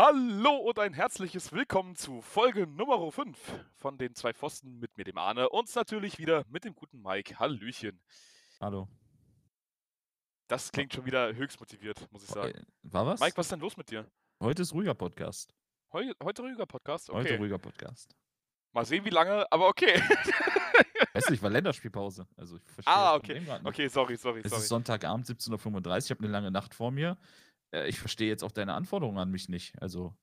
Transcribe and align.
Hallo 0.00 0.58
und 0.58 0.78
ein 0.78 0.94
herzliches 0.94 1.50
Willkommen 1.50 1.96
zu 1.96 2.22
Folge 2.22 2.68
Nummer 2.68 3.10
5 3.10 3.36
von 3.78 3.98
den 3.98 4.14
zwei 4.14 4.32
Pfosten 4.32 4.78
mit 4.78 4.96
mir, 4.96 5.02
dem 5.02 5.18
Arne, 5.18 5.48
und 5.48 5.74
natürlich 5.74 6.20
wieder 6.20 6.44
mit 6.50 6.62
dem 6.62 6.76
guten 6.76 7.02
Mike. 7.02 7.40
Hallöchen. 7.40 8.00
Hallo. 8.60 8.86
Das 10.46 10.70
klingt 10.70 10.94
schon 10.94 11.04
wieder 11.04 11.34
höchst 11.34 11.58
motiviert, 11.58 12.06
muss 12.12 12.22
ich 12.22 12.28
sagen. 12.28 12.58
Äh, 12.58 12.64
War 12.82 13.06
was? 13.06 13.18
Mike, 13.18 13.36
was 13.36 13.46
ist 13.46 13.50
denn 13.50 13.58
los 13.58 13.76
mit 13.76 13.90
dir? 13.90 14.08
Heute 14.40 14.62
ist 14.62 14.72
ruhiger 14.72 14.94
Podcast. 14.94 15.52
Heu 15.92 16.12
heute 16.22 16.42
ruhiger 16.42 16.66
Podcast? 16.66 17.10
Okay. 17.10 17.18
Heute 17.18 17.38
ruhiger 17.38 17.58
Podcast. 17.58 18.14
Mal 18.70 18.84
sehen, 18.84 19.04
wie 19.04 19.10
lange, 19.10 19.50
aber 19.50 19.66
okay. 19.66 20.00
Weißt 21.12 21.28
du, 21.28 21.34
ich 21.34 21.42
war 21.42 21.50
Länderspielpause. 21.50 22.28
Also 22.36 22.56
ich 22.56 22.62
verstehe 22.62 22.94
ah, 22.94 23.16
okay. 23.16 23.42
Okay, 23.64 23.88
sorry, 23.88 24.16
sorry, 24.16 24.42
Es 24.44 24.50
sorry. 24.50 24.62
ist 24.62 24.68
Sonntagabend 24.68 25.26
17.35 25.26 25.88
Uhr. 25.88 25.96
Ich 25.98 26.10
habe 26.10 26.20
eine 26.22 26.28
lange 26.30 26.52
Nacht 26.52 26.72
vor 26.72 26.92
mir. 26.92 27.18
Äh, 27.72 27.88
Ich 27.88 27.98
verstehe 27.98 28.28
jetzt 28.28 28.42
auch 28.44 28.52
deine 28.52 28.74
Anforderungen 28.74 29.18
an 29.18 29.30
mich 29.30 29.48
nicht. 29.48 29.80
Also, 29.80 30.14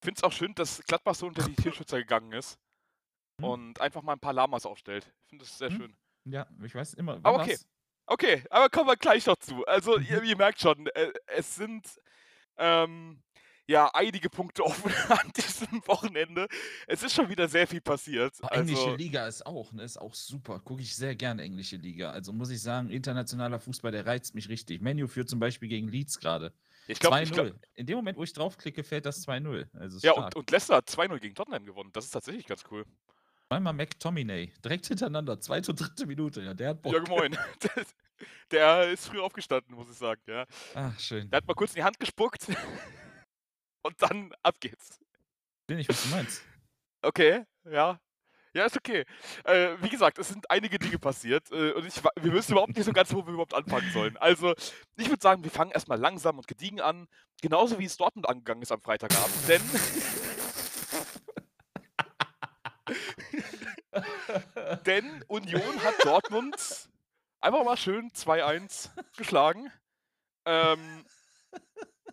Ich 0.00 0.06
finde 0.06 0.18
es 0.18 0.24
auch 0.24 0.32
schön, 0.32 0.54
dass 0.54 0.82
Gladbach 0.86 1.14
so 1.14 1.26
unter 1.26 1.44
die 1.44 1.54
Tierschützer 1.54 1.98
gegangen 1.98 2.32
ist 2.32 2.58
Hm. 3.40 3.48
und 3.48 3.80
einfach 3.80 4.02
mal 4.02 4.14
ein 4.14 4.20
paar 4.20 4.32
Lamas 4.32 4.66
aufstellt. 4.66 5.10
Ich 5.24 5.28
finde 5.30 5.44
das 5.44 5.56
sehr 5.58 5.70
Hm. 5.70 5.76
schön. 5.76 5.96
ja, 6.24 6.46
ich 6.62 6.74
weiß 6.74 6.94
immer. 6.94 7.18
Aber 7.22 7.42
okay. 7.42 7.56
Okay, 8.06 8.44
aber 8.50 8.68
kommen 8.68 8.88
wir 8.88 8.96
gleich 8.96 9.26
noch 9.26 9.36
zu. 9.36 9.64
Also, 9.66 9.96
Mhm. 9.98 10.06
ihr, 10.10 10.22
ihr 10.24 10.36
merkt 10.36 10.60
schon, 10.60 10.86
äh, 10.88 11.12
es 11.26 11.54
sind 11.54 11.86
ähm, 12.56 13.22
ja 13.68 13.88
einige 13.94 14.28
Punkte 14.28 14.64
offen 14.66 14.92
an 15.08 15.30
diesem 15.36 15.80
Wochenende. 15.86 16.48
Es 16.88 17.02
ist 17.04 17.14
schon 17.14 17.28
wieder 17.28 17.48
sehr 17.48 17.66
viel 17.66 17.80
passiert. 17.80 18.34
Oh, 18.42 18.48
englische 18.48 18.90
Also, 18.90 18.96
Liga 18.96 19.26
ist 19.28 19.46
auch, 19.46 19.72
ne, 19.72 19.84
ist 19.84 19.98
auch 19.98 20.14
super. 20.14 20.58
Gucke 20.60 20.82
ich 20.82 20.94
sehr 20.94 21.14
gerne 21.14 21.42
englische 21.42 21.76
Liga. 21.76 22.10
Also 22.10 22.32
muss 22.32 22.50
ich 22.50 22.60
sagen, 22.60 22.90
internationaler 22.90 23.60
Fußball, 23.60 23.92
der 23.92 24.04
reizt 24.04 24.34
mich 24.34 24.48
richtig. 24.48 24.82
Menu 24.82 25.06
führt 25.06 25.28
zum 25.30 25.38
Beispiel 25.38 25.68
gegen 25.68 25.88
Leeds 25.88 26.18
gerade. 26.18 26.52
Ich 26.86 26.98
glaube, 26.98 27.16
2-0. 27.16 27.22
ich 27.22 27.32
glaub, 27.32 27.52
In 27.74 27.86
dem 27.86 27.96
Moment, 27.96 28.18
wo 28.18 28.22
ich 28.24 28.32
draufklicke, 28.32 28.82
fällt 28.84 29.06
das 29.06 29.26
2-0. 29.26 29.68
Also 29.78 29.96
ist 29.96 30.02
ja, 30.04 30.12
stark. 30.12 30.26
und, 30.26 30.36
und 30.36 30.50
Leicester 30.50 30.76
hat 30.76 30.88
2-0 30.88 31.18
gegen 31.20 31.34
Tottenham 31.34 31.64
gewonnen. 31.64 31.90
Das 31.92 32.04
ist 32.04 32.10
tatsächlich 32.10 32.46
ganz 32.46 32.64
cool. 32.70 32.84
Zweimal 33.48 33.72
McTominay. 33.74 34.52
Direkt 34.64 34.86
hintereinander. 34.86 35.38
Zweite 35.40 35.72
und 35.72 35.80
dritte 35.80 36.06
Minute. 36.06 36.40
Ja, 36.42 36.54
der 36.54 36.70
hat 36.70 36.82
Bock. 36.82 36.94
Ja, 36.94 37.00
moin. 37.08 37.32
Der- 37.62 37.84
Der 38.50 38.90
ist 38.92 39.06
früh 39.06 39.20
aufgestanden, 39.20 39.74
muss 39.74 39.90
ich 39.90 39.96
sagen. 39.96 40.20
Ja. 40.28 40.46
Ach, 40.74 40.98
schön. 41.00 41.28
Der 41.30 41.38
hat 41.38 41.46
mal 41.46 41.54
kurz 41.54 41.72
in 41.72 41.76
die 41.76 41.82
Hand 41.82 41.98
gespuckt 41.98 42.46
und 43.82 44.00
dann 44.00 44.32
ab 44.42 44.54
geht's. 44.60 45.00
Bin 45.66 45.78
ich, 45.78 45.88
was 45.88 46.02
du 46.04 46.08
meinst. 46.10 46.42
Okay, 47.02 47.44
ja. 47.64 47.98
Ja, 48.54 48.66
ist 48.66 48.76
okay. 48.76 49.04
Äh, 49.44 49.76
wie 49.80 49.88
gesagt, 49.88 50.18
es 50.18 50.28
sind 50.28 50.50
einige 50.50 50.78
Dinge 50.78 50.98
passiert 50.98 51.50
äh, 51.52 51.72
und 51.72 51.86
ich, 51.86 52.02
wir 52.04 52.32
wissen 52.32 52.52
überhaupt 52.52 52.76
nicht 52.76 52.84
so 52.84 52.92
ganz, 52.92 53.12
wo 53.14 53.24
wir 53.24 53.32
überhaupt 53.32 53.54
anfangen 53.54 53.90
sollen. 53.92 54.16
Also, 54.18 54.54
ich 54.96 55.08
würde 55.08 55.22
sagen, 55.22 55.42
wir 55.42 55.50
fangen 55.50 55.70
erstmal 55.70 55.98
langsam 55.98 56.38
und 56.38 56.46
gediegen 56.46 56.80
an, 56.80 57.08
genauso 57.40 57.78
wie 57.78 57.86
es 57.86 57.96
Dortmund 57.96 58.28
angegangen 58.28 58.62
ist 58.62 58.72
am 58.72 58.82
Freitagabend, 58.82 59.48
denn 59.48 59.62
Denn 64.86 65.24
Union 65.28 65.82
hat 65.82 65.94
Dortmund 66.04 66.88
einfach 67.40 67.64
mal 67.64 67.76
schön 67.76 68.10
2-1 68.10 68.90
geschlagen. 69.16 69.70
Ähm, 70.44 71.04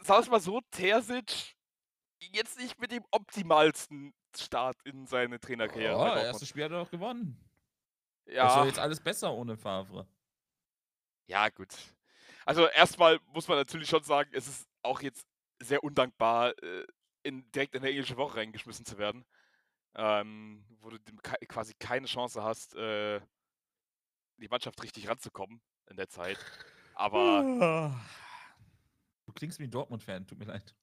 sagen 0.01 0.25
wir 0.25 0.31
mal 0.31 0.39
so, 0.39 0.61
Terzic 0.71 1.55
jetzt 2.31 2.59
nicht 2.59 2.79
mit 2.79 2.91
dem 2.91 3.03
optimalsten 3.11 4.13
Start 4.38 4.77
in 4.83 5.05
seine 5.08 5.39
Trainerkarriere. 5.39 5.95
Oh, 5.95 5.99
bei 6.03 6.23
erstes. 6.23 6.47
Spiel 6.49 6.63
hat 6.66 6.72
er 6.72 6.83
doch 6.83 6.91
gewonnen. 6.91 7.38
Ja, 8.25 8.45
war 8.55 8.66
jetzt 8.67 8.80
alles 8.80 8.99
besser 8.99 9.33
ohne 9.33 9.58
Favre. 9.58 10.08
ja, 11.27 11.49
gut. 11.49 11.69
Also 12.45 12.67
erstmal 12.67 13.19
muss 13.27 13.47
man 13.47 13.58
natürlich 13.58 13.89
schon 13.89 14.03
sagen, 14.03 14.30
es 14.33 14.47
ist 14.47 14.67
auch 14.81 15.02
jetzt 15.02 15.25
sehr 15.61 15.83
undankbar, 15.83 16.58
äh, 16.63 16.86
in, 17.23 17.49
direkt 17.52 17.75
in 17.75 17.81
der 17.81 17.91
englische 17.91 18.17
Woche 18.17 18.38
reingeschmissen 18.38 18.86
zu 18.86 18.97
werden. 18.97 19.25
Ähm, 19.95 20.66
wo 20.80 20.89
du 20.91 20.97
quasi 21.47 21.73
keine 21.80 22.05
Chance 22.08 22.43
hast, 22.43 22.75
äh, 22.75 23.19
die 24.38 24.47
Mannschaft 24.47 24.82
richtig 24.83 25.08
ranzukommen 25.09 25.61
in 25.89 25.98
der 25.98 26.08
Zeit. 26.09 26.37
Aber 26.93 27.99
Du 29.26 29.33
klingst 29.33 29.59
wie 29.59 29.64
ein 29.65 29.71
Dortmund-Fan, 29.71 30.26
tut 30.27 30.39
mir 30.39 30.45
leid. 30.45 30.76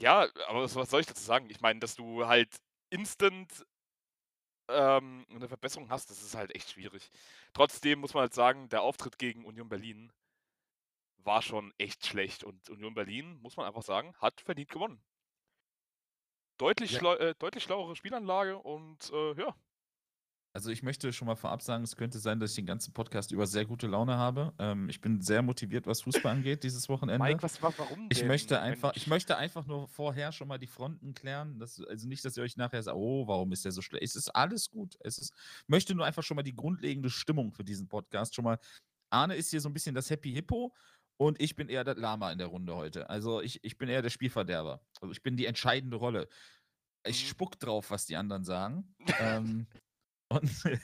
ja, 0.00 0.28
aber 0.48 0.62
was, 0.62 0.74
was 0.76 0.90
soll 0.90 1.00
ich 1.00 1.06
dazu 1.06 1.22
sagen? 1.22 1.48
Ich 1.50 1.60
meine, 1.60 1.80
dass 1.80 1.94
du 1.96 2.26
halt 2.26 2.56
instant 2.94 3.66
ähm, 4.68 5.26
eine 5.30 5.48
Verbesserung 5.48 5.90
hast, 5.90 6.10
das 6.10 6.22
ist 6.22 6.34
halt 6.34 6.54
echt 6.54 6.70
schwierig. 6.70 7.10
Trotzdem 7.52 8.00
muss 8.00 8.14
man 8.14 8.22
halt 8.22 8.34
sagen, 8.34 8.68
der 8.68 8.82
Auftritt 8.82 9.18
gegen 9.18 9.44
Union 9.44 9.68
Berlin 9.68 10.12
war 11.18 11.42
schon 11.42 11.72
echt 11.78 12.06
schlecht. 12.06 12.44
Und 12.44 12.68
Union 12.70 12.94
Berlin, 12.94 13.38
muss 13.42 13.56
man 13.56 13.66
einfach 13.66 13.82
sagen, 13.82 14.14
hat 14.18 14.40
verdient 14.40 14.70
gewonnen. 14.70 15.02
Deutlich, 16.58 16.92
Ja. 16.92 16.98
schlau 17.00 17.14
äh, 17.16 17.34
deutlich 17.38 17.64
schlauere 17.64 17.96
Spielanlage 17.96 18.56
und 18.58 19.10
äh, 19.12 19.34
ja. 19.40 19.54
Also 20.56 20.70
ich 20.70 20.84
möchte 20.84 21.12
schon 21.12 21.26
mal 21.26 21.34
vorab 21.34 21.62
sagen, 21.62 21.82
es 21.82 21.96
könnte 21.96 22.20
sein, 22.20 22.38
dass 22.38 22.50
ich 22.50 22.56
den 22.56 22.66
ganzen 22.66 22.92
Podcast 22.92 23.32
über 23.32 23.44
sehr 23.44 23.64
gute 23.64 23.88
Laune 23.88 24.16
habe. 24.16 24.52
Ähm, 24.60 24.88
ich 24.88 25.00
bin 25.00 25.20
sehr 25.20 25.42
motiviert, 25.42 25.88
was 25.88 26.02
Fußball 26.02 26.30
angeht, 26.36 26.62
dieses 26.62 26.88
Wochenende. 26.88 27.18
Mike, 27.24 27.42
was, 27.42 27.60
wa- 27.60 27.74
warum 27.76 28.06
ich 28.08 28.18
denn? 28.20 28.28
möchte 28.28 28.60
einfach, 28.60 28.92
ich 28.94 29.08
möchte 29.08 29.36
einfach 29.36 29.66
nur 29.66 29.88
vorher 29.88 30.30
schon 30.30 30.46
mal 30.46 30.58
die 30.58 30.68
Fronten 30.68 31.12
klären. 31.12 31.58
Dass, 31.58 31.80
also 31.80 32.06
nicht, 32.06 32.24
dass 32.24 32.36
ihr 32.36 32.44
euch 32.44 32.56
nachher 32.56 32.80
sagt, 32.84 32.96
oh, 32.96 33.26
warum 33.26 33.50
ist 33.50 33.64
der 33.64 33.72
so 33.72 33.82
schlecht? 33.82 34.04
Es 34.04 34.14
ist 34.14 34.28
alles 34.28 34.70
gut. 34.70 34.96
Es 35.00 35.18
ist, 35.18 35.34
möchte 35.66 35.92
nur 35.92 36.06
einfach 36.06 36.22
schon 36.22 36.36
mal 36.36 36.44
die 36.44 36.54
grundlegende 36.54 37.10
Stimmung 37.10 37.50
für 37.52 37.64
diesen 37.64 37.88
Podcast 37.88 38.36
schon 38.36 38.44
mal. 38.44 38.58
Arne 39.10 39.34
ist 39.34 39.50
hier 39.50 39.60
so 39.60 39.68
ein 39.68 39.74
bisschen 39.74 39.96
das 39.96 40.08
Happy 40.08 40.32
Hippo 40.32 40.72
und 41.16 41.40
ich 41.42 41.56
bin 41.56 41.68
eher 41.68 41.82
der 41.82 41.96
Lama 41.96 42.30
in 42.30 42.38
der 42.38 42.46
Runde 42.46 42.76
heute. 42.76 43.10
Also 43.10 43.40
ich, 43.40 43.58
ich 43.64 43.76
bin 43.76 43.88
eher 43.88 44.02
der 44.02 44.10
Spielverderber. 44.10 44.80
Also 45.00 45.10
ich 45.10 45.22
bin 45.22 45.36
die 45.36 45.46
entscheidende 45.46 45.96
Rolle. 45.96 46.28
Ich 47.06 47.24
Mhm. 47.24 47.28
spuck 47.28 47.58
drauf, 47.58 47.90
was 47.90 48.06
die 48.06 48.14
anderen 48.16 48.44
sagen. 48.44 48.94
ähm, 49.20 49.66
und 50.28 50.50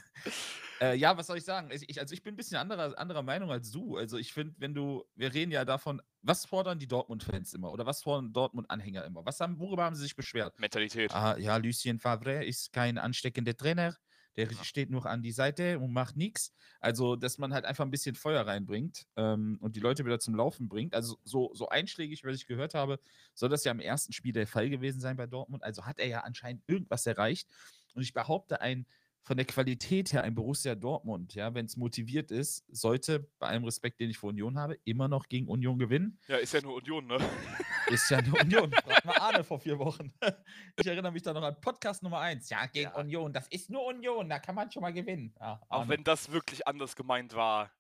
äh, 0.81 0.95
ja, 0.97 1.17
was 1.17 1.27
soll 1.27 1.39
ich 1.39 1.45
sagen? 1.45 1.71
Ich, 1.73 1.89
ich- 1.89 2.01
also 2.01 2.13
ich 2.15 2.23
bin 2.23 2.35
ein 2.35 2.37
bisschen 2.37 2.57
anderer, 2.59 2.97
anderer 2.99 3.23
Meinung 3.23 3.51
als 3.51 3.71
du. 3.71 3.97
Also 3.97 4.19
ich 4.19 4.33
finde, 4.33 4.55
wenn 4.59 4.75
du, 4.75 5.05
wir 5.15 5.33
reden 5.35 5.53
ja 5.53 5.65
davon, 5.65 6.01
was 6.23 6.45
fordern 6.45 6.79
die 6.79 6.89
Dortmund-Fans 6.89 7.55
immer 7.55 7.73
oder 7.73 7.87
was 7.87 8.03
fordern 8.03 8.33
Dortmund-Anhänger 8.33 9.05
immer? 9.05 9.25
Was 9.25 9.41
haben, 9.41 9.59
worüber 9.59 9.85
haben 9.85 9.95
sie 9.97 10.03
sich 10.03 10.17
beschwert? 10.17 10.59
Mentalität. 10.59 11.13
Ah, 11.15 11.37
ja, 11.39 11.57
Lucien 11.57 11.99
Favre 11.99 12.45
ist 12.45 12.73
kein 12.73 12.99
ansteckender 12.99 13.57
Trainer. 13.57 13.97
Der 14.37 14.47
Ja. 14.51 14.63
steht 14.63 14.91
nur 14.91 15.05
an 15.07 15.23
die 15.23 15.33
Seite 15.33 15.81
und 15.81 15.93
macht 15.93 16.17
nichts. 16.17 16.55
Also, 16.79 17.17
dass 17.17 17.37
man 17.39 17.53
halt 17.53 17.65
einfach 17.65 17.85
ein 17.85 17.91
bisschen 17.91 18.15
Feuer 18.15 18.47
reinbringt 18.47 19.07
ähm, 19.17 19.59
und 19.61 19.75
die 19.75 19.81
Leute 19.81 20.05
wieder 20.05 20.21
zum 20.21 20.37
Laufen 20.37 20.69
bringt. 20.69 20.95
Also, 20.95 21.19
so, 21.25 21.51
so 21.53 21.69
einschlägig, 21.69 22.25
was 22.25 22.37
ich 22.37 22.47
gehört 22.47 22.75
habe, 22.75 23.01
soll 23.35 23.49
das 23.49 23.65
ja 23.65 23.73
im 23.73 23.81
ersten 23.81 24.13
Spiel 24.13 24.33
der 24.33 24.47
Fall 24.47 24.71
gewesen 24.71 25.01
sein 25.01 25.17
bei 25.17 25.27
Dortmund. 25.27 25.65
Also 25.65 25.85
hat 25.85 25.99
er 25.99 26.07
ja 26.07 26.21
anscheinend 26.21 26.63
irgendwas 26.69 27.07
erreicht. 27.07 27.49
Und 27.95 28.03
ich 28.03 28.13
behaupte, 28.13 28.61
ein 28.61 28.87
von 29.23 29.37
der 29.37 29.47
Qualität 29.47 30.13
her 30.13 30.23
ein 30.25 30.35
Borussia 30.35 30.75
Dortmund, 30.75 31.35
ja, 31.35 31.55
wenn 31.55 31.67
es 31.67 31.77
motiviert 31.77 32.31
ist, 32.31 32.65
sollte 32.75 33.29
bei 33.39 33.49
allem 33.49 33.65
Respekt, 33.65 34.01
den 34.01 34.11
ich 34.11 34.19
vor 34.19 34.31
Union 34.31 34.59
habe, 34.59 34.79
immer 34.85 35.09
noch 35.09 35.29
gegen 35.29 35.47
Union 35.47 35.79
gewinnen. 35.79 36.19
Ja, 36.29 36.37
ist 36.37 36.55
ja 36.55 36.61
nur 36.63 36.75
Union, 36.77 37.07
ne? 37.07 37.17
Ist 37.91 38.09
ja 38.09 38.19
eine 38.19 38.33
Union. 38.33 38.71
Frag 38.73 39.05
mal 39.05 39.19
Arne 39.19 39.43
vor 39.43 39.59
vier 39.59 39.79
Wochen. 39.79 40.13
Ich 40.79 40.87
erinnere 40.87 41.11
mich 41.13 41.23
da 41.23 41.33
noch 41.33 41.43
an 41.43 41.61
Podcast 41.61 42.03
Nummer 42.05 42.21
eins. 42.21 42.49
Ja, 42.49 42.67
gegen 42.67 42.91
Ja. 42.91 42.97
Union. 42.97 43.33
Das 43.33 43.49
ist 43.49 43.69
nur 43.69 43.85
Union. 43.87 44.29
Da 44.29 44.39
kann 44.39 44.55
man 44.55 44.71
schon 44.71 44.83
mal 44.83 44.93
gewinnen. 44.93 45.35
Ja, 45.41 45.61
Auch 45.69 45.89
wenn 45.89 46.05
das 46.05 46.31
wirklich 46.31 46.67
anders 46.69 46.95
gemeint 46.95 47.35
war. 47.35 47.71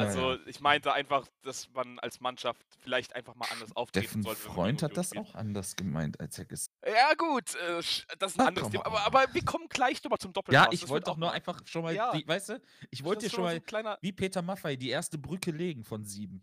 Ja, 0.00 0.06
Also, 0.08 0.32
ja. 0.32 0.38
ich 0.46 0.60
meinte 0.60 0.92
einfach, 0.92 1.26
dass 1.42 1.68
man 1.72 1.98
als 2.00 2.20
Mannschaft 2.20 2.64
vielleicht 2.78 3.14
einfach 3.14 3.34
mal 3.34 3.46
anders 3.52 3.74
auftreten 3.76 4.06
Steffen 4.06 4.22
sollte. 4.22 4.40
Freund 4.40 4.82
hat 4.82 4.96
das 4.96 5.12
Union 5.12 5.26
auch 5.26 5.34
anders 5.34 5.76
gemeint, 5.76 6.18
als 6.20 6.38
er 6.38 6.44
gesagt 6.46 6.70
spielt. 6.82 6.96
Ja, 6.96 7.14
gut, 7.14 7.54
äh, 7.54 7.76
das 8.18 8.32
ist 8.32 8.40
ein 8.40 8.46
anderes 8.48 8.70
Thema. 8.70 8.86
Aber, 8.86 9.00
aber 9.06 9.24
wir 9.34 9.44
kommen 9.44 9.68
gleich 9.68 10.02
nochmal 10.02 10.18
zum 10.18 10.30
Ja, 10.30 10.32
Doppelpass. 10.34 10.68
ich 10.72 10.80
Das 10.80 10.88
wollte 10.90 11.10
auch 11.10 11.16
nur 11.16 11.32
einfach 11.32 11.60
schon 11.66 11.82
mal, 11.82 11.94
Ja. 11.94 12.12
die, 12.12 12.26
weißt 12.26 12.48
du, 12.50 12.62
ich 12.90 13.04
wollte 13.04 13.26
dir 13.26 13.30
schon 13.30 13.38
so 13.38 13.42
mal, 13.50 13.60
kleiner. 13.60 13.98
wie 14.00 14.12
Peter 14.12 14.42
Maffei, 14.42 14.76
die 14.76 14.88
erste 14.90 15.18
Brücke 15.18 15.50
legen 15.50 15.84
von 15.84 16.04
sieben. 16.04 16.42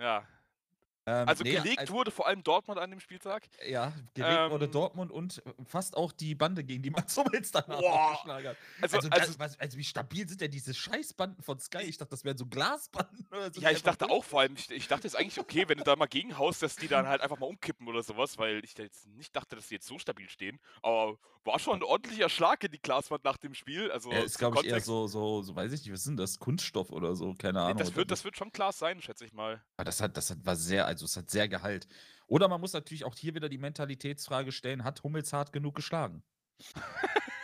Ja. 0.00 0.26
Ähm, 1.10 1.28
Also 1.28 1.42
nee, 1.42 1.52
gelegt 1.54 1.78
als- 1.78 1.90
wurde 1.90 2.10
vor 2.10 2.26
allem 2.26 2.42
Dortmund 2.44 2.78
an 2.78 2.90
dem 2.90 3.00
Spieltag. 3.00 3.42
Ja, 3.66 3.92
gelegt 4.14 4.50
wurde 4.50 4.66
Ähm, 4.66 4.70
Dortmund 4.70 5.10
und 5.10 5.42
fast 5.66 5.96
auch 5.96 6.12
die 6.12 6.34
Bande 6.34 6.62
gegen 6.62 6.82
die 6.82 6.90
Mats 6.90 7.16
Hummels 7.16 7.50
danach 7.50 7.80
Boah. 7.80 8.12
geschlagen 8.12 8.48
hat. 8.48 8.56
Also, 8.80 8.96
Also, 8.98 9.08
also, 9.10 9.34
das, 9.38 9.58
also 9.58 9.76
wie 9.78 9.84
stabil 9.84 10.28
sind 10.28 10.40
denn 10.40 10.50
diese 10.50 10.72
Scheißbanden 10.72 11.42
von 11.42 11.58
Sky? 11.58 11.82
Ich 11.82 11.96
dachte, 11.98 12.10
das 12.10 12.24
wären 12.24 12.36
so 12.38 12.46
Glasbanden. 12.46 13.26
Oder 13.30 13.52
sind 13.52 13.62
ja, 13.62 13.70
ich 13.70 13.82
dachte 13.82 14.08
auch 14.08 14.24
vor 14.24 14.40
allem, 14.40 14.54
ich, 14.56 14.70
ich 14.70 14.86
dachte 14.88 15.04
jetzt 15.08 15.16
eigentlich, 15.16 15.38
okay, 15.40 15.64
wenn 15.68 15.78
du 15.78 15.84
da 15.84 15.96
mal 15.96 16.06
gegenhaust, 16.06 16.62
dass 16.62 16.76
die 16.76 16.88
dann 16.88 17.08
halt 17.08 17.20
einfach 17.22 17.38
mal 17.38 17.46
umkippen 17.46 17.88
oder 17.88 18.02
sowas, 18.02 18.38
weil 18.38 18.62
ich 18.64 18.76
jetzt 18.78 19.06
nicht 19.08 19.34
dachte, 19.34 19.56
dass 19.56 19.68
die 19.68 19.74
jetzt 19.74 19.86
so 19.86 19.98
stabil 19.98 20.28
stehen. 20.28 20.60
Aber 20.82 21.18
war 21.44 21.58
schon 21.58 21.76
ein 21.76 21.82
ordentlicher 21.82 22.28
Schlag 22.28 22.62
in 22.64 22.70
die 22.70 22.80
Glaswand 22.80 23.24
nach 23.24 23.38
dem 23.38 23.54
Spiel. 23.54 23.90
Also, 23.90 24.10
Er 24.10 24.24
ist, 24.24 24.38
glaube 24.38 24.58
ich, 24.60 24.66
eher 24.66 24.80
so, 24.80 25.06
so, 25.06 25.42
so, 25.42 25.56
weiß 25.56 25.72
ich 25.72 25.80
nicht, 25.82 25.92
was 25.92 26.04
sind 26.04 26.18
das? 26.18 26.38
Kunststoff 26.38 26.90
oder 26.90 27.16
so, 27.16 27.34
keine 27.34 27.60
Ahnung. 27.60 27.76
Nee, 27.76 27.82
das, 27.82 27.94
wird, 27.96 28.10
das 28.10 28.24
wird 28.24 28.36
schon 28.36 28.50
Glas 28.50 28.78
sein, 28.78 29.00
schätze 29.00 29.24
ich 29.24 29.32
mal. 29.32 29.62
Aber 29.76 29.84
das 29.84 30.00
hat, 30.02 30.16
das 30.16 30.30
hat, 30.30 30.44
war 30.44 30.54
sehr, 30.56 30.86
also 30.86 30.99
es 31.04 31.16
hat 31.16 31.30
sehr 31.30 31.48
Gehalt. 31.48 31.86
Oder 32.26 32.48
man 32.48 32.60
muss 32.60 32.72
natürlich 32.72 33.04
auch 33.04 33.16
hier 33.16 33.34
wieder 33.34 33.48
die 33.48 33.58
Mentalitätsfrage 33.58 34.52
stellen: 34.52 34.84
Hat 34.84 35.02
Hummels 35.02 35.32
hart 35.32 35.52
genug 35.52 35.74
geschlagen? 35.74 36.22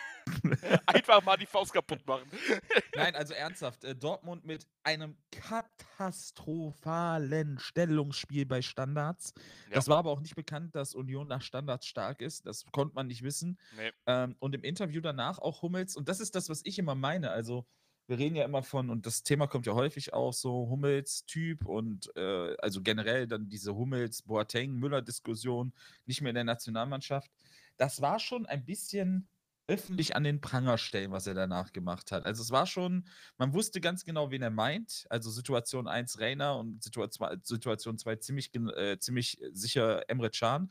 Einfach 0.87 1.23
mal 1.25 1.37
die 1.37 1.47
Faust 1.47 1.73
kaputt 1.73 2.05
machen. 2.07 2.29
Nein, 2.95 3.15
also 3.15 3.33
ernsthaft, 3.35 3.85
äh, 3.85 3.95
Dortmund 3.95 4.45
mit 4.45 4.67
einem 4.83 5.17
katastrophalen 5.31 7.59
Stellungsspiel 7.59 8.45
bei 8.47 8.63
Standards. 8.63 9.35
Ja. 9.69 9.75
Das 9.75 9.89
war 9.89 9.99
aber 9.99 10.11
auch 10.11 10.21
nicht 10.21 10.37
bekannt, 10.37 10.75
dass 10.75 10.95
Union 10.95 11.29
nach 11.29 11.43
Standards 11.43 11.87
stark 11.87 12.23
ist. 12.23 12.47
Das 12.47 12.65
konnte 12.73 12.95
man 12.95 13.07
nicht 13.07 13.23
wissen. 13.23 13.59
Nee. 13.77 13.93
Ähm, 14.07 14.37
und 14.39 14.55
im 14.55 14.65
Interview 14.65 15.01
danach 15.01 15.39
auch 15.39 15.63
Hummels, 15.63 15.97
und 15.97 16.09
das 16.09 16.21
ist 16.21 16.35
das, 16.35 16.49
was 16.49 16.63
ich 16.65 16.79
immer 16.79 16.95
meine. 16.95 17.31
Also, 17.31 17.67
wir 18.07 18.19
reden 18.19 18.37
ja 18.37 18.45
immer 18.45 18.63
von, 18.63 18.91
und 18.91 19.07
das 19.07 19.23
Thema 19.23 19.47
kommt 19.47 19.67
ja 19.67 19.75
häufig 19.75 20.13
auch 20.13 20.33
so 20.33 20.69
Hummels-Typ 20.69 21.65
und 21.65 22.15
äh, 22.17 22.57
also 22.59 22.83
generell 22.83 23.27
dann 23.27 23.49
diese 23.49 23.75
Hummels-Boateng-Müller-Diskussion, 23.75 25.73
nicht 26.07 26.21
mehr 26.21 26.31
in 26.31 26.37
der 26.37 26.45
Nationalmannschaft. 26.45 27.31
Das 27.77 28.01
war 28.01 28.19
schon 28.19 28.47
ein 28.47 28.65
bisschen 28.65 29.29
öffentlich 29.69 30.15
an 30.15 30.23
den 30.23 30.41
Pranger 30.41 30.79
stellen, 30.79 31.11
was 31.11 31.27
er 31.27 31.35
danach 31.35 31.73
gemacht 31.73 32.13
hat. 32.13 32.25
Also 32.25 32.43
es 32.43 32.51
war 32.51 32.67
schon, 32.67 33.05
man 33.37 33.53
wusste 33.53 33.81
ganz 33.81 34.05
genau, 34.05 34.31
wen 34.31 34.43
er 34.43 34.51
meint. 34.51 35.07
Also 35.11 35.31
Situation 35.31 35.89
1 35.89 36.21
Rainer 36.21 36.59
und 36.59 36.83
Situation, 36.83 37.41
Situation 37.43 37.99
2 37.99 38.17
ziemlich, 38.17 38.55
äh, 38.55 38.99
ziemlich 38.99 39.41
sicher 39.53 40.09
Emre 40.09 40.31
Can. 40.31 40.71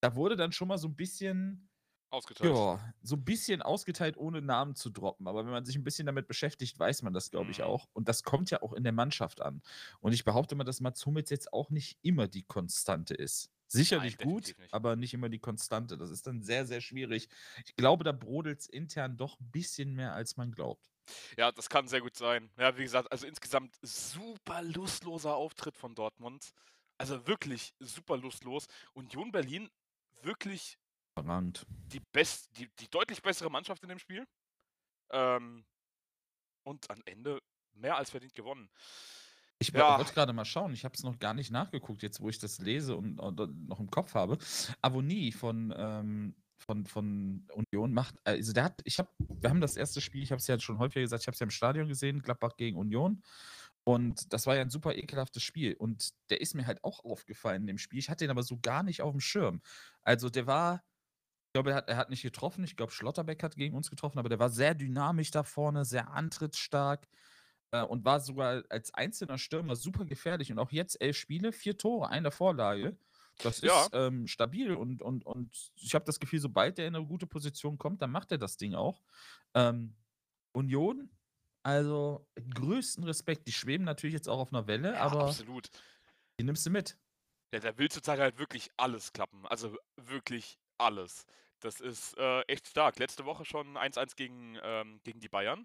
Da 0.00 0.16
wurde 0.16 0.34
dann 0.36 0.50
schon 0.50 0.68
mal 0.68 0.78
so 0.78 0.88
ein 0.88 0.96
bisschen, 0.96 1.68
Ausgeteilt. 2.12 2.54
ja, 2.54 2.92
so 3.02 3.16
ein 3.16 3.24
bisschen 3.24 3.62
ausgeteilt, 3.62 4.16
ohne 4.18 4.42
Namen 4.42 4.74
zu 4.74 4.90
droppen. 4.90 5.26
Aber 5.26 5.44
wenn 5.44 5.50
man 5.52 5.64
sich 5.64 5.76
ein 5.76 5.84
bisschen 5.84 6.06
damit 6.06 6.28
beschäftigt, 6.28 6.78
weiß 6.78 7.02
man 7.02 7.12
das, 7.14 7.30
glaube 7.30 7.50
ich, 7.50 7.58
Mhm. 7.58 7.64
auch. 7.64 7.88
Und 7.94 8.08
das 8.08 8.22
kommt 8.22 8.50
ja 8.50 8.62
auch 8.62 8.72
in 8.74 8.84
der 8.84 8.92
Mannschaft 8.92 9.40
an. 9.40 9.62
Und 10.00 10.12
ich 10.12 10.24
behaupte 10.24 10.54
mal, 10.54 10.64
dass 10.64 10.80
Mats 10.80 11.04
Hummels 11.06 11.30
jetzt 11.30 11.52
auch 11.52 11.70
nicht 11.70 11.98
immer 12.02 12.28
die 12.28 12.42
Konstante 12.44 13.14
ist. 13.14 13.50
Sicherlich 13.68 14.18
gut, 14.18 14.48
definitiv 14.48 14.58
nicht. 14.58 14.74
aber 14.74 14.96
nicht 14.96 15.14
immer 15.14 15.30
die 15.30 15.38
Konstante. 15.38 15.96
Das 15.96 16.10
ist 16.10 16.26
dann 16.26 16.42
sehr, 16.42 16.66
sehr 16.66 16.82
schwierig. 16.82 17.28
Ich 17.64 17.74
glaube, 17.76 18.04
da 18.04 18.12
brodelt 18.12 18.60
es 18.60 18.66
intern 18.66 19.16
doch 19.16 19.40
ein 19.40 19.50
bisschen 19.50 19.94
mehr, 19.94 20.12
als 20.14 20.36
man 20.36 20.52
glaubt. 20.52 20.90
Ja, 21.38 21.50
das 21.52 21.68
kann 21.70 21.88
sehr 21.88 22.00
gut 22.02 22.16
sein. 22.16 22.50
Ja, 22.58 22.76
wie 22.76 22.82
gesagt, 22.82 23.10
also 23.10 23.26
insgesamt 23.26 23.76
super 23.82 24.62
lustloser 24.62 25.34
Auftritt 25.34 25.76
von 25.76 25.94
Dortmund. 25.94 26.50
Also 26.98 27.26
wirklich 27.26 27.74
super 27.80 28.16
lustlos. 28.18 28.66
Union 28.92 29.32
Berlin 29.32 29.70
wirklich 30.22 30.78
Überragend. 31.16 31.66
die, 31.92 32.00
best, 32.12 32.56
die, 32.58 32.68
die 32.78 32.88
deutlich 32.88 33.20
bessere 33.22 33.50
Mannschaft 33.50 33.82
in 33.82 33.88
dem 33.88 33.98
Spiel. 33.98 34.26
Ähm, 35.12 35.64
und 36.64 36.90
am 36.90 37.00
Ende 37.04 37.40
mehr 37.74 37.96
als 37.96 38.10
verdient 38.10 38.34
gewonnen. 38.34 38.70
Ich 39.58 39.68
Ja. 39.72 39.98
wollte 39.98 40.14
gerade 40.14 40.32
mal 40.32 40.44
schauen, 40.44 40.72
ich 40.72 40.84
habe 40.84 40.94
es 40.94 41.02
noch 41.02 41.18
gar 41.18 41.34
nicht 41.34 41.50
nachgeguckt, 41.50 42.02
jetzt 42.02 42.20
wo 42.20 42.28
ich 42.28 42.38
das 42.38 42.58
lese 42.58 42.96
und, 42.96 43.18
und 43.18 43.68
noch 43.68 43.78
im 43.80 43.90
Kopf 43.90 44.14
habe. 44.14 44.38
Avonie 44.80 45.32
von, 45.32 45.72
ähm, 45.76 46.34
von, 46.58 46.86
von 46.86 47.46
Union 47.52 47.92
macht, 47.92 48.16
also 48.24 48.52
der 48.52 48.64
hat, 48.64 48.80
ich 48.84 48.98
habe, 48.98 49.10
wir 49.18 49.50
haben 49.50 49.60
das 49.60 49.76
erste 49.76 50.00
Spiel, 50.00 50.22
ich 50.22 50.30
habe 50.32 50.38
es 50.40 50.46
ja 50.46 50.58
schon 50.58 50.78
häufiger 50.78 51.02
gesagt, 51.02 51.22
ich 51.22 51.26
habe 51.26 51.34
es 51.34 51.40
ja 51.40 51.44
im 51.44 51.50
Stadion 51.50 51.88
gesehen, 51.88 52.22
Gladbach 52.22 52.56
gegen 52.56 52.76
Union. 52.78 53.22
Und 53.84 54.32
das 54.32 54.46
war 54.46 54.54
ja 54.54 54.62
ein 54.62 54.70
super 54.70 54.94
ekelhaftes 54.94 55.42
Spiel. 55.42 55.74
Und 55.74 56.10
der 56.30 56.40
ist 56.40 56.54
mir 56.54 56.66
halt 56.66 56.82
auch 56.84 57.04
aufgefallen 57.04 57.62
in 57.62 57.66
dem 57.66 57.78
Spiel. 57.78 57.98
Ich 57.98 58.08
hatte 58.08 58.24
ihn 58.24 58.30
aber 58.30 58.44
so 58.44 58.58
gar 58.60 58.84
nicht 58.84 59.02
auf 59.02 59.10
dem 59.12 59.20
Schirm. 59.20 59.60
Also 60.02 60.30
der 60.30 60.46
war, 60.46 60.84
ich 61.52 61.54
glaube, 61.54 61.72
er 61.72 61.76
hat, 61.76 61.88
er 61.90 61.98
hat 61.98 62.08
nicht 62.08 62.22
getroffen. 62.22 62.64
Ich 62.64 62.76
glaube, 62.76 62.92
Schlotterbeck 62.92 63.42
hat 63.42 63.56
gegen 63.56 63.76
uns 63.76 63.90
getroffen, 63.90 64.18
aber 64.18 64.30
der 64.30 64.38
war 64.38 64.48
sehr 64.48 64.74
dynamisch 64.74 65.30
da 65.32 65.42
vorne, 65.42 65.84
sehr 65.84 66.08
antrittsstark 66.10 67.06
äh, 67.72 67.82
und 67.82 68.06
war 68.06 68.20
sogar 68.20 68.64
als 68.70 68.94
einzelner 68.94 69.36
Stürmer 69.36 69.76
super 69.76 70.06
gefährlich. 70.06 70.50
Und 70.50 70.58
auch 70.58 70.72
jetzt 70.72 70.98
elf 71.02 71.14
Spiele, 71.14 71.52
vier 71.52 71.76
Tore, 71.76 72.08
eine 72.08 72.30
Vorlage. 72.30 72.96
Das 73.42 73.60
Ja. 73.60 73.82
ist 73.84 73.90
ähm, 73.92 74.26
stabil 74.28 74.74
und, 74.74 75.02
und, 75.02 75.26
und 75.26 75.72
ich 75.76 75.94
habe 75.94 76.06
das 76.06 76.20
Gefühl, 76.20 76.40
sobald 76.40 76.78
er 76.78 76.86
in 76.86 76.96
eine 76.96 77.04
gute 77.04 77.26
Position 77.26 77.76
kommt, 77.76 78.00
dann 78.00 78.10
macht 78.10 78.32
er 78.32 78.38
das 78.38 78.56
Ding 78.56 78.74
auch. 78.74 79.02
Ähm, 79.52 79.94
Union, 80.52 81.10
also 81.64 82.26
größten 82.54 83.04
Respekt. 83.04 83.46
Die 83.46 83.52
schweben 83.52 83.84
natürlich 83.84 84.14
jetzt 84.14 84.28
auch 84.28 84.38
auf 84.38 84.54
einer 84.54 84.66
Welle, 84.66 84.94
Ja, 84.94 85.02
aber 85.02 85.24
absolut. 85.26 85.68
die 86.40 86.44
nimmst 86.44 86.64
du 86.64 86.70
mit. 86.70 86.96
Ja, 87.52 87.60
der 87.60 87.76
will 87.76 87.90
zurzeit 87.90 88.18
halt 88.20 88.38
wirklich 88.38 88.70
alles 88.78 89.12
klappen. 89.12 89.46
Also 89.46 89.76
wirklich 89.96 90.58
alles. 90.78 91.26
Das 91.62 91.80
ist 91.80 92.18
äh, 92.18 92.40
echt 92.42 92.66
stark. 92.66 92.98
Letzte 92.98 93.24
Woche 93.24 93.44
schon 93.44 93.76
1-1 93.76 94.16
gegen, 94.16 94.58
ähm, 94.62 95.00
gegen 95.04 95.20
die 95.20 95.28
Bayern. 95.28 95.64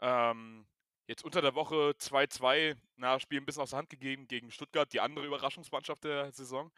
Ähm, 0.00 0.66
jetzt 1.06 1.22
unter 1.22 1.42
der 1.42 1.54
Woche 1.54 1.94
2-2, 1.98 2.76
na, 2.96 3.20
Spiel 3.20 3.40
ein 3.40 3.44
bisschen 3.44 3.62
aus 3.62 3.70
der 3.70 3.78
Hand 3.78 3.90
gegeben 3.90 4.26
gegen 4.26 4.50
Stuttgart, 4.50 4.90
die 4.92 5.00
andere 5.00 5.26
Überraschungsmannschaft 5.26 6.04
der 6.04 6.32
Saison. 6.32 6.72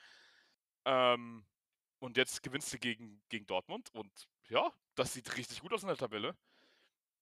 Ähm, 0.84 1.46
und 2.00 2.16
jetzt 2.16 2.42
gewinnst 2.42 2.72
du 2.72 2.78
gegen, 2.78 3.22
gegen 3.28 3.46
Dortmund 3.46 3.90
und 3.94 4.10
ja, 4.48 4.72
das 4.96 5.12
sieht 5.12 5.36
richtig 5.36 5.60
gut 5.60 5.72
aus 5.72 5.82
in 5.82 5.88
der 5.88 5.96
Tabelle. 5.96 6.36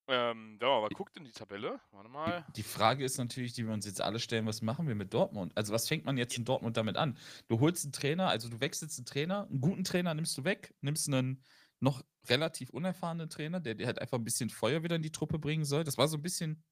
Ähm, 0.09 0.57
wenn 0.61 0.69
man 0.69 0.83
mal 0.83 0.89
guckt 0.91 1.17
in 1.17 1.25
die 1.25 1.33
Tabelle, 1.33 1.81
warte 1.91 2.09
mal. 2.09 2.47
Die, 2.55 2.63
Frage 2.63 3.05
ist 3.05 3.19
natürlich, 3.19 3.55
die 3.55 3.67
wir 3.67 3.73
uns 3.73 3.87
jetzt 3.87 4.01
alle 4.01 4.21
stellen, 4.21 4.47
was 4.47 4.63
machen 4.63 4.87
wir 4.87 4.95
mit 4.95 5.13
Dortmund? 5.13 5.53
Also 5.57 5.73
was 5.73 5.89
fängt 5.89 6.05
man 6.05 6.17
jetzt 6.17 6.39
in 6.39 6.45
Dortmund 6.45 6.77
damit 6.77 6.97
an? 6.97 7.19
Du 7.49 7.59
holst 7.59 7.85
einen 7.85 7.93
Trainer, 7.93 8.29
also 8.29 8.49
du 8.49 8.61
wechselst 8.61 8.99
einen 8.99 9.07
Trainer, 9.07 9.49
einen 9.49 9.61
guten 9.61 9.83
Trainer 9.83 10.15
nimmst 10.15 10.39
du 10.39 10.45
weg, 10.45 10.75
nimmst 10.81 11.09
einen 11.09 11.43
noch 11.81 12.05
relativ 12.29 12.71
unerfahrenen 12.71 13.29
Trainer, 13.29 13.59
der 13.59 13.75
dir 13.75 13.87
halt 13.87 13.99
einfach 13.99 14.19
ein 14.19 14.25
bisschen 14.25 14.49
Feuer 14.49 14.83
wieder 14.83 14.97
in 14.97 15.03
die 15.03 15.13
Truppe 15.13 15.39
bringen 15.39 15.65
soll. 15.65 15.83
Das 15.83 15.99
war 15.99 16.07
so 16.07 16.17
ein 16.17 16.23
bisschen, 16.23 16.63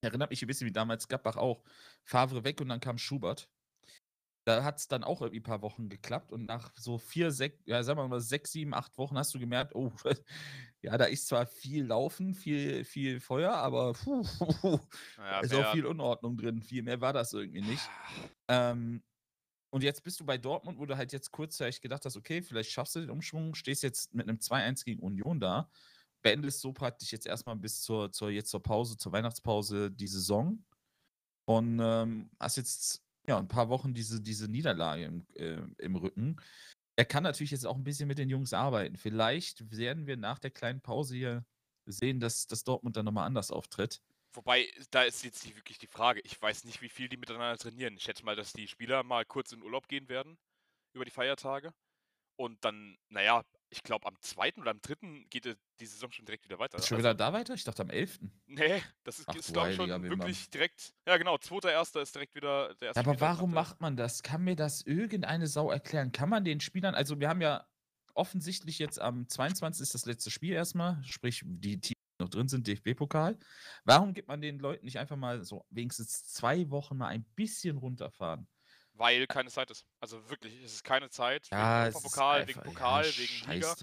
erinnert 0.00 0.30
mich 0.30 0.42
ein 0.42 0.46
bisschen 0.46 0.66
wie 0.66 0.72
damals 0.72 1.08
Gladbach 1.08 1.36
auch. 1.36 1.62
Favre 2.04 2.44
weg 2.44 2.60
und 2.60 2.70
dann 2.70 2.80
kam 2.80 2.96
Schubert. 2.96 3.50
Da 4.44 4.64
hat 4.64 4.78
es 4.78 4.88
dann 4.88 5.04
auch 5.04 5.20
irgendwie 5.20 5.40
ein 5.40 5.44
paar 5.44 5.62
Wochen 5.62 5.88
geklappt 5.88 6.32
und 6.32 6.46
nach 6.46 6.72
so 6.74 6.98
vier, 6.98 7.30
sechs, 7.30 7.58
ja, 7.66 7.82
sagen 7.82 7.98
wir 7.98 8.08
mal 8.08 8.20
sechs, 8.20 8.52
sieben, 8.52 8.72
acht 8.74 8.96
Wochen 8.96 9.18
hast 9.18 9.34
du 9.34 9.38
gemerkt, 9.38 9.74
oh, 9.74 9.92
ja, 10.82 10.96
da 10.96 11.04
ist 11.04 11.28
zwar 11.28 11.46
viel 11.46 11.84
Laufen, 11.84 12.34
viel, 12.34 12.84
viel 12.84 13.20
Feuer, 13.20 13.52
aber 13.52 13.92
puh, 14.04 14.24
Naja, 15.18 15.40
ist 15.40 15.54
auch 15.54 15.72
viel 15.72 15.84
Unordnung 15.86 16.36
drin. 16.36 16.62
Viel 16.62 16.82
mehr 16.82 17.00
war 17.00 17.12
das 17.12 17.32
irgendwie 17.32 17.60
nicht. 17.60 17.88
Ähm, 18.48 19.02
und 19.70 19.84
jetzt 19.84 20.02
bist 20.02 20.18
du 20.18 20.24
bei 20.26 20.36
Dortmund, 20.36 20.78
wo 20.78 20.86
du 20.86 20.96
halt 20.96 21.12
jetzt 21.12 21.30
kurzzeitig 21.30 21.80
gedacht 21.80 22.04
hast, 22.04 22.16
okay, 22.16 22.42
vielleicht 22.42 22.72
schaffst 22.72 22.96
du 22.96 23.00
den 23.00 23.10
Umschwung, 23.10 23.54
stehst 23.54 23.82
jetzt 23.82 24.12
mit 24.14 24.28
einem 24.28 24.38
2-1 24.38 24.84
gegen 24.84 25.00
Union 25.00 25.38
da, 25.38 25.70
beendest 26.22 26.60
so 26.60 26.72
praktisch 26.72 27.12
jetzt 27.12 27.26
erstmal 27.26 27.56
bis 27.56 27.82
zur, 27.82 28.10
zur, 28.10 28.30
jetzt 28.30 28.50
zur 28.50 28.62
Pause, 28.62 28.96
zur 28.96 29.12
Weihnachtspause 29.12 29.90
die 29.90 30.08
Saison 30.08 30.64
und 31.44 31.80
ähm, 31.80 32.30
hast 32.40 32.56
jetzt 32.56 33.04
ja 33.30 33.38
ein 33.38 33.48
paar 33.48 33.68
Wochen 33.68 33.94
diese, 33.94 34.20
diese 34.20 34.48
Niederlage 34.48 35.04
im, 35.04 35.26
äh, 35.34 35.62
im 35.78 35.96
Rücken. 35.96 36.36
Er 36.96 37.04
kann 37.04 37.22
natürlich 37.22 37.50
jetzt 37.50 37.66
auch 37.66 37.76
ein 37.76 37.84
bisschen 37.84 38.08
mit 38.08 38.18
den 38.18 38.28
Jungs 38.28 38.52
arbeiten. 38.52 38.96
Vielleicht 38.96 39.76
werden 39.76 40.06
wir 40.06 40.16
nach 40.16 40.38
der 40.38 40.50
kleinen 40.50 40.80
Pause 40.80 41.16
hier 41.16 41.44
sehen, 41.86 42.20
dass, 42.20 42.46
dass 42.46 42.64
Dortmund 42.64 42.96
dann 42.96 43.04
nochmal 43.04 43.26
anders 43.26 43.50
auftritt. 43.50 44.02
Wobei, 44.32 44.70
da 44.90 45.02
ist 45.02 45.24
jetzt 45.24 45.44
die, 45.44 45.56
wirklich 45.56 45.78
die 45.78 45.86
Frage. 45.86 46.20
Ich 46.24 46.40
weiß 46.40 46.64
nicht, 46.64 46.82
wie 46.82 46.88
viel 46.88 47.08
die 47.08 47.16
miteinander 47.16 47.56
trainieren. 47.56 47.96
Ich 47.96 48.04
schätze 48.04 48.24
mal, 48.24 48.36
dass 48.36 48.52
die 48.52 48.68
Spieler 48.68 49.02
mal 49.02 49.24
kurz 49.24 49.52
in 49.52 49.62
Urlaub 49.62 49.88
gehen 49.88 50.08
werden 50.08 50.38
über 50.92 51.04
die 51.04 51.10
Feiertage. 51.10 51.72
Und 52.36 52.64
dann, 52.64 52.96
naja, 53.08 53.42
ich 53.70 53.82
glaube, 53.82 54.06
am 54.06 54.16
zweiten 54.20 54.60
oder 54.60 54.72
am 54.72 54.80
dritten 54.80 55.28
geht 55.30 55.56
die 55.78 55.86
Saison 55.86 56.10
schon 56.10 56.24
direkt 56.24 56.44
wieder 56.44 56.58
weiter. 56.58 56.78
Ist 56.78 56.88
schon 56.88 56.96
Also, 56.96 57.08
wieder 57.08 57.14
da 57.14 57.32
weiter? 57.32 57.54
Ich 57.54 57.64
dachte 57.64 57.82
am 57.82 57.90
11. 57.90 58.18
Nee, 58.46 58.82
das 59.04 59.20
ist, 59.20 59.28
Ach, 59.28 59.34
ist 59.36 59.52
glaube 59.52 59.70
ich, 59.70 59.76
schon 59.76 59.88
wirklich 60.02 60.50
direkt. 60.50 60.92
Ja, 61.06 61.16
genau, 61.16 61.38
zweiter, 61.38 61.70
erster 61.70 62.02
ist 62.02 62.14
direkt 62.14 62.34
wieder 62.34 62.74
der 62.74 62.88
erste 62.88 63.00
Aber 63.00 63.20
warum 63.20 63.52
macht 63.52 63.80
man 63.80 63.96
das? 63.96 64.22
Kann 64.22 64.42
mir 64.42 64.56
das 64.56 64.82
irgendeine 64.82 65.46
Sau 65.46 65.70
erklären? 65.70 66.10
Kann 66.12 66.28
man 66.28 66.44
den 66.44 66.60
Spielern, 66.60 66.94
also 66.94 67.20
wir 67.20 67.28
haben 67.28 67.40
ja 67.40 67.66
offensichtlich 68.14 68.78
jetzt 68.80 69.00
am 69.00 69.28
22. 69.28 69.82
ist 69.82 69.94
das 69.94 70.04
letzte 70.04 70.30
Spiel 70.30 70.52
erstmal, 70.52 71.02
sprich 71.04 71.42
die 71.44 71.80
Teams, 71.80 71.94
die 72.18 72.24
noch 72.24 72.28
drin 72.28 72.48
sind, 72.48 72.66
DFB-Pokal. 72.66 73.38
Warum 73.84 74.14
gibt 74.14 74.28
man 74.28 74.40
den 74.40 74.58
Leuten 74.58 74.84
nicht 74.84 74.98
einfach 74.98 75.16
mal 75.16 75.44
so 75.44 75.64
wenigstens 75.70 76.24
zwei 76.24 76.68
Wochen 76.70 76.96
mal 76.96 77.06
ein 77.08 77.24
bisschen 77.36 77.78
runterfahren? 77.78 78.48
Weil 79.00 79.26
keine 79.26 79.48
Zeit 79.48 79.70
ist. 79.70 79.86
Also 79.98 80.28
wirklich, 80.28 80.62
es 80.62 80.74
ist 80.74 80.84
keine 80.84 81.08
Zeit. 81.08 81.48
Ja, 81.50 81.86
wegen 81.86 81.88
es 81.88 81.94
ist 81.96 82.04
Europapokal, 82.04 82.48
wegen 82.48 82.60
Pokal, 82.60 83.06
ja, 83.06 83.18
wegen 83.18 83.50
Liga. 83.50 83.74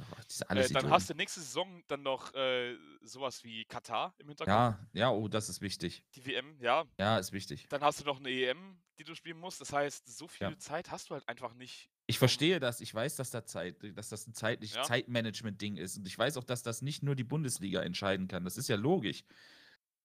alles 0.48 0.70
Äh, 0.70 0.74
dann 0.74 0.90
hast 0.92 1.10
du 1.10 1.16
nächste 1.16 1.40
Saison 1.40 1.84
dann 1.88 2.04
noch 2.04 2.32
äh, 2.36 2.78
sowas 3.02 3.44
wie 3.44 3.66
Katar 3.66 4.14
im 4.20 4.28
Hintergrund. 4.28 4.56
Ja, 4.56 4.80
ja, 4.94 5.10
oh, 5.10 5.28
das 5.28 5.50
ist 5.50 5.60
wichtig. 5.62 6.04
Die 6.14 6.24
WM, 6.24 6.56
ja. 6.62 6.86
Ja, 7.00 7.18
ist 7.18 7.32
wichtig. 7.32 7.66
Dann 7.70 7.82
hast 7.82 8.00
du 8.02 8.06
noch 8.06 8.20
eine 8.20 8.30
EM, 8.30 8.80
die 9.00 9.04
du 9.04 9.16
spielen 9.16 9.40
musst. 9.40 9.60
Das 9.60 9.74
heißt, 9.74 10.08
so 10.08 10.28
viel 10.28 10.52
Ja. 10.52 10.58
Zeit 10.60 10.92
hast 10.92 11.10
du 11.10 11.16
halt 11.16 11.28
einfach 11.28 11.56
nicht. 11.56 11.90
Ich 12.06 12.20
verstehe 12.20 12.60
das, 12.60 12.80
ich 12.80 12.94
weiß, 12.94 13.16
dass 13.16 13.32
da 13.32 13.44
Zeit, 13.44 13.78
dass 13.98 14.10
das 14.10 14.28
ein 14.28 14.36
zeitlich. 14.36 14.74
Zeitmanagement-Ding 14.74 15.78
ist. 15.78 15.98
Und 15.98 16.08
ich 16.08 16.16
weiß 16.16 16.38
auch, 16.38 16.44
dass 16.44 16.62
das 16.62 16.84
nicht 16.84 17.02
nur 17.02 17.16
die 17.16 17.24
Bundesliga 17.24 17.82
entscheiden 17.82 18.28
kann. 18.28 18.44
Das 18.44 18.56
ist 18.56 18.70
ja 18.70 18.76
logisch. 18.76 19.24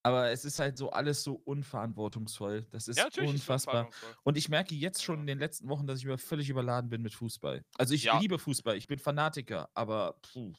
Aber 0.03 0.31
es 0.31 0.43
ist 0.45 0.59
halt 0.59 0.77
so 0.77 0.91
alles 0.91 1.23
so 1.23 1.35
unverantwortungsvoll. 1.35 2.67
Das 2.71 2.87
ist 2.89 2.97
ja, 2.97 3.07
ist 3.07 3.17
unfassbar. 3.17 3.85
verantwortungsvoll. 3.85 4.15
Und 4.23 4.37
ich 4.37 4.49
merke 4.49 4.75
jetzt 4.75 5.03
schon 5.03 5.17
Ja. 5.17 5.21
in 5.21 5.27
den 5.27 5.39
letzten 5.39 5.69
Wochen, 5.69 5.87
dass 5.87 5.99
ich 5.99 6.05
über 6.05 6.17
völlig 6.17 6.49
überladen 6.49 6.89
bin 6.89 7.01
mit 7.01 7.13
Fußball. 7.13 7.63
Also 7.77 7.93
ich 7.93 8.03
Ja. 8.03 8.19
liebe 8.19 8.37
Fußball, 8.37 8.75
ich 8.77 8.87
bin 8.87 8.99
Fanatiker, 8.99 9.69
aber 9.75 10.19
puh, 10.21 10.53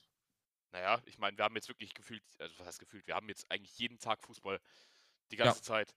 Naja, 0.72 1.00
ich 1.04 1.18
meine, 1.18 1.36
wir 1.38 1.44
haben 1.44 1.54
jetzt 1.54 1.68
wirklich 1.68 1.94
gefühlt, 1.94 2.22
also 2.38 2.58
was 2.58 2.66
heißt 2.66 2.78
gefühlt, 2.80 3.06
wir 3.06 3.14
haben 3.14 3.28
jetzt 3.28 3.50
eigentlich 3.50 3.78
jeden 3.78 3.98
Tag 3.98 4.22
Fußball. 4.24 4.60
Die 5.32 5.36
ganze 5.36 5.62
Zeit. 5.62 5.94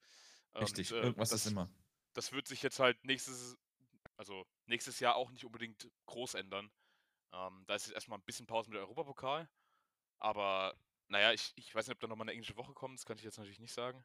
richtig. 0.59 0.91
Und, 0.93 0.99
äh, 0.99 1.01
Irgendwas 1.03 1.29
das, 1.29 1.45
ist 1.45 1.51
immer. 1.51 1.69
Das 2.13 2.31
wird 2.31 2.47
sich 2.47 2.61
jetzt 2.63 2.79
halt 2.79 3.03
nächstes, 3.05 3.57
also 4.17 4.45
nächstes 4.67 4.99
Jahr 4.99 5.15
auch 5.15 5.31
nicht 5.31 5.45
unbedingt 5.45 5.89
groß 6.07 6.35
ändern. 6.35 6.71
Ähm, 7.33 7.63
da 7.67 7.75
ist 7.75 7.87
jetzt 7.87 7.95
erstmal 7.95 8.19
ein 8.19 8.23
bisschen 8.25 8.47
Pause 8.47 8.69
mit 8.69 8.77
dem 8.77 8.83
Europapokal. 8.83 9.49
Aber 10.19 10.75
naja, 11.07 11.31
ich, 11.33 11.51
ich 11.55 11.73
weiß 11.73 11.87
nicht, 11.87 11.95
ob 11.95 11.99
da 11.99 12.07
nochmal 12.07 12.25
eine 12.25 12.33
englische 12.33 12.55
Woche 12.57 12.73
kommt, 12.73 12.97
das 12.99 13.05
kann 13.05 13.17
ich 13.17 13.23
jetzt 13.23 13.37
natürlich 13.37 13.59
nicht 13.59 13.73
sagen. 13.73 14.03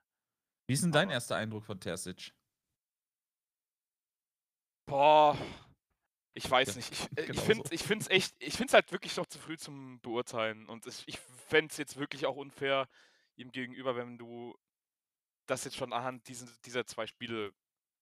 Wie 0.66 0.75
ist 0.75 0.82
denn 0.82 0.92
dein 0.92 1.09
Aber- 1.09 1.14
erster 1.14 1.37
Eindruck 1.37 1.64
von 1.64 1.80
Terzic? 1.80 2.32
Boah, 4.87 5.37
ich 6.35 6.50
weiß 6.50 6.68
Ja, 6.68 6.75
nicht. 6.76 6.92
Ich, 6.92 7.18
äh, 7.18 7.32
ich 7.32 7.40
finde 7.40 7.75
ich 7.75 7.82
find's 7.82 8.09
echt, 8.09 8.35
ich 8.38 8.54
finde 8.54 8.68
es 8.68 8.75
halt 8.75 8.90
wirklich 8.92 9.16
noch 9.16 9.26
zu 9.26 9.38
früh 9.38 9.56
zum 9.56 10.00
Beurteilen. 10.00 10.68
Und 10.68 10.87
ich, 10.87 11.02
ich 11.06 11.18
fände 11.49 11.71
es 11.71 11.76
jetzt 11.78 11.97
wirklich 11.97 12.26
auch 12.26 12.37
unfair 12.37 12.88
ihm 13.37 13.50
gegenüber, 13.52 13.97
wenn 13.97 14.18
du 14.18 14.56
das 15.47 15.64
jetzt 15.64 15.76
schon 15.76 15.92
anhand 15.92 16.26
diesen, 16.28 16.50
dieser 16.64 16.87
zwei 16.87 17.06
Spiele 17.06 17.52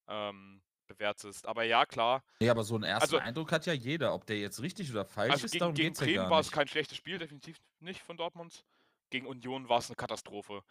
ähm, 0.09 0.63
bewertest. 0.87 1.47
Aber 1.47 1.63
ja, 1.65 1.87
klar. 1.87 2.23
Ja, 2.41 2.53
aber 2.53 2.65
so 2.65 2.75
einen 2.75 2.85
ersten 2.85 3.03
Also- 3.03 3.19
Eindruck 3.19 3.53
hat 3.53 3.67
ja 3.67 3.73
jeder. 3.73 4.15
Ob 4.15 4.27
der 4.27 4.39
jetzt 4.39 4.61
richtig 4.63 4.91
oder 4.91 5.05
falsch 5.05 5.33
Also 5.33 5.47
ist, 5.47 5.53
gegen, 5.53 5.61
darum 5.61 5.75
gegen 5.75 5.95
ja 5.95 6.01
Bremen 6.05 6.31
war 6.31 6.41
es 6.41 6.51
kein 6.51 6.67
schlechtes 6.69 6.97
Spiel, 6.97 7.19
definitiv 7.19 7.59
nicht 7.81 8.01
von 8.03 8.17
Dortmund. 8.17 8.65
Gegen 9.11 9.27
Union 9.27 9.69
war 9.69 9.79
es 9.79 9.89
eine 9.89 9.97
Katastrophe. 9.97 10.63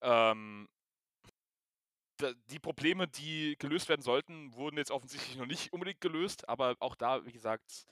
Ähm, 0.00 0.68
die 2.50 2.58
Probleme, 2.58 3.06
die 3.06 3.56
gelöst 3.58 3.88
werden 3.88 4.02
sollten, 4.02 4.52
wurden 4.54 4.76
jetzt 4.76 4.90
offensichtlich 4.90 5.36
noch 5.36 5.46
nicht 5.46 5.72
unbedingt 5.72 6.00
gelöst, 6.00 6.48
aber 6.48 6.76
auch 6.80 6.94
da, 6.94 7.24
wie 7.24 7.32
gesagt, 7.32 7.86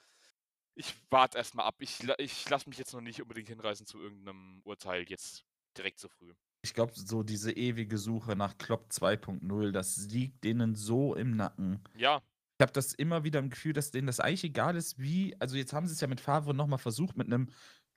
ich 0.75 0.95
warte 1.11 1.39
erstmal 1.39 1.67
ab. 1.67 1.77
Ich, 1.79 2.01
ich 2.19 2.49
lasse 2.49 2.69
mich 2.69 2.79
jetzt 2.79 2.93
noch 2.93 3.01
nicht 3.01 3.23
unbedingt 3.23 3.49
hinreißen 3.49 3.87
zu 3.87 3.99
irgendeinem 3.99 4.61
Urteil 4.65 5.05
jetzt 5.09 5.45
direkt 5.77 5.99
so 5.99 6.09
früh. 6.09 6.33
Ich 6.63 6.75
glaube, 6.75 6.93
so 6.95 7.23
diese 7.23 7.53
ewige 7.53 7.97
Suche 7.97 8.35
nach 8.35 8.59
Klopp 8.59 8.89
2.0, 8.91 9.71
das 9.71 9.97
liegt 10.09 10.45
denen 10.45 10.75
so 10.75 11.15
im 11.15 11.37
Nacken. 11.37 11.83
Ja, 11.97 12.21
Ich 12.59 12.63
habe 12.63 12.73
das 12.73 12.93
immer 12.93 13.25
wieder 13.25 13.39
im 13.39 13.51
Gefühl, 13.51 13.73
dass 13.73 13.91
denen 13.91 14.07
das 14.07 14.21
eigentlich 14.21 14.45
egal 14.45 14.77
ist, 14.77 14.99
wie. 14.99 15.37
Also, 15.39 15.57
jetzt 15.57 15.73
haben 15.73 15.87
sie 15.87 15.93
es 15.93 16.01
ja 16.01 16.09
mit 16.09 16.21
Favre 16.21 16.55
nochmal 16.55 16.79
versucht, 16.79 17.17
mit 17.17 17.27
einem 17.29 17.51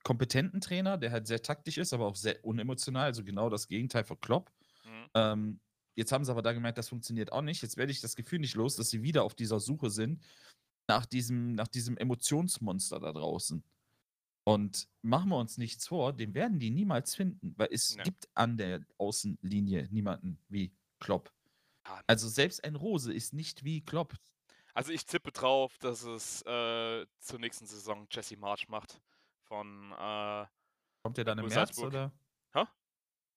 kompetenten 0.04 0.62
Trainer, 0.62 0.98
der 0.98 1.12
halt 1.12 1.28
sehr 1.28 1.42
taktisch 1.42 1.78
ist, 1.78 1.94
aber 1.94 2.06
auch 2.08 2.16
sehr 2.16 2.44
unemotional, 2.46 3.06
also 3.06 3.24
genau 3.24 3.50
das 3.50 3.68
Gegenteil 3.68 4.04
von 4.04 4.20
Klopp. 4.20 4.52
mhm. 4.86 5.10
Ähm, 5.14 5.60
jetzt 5.96 6.12
haben 6.12 6.24
sie 6.24 6.32
aber 6.32 6.42
da 6.42 6.54
gemerkt, 6.54 6.78
das 6.78 6.90
funktioniert 6.90 7.32
auch 7.32 7.42
nicht. 7.42 7.62
Jetzt 7.62 7.78
werde 7.78 7.92
ich 7.92 8.02
das 8.02 8.16
Gefühl 8.16 8.40
nicht 8.40 8.56
los, 8.56 8.76
dass 8.76 8.90
sie 8.90 9.04
wieder 9.04 9.24
auf 9.24 9.36
dieser 9.36 9.60
Suche 9.60 9.90
sind 9.90 10.24
nach 10.88 11.06
diesem, 11.06 11.56
nach 11.56 11.68
diesem 11.68 11.98
Emotionsmonster 11.98 13.00
da 13.00 13.12
draußen. 13.12 13.64
Und 14.46 14.88
machen 15.04 15.30
wir 15.30 15.38
uns 15.38 15.58
nichts 15.58 15.88
vor, 15.88 16.14
den 16.14 16.34
werden 16.34 16.60
die 16.60 16.72
niemals 16.72 17.16
finden, 17.16 17.54
weil 17.58 17.68
es 17.72 17.96
Nee. 17.96 18.04
gibt 18.04 18.30
an 18.34 18.58
der 18.58 18.82
Außenlinie 18.98 19.88
niemanden 19.92 20.40
wie 20.48 20.74
Klopp. 21.00 21.32
Ja. 21.86 22.02
Also 22.08 22.28
selbst 22.28 22.64
ein 22.64 22.76
Rose 22.76 23.14
ist 23.14 23.34
nicht 23.34 23.64
wie 23.64 23.82
Klopp. 23.82 24.16
Also 24.74 24.92
ich 24.92 25.06
tippe 25.06 25.32
drauf, 25.32 25.78
dass 25.80 26.04
es 26.04 26.42
äh, 26.44 27.06
zur 27.20 27.40
nächsten 27.40 27.68
Saison 27.68 28.08
Jesse 28.10 28.38
March 28.38 28.70
macht 28.70 29.00
von 29.50 29.92
äh, 29.92 30.46
Kommt 31.04 31.18
der 31.18 31.26
dann 31.26 31.38
im 31.40 31.46
Nur 31.46 31.50
März 31.54 31.76
Salzburg. 31.76 31.88
oder? 31.88 32.12
Hä? 32.54 32.64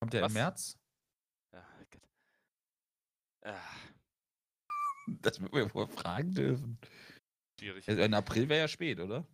Kommt 0.00 0.12
der 0.12 0.22
Was? 0.22 0.30
im 0.32 0.34
März? 0.34 0.78
ja, 1.52 1.66
Gott. 1.90 2.08
Ah, 3.44 3.60
Das 5.20 5.40
wird 5.40 5.52
mir 5.52 5.74
wohl 5.74 5.88
fragen 5.88 6.32
dürfen. 6.34 6.78
schwierig. 7.58 7.88
Also 7.88 8.02
In 8.02 8.14
April 8.14 8.48
wäre 8.48 8.60
ja 8.60 8.68
spät, 8.68 9.00
oder? 9.00 9.26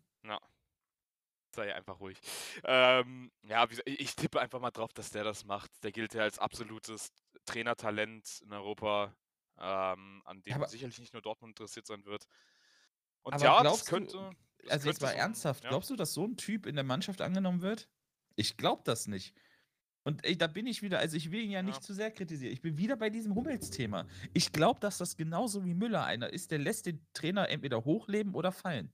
sei 1.54 1.75
einfach 1.75 1.99
ruhig. 1.99 2.20
Ähm, 2.62 3.32
ja, 3.42 3.66
ich 3.87 4.14
tippe 4.14 4.38
einfach 4.38 4.61
mal 4.61 4.70
drauf, 4.70 4.92
dass 4.92 5.11
der 5.11 5.25
das 5.25 5.44
macht. 5.44 5.70
Der 5.82 5.90
gilt 5.90 6.14
ja 6.14 6.23
als 6.23 6.38
absolutes 6.38 7.11
Trainertalent 7.47 8.42
in 8.42 8.52
Europa, 8.52 9.12
ähm, 9.56 10.23
an 10.25 10.40
dem 10.42 10.52
aber- 10.54 10.68
sicherlich 10.68 11.00
nicht 11.00 11.14
nur 11.14 11.23
Dortmund 11.23 11.58
interessiert 11.58 11.87
sein 11.87 12.04
wird. 12.04 12.28
Und 13.23 13.40
ja, 13.40 13.62
das 13.64 13.82
du- 13.85 13.90
könnte. 13.90 14.18
das 14.18 14.37
Also 14.68 14.88
jetzt 14.88 15.00
mal 15.00 15.08
so 15.08 15.14
ein- 15.14 15.18
ernsthaft, 15.20 15.64
ja. 15.64 15.70
glaubst 15.70 15.90
du, 15.90 15.96
dass 15.96 16.12
so 16.14 16.24
ein 16.24 16.36
Typ 16.36 16.66
in 16.66 16.74
der 16.74 16.84
Mannschaft 16.84 17.20
angenommen 17.20 17.62
wird? 17.62 17.88
Ich 18.36 18.56
glaube 18.56 18.82
das 18.84 19.06
nicht. 19.06 19.34
Und 20.04 20.24
ey, 20.24 20.36
da 20.38 20.46
bin 20.46 20.66
ich 20.66 20.80
wieder, 20.82 20.98
also 21.00 21.16
ich 21.16 21.30
will 21.30 21.40
ihn 21.40 21.50
ja 21.50 21.58
Ja. 21.58 21.62
nicht 21.62 21.82
zu 21.82 21.92
sehr 21.92 22.10
kritisieren. 22.10 22.52
Ich 22.52 22.62
bin 22.62 22.78
wieder 22.78 22.96
bei 22.96 23.10
diesem 23.10 23.34
Hummels-Thema. 23.34 24.06
Ich 24.32 24.52
glaube, 24.52 24.80
dass 24.80 24.98
das 24.98 25.16
genauso 25.16 25.64
wie 25.64 25.74
Müller 25.74 26.04
einer 26.04 26.32
ist, 26.32 26.50
der 26.50 26.58
lässt 26.58 26.86
den 26.86 27.06
Trainer 27.12 27.48
entweder 27.50 27.84
hochleben 27.84 28.34
oder 28.34 28.52
fallen. 28.52 28.92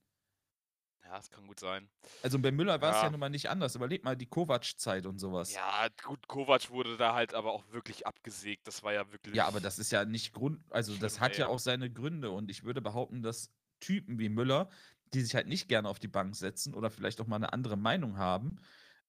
Ja, 1.04 1.16
das 1.16 1.30
kann 1.30 1.46
gut 1.46 1.60
sein. 1.60 1.88
Also 2.22 2.38
bei 2.38 2.50
Müller 2.50 2.80
war 2.80 2.90
es 2.90 2.96
ja 2.96 3.04
Ja. 3.04 3.10
nun 3.10 3.20
mal 3.20 3.28
nicht 3.28 3.50
anders. 3.50 3.76
Überleg 3.76 4.02
mal 4.02 4.16
die 4.16 4.26
Kovac-Zeit 4.26 5.04
und 5.06 5.18
sowas. 5.18 5.52
Ja, 5.52 5.88
gut, 6.02 6.26
Kovac 6.26 6.70
wurde 6.70 6.96
da 6.96 7.14
halt 7.14 7.34
aber 7.34 7.52
auch 7.52 7.70
wirklich 7.70 8.06
abgesägt. 8.06 8.66
Das 8.66 8.82
war 8.82 8.94
ja 8.94 9.12
wirklich. 9.12 9.34
Ja, 9.34 9.46
aber 9.46 9.60
das 9.60 9.78
ist 9.78 9.92
ja 9.92 10.04
nicht 10.06 10.32
Grund, 10.32 10.62
also 10.70 10.96
das 10.96 11.20
hat 11.20 11.36
ja 11.36 11.46
auch 11.48 11.58
seine 11.58 11.92
Gründe 11.92 12.30
und 12.30 12.50
ich 12.50 12.64
würde 12.64 12.80
behaupten, 12.80 13.22
dass 13.22 13.50
Typen 13.80 14.18
wie 14.18 14.30
Müller, 14.30 14.70
die 15.14 15.20
sich 15.22 15.34
halt 15.34 15.46
nicht 15.46 15.68
gerne 15.68 15.88
auf 15.88 15.98
die 15.98 16.08
Bank 16.08 16.36
setzen 16.36 16.74
oder 16.74 16.90
vielleicht 16.90 17.20
auch 17.20 17.26
mal 17.26 17.36
eine 17.36 17.52
andere 17.52 17.76
Meinung 17.76 18.18
haben, 18.18 18.56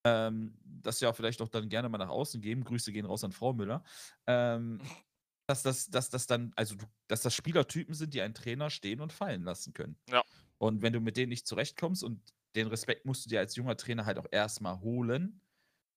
ähm, 0.04 0.58
das 0.64 1.00
ja 1.00 1.12
vielleicht 1.14 1.42
auch 1.42 1.50
dann 1.50 1.70
gerne 1.70 1.90
mal 1.90 1.98
nach 1.98 2.10
außen 2.10 2.42
geben, 2.42 2.64
Grüße 2.64 2.92
gehen 2.92 3.06
raus 3.06 3.24
an 3.24 3.32
Frau 3.32 3.54
Müller, 3.54 3.84
ähm, 4.28 4.80
dass 5.48 5.64
das, 5.64 5.90
dass 5.90 6.10
das 6.10 6.28
dann, 6.28 6.54
also 6.56 6.76
dass 7.08 7.22
das 7.22 7.34
Spielertypen 7.34 7.94
sind, 7.94 8.14
die 8.14 8.22
einen 8.22 8.34
Trainer 8.34 8.70
stehen 8.70 9.02
und 9.02 9.14
fallen 9.14 9.44
lassen 9.44 9.74
können. 9.74 9.98
Ja. 10.10 10.24
Und 10.58 10.82
wenn 10.82 10.94
du 10.94 11.00
mit 11.02 11.18
denen 11.18 11.30
nicht 11.30 11.48
zurechtkommst 11.48 12.04
und 12.04 12.22
den 12.56 12.68
Respekt 12.68 13.06
musst 13.06 13.26
du 13.26 13.30
dir 13.30 13.40
als 13.40 13.56
junger 13.56 13.76
Trainer 13.76 14.06
halt 14.06 14.18
auch 14.18 14.28
erstmal 14.32 14.80
holen, 14.80 15.42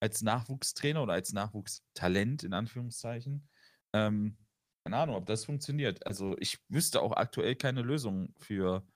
als 0.00 0.22
Nachwuchstrainer 0.22 1.02
oder 1.02 1.12
als 1.12 1.32
Nachwuchstalent 1.32 2.42
in 2.42 2.52
Anführungszeichen, 2.52 3.48
ähm, 3.92 4.36
keine 4.84 4.96
Ahnung, 4.96 5.16
ob 5.16 5.26
das 5.26 5.44
funktioniert. 5.44 6.06
Also 6.06 6.36
ich 6.38 6.58
wüsste 6.68 7.02
auch 7.02 7.12
aktuell 7.12 7.56
keine 7.56 7.82
Lösung 7.82 8.32
für, 8.38 8.86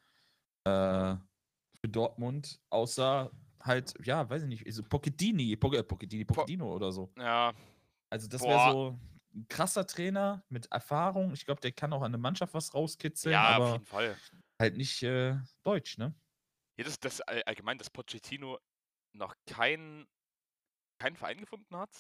äh, 0.64 1.16
für 1.81 1.88
Dortmund, 1.88 2.61
außer 2.71 3.31
halt, 3.62 3.95
ja, 4.04 4.28
weiß 4.28 4.42
ich 4.42 4.49
nicht, 4.49 4.73
so 4.75 4.83
Pochettini, 4.83 5.57
Poc 5.57 5.75
äh, 5.75 5.83
Pochettini, 5.85 6.25
Pochettino 6.25 6.73
oder 6.75 6.92
so. 6.92 7.12
Ja, 7.16 7.52
Also 8.11 8.28
das 8.28 8.42
wäre 8.42 8.73
so 8.73 8.99
ein 9.35 9.47
krasser 9.49 9.87
Trainer 9.87 10.45
mit 10.49 10.66
Erfahrung. 10.73 11.33
Ich 11.33 11.45
glaube, 11.47 11.61
der 11.61 11.73
kann 11.73 11.92
auch 11.92 12.02
an 12.02 12.12
der 12.12 12.21
Mannschaft 12.21 12.54
was 12.54 12.75
rauskitzeln, 12.75 13.33
ja, 13.33 13.42
auf 13.42 13.57
aber 13.57 13.73
jeden 13.73 13.87
Fall. 13.87 14.16
halt 14.61 14.76
nicht 14.76 15.02
äh, 15.02 15.37
deutsch, 15.62 15.99
ne? 15.99 16.14
Ja, 16.78 16.85
das, 16.85 16.99
das 17.00 17.21
all- 17.23 17.42
allgemein, 17.45 17.78
dass 17.78 17.90
Pochettino 17.90 18.59
noch 19.12 19.35
keinen 19.47 20.07
keinen 20.99 21.16
Verein 21.16 21.38
gefunden 21.38 21.76
hat, 21.76 21.90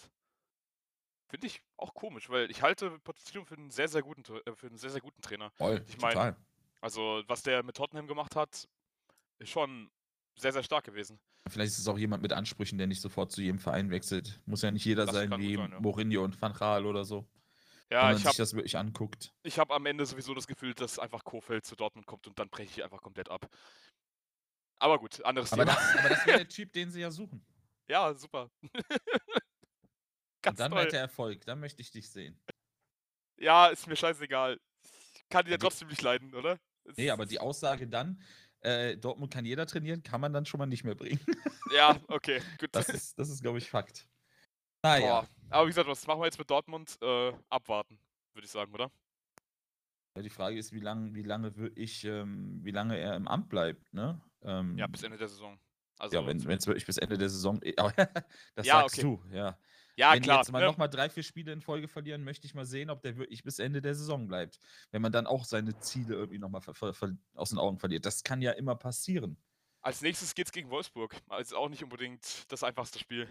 finde 1.28 1.46
ich 1.46 1.62
auch 1.76 1.94
komisch, 1.94 2.28
weil 2.30 2.50
ich 2.50 2.62
halte 2.62 2.98
Pochettino 3.00 3.44
für 3.44 3.56
einen 3.56 3.70
sehr, 3.70 3.88
sehr 3.88 4.02
guten, 4.02 4.22
äh, 4.46 4.54
für 4.54 4.66
einen 4.66 4.76
sehr, 4.78 4.90
sehr 4.90 5.00
guten 5.00 5.22
Trainer. 5.22 5.52
Voll, 5.56 5.84
Ich 5.86 5.96
mein, 5.96 6.14
total. 6.14 6.36
Also, 6.82 7.22
was 7.28 7.42
der 7.42 7.62
mit 7.62 7.76
Tottenham 7.76 8.06
gemacht 8.08 8.34
hat, 8.36 8.68
ist 9.38 9.50
schon 9.50 9.90
sehr, 10.36 10.52
sehr 10.52 10.62
stark 10.62 10.84
gewesen. 10.84 11.20
Vielleicht 11.48 11.72
ist 11.72 11.78
es 11.78 11.88
auch 11.88 11.98
jemand 11.98 12.22
mit 12.22 12.32
Ansprüchen, 12.32 12.78
der 12.78 12.86
nicht 12.86 13.00
sofort 13.00 13.32
zu 13.32 13.40
jedem 13.42 13.58
Verein 13.58 13.90
wechselt. 13.90 14.40
Muss 14.46 14.62
ja 14.62 14.70
nicht 14.70 14.84
jeder 14.84 15.06
Das 15.06 15.14
sein 15.14 15.30
wie 15.38 15.56
sein, 15.56 15.72
ja. 15.72 15.80
Mourinho 15.80 16.22
und 16.24 16.40
Van 16.40 16.52
Gaal 16.52 16.86
oder 16.86 17.04
so. 17.04 17.26
Ja, 17.90 17.98
wenn 17.98 18.06
man 18.06 18.12
ich 18.12 18.18
sich 18.18 18.26
habe 18.26 18.36
das 18.36 18.54
wirklich 18.54 18.76
anguckt. 18.78 19.34
ich 19.42 19.58
hab 19.58 19.70
am 19.70 19.84
Ende 19.86 20.06
sowieso 20.06 20.34
das 20.34 20.46
Gefühl, 20.46 20.72
dass 20.74 20.98
einfach 20.98 21.24
Kofeld 21.24 21.64
zu 21.66 21.76
Dortmund 21.76 22.06
kommt 22.06 22.26
und 22.26 22.38
dann 22.38 22.48
breche 22.48 22.70
ich 22.70 22.84
einfach 22.84 23.02
komplett 23.02 23.28
ab. 23.28 23.46
Aber 24.78 24.98
gut, 24.98 25.22
anderes 25.24 25.52
Aber 25.52 25.64
Thema. 25.64 25.76
das, 25.76 25.96
aber 25.98 26.08
das 26.08 26.26
wäre 26.26 26.38
der 26.38 26.48
Typ, 26.48 26.72
den 26.72 26.90
sie 26.90 27.00
ja 27.00 27.10
suchen. 27.10 27.44
Ja, 27.88 28.14
super. 28.14 28.50
Und 30.44 30.46
Ganz 30.46 30.58
dann 30.58 30.72
toll. 30.72 30.80
hat 30.80 30.92
er 30.92 31.00
Erfolg. 31.02 31.44
Dann 31.44 31.60
möchte 31.60 31.82
ich 31.82 31.92
dich 31.92 32.10
sehen. 32.10 32.40
Ja, 33.38 33.68
ist 33.68 33.86
mir 33.86 33.94
scheißegal. 33.94 34.58
Ich 35.14 35.28
kann 35.28 35.46
ihn 35.46 35.52
ja 35.52 35.58
trotzdem 35.58 35.86
nicht 35.88 36.02
leiden, 36.02 36.34
oder? 36.34 36.58
Nee, 36.96 37.10
aber 37.10 37.26
die 37.26 37.38
Aussage 37.38 37.86
dann, 37.88 38.20
äh, 38.60 38.96
Dortmund 38.96 39.32
kann 39.32 39.44
jeder 39.44 39.66
trainieren, 39.66 40.02
kann 40.02 40.20
man 40.20 40.32
dann 40.32 40.46
schon 40.46 40.58
mal 40.58 40.66
nicht 40.66 40.84
mehr 40.84 40.94
bringen. 40.94 41.20
Ja, 41.72 41.96
okay, 42.08 42.42
gut. 42.60 42.68
Das 42.72 42.88
ist, 42.90 43.18
das 43.18 43.30
ist 43.30 43.40
glaube 43.40 43.56
ich, 43.58 43.70
Fakt. 43.70 44.06
Naja. 44.82 45.22
Boah. 45.22 45.28
Aber 45.50 45.66
wie 45.66 45.70
gesagt, 45.70 45.88
was 45.88 46.06
machen 46.06 46.20
wir 46.20 46.26
jetzt 46.26 46.38
mit 46.38 46.50
Dortmund? 46.50 46.98
Äh, 47.00 47.32
abwarten, 47.48 47.98
würde 48.34 48.44
ich 48.44 48.50
sagen, 48.50 48.72
oder? 48.74 48.90
Ja, 50.16 50.22
Die 50.22 50.30
Frage 50.30 50.58
ist, 50.58 50.72
wie 50.72 50.80
lange, 50.80 51.14
wie 51.14 51.22
lange 51.22 51.56
wirklich, 51.56 52.04
ähm, 52.04 52.60
wie 52.62 52.70
lange 52.72 52.98
er 52.98 53.16
im 53.16 53.26
Amt 53.28 53.48
bleibt, 53.48 53.92
ne? 53.94 54.20
Ähm, 54.42 54.76
Ja, 54.76 54.86
bis 54.86 55.02
Ende 55.02 55.16
der 55.16 55.28
Saison. 55.28 55.58
Also, 55.98 56.16
ja, 56.16 56.26
wenn 56.26 56.38
es 56.38 56.66
wirklich 56.66 56.84
bis 56.84 56.98
Ende 56.98 57.16
der 57.16 57.30
Saison. 57.30 57.60
Aber 57.76 57.92
das 58.54 58.66
Ja, 58.66 58.80
sagst 58.82 58.98
okay. 58.98 59.02
du, 59.02 59.22
ja. 59.34 59.58
Ja, 59.96 60.12
wenn 60.12 60.22
klar. 60.22 60.38
die 60.38 60.40
jetzt 60.40 60.52
mal 60.52 60.60
ne? 60.60 60.66
nochmal 60.66 60.88
drei, 60.88 61.08
vier 61.10 61.22
Spiele 61.22 61.52
in 61.52 61.60
Folge 61.60 61.88
verlieren, 61.88 62.24
möchte 62.24 62.46
ich 62.46 62.54
mal 62.54 62.64
sehen, 62.64 62.90
ob 62.90 63.02
der 63.02 63.16
wirklich 63.16 63.42
bis 63.42 63.58
Ende 63.58 63.82
der 63.82 63.94
Saison 63.94 64.26
bleibt. 64.26 64.58
Wenn 64.90 65.02
man 65.02 65.12
dann 65.12 65.26
auch 65.26 65.44
seine 65.44 65.78
Ziele 65.78 66.14
irgendwie 66.14 66.38
nochmal 66.38 66.62
aus 67.34 67.50
den 67.50 67.58
Augen 67.58 67.78
verliert. 67.78 68.06
Das 68.06 68.22
kann 68.22 68.40
ja 68.40 68.52
immer 68.52 68.74
passieren. 68.74 69.36
Als 69.80 70.00
nächstes 70.00 70.34
geht's 70.34 70.52
gegen 70.52 70.70
Wolfsburg. 70.70 71.16
Also 71.28 71.56
auch 71.56 71.68
nicht 71.68 71.82
unbedingt 71.82 72.50
das 72.50 72.62
einfachste 72.62 72.98
Spiel. 72.98 73.28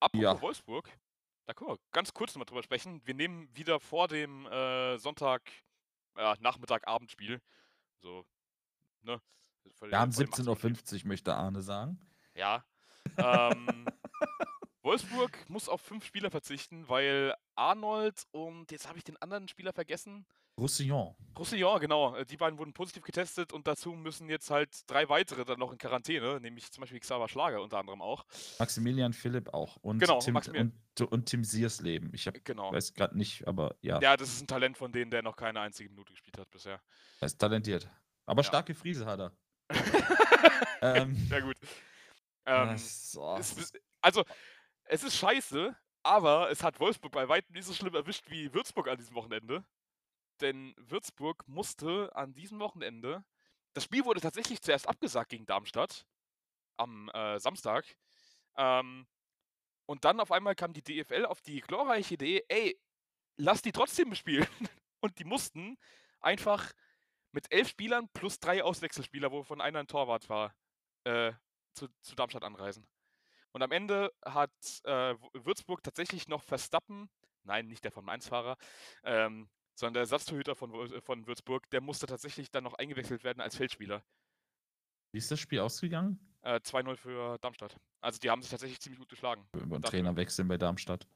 Apropos 0.00 0.22
Ja. 0.22 0.40
Wolfsburg, 0.40 0.90
da 1.46 1.54
können 1.54 1.70
wir 1.70 1.78
ganz 1.92 2.12
kurz 2.12 2.34
nochmal 2.34 2.46
drüber 2.46 2.62
sprechen. 2.62 3.00
Wir 3.04 3.14
nehmen 3.14 3.48
wieder 3.54 3.78
vor 3.80 4.08
dem 4.08 4.46
äh, 4.46 4.98
Sonntag, 4.98 5.42
ja, 6.16 6.34
Nachmittag, 6.40 6.86
Abendspiel. 6.88 7.40
So, 8.00 8.26
ne? 9.02 9.20
Wir 9.80 9.98
haben 9.98 10.12
vor 10.12 10.24
dem 10.24 10.32
17.50 10.32 11.02
Uhr, 11.02 11.08
möchte 11.08 11.34
Arne 11.34 11.60
sagen. 11.62 11.98
Ja. 12.34 12.64
Ähm, 13.16 13.86
Wolfsburg 14.86 15.36
muss 15.50 15.68
auf 15.68 15.80
fünf 15.80 16.04
Spieler 16.04 16.30
verzichten, 16.30 16.88
weil 16.88 17.34
Arnold 17.56 18.22
und 18.30 18.70
jetzt 18.70 18.88
habe 18.88 18.98
ich 18.98 19.04
den 19.04 19.16
anderen 19.18 19.48
Spieler 19.48 19.72
vergessen. 19.72 20.24
Roussillon. 20.58 21.14
Roussillon, 21.38 21.80
genau. 21.80 22.14
Äh, 22.16 22.24
die 22.24 22.36
beiden 22.36 22.58
wurden 22.58 22.72
positiv 22.72 23.02
getestet 23.02 23.52
und 23.52 23.66
dazu 23.66 23.92
müssen 23.92 24.28
jetzt 24.30 24.48
halt 24.48 24.70
drei 24.88 25.08
weitere 25.08 25.44
dann 25.44 25.58
noch 25.58 25.72
in 25.72 25.76
Quarantäne, 25.78 26.40
nämlich 26.40 26.70
zum 26.70 26.80
Beispiel 26.82 27.00
Xaver 27.00 27.28
Schlager 27.28 27.60
unter 27.60 27.78
anderem 27.78 28.00
auch. 28.00 28.24
Maximilian 28.58 29.12
Philipp 29.12 29.52
auch. 29.52 29.76
Und 29.82 29.98
Genau, 29.98 30.20
Tim, 30.20 30.34
Maximilian. 30.34 30.72
und, 31.00 31.12
und 31.12 31.26
Tim 31.26 31.42
Siersleben. 31.44 32.14
Ich 32.14 32.26
hab, 32.28 32.42
Genau. 32.44 32.72
weiß 32.72 32.94
gerade 32.94 33.18
nicht, 33.18 33.46
aber 33.46 33.74
ja, 33.82 34.00
Ja, 34.00 34.16
das 34.16 34.28
ist 34.28 34.40
ein 34.42 34.46
Talent 34.46 34.78
von 34.78 34.92
denen, 34.92 35.10
der 35.10 35.22
noch 35.22 35.36
keine 35.36 35.60
einzige 35.60 35.90
Minute 35.90 36.12
gespielt 36.12 36.38
hat 36.38 36.48
bisher. 36.50 36.80
er 37.20 37.26
ist 37.26 37.38
talentiert. 37.38 37.90
Aber 38.24 38.40
Ja. 38.42 38.48
starke 38.48 38.74
Friese 38.74 39.04
hat 39.04 39.18
er. 39.20 39.32
Ähm, 40.82 41.16
ja, 41.30 41.40
gut. 41.40 41.56
Ähm, 42.44 42.68
das 42.68 43.16
ist- 43.56 43.72
also, 44.00 44.22
es 44.86 45.02
ist 45.02 45.16
scheiße, 45.16 45.76
aber 46.02 46.50
es 46.50 46.62
hat 46.62 46.80
Wolfsburg 46.80 47.12
bei 47.12 47.28
weitem 47.28 47.54
nicht 47.54 47.64
so 47.66 47.74
schlimm 47.74 47.94
erwischt 47.94 48.30
wie 48.30 48.52
Würzburg 48.54 48.88
an 48.88 48.98
diesem 48.98 49.14
Wochenende. 49.14 49.64
Denn 50.40 50.74
Würzburg 50.76 51.46
musste 51.48 52.14
an 52.14 52.34
diesem 52.34 52.58
Wochenende. 52.60 53.24
Das 53.74 53.84
Spiel 53.84 54.04
wurde 54.04 54.20
tatsächlich 54.20 54.60
zuerst 54.62 54.88
abgesagt 54.88 55.30
gegen 55.30 55.46
Darmstadt 55.46 56.06
am 56.76 57.08
äh, 57.10 57.38
Samstag. 57.40 57.84
Ähm, 58.56 59.06
und 59.86 60.04
dann 60.04 60.20
auf 60.20 60.32
einmal 60.32 60.54
kam 60.54 60.72
die 60.72 60.82
DFL 60.82 61.24
auf 61.26 61.40
die 61.40 61.60
glorreiche 61.60 62.14
Idee, 62.14 62.44
ey, 62.48 62.78
lass 63.36 63.62
die 63.62 63.72
trotzdem 63.72 64.14
spielen. 64.14 64.46
Und 65.00 65.18
die 65.18 65.24
mussten 65.24 65.78
einfach 66.20 66.72
mit 67.32 67.52
elf 67.52 67.68
Spielern 67.68 68.08
plus 68.12 68.40
drei 68.40 68.64
Auswechselspieler, 68.64 69.30
wovon 69.30 69.60
einer 69.60 69.80
ein 69.80 69.86
Torwart 69.86 70.28
war, 70.28 70.54
äh, 71.04 71.32
zu, 71.74 71.88
zu 72.00 72.14
Darmstadt 72.16 72.42
anreisen. 72.42 72.86
Und 73.52 73.62
am 73.62 73.72
Ende 73.72 74.12
hat 74.24 74.50
äh, 74.84 75.14
Würzburg 75.32 75.82
tatsächlich 75.82 76.28
noch 76.28 76.42
Verstappen, 76.42 77.08
nein, 77.44 77.68
nicht 77.68 77.84
der 77.84 77.92
Formel 77.92 78.14
1-Fahrer, 78.14 78.56
ähm, 79.04 79.48
sondern 79.74 79.94
der 79.94 80.00
Ersatztorhüter 80.02 80.54
von, 80.54 80.72
Wol- 80.72 81.00
von 81.02 81.26
Würzburg, 81.26 81.68
der 81.70 81.80
musste 81.80 82.06
tatsächlich 82.06 82.50
dann 82.50 82.64
noch 82.64 82.74
eingewechselt 82.74 83.24
werden 83.24 83.40
als 83.40 83.56
Feldspieler. 83.56 84.02
Wie 85.12 85.18
ist 85.18 85.30
das 85.30 85.40
Spiel 85.40 85.60
ausgegangen? 85.60 86.18
Äh, 86.42 86.60
2-0 86.60 86.96
für 86.96 87.38
Darmstadt. 87.38 87.76
Also 88.00 88.18
die 88.18 88.30
haben 88.30 88.42
sich 88.42 88.50
tatsächlich 88.50 88.80
ziemlich 88.80 88.98
gut 89.00 89.08
geschlagen. 89.08 89.48
Über 89.52 89.62
einen 89.62 89.70
Dafür- 89.82 89.90
Trainer 89.90 90.16
wechseln 90.16 90.48
bei 90.48 90.58
Darmstadt. 90.58 91.06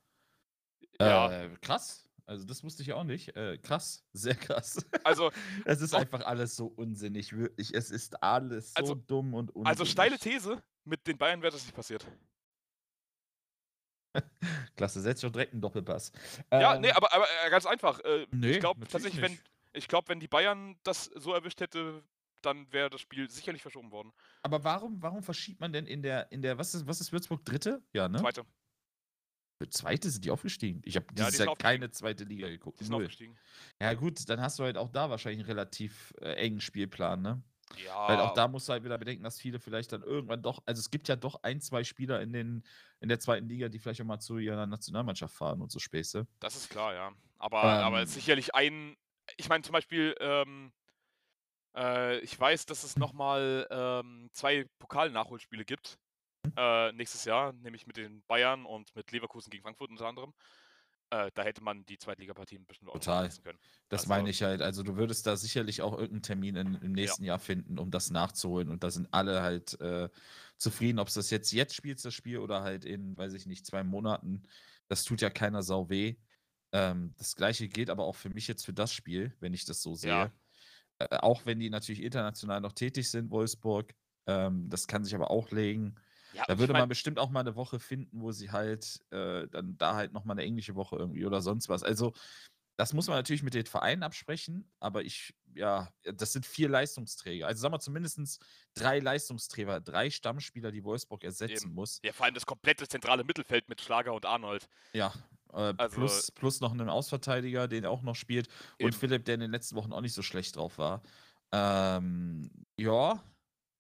Ja, 0.99 1.31
Äh, 1.31 1.57
krass. 1.61 2.09
Also 2.31 2.47
das 2.47 2.63
wusste 2.63 2.83
ich 2.85 2.93
auch 2.93 3.03
nicht. 3.03 3.35
Äh, 3.37 3.59
krass, 3.59 4.05
sehr 4.13 4.37
krass. 4.37 4.87
also, 5.03 5.33
Es 5.65 5.81
ist 5.81 5.95
einfach 5.97 6.23
alles 6.25 6.55
so 6.55 6.67
unsinnig, 6.67 7.33
wirklich. 7.37 7.75
Es 7.75 7.91
ist 7.91 8.23
alles 8.23 8.69
so 8.75 8.81
Also- 8.81 8.95
dumm 8.95 9.35
und 9.35 9.51
unsinnig. 9.51 9.67
also 9.69 9.85
steile 9.85 10.17
These, 10.17 10.63
mit 10.85 11.05
den 11.09 11.19
Bayern 11.19 11.43
wäre 11.43 11.53
das 11.53 11.65
nicht 11.65 11.75
passiert. 11.75 12.07
Klasse, 14.77 15.01
setzt 15.01 15.25
doch 15.25 15.31
direkt 15.31 15.53
einen 15.55 15.61
Doppelpass. 15.61 16.13
Ja, 16.53 16.77
Ähm, 16.77 16.83
nee, 16.83 16.91
aber, 16.93 17.13
aber 17.13 17.27
äh, 17.45 17.51
ganz 17.51 17.67
einfach. 17.67 17.99
Äh, 18.01 18.27
nee, 18.31 18.53
ich 18.53 18.61
glaube 18.61 18.87
tatsächlich, 18.87 19.21
wenn, 19.21 19.37
ich 19.73 19.89
glaube, 19.89 20.09
wenn 20.09 20.21
die 20.21 20.29
Bayern 20.29 20.79
das 20.85 21.07
so 21.17 21.33
erwischt 21.35 21.61
hätte, 21.61 22.03
dann 22.43 22.73
wäre 22.73 22.91
das 22.91 23.01
Spiel 23.01 23.29
sicherlich 23.29 23.63
verschoben 23.63 23.91
worden. 23.91 24.13
Aber 24.43 24.63
warum, 24.65 25.03
warum 25.03 25.23
verschiebt 25.23 25.61
man 25.61 25.73
denn 25.73 25.87
in 25.87 26.03
der, 26.03 26.31
in 26.33 26.43
der, 26.43 26.59
was 26.59 26.75
ist, 26.75 26.87
was 26.87 27.01
ist 27.01 27.13
Würzburg, 27.13 27.45
dritte? 27.45 27.83
Ja, 27.93 28.09
ne? 28.09 28.19
Zweite, 28.19 28.45
Zweite 29.69 30.09
sind 30.11 30.25
die 30.25 30.31
aufgestiegen. 30.31 30.81
Ich 30.85 30.97
habe 30.97 31.07
die 31.11 31.17
dieses 31.17 31.37
sind 31.37 31.47
Jahr 31.47 31.57
keine 31.57 31.90
zweite 31.90 32.25
Liga 32.25 32.49
geguckt. 32.49 32.81
die 32.81 32.85
sind 32.85 32.93
Null. 32.93 33.02
aufgestiegen. 33.02 33.37
Ja, 33.81 33.93
gut, 33.95 34.29
dann 34.29 34.40
hast 34.40 34.59
du 34.59 34.62
halt 34.62 34.76
auch 34.79 34.88
da 34.88 35.11
wahrscheinlich 35.11 35.40
einen 35.40 35.49
relativ 35.49 36.14
äh, 36.21 36.33
engen 36.35 36.61
Spielplan, 36.61 37.21
ne? 37.21 37.43
Ja, 37.85 38.09
Weil 38.09 38.19
auch 38.19 38.35
da 38.35 38.49
musst 38.49 38.69
du 38.69 38.73
halt 38.73 38.83
wieder 38.83 38.99
bedenken, 38.99 39.23
dass 39.23 39.38
viele 39.38 39.61
vielleicht 39.61 39.93
dann 39.93 40.02
irgendwann 40.02 40.43
doch, 40.43 40.61
also 40.67 40.81
es 40.81 40.90
gibt 40.90 41.07
ja 41.07 41.14
doch 41.14 41.43
ein, 41.45 41.61
zwei 41.61 41.85
Spieler 41.85 42.21
in, 42.21 42.33
den, 42.33 42.64
in 42.99 43.09
der 43.09 43.21
zweiten 43.21 43.49
Liga, 43.49 43.69
die 43.69 43.79
vielleicht 43.79 44.00
auch 44.00 44.07
mal 44.07 44.19
zu 44.19 44.38
ihrer 44.38 44.67
Nationalmannschaft 44.67 45.37
fahren 45.37 45.61
und 45.61 45.71
so 45.71 45.79
Späße. 45.79 46.26
das 46.40 46.57
ist 46.57 46.69
klar, 46.71 46.95
ja. 46.95 47.12
Aber, 47.38 47.62
aber 47.62 48.00
Ähm. 48.00 48.07
sicherlich 48.07 48.55
ein, 48.57 48.97
ich 49.37 49.49
meine 49.49 49.62
zum 49.62 49.73
Beispiel, 49.73 50.17
ähm, 50.19 50.73
äh, 51.76 52.19
ich 52.19 52.38
weiß, 52.38 52.67
dass 52.67 52.83
es 52.83 52.97
nochmal 52.97 53.69
ähm, 53.71 54.29
zwei 54.33 54.67
Pokal-Nachholspiele 54.81 55.64
gibt. 55.64 55.99
Äh, 56.56 56.92
nächstes 56.92 57.25
Jahr, 57.25 57.52
nämlich 57.52 57.87
mit 57.87 57.97
den 57.97 58.23
Bayern 58.26 58.64
und 58.64 58.94
mit 58.97 59.11
Leverkusen 59.12 59.50
gegen 59.50 59.62
Frankfurt 59.62 59.90
unter 59.90 60.06
anderem. 60.06 60.32
Äh, 61.11 61.30
da 61.35 61.42
hätte 61.42 61.62
man 61.62 61.85
die 61.87 61.99
Zweitligapartien 61.99 62.64
bestimmt 62.66 62.90
auch 62.90 62.94
Total. 62.94 63.28
können. 63.42 63.59
Das 63.88 64.02
Also- 64.02 64.11
meine 64.11 64.30
ich 64.30 64.42
halt. 64.42 64.62
Also 64.62 64.82
du 64.82 64.97
würdest 64.97 65.26
da 65.26 65.37
sicherlich 65.37 65.82
auch 65.82 65.92
irgendeinen 65.92 66.23
Termin 66.23 66.56
in, 66.56 66.75
im 66.76 66.92
nächsten 66.92 67.25
Jahr 67.25 67.40
finden, 67.40 67.78
um 67.78 67.90
das 67.90 68.11
nachzuholen. 68.11 68.68
Und 68.68 68.85
da 68.85 68.90
sind 68.90 69.09
alle 69.12 69.42
halt 69.42 69.78
äh, 69.80 70.09
zufrieden, 70.56 70.99
ob 70.99 71.09
es 71.09 71.14
das 71.14 71.30
jetzt 71.30 71.50
jetzt 71.52 71.75
spielt, 71.75 72.04
das 72.04 72.14
Spiel, 72.14 72.38
oder 72.38 72.62
halt 72.62 72.85
in, 72.85 73.16
weiß 73.16 73.33
ich 73.35 73.46
nicht, 73.46 73.66
zwei 73.66 73.83
Monaten. 73.83 74.42
Das 74.87 75.05
tut 75.05 75.20
ja 75.20 75.31
keiner 75.31 75.62
Sau 75.62 75.88
weh. 75.90 76.16
Ähm, 76.72 77.12
das 77.18 77.35
gleiche 77.35 77.68
gilt 77.68 77.90
aber 77.90 78.05
auch 78.05 78.16
für 78.16 78.31
mich 78.31 78.46
jetzt 78.46 78.64
für 78.64 78.72
das 78.72 78.92
Spiel, 78.92 79.35
wenn 79.40 79.53
ich 79.53 79.64
das 79.64 79.83
so 79.83 79.96
sehe. 79.96 80.11
Ja. 80.11 80.33
Äh, 80.98 81.16
auch 81.16 81.44
wenn 81.44 81.59
die 81.59 81.70
natürlich 81.70 82.03
international 82.03 82.61
noch 82.61 82.72
tätig 82.72 83.11
sind, 83.11 83.31
Wolfsburg. 83.31 83.94
Ähm, 84.26 84.68
das 84.68 84.87
kann 84.87 85.03
sich 85.03 85.14
aber 85.14 85.31
auch 85.33 85.50
legen. 85.50 85.96
Ja, 86.33 86.45
Da 86.47 86.53
und 86.53 86.57
ich 86.57 86.61
würde 86.61 86.73
mein- 86.73 86.83
man 86.83 86.88
bestimmt 86.88 87.19
auch 87.19 87.31
mal 87.31 87.40
eine 87.40 87.57
Woche 87.57 87.79
finden, 87.81 88.21
wo 88.21 88.33
sie 88.33 88.51
halt 88.51 89.01
äh, 89.11 89.47
dann 89.49 89.77
da 89.79 89.95
halt 89.95 90.12
nochmal 90.12 90.35
eine 90.35 90.45
englische 90.47 90.75
Woche 90.75 90.97
irgendwie 90.97 91.27
oder 91.27 91.40
sonst 91.43 91.69
was. 91.69 91.83
Also, 91.83 92.12
das 92.77 92.95
muss 92.95 93.09
man 93.09 93.16
natürlich 93.16 93.43
mit 93.43 93.53
den 93.53 93.66
Vereinen 93.66 94.03
absprechen, 94.03 94.71
aber 94.81 95.03
ich, 95.05 95.35
ja, 95.55 95.93
das 96.03 96.33
sind 96.33 96.47
vier 96.47 96.69
Leistungsträger. 96.71 97.47
Also 97.47 97.61
sagen 97.61 97.75
wir 97.75 97.81
zumindest 97.81 98.43
drei 98.73 99.01
Leistungsträger, 99.01 99.81
drei 99.83 100.09
Stammspieler, 100.09 100.71
die 100.73 100.83
Wolfsburg 100.83 101.23
ersetzen 101.23 101.66
Eben. 101.66 101.75
muss. 101.75 102.01
Ja, 102.03 102.12
vor 102.14 102.25
allem 102.25 102.35
das 102.35 102.47
komplette 102.47 102.88
zentrale 102.88 103.23
Mittelfeld 103.23 103.69
mit 103.69 103.83
Schlager 103.83 104.14
und 104.14 104.25
Arnold. 104.25 104.66
Ja. 104.95 105.12
Äh, 105.53 105.75
Also- 105.77 105.95
plus, 105.97 106.31
plus 106.31 106.61
noch 106.61 106.73
einen 106.73 106.88
Ausverteidiger, 106.88 107.69
den 107.69 107.85
auch 107.85 108.01
noch 108.01 108.14
spielt. 108.16 108.49
Und 108.79 108.87
Eben. 108.87 108.93
Philipp, 108.95 109.25
der 109.27 109.35
in 109.35 109.40
den 109.40 109.51
letzten 109.51 109.77
Wochen 109.77 109.93
auch 109.93 110.01
nicht 110.01 110.14
so 110.14 110.23
schlecht 110.23 110.57
drauf 110.57 110.79
war. 110.79 111.03
Ähm, 111.53 112.51
ja, 112.79 113.23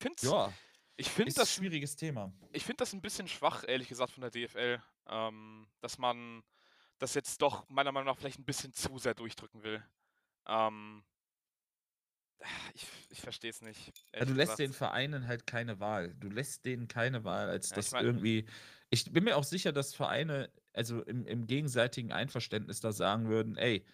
Find's, 0.02 0.22
ja. 0.22 0.52
Ich 1.00 1.08
finde 1.10 1.30
Ist 1.30 1.38
ein 1.38 1.42
das, 1.42 1.54
schwieriges 1.54 1.96
Thema. 1.96 2.32
ich 2.52 2.64
find 2.64 2.80
das 2.80 2.92
ein 2.92 3.00
bisschen 3.00 3.26
schwach, 3.28 3.64
ehrlich 3.66 3.88
gesagt, 3.88 4.12
von 4.12 4.20
der 4.22 4.30
DFL, 4.30 4.82
ähm, 5.08 5.66
dass 5.80 5.98
man 5.98 6.42
das 6.98 7.14
jetzt 7.14 7.40
doch 7.42 7.68
meiner 7.68 7.92
Meinung 7.92 8.06
nach 8.08 8.18
vielleicht 8.18 8.38
ein 8.38 8.44
bisschen 8.44 8.72
zu 8.72 8.98
sehr 8.98 9.14
durchdrücken 9.14 9.62
will. 9.62 9.82
Ähm, 10.46 11.02
ich 12.74 12.86
ich 13.10 13.20
verstehe 13.20 13.50
es 13.50 13.60
nicht. 13.60 13.92
Ja, 14.14 14.24
du 14.24 14.32
lässt 14.32 14.52
gesagt. 14.52 14.58
den 14.60 14.72
Vereinen 14.72 15.26
halt 15.26 15.46
keine 15.46 15.80
Wahl. 15.80 16.14
Du 16.14 16.28
lässt 16.28 16.64
denen 16.64 16.88
keine 16.88 17.24
Wahl, 17.24 17.48
als 17.50 17.70
Ja, 17.70 17.76
ich 17.78 17.84
dass 17.84 17.92
mein- 17.92 18.04
irgendwie. 18.04 18.46
Ich 18.90 19.12
bin 19.12 19.24
mir 19.24 19.36
auch 19.36 19.44
sicher, 19.44 19.72
dass 19.72 19.94
Vereine, 19.94 20.50
also 20.72 21.02
im, 21.02 21.26
im 21.26 21.46
gegenseitigen 21.46 22.12
Einverständnis, 22.12 22.80
da 22.80 22.92
sagen 22.92 23.28
würden: 23.28 23.56
ey, 23.56 23.84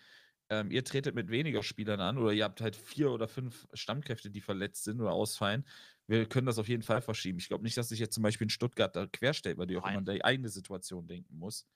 ähm, 0.48 0.70
ihr 0.70 0.84
tretet 0.84 1.14
mit 1.14 1.30
weniger 1.30 1.62
Spielern 1.62 2.00
an 2.00 2.18
oder 2.18 2.32
ihr 2.32 2.44
habt 2.44 2.60
halt 2.60 2.76
vier 2.76 3.10
oder 3.10 3.28
fünf 3.28 3.66
Stammkräfte, 3.72 4.30
die 4.30 4.40
verletzt 4.40 4.84
sind 4.84 5.00
oder 5.00 5.12
ausfallen. 5.12 5.66
Wir 6.06 6.28
können 6.28 6.46
das 6.46 6.58
auf 6.58 6.68
jeden 6.68 6.82
Fall 6.82 7.02
verschieben. 7.02 7.38
Ich 7.38 7.48
glaube 7.48 7.64
nicht, 7.64 7.76
dass 7.76 7.88
sich 7.88 7.98
jetzt 7.98 8.14
zum 8.14 8.22
Beispiel 8.22 8.46
in 8.46 8.50
Stuttgart 8.50 8.94
da 8.94 9.06
querstellt, 9.06 9.58
weil 9.58 9.66
die 9.66 9.76
auch 9.76 9.82
immer 9.82 10.00
Nein. 10.00 10.08
an 10.08 10.14
die 10.14 10.24
eigene 10.24 10.48
Situation 10.48 11.08
denken 11.08 11.36
muss. 11.38 11.66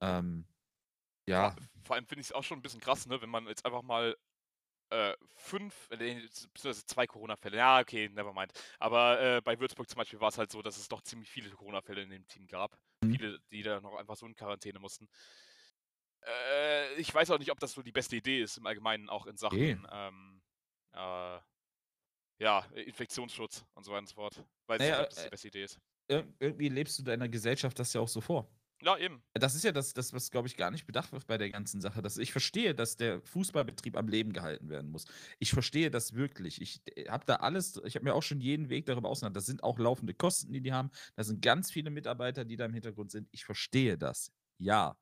Ähm, 0.00 0.44
ja, 1.28 1.52
Vor, 1.52 1.62
vor 1.84 1.96
allem 1.96 2.06
finde 2.06 2.20
ich 2.20 2.28
es 2.28 2.32
auch 2.32 2.42
schon 2.42 2.58
ein 2.58 2.62
bisschen 2.62 2.80
krass, 2.80 3.06
ne, 3.06 3.20
wenn 3.22 3.30
man 3.30 3.46
jetzt 3.46 3.64
einfach 3.64 3.82
mal 3.82 4.16
äh, 4.90 5.14
fünf, 5.36 5.88
äh, 5.90 5.96
beziehungsweise 5.96 6.84
zwei 6.84 7.06
Corona-Fälle, 7.06 7.56
ja, 7.56 7.80
okay, 7.80 8.08
never 8.08 8.32
mind. 8.32 8.52
Aber 8.78 9.20
äh, 9.20 9.40
bei 9.40 9.58
Würzburg 9.58 9.88
zum 9.88 9.98
Beispiel 9.98 10.20
war 10.20 10.28
es 10.28 10.38
halt 10.38 10.50
so, 10.50 10.62
dass 10.62 10.76
es 10.76 10.88
doch 10.88 11.02
ziemlich 11.02 11.30
viele 11.30 11.50
Corona-Fälle 11.50 12.02
in 12.02 12.10
dem 12.10 12.26
Team 12.26 12.46
gab. 12.48 12.76
Mhm. 13.02 13.12
Viele, 13.12 13.38
die 13.52 13.62
da 13.62 13.80
noch 13.80 13.94
einfach 13.94 14.16
so 14.16 14.26
in 14.26 14.34
Quarantäne 14.34 14.80
mussten. 14.80 15.08
Äh, 16.26 16.94
ich 17.00 17.12
weiß 17.14 17.30
auch 17.30 17.38
nicht, 17.38 17.50
ob 17.50 17.60
das 17.60 17.72
so 17.72 17.82
die 17.82 17.92
beste 17.92 18.16
Idee 18.16 18.42
ist, 18.42 18.58
im 18.58 18.66
Allgemeinen 18.66 19.08
auch 19.08 19.26
in 19.26 19.36
Sachen 19.36 19.58
Nee. 19.58 19.78
ähm, 19.90 20.42
äh, 20.92 21.38
ja, 22.38 22.60
Infektionsschutz 22.74 23.64
und 23.74 23.84
so 23.84 23.92
weiter 23.92 24.00
und 24.00 24.08
so 24.08 24.14
fort. 24.14 24.44
Weiß 24.66 24.78
Naja, 24.78 24.96
nicht, 24.96 25.00
ob 25.00 25.08
das 25.10 25.22
die 25.22 25.26
äh, 25.26 25.30
beste 25.30 25.48
Idee 25.48 25.64
ist. 25.64 25.80
ir 26.08 26.34
irgendwie 26.40 26.68
lebst 26.68 26.98
du 26.98 27.02
deiner 27.02 27.28
Gesellschaft 27.28 27.78
das 27.78 27.92
ja 27.92 28.00
auch 28.00 28.08
so 28.08 28.20
vor. 28.20 28.50
Ja, 28.82 28.96
eben. 28.98 29.22
Das 29.34 29.54
ist 29.54 29.62
ja 29.62 29.72
das, 29.72 29.92
das 29.94 30.12
was, 30.12 30.30
glaube 30.30 30.48
ich, 30.48 30.56
gar 30.56 30.70
nicht 30.70 30.86
bedacht 30.86 31.12
wird 31.12 31.26
bei 31.26 31.38
der 31.38 31.50
ganzen 31.50 31.80
Sache. 31.80 32.02
Das, 32.02 32.16
ich 32.18 32.32
verstehe, 32.32 32.74
dass 32.74 32.96
der 32.96 33.22
Fußballbetrieb 33.22 33.96
am 33.96 34.08
Leben 34.08 34.32
gehalten 34.32 34.68
werden 34.68 34.90
muss. 34.90 35.04
Ich 35.38 35.50
verstehe 35.52 35.90
das 35.90 36.14
wirklich. 36.14 36.60
Ich 36.60 36.82
habe 37.08 37.24
da 37.26 37.36
alles, 37.36 37.80
ich 37.84 37.94
habe 37.94 38.04
mir 38.04 38.14
auch 38.14 38.22
schon 38.22 38.40
jeden 38.40 38.70
Weg 38.70 38.86
darüber 38.86 39.08
ausgedacht. 39.08 39.36
Das 39.36 39.46
sind 39.46 39.62
auch 39.62 39.78
laufende 39.78 40.14
Kosten, 40.14 40.52
die 40.52 40.60
die 40.62 40.72
haben. 40.72 40.90
Da 41.14 41.22
sind 41.24 41.42
ganz 41.42 41.70
viele 41.70 41.90
Mitarbeiter, 41.90 42.44
die 42.44 42.56
da 42.56 42.64
im 42.64 42.74
Hintergrund 42.74 43.10
sind. 43.12 43.28
Ich 43.32 43.44
verstehe 43.44 43.96
das. 43.98 44.32
Ja. 44.58 44.96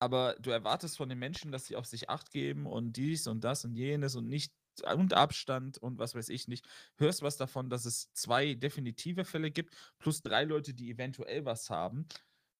Aber 0.00 0.36
du 0.40 0.50
erwartest 0.50 0.96
von 0.96 1.08
den 1.10 1.18
Menschen, 1.18 1.52
dass 1.52 1.66
sie 1.66 1.76
auf 1.76 1.86
sich 1.86 2.08
Acht 2.08 2.30
geben 2.30 2.66
und 2.66 2.94
dies 2.96 3.26
und 3.26 3.44
das 3.44 3.64
und 3.64 3.74
jenes 3.74 4.16
und 4.16 4.28
nicht 4.28 4.54
und 4.94 5.12
Abstand 5.14 5.76
und 5.78 5.98
was 5.98 6.14
weiß 6.14 6.30
ich 6.30 6.48
nicht. 6.48 6.66
Hörst 6.96 7.22
was 7.22 7.36
davon, 7.36 7.68
dass 7.68 7.84
es 7.84 8.10
zwei 8.14 8.54
definitive 8.54 9.24
Fälle 9.26 9.50
gibt, 9.50 9.74
plus 9.98 10.22
drei 10.22 10.44
Leute, 10.44 10.72
die 10.74 10.90
eventuell 10.90 11.44
was 11.44 11.68
haben. 11.70 12.06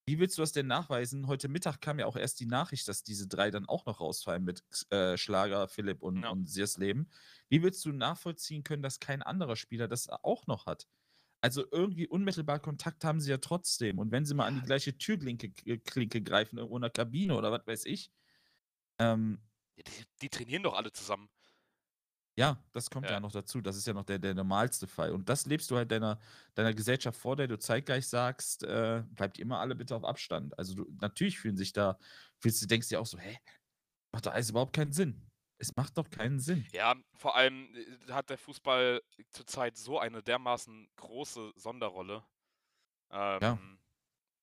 Wie 0.06 0.18
willst 0.18 0.36
du 0.38 0.42
das 0.42 0.52
denn 0.52 0.66
nachweisen? 0.66 1.28
Heute 1.28 1.48
Mittag 1.48 1.80
kam 1.80 1.98
ja 1.98 2.06
auch 2.06 2.16
erst 2.16 2.40
die 2.40 2.46
Nachricht, 2.46 2.88
dass 2.88 3.02
diese 3.04 3.28
drei 3.28 3.50
dann 3.50 3.66
auch 3.68 3.86
noch 3.86 4.00
rausfallen 4.00 4.44
mit 4.44 4.64
äh, 4.90 5.16
Schlager, 5.16 5.68
Philipp 5.68 6.02
und, 6.02 6.24
Ja. 6.24 6.30
und 6.30 6.46
Siersleben. 6.48 7.10
Wie 7.48 7.62
willst 7.62 7.84
du 7.84 7.92
nachvollziehen 7.92 8.64
können, 8.64 8.82
dass 8.82 9.00
kein 9.00 9.22
anderer 9.22 9.56
Spieler 9.56 9.88
das 9.88 10.08
auch 10.08 10.46
noch 10.46 10.66
hat? 10.66 10.88
Also 11.42 11.64
irgendwie 11.70 12.06
unmittelbar 12.08 12.60
Kontakt 12.60 13.04
haben 13.04 13.20
sie 13.20 13.30
ja 13.30 13.38
trotzdem. 13.38 13.98
Und 13.98 14.12
wenn 14.12 14.26
sie 14.26 14.34
mal 14.34 14.46
an 14.46 14.54
die 14.56 14.62
gleiche 14.62 14.98
Türklinke 14.98 15.52
äh, 15.64 15.78
Klinke 15.78 16.22
greifen, 16.22 16.58
irgendwo 16.58 16.76
in 16.76 16.82
der 16.82 16.90
Kabine 16.90 17.36
oder 17.36 17.50
was 17.52 17.66
weiß 17.66 17.86
ich, 17.86 18.12
ähm, 18.98 19.40
Ja, 19.76 19.82
die, 19.84 20.04
die 20.22 20.28
trainieren 20.30 20.62
doch 20.62 20.74
alle 20.74 20.92
zusammen. 20.92 21.28
Ja, 22.38 22.64
das 22.72 22.88
kommt 22.90 23.10
ja. 23.10 23.16
Ja. 23.16 23.20
noch 23.20 23.32
dazu. 23.32 23.60
Das 23.60 23.76
ist 23.76 23.86
ja 23.86 23.92
noch 23.92 24.04
der, 24.04 24.18
der 24.18 24.34
normalste 24.34 24.86
Fall. 24.86 25.12
Und 25.12 25.28
das 25.28 25.46
lebst 25.46 25.70
du 25.70 25.76
halt 25.76 25.90
deiner, 25.90 26.20
deiner 26.54 26.72
Gesellschaft 26.72 27.18
vor, 27.18 27.36
der 27.36 27.48
du 27.48 27.58
zeitgleich 27.58 28.08
sagst, 28.08 28.62
äh, 28.62 29.02
bleibt 29.10 29.38
immer 29.38 29.58
alle 29.60 29.74
bitte 29.74 29.94
auf 29.96 30.04
Abstand. 30.04 30.58
Also 30.58 30.74
du, 30.74 30.86
natürlich 31.00 31.38
fühlen 31.38 31.56
sich 31.56 31.72
da, 31.72 31.98
fühlst 32.38 32.62
du 32.62 32.66
denkst 32.66 32.88
dir 32.88 33.00
auch 33.00 33.06
so, 33.06 33.18
hä, 33.18 33.36
macht 34.12 34.26
doch 34.26 34.32
alles 34.34 34.50
überhaupt 34.50 34.74
keinen 34.74 34.92
Sinn. 34.92 35.29
Es 35.60 35.76
macht 35.76 35.96
doch 35.98 36.10
keinen 36.10 36.40
Sinn. 36.40 36.66
Ja, 36.72 36.94
vor 37.14 37.36
allem 37.36 37.74
äh, 37.74 38.12
hat 38.12 38.30
der 38.30 38.38
Fußball 38.38 39.02
zurzeit 39.32 39.76
so 39.76 39.98
eine 39.98 40.22
dermaßen 40.22 40.88
große 40.96 41.52
Sonderrolle. 41.56 42.24
Ähm, 43.10 43.42
Ja. 43.42 43.58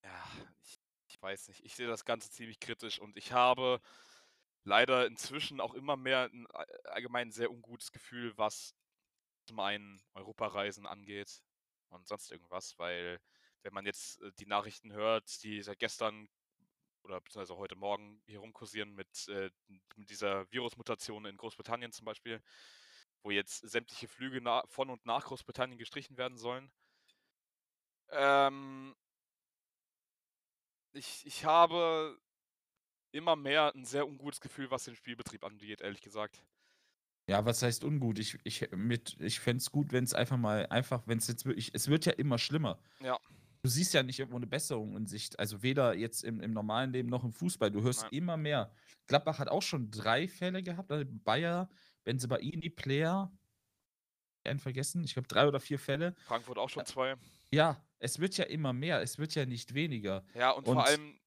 ja, 0.03 0.25
ich, 0.63 0.79
ich 1.07 1.21
weiß 1.21 1.49
nicht. 1.49 1.65
Ich 1.65 1.75
sehe 1.75 1.87
das 1.87 2.05
Ganze 2.05 2.31
ziemlich 2.31 2.59
kritisch 2.59 2.99
und 2.99 3.17
ich 3.17 3.33
habe 3.33 3.81
leider 4.65 5.07
inzwischen 5.07 5.61
auch 5.61 5.73
immer 5.75 5.97
mehr 5.97 6.29
ein 6.33 6.47
all- 6.47 6.81
allgemein 6.85 7.31
sehr 7.31 7.51
ungutes 7.51 7.91
Gefühl, 7.91 8.37
was 8.37 8.75
zum 9.47 9.59
einen 9.59 10.01
Europareisen 10.13 10.87
angeht 10.87 11.43
und 11.89 12.07
sonst 12.07 12.31
irgendwas, 12.31 12.77
weil 12.79 13.19
wenn 13.63 13.73
man 13.73 13.85
jetzt 13.85 14.21
äh, 14.21 14.31
die 14.39 14.45
Nachrichten 14.47 14.93
hört, 14.93 15.43
die 15.43 15.63
seit 15.63 15.79
gestern 15.79 16.29
oder 17.07 17.21
beziehungsweise 17.21 17.57
heute 17.57 17.75
Morgen 17.75 18.21
hier 18.25 18.39
rumkursieren 18.39 18.93
mit, 18.93 19.27
äh, 19.29 19.49
mit 19.95 20.09
dieser 20.09 20.51
Virusmutation 20.51 21.25
in 21.25 21.37
Großbritannien 21.37 21.91
zum 21.91 22.05
Beispiel, 22.05 22.41
wo 23.23 23.31
jetzt 23.31 23.59
sämtliche 23.69 24.07
Flüge 24.07 24.41
von 24.67 24.89
und 24.89 25.05
nach 25.05 25.25
Großbritannien 25.25 25.79
gestrichen 25.79 26.17
werden 26.17 26.37
sollen. 26.37 26.71
Ähm, 28.09 28.95
ich, 30.93 31.25
ich 31.25 31.45
habe 31.45 32.19
immer 33.11 33.35
mehr 33.35 33.73
ein 33.75 33.85
sehr 33.85 34.07
ungutes 34.07 34.41
Gefühl, 34.41 34.71
was 34.71 34.85
den 34.85 34.95
Spielbetrieb 34.95 35.43
angeht, 35.43 35.81
ehrlich 35.81 36.01
gesagt. 36.01 36.43
Ja, 37.29 37.45
was 37.45 37.61
heißt 37.61 37.83
ungut? 37.83 38.19
Ich, 38.19 38.37
ich, 38.43 38.69
mit- 38.71 39.17
ich 39.19 39.39
fände 39.39 39.57
es 39.61 39.71
gut, 39.71 39.91
wenn 39.91 40.03
es 40.03 40.13
einfach 40.13 40.37
mal, 40.37 40.67
einfach, 40.67 41.03
wenn 41.07 41.17
es 41.17 41.27
jetzt 41.27 41.45
wirklich, 41.45 41.71
es 41.73 41.89
wird 41.89 42.05
ja 42.05 42.13
immer 42.13 42.37
schlimmer. 42.37 42.79
Ja, 42.99 43.19
Du 43.63 43.69
siehst 43.69 43.93
ja 43.93 44.03
nicht 44.03 44.19
irgendwo 44.19 44.37
eine 44.37 44.47
Besserung 44.47 44.95
in 44.95 45.05
Sicht. 45.07 45.37
Also 45.39 45.61
weder 45.63 45.93
jetzt 45.95 46.23
im, 46.23 46.39
im 46.41 46.51
normalen 46.53 46.91
Leben 46.91 47.09
noch 47.09 47.23
im 47.23 47.33
Fußball. 47.33 47.71
Du 47.71 47.81
hörst 47.81 48.03
Nein. 48.03 48.11
immer 48.13 48.37
mehr. 48.37 48.71
Gladbach 49.07 49.39
hat 49.39 49.49
auch 49.49 49.61
schon 49.61 49.89
drei 49.91 50.27
Fälle 50.27 50.63
gehabt. 50.63 50.91
Also 50.91 51.05
Bayer, 51.07 51.69
Benzebaini, 52.03 52.69
Player. 52.69 53.31
Einen 54.43 54.59
vergessen. 54.59 55.03
Ich 55.03 55.13
glaube 55.13 55.27
drei 55.27 55.47
oder 55.47 55.59
vier 55.59 55.79
Fälle. 55.79 56.15
Frankfurt 56.25 56.57
auch 56.57 56.69
schon 56.69 56.85
zwei. 56.85 57.15
Ja, 57.51 57.83
es 57.99 58.19
wird 58.19 58.37
ja 58.37 58.45
immer 58.45 58.71
mehr. 58.73 59.01
Es 59.01 59.17
wird 59.17 59.35
ja 59.35 59.45
nicht 59.45 59.73
weniger. 59.73 60.23
Ja, 60.35 60.51
und, 60.51 60.67
Und- 60.67 60.75
vor 60.75 60.85
allem, 60.85 61.19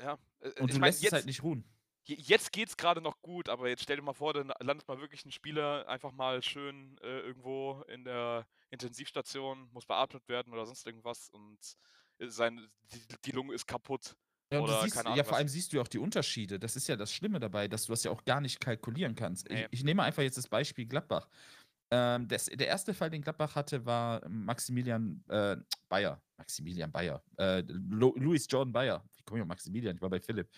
ja, 0.00 0.18
äh, 0.40 0.60
Und 0.60 0.72
du 0.72 0.78
mein, 0.78 0.88
lässt 0.88 1.02
jetzt, 1.02 1.12
es 1.12 1.16
halt 1.18 1.26
nicht 1.26 1.42
ruhen. 1.42 1.64
Je- 2.06 2.16
Jetzt 2.20 2.52
geht's 2.52 2.76
gerade 2.76 3.00
noch 3.00 3.20
gut, 3.20 3.48
aber 3.48 3.68
jetzt 3.68 3.82
stell 3.82 3.96
dir 3.96 4.02
mal 4.02 4.12
vor, 4.14 4.32
dann 4.32 4.52
landet 4.60 4.86
mal 4.88 5.00
wirklich 5.00 5.24
ein 5.24 5.32
Spieler 5.32 5.86
einfach 5.88 6.12
mal 6.12 6.42
schön 6.42 6.96
äh, 7.02 7.20
irgendwo 7.20 7.82
in 7.88 8.04
der 8.04 8.46
Intensivstation, 8.70 9.68
muss 9.72 9.86
beatmet 9.86 10.28
werden 10.28 10.52
oder 10.52 10.66
sonst 10.66 10.86
irgendwas 10.86 11.28
und 11.30 11.58
äh, 12.18 12.28
sein, 12.28 12.68
die, 12.92 13.00
die 13.24 13.32
Lunge 13.32 13.54
ist 13.54 13.66
kaputt. 13.66 14.16
Ja, 14.52 14.82
siehst, 14.82 14.94
keine 14.94 15.08
ja, 15.08 15.12
Ahnung 15.14 15.24
vor 15.24 15.36
allem 15.38 15.48
siehst 15.48 15.72
du 15.72 15.76
ja 15.78 15.82
auch 15.82 15.88
die 15.88 15.98
Unterschiede. 15.98 16.60
Das 16.60 16.76
ist 16.76 16.86
ja 16.86 16.94
das 16.94 17.12
Schlimme 17.12 17.40
dabei, 17.40 17.66
dass 17.66 17.86
du 17.86 17.92
das 17.92 18.04
ja 18.04 18.12
auch 18.12 18.24
gar 18.24 18.40
nicht 18.40 18.60
kalkulieren 18.60 19.16
kannst. 19.16 19.48
Nee. 19.48 19.64
Ich, 19.64 19.80
ich 19.80 19.84
nehme 19.84 20.04
einfach 20.04 20.22
jetzt 20.22 20.38
das 20.38 20.46
Beispiel 20.48 20.86
Gladbach. 20.86 21.28
Ähm, 21.90 22.28
das, 22.28 22.46
der 22.46 22.68
erste 22.68 22.94
Fall, 22.94 23.10
den 23.10 23.22
Gladbach 23.22 23.56
hatte, 23.56 23.84
war 23.84 24.26
Maximilian 24.28 25.24
äh, 25.28 25.56
Bayer. 25.88 26.22
Maximilian 26.36 26.92
Bayer. 26.92 27.22
Äh, 27.38 27.64
Lo, 27.66 28.14
Louis 28.16 28.46
Jordan 28.48 28.72
Bayer. 28.72 29.04
Komme 29.26 29.40
ich 29.40 29.42
auf 29.42 29.48
Maximilian? 29.48 29.96
Ich 29.96 30.02
war 30.02 30.10
bei 30.10 30.20
Philipp. 30.20 30.48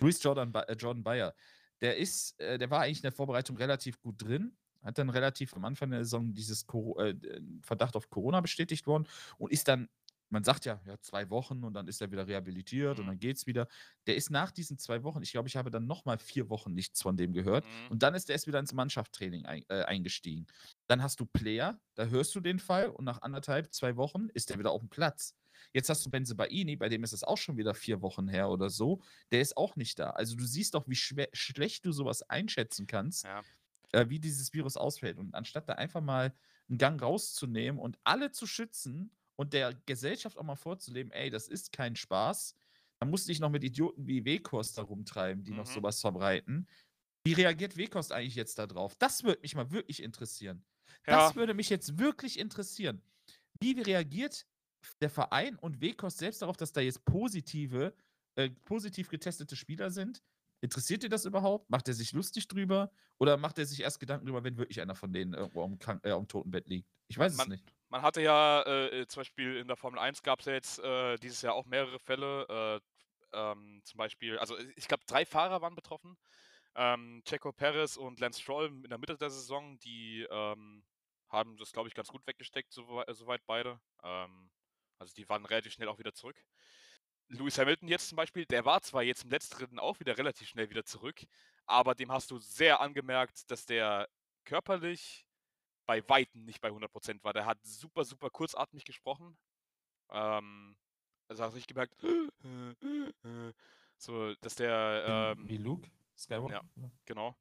Louis 0.00 0.20
Jordan, 0.22 0.52
äh, 0.54 0.72
Jordan 0.74 1.04
Bayer. 1.04 1.34
Der 1.80 1.96
ist, 1.96 2.38
äh, 2.40 2.58
der 2.58 2.70
war 2.70 2.80
eigentlich 2.80 2.98
in 2.98 3.02
der 3.02 3.12
Vorbereitung 3.12 3.56
relativ 3.56 4.00
gut 4.00 4.22
drin. 4.22 4.56
Hat 4.82 4.98
dann 4.98 5.10
relativ 5.10 5.54
am 5.54 5.64
Anfang 5.64 5.90
der 5.90 6.04
Saison 6.04 6.32
dieses 6.32 6.66
Coro 6.66 6.98
äh, 7.00 7.14
Verdacht 7.60 7.96
auf 7.96 8.08
Corona 8.08 8.40
bestätigt 8.40 8.86
worden 8.86 9.06
und 9.38 9.52
ist 9.52 9.68
dann 9.68 9.88
man 10.28 10.42
sagt 10.42 10.64
ja, 10.64 10.80
ja, 10.84 10.98
zwei 11.00 11.30
Wochen 11.30 11.62
und 11.62 11.74
dann 11.74 11.86
ist 11.86 12.00
er 12.00 12.10
wieder 12.10 12.26
rehabilitiert 12.26 12.98
und 12.98 13.04
Mhm. 13.04 13.10
dann 13.10 13.18
geht's 13.20 13.46
wieder. 13.46 13.68
Der 14.08 14.16
ist 14.16 14.28
nach 14.28 14.50
diesen 14.50 14.76
zwei 14.76 15.04
Wochen, 15.04 15.22
ich 15.22 15.30
glaube, 15.30 15.46
ich 15.46 15.56
habe 15.56 15.70
dann 15.70 15.86
nochmal 15.86 16.18
vier 16.18 16.50
Wochen 16.50 16.74
nichts 16.74 17.00
von 17.00 17.16
dem 17.16 17.32
gehört. 17.32 17.64
Mhm. 17.64 17.90
Und 17.90 18.02
dann 18.02 18.12
ist 18.14 18.28
er 18.28 18.32
erst 18.34 18.48
wieder 18.48 18.58
ins 18.58 18.72
Mannschaftstraining 18.72 19.46
ein, 19.46 19.64
äh, 19.68 19.84
eingestiegen. 19.84 20.46
Dann 20.88 21.00
hast 21.00 21.20
du 21.20 21.26
Player, 21.26 21.78
da 21.94 22.06
hörst 22.06 22.34
du 22.34 22.40
den 22.40 22.58
Fall 22.58 22.88
und 22.88 23.04
nach 23.04 23.22
anderthalb, 23.22 23.72
zwei 23.72 23.94
Wochen 23.96 24.28
ist 24.34 24.50
er 24.50 24.58
wieder 24.58 24.72
auf 24.72 24.80
dem 24.80 24.88
Platz. 24.88 25.36
Jetzt 25.72 25.88
hast 25.88 26.04
du 26.06 26.10
Benze 26.10 26.34
Baini, 26.34 26.76
bei 26.76 26.88
dem 26.88 27.04
ist 27.04 27.12
es 27.12 27.24
auch 27.24 27.38
schon 27.38 27.56
wieder 27.56 27.74
vier 27.74 28.02
Wochen 28.02 28.28
her 28.28 28.48
oder 28.50 28.70
so. 28.70 29.00
Der 29.32 29.40
ist 29.40 29.56
auch 29.56 29.76
nicht 29.76 29.98
da. 29.98 30.10
Also 30.10 30.36
du 30.36 30.44
siehst 30.46 30.74
doch, 30.74 30.88
wie 30.88 30.96
schwer, 30.96 31.28
schlecht 31.32 31.84
du 31.86 31.92
sowas 31.92 32.22
einschätzen 32.22 32.86
kannst, 32.86 33.24
Ja. 33.24 33.42
äh, 33.92 34.08
wie 34.08 34.18
dieses 34.20 34.52
Virus 34.52 34.76
ausfällt. 34.76 35.18
Und 35.18 35.34
anstatt 35.34 35.68
da 35.68 35.74
einfach 35.74 36.00
mal 36.00 36.34
einen 36.68 36.78
Gang 36.78 37.00
rauszunehmen 37.00 37.80
und 37.80 37.98
alle 38.04 38.32
zu 38.32 38.46
schützen 38.46 39.10
und 39.36 39.52
der 39.52 39.74
Gesellschaft 39.86 40.36
auch 40.38 40.42
mal 40.44 40.56
vorzuleben, 40.56 41.12
ey, 41.12 41.30
das 41.30 41.48
ist 41.48 41.72
kein 41.72 41.94
Spaß, 41.96 42.54
dann 42.98 43.10
musst 43.10 43.26
du 43.26 43.30
dich 43.32 43.40
noch 43.40 43.50
mit 43.50 43.62
Idioten 43.62 44.06
wie 44.06 44.24
Wehkost 44.24 44.78
da 44.78 44.82
rumtreiben, 44.82 45.44
die 45.44 45.52
noch 45.52 45.66
Mhm. 45.68 45.72
sowas 45.74 46.00
verbreiten. 46.00 46.66
Wie 47.24 47.34
reagiert 47.34 47.76
Wehkost 47.76 48.12
eigentlich 48.12 48.36
jetzt 48.36 48.58
darauf? 48.58 48.96
Das 48.96 49.24
würde 49.24 49.42
mich 49.42 49.54
mal 49.54 49.70
wirklich 49.70 50.02
interessieren. 50.02 50.64
Ja, 51.06 51.26
Das 51.28 51.36
würde 51.36 51.54
mich 51.54 51.68
jetzt 51.68 51.98
wirklich 51.98 52.38
interessieren. 52.38 53.02
Wie 53.60 53.80
reagiert 53.80 54.46
der 55.00 55.10
Verein 55.10 55.56
und 55.56 55.80
Wehkost 55.80 56.18
selbst 56.18 56.42
darauf, 56.42 56.56
dass 56.56 56.72
da 56.72 56.80
jetzt 56.80 57.04
positive, 57.04 57.94
äh, 58.36 58.50
positiv 58.64 59.08
getestete 59.08 59.56
Spieler 59.56 59.90
sind? 59.90 60.22
Interessiert 60.62 61.04
ihr 61.04 61.10
das 61.10 61.24
überhaupt? 61.26 61.68
Macht 61.70 61.88
er 61.88 61.94
sich 61.94 62.12
lustig 62.12 62.48
drüber? 62.48 62.90
Oder 63.18 63.36
macht 63.36 63.58
er 63.58 63.66
sich 63.66 63.80
erst 63.80 64.00
Gedanken 64.00 64.26
drüber, 64.26 64.42
wenn 64.44 64.56
wirklich 64.56 64.80
einer 64.80 64.94
von 64.94 65.12
denen 65.12 65.34
irgendwo 65.34 65.62
am, 65.64 65.78
äh, 66.02 66.10
am 66.10 66.26
Totenbett 66.28 66.68
liegt? 66.68 66.88
Ich 67.08 67.18
weiß 67.18 67.32
es 67.32 67.38
Man- 67.38 67.48
nicht. 67.50 67.64
man 67.88 68.02
hatte 68.02 68.22
ja 68.22 68.62
äh, 68.62 69.00
äh, 69.02 69.06
zum 69.06 69.20
Beispiel 69.20 69.56
in 69.58 69.68
der 69.68 69.76
Formel 69.76 69.98
1 70.00 70.22
gab 70.22 70.40
es 70.40 70.46
ja 70.46 70.52
jetzt 70.54 70.78
äh, 70.78 71.16
dieses 71.16 71.42
Jahr 71.42 71.54
auch 71.54 71.66
mehrere 71.66 71.98
Fälle. 71.98 72.46
Äh, 72.48 72.80
ähm, 73.32 73.80
zum 73.84 73.98
Beispiel, 73.98 74.38
also 74.38 74.56
ich 74.76 74.88
glaube, 74.88 75.04
drei 75.06 75.26
Fahrer 75.26 75.60
waren 75.60 75.74
betroffen. 75.74 76.16
Ähm, 76.74 77.22
Checo 77.24 77.52
Perez 77.52 77.96
und 77.96 78.20
Lance 78.20 78.40
Stroll 78.40 78.66
in 78.66 78.82
der 78.88 78.98
Mitte 78.98 79.16
der 79.16 79.30
Saison, 79.30 79.78
die 79.80 80.26
ähm, 80.30 80.84
haben 81.28 81.56
das, 81.58 81.72
glaube 81.72 81.88
ich, 81.88 81.94
ganz 81.94 82.08
gut 82.08 82.26
weggesteckt, 82.26 82.72
sowe- 82.72 83.04
soweit 83.14 83.44
beide. 83.46 83.80
Ähm, 84.02 84.50
also 84.98 85.14
die 85.14 85.28
waren 85.28 85.44
relativ 85.44 85.72
schnell 85.72 85.88
auch 85.88 85.98
wieder 85.98 86.14
zurück. 86.14 86.36
Lewis 87.28 87.58
Hamilton 87.58 87.88
jetzt 87.88 88.08
zum 88.08 88.16
Beispiel, 88.16 88.46
der 88.46 88.64
war 88.64 88.82
zwar 88.82 89.02
jetzt 89.02 89.24
im 89.24 89.30
letzten 89.30 89.78
auch 89.78 89.98
wieder 90.00 90.16
relativ 90.16 90.48
schnell 90.48 90.70
wieder 90.70 90.84
zurück, 90.84 91.26
aber 91.66 91.94
dem 91.94 92.12
hast 92.12 92.30
du 92.30 92.38
sehr 92.38 92.80
angemerkt, 92.80 93.50
dass 93.50 93.66
der 93.66 94.08
körperlich 94.44 95.26
bei 95.86 96.08
Weitem 96.08 96.44
nicht 96.44 96.60
bei 96.60 96.68
100% 96.70 97.22
war. 97.24 97.32
Der 97.32 97.46
hat 97.46 97.58
super, 97.64 98.04
super 98.04 98.30
kurzatmig 98.30 98.84
gesprochen. 98.84 99.36
Ähm, 100.10 100.76
also 101.28 101.44
hast 101.44 101.52
du 101.52 101.56
nicht 101.56 101.68
gemerkt, 101.68 101.94
so, 103.96 104.34
dass 104.36 104.54
der, 104.54 105.34
ähm, 105.36 105.48
Wie 105.48 105.58
Luke? 105.58 105.90
Skywalker? 106.16 106.62
genau. 107.04 107.36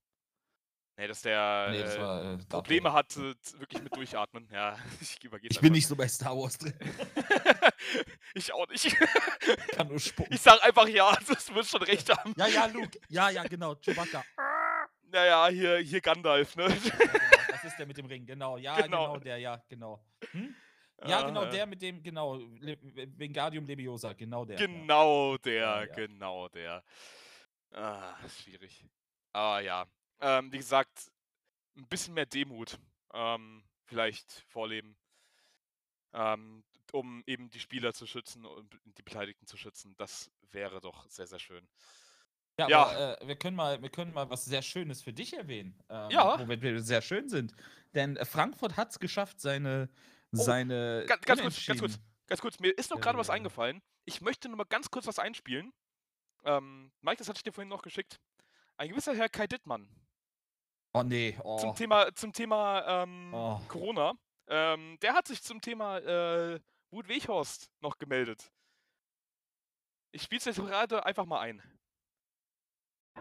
Nee, 0.97 1.07
dass 1.07 1.21
der 1.23 1.67
Nee, 1.71 1.81
das 1.81 1.95
äh, 1.95 1.99
war, 2.01 2.33
äh, 2.33 2.37
Probleme 2.45 3.03
z- 3.07 3.59
wirklich 3.59 3.83
mit 3.83 3.95
Durchatmen. 3.95 4.47
Ja, 4.51 4.77
ich 5.01 5.21
übergehe 5.23 5.49
Ich 5.51 5.59
bin 5.59 5.73
nicht 5.73 5.87
so 5.87 5.95
bei 5.95 6.07
Star 6.07 6.37
Wars 6.37 6.57
drin. 6.57 6.73
ich 8.33 8.53
auch 8.53 8.67
nicht. 8.69 8.95
Kann 9.75 9.87
nur 9.89 9.99
spucken. 9.99 10.33
ich 10.33 10.41
sag 10.41 10.63
einfach 10.63 10.87
ja, 10.87 11.13
das 11.27 11.53
wird 11.53 11.65
schon 11.65 11.83
recht 11.83 12.09
haben. 12.15 12.33
Ja, 12.37 12.47
ja, 12.47 12.65
Luke. 12.67 12.97
Ja, 13.09 13.29
ja, 13.29 13.43
genau. 13.43 13.75
Chewbacca. 13.75 14.23
Naja, 15.11 15.47
hier, 15.49 15.77
hier 15.79 16.01
Gandalf, 16.01 16.55
ne? 16.55 16.63
Ja, 16.67 16.69
genau. 16.97 17.13
Das 17.49 17.63
ist 17.65 17.77
der 17.77 17.85
mit 17.87 17.97
dem 17.97 18.05
Ring, 18.05 18.25
genau. 18.25 18.57
Ja, 18.57 18.75
Genau. 18.81 19.07
genau, 19.13 19.19
der, 19.19 19.37
ja, 19.37 19.61
genau. 19.67 20.03
Hm? 20.31 20.55
Ja, 21.05 21.21
genau, 21.23 21.45
der 21.45 21.65
mit 21.65 21.81
dem, 21.81 22.01
genau. 22.01 22.35
Le 22.59 22.77
Wingardium 23.17 23.65
Leviosa, 23.65 24.13
genau 24.13 24.45
der. 24.45 24.57
ja. 24.59 24.65
Genau 24.65 25.37
der, 25.37 25.53
Ja, 25.55 25.83
ja. 25.83 25.93
genau 25.93 26.47
der. 26.49 26.83
Ah, 27.73 28.15
schwierig. 28.29 28.85
Ah 29.33 29.59
ja. 29.59 29.85
Ähm, 30.21 30.51
wie 30.51 30.57
gesagt, 30.57 31.11
ein 31.75 31.87
bisschen 31.87 32.13
mehr 32.13 32.25
Demut 32.25 32.77
ähm, 33.13 33.63
vielleicht 33.85 34.43
vorleben. 34.47 34.95
Ähm, 36.13 36.63
um 36.91 37.23
eben 37.25 37.49
die 37.49 37.59
Spieler 37.59 37.93
zu 37.93 38.05
schützen 38.07 38.45
und 38.45 38.79
die 38.85 39.01
Beteiligten 39.01 39.45
zu 39.47 39.57
schützen. 39.57 39.95
Das 39.97 40.31
wäre 40.51 40.79
doch 40.79 41.05
sehr, 41.09 41.27
sehr 41.27 41.39
schön. 41.39 41.67
Ja, 42.57 42.69
Ja. 42.69 42.83
aber 42.85 43.21
äh, 43.21 43.27
wir, 43.27 43.35
können 43.35 43.57
mal, 43.57 43.81
wir 43.81 43.89
können 43.89 44.13
mal 44.13 44.29
was 44.29 44.45
sehr 44.45 44.61
Schönes 44.61 45.01
für 45.01 45.11
dich 45.11 45.33
erwähnen. 45.33 45.77
Ähm, 45.89 46.09
Ja. 46.11 46.39
Womit 46.39 46.61
wir 46.61 46.81
sehr 46.81 47.01
schön 47.01 47.27
sind. 47.27 47.53
Denn 47.93 48.15
äh, 48.15 48.25
Frankfurt 48.25 48.77
hat 48.77 48.91
es 48.91 48.99
geschafft, 48.99 49.41
seine. 49.41 49.89
Oh, 50.31 50.37
seine 50.37 51.05
Ganz, 51.07 51.21
ganz 51.23 51.41
kurz, 51.41 51.65
ganz 51.65 51.79
kurz, 51.79 51.99
ganz 52.27 52.41
kurz. 52.41 52.59
Mir 52.59 52.77
ist 52.77 52.91
noch 52.91 52.99
gerade 52.99 53.17
was 53.17 53.27
ja, 53.27 53.33
ja. 53.33 53.37
eingefallen. 53.37 53.81
Ich 54.05 54.21
möchte 54.21 54.47
nur 54.47 54.57
mal 54.57 54.65
ganz 54.65 54.89
kurz 54.89 55.07
was 55.07 55.19
einspielen. 55.19 55.73
Ähm, 56.45 56.91
Mike, 57.01 57.17
das 57.17 57.27
hatte 57.27 57.37
ich 57.37 57.43
dir 57.43 57.51
vorhin 57.51 57.69
noch 57.69 57.81
geschickt. 57.81 58.19
Ein 58.77 58.89
gewisser 58.89 59.15
Herr 59.15 59.29
Kai 59.29 59.47
Dittmann 59.47 59.89
Oh, 60.95 61.03
nee. 61.03 61.37
Oh. 61.43 61.57
zum 61.57 61.75
Thema, 61.75 62.07
zum 62.15 62.31
Thema 62.31 63.03
ähm, 63.03 63.33
Oh. 63.33 63.59
Corona. 63.67 64.13
Ähm, 64.47 64.97
der 65.01 65.13
hat 65.13 65.27
sich 65.27 65.43
zum 65.43 65.59
Thema 65.59 65.97
äh, 65.97 66.59
Wut 66.89 67.09
Weghorst 67.09 67.69
noch 67.81 67.97
gemeldet. 67.97 68.49
Ich 70.13 70.21
spiele 70.21 70.39
es 70.39 70.45
jetzt 70.45 70.59
gerade 70.59 71.05
einfach 71.05 71.25
mal 71.25 71.41
ein. 71.41 71.61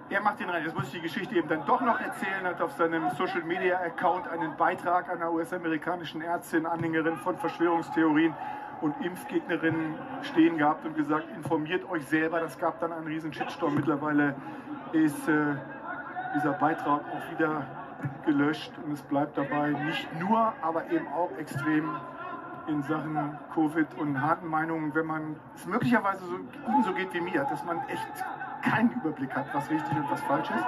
Er 0.09 0.21
macht 0.21 0.39
den 0.39 0.51
rein. 0.51 0.63
Jetzt 0.65 0.77
muss 0.77 0.87
ich 0.87 0.93
die 0.93 1.01
Geschichte 1.01 1.35
eben 1.35 1.49
dann 1.49 1.67
doch 1.67 1.81
noch 1.81 1.99
erzählen. 1.99 2.45
Hat 2.45 2.61
auf 2.61 2.73
seinem 2.75 3.11
Social 3.17 3.43
Media 3.43 3.81
Account 3.81 4.29
einen 4.29 4.57
Beitrag 4.57 5.09
einer 5.09 5.33
US-amerikanischen 5.33 6.21
Ärztin, 6.23 6.67
Anhängerin 6.67 7.17
von 7.17 7.37
Verschwörungstheorien 7.39 8.37
und 8.83 8.95
Impfgegnerinnen 9.05 9.99
stehen 10.23 10.59
gehabt 10.59 10.85
und 10.85 10.95
gesagt, 10.95 11.29
informiert 11.35 11.85
euch 11.91 12.07
selber. 12.07 12.39
Das 12.39 12.57
gab 12.57 12.79
dann 12.79 12.93
einen 12.93 13.09
riesen 13.09 13.33
Shitstorm. 13.33 13.75
Mittlerweile 13.75 14.37
ist 14.93 15.27
äh, 15.27 15.57
dieser 16.35 16.53
Beitrag 16.53 17.01
auch 17.01 17.31
wieder 17.31 17.67
gelöscht 18.25 18.73
und 18.85 18.93
es 18.93 19.03
bleibt 19.03 19.37
dabei 19.37 19.71
nicht 19.71 20.09
nur, 20.21 20.53
aber 20.63 20.91
eben 20.91 21.07
auch 21.09 21.31
extrem 21.39 21.97
in 22.67 22.83
Sachen 22.83 23.39
Covid 23.53 23.87
und 23.99 24.21
harten 24.21 24.47
Meinungen, 24.49 24.95
wenn 24.95 25.07
man 25.07 25.37
es 25.55 25.67
möglicherweise 25.67 26.25
so, 26.27 26.37
ihm 26.37 26.83
so 26.85 26.93
geht 26.95 27.13
wie 27.13 27.21
mir, 27.21 27.45
dass 27.45 27.63
man 27.65 27.87
echt 27.89 28.25
keinen 28.63 28.91
Überblick 28.93 29.35
hat, 29.35 29.53
was 29.53 29.69
richtig 29.71 29.97
und 29.97 30.11
was 30.11 30.21
falsch 30.23 30.51
ist, 30.51 30.67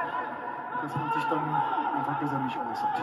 dass 0.83 0.95
man 0.95 1.13
sich 1.13 1.25
dann 1.25 1.55
einfach 1.95 2.21
besser 2.21 2.39
nicht 2.39 2.57
äußert. 2.57 3.03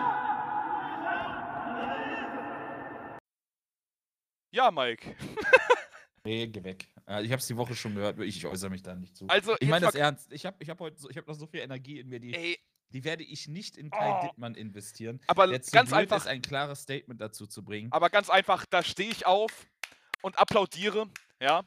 Ja, 4.51 4.69
Mike. 4.69 5.15
Nee, 6.23 6.47
geh 6.47 6.63
weg. 6.63 6.92
Ich 7.05 7.31
habe 7.31 7.35
es 7.35 7.47
die 7.47 7.57
Woche 7.57 7.75
schon 7.75 7.95
gehört, 7.95 8.19
ich 8.19 8.45
äußere 8.45 8.69
mich 8.69 8.81
da 8.81 8.95
nicht 8.95 9.15
zu. 9.15 9.27
Also, 9.27 9.55
Ich 9.59 9.67
meine 9.69 9.85
das 9.85 9.95
ernst. 9.95 10.31
Ich 10.31 10.45
habe 10.45 10.55
ich 10.59 10.69
hab 10.69 10.79
heute 10.79 10.97
so, 10.99 11.09
ich 11.09 11.17
hab 11.17 11.27
noch 11.27 11.35
so 11.35 11.47
viel 11.47 11.59
Energie 11.59 11.99
in 11.99 12.07
mir, 12.07 12.19
die, 12.19 12.33
Ey, 12.33 12.59
die 12.89 13.03
werde 13.03 13.23
ich 13.23 13.47
nicht 13.47 13.75
in 13.77 13.89
Kai 13.89 14.19
Oh. 14.21 14.27
Dittmann 14.27 14.55
investieren. 14.55 15.19
aber 15.27 15.47
Der 15.47 15.59
ganz 15.59 15.91
einfach, 15.91 16.17
ist, 16.17 16.27
ein 16.27 16.41
klares 16.41 16.81
Statement 16.83 17.19
dazu 17.19 17.45
zu 17.47 17.63
bringen. 17.63 17.91
aber 17.91 18.09
ganz 18.09 18.29
einfach, 18.29 18.65
da 18.65 18.83
stehe 18.83 19.09
ich 19.11 19.25
auf 19.25 19.51
und 20.21 20.37
applaudiere, 20.39 21.09
ja. 21.41 21.63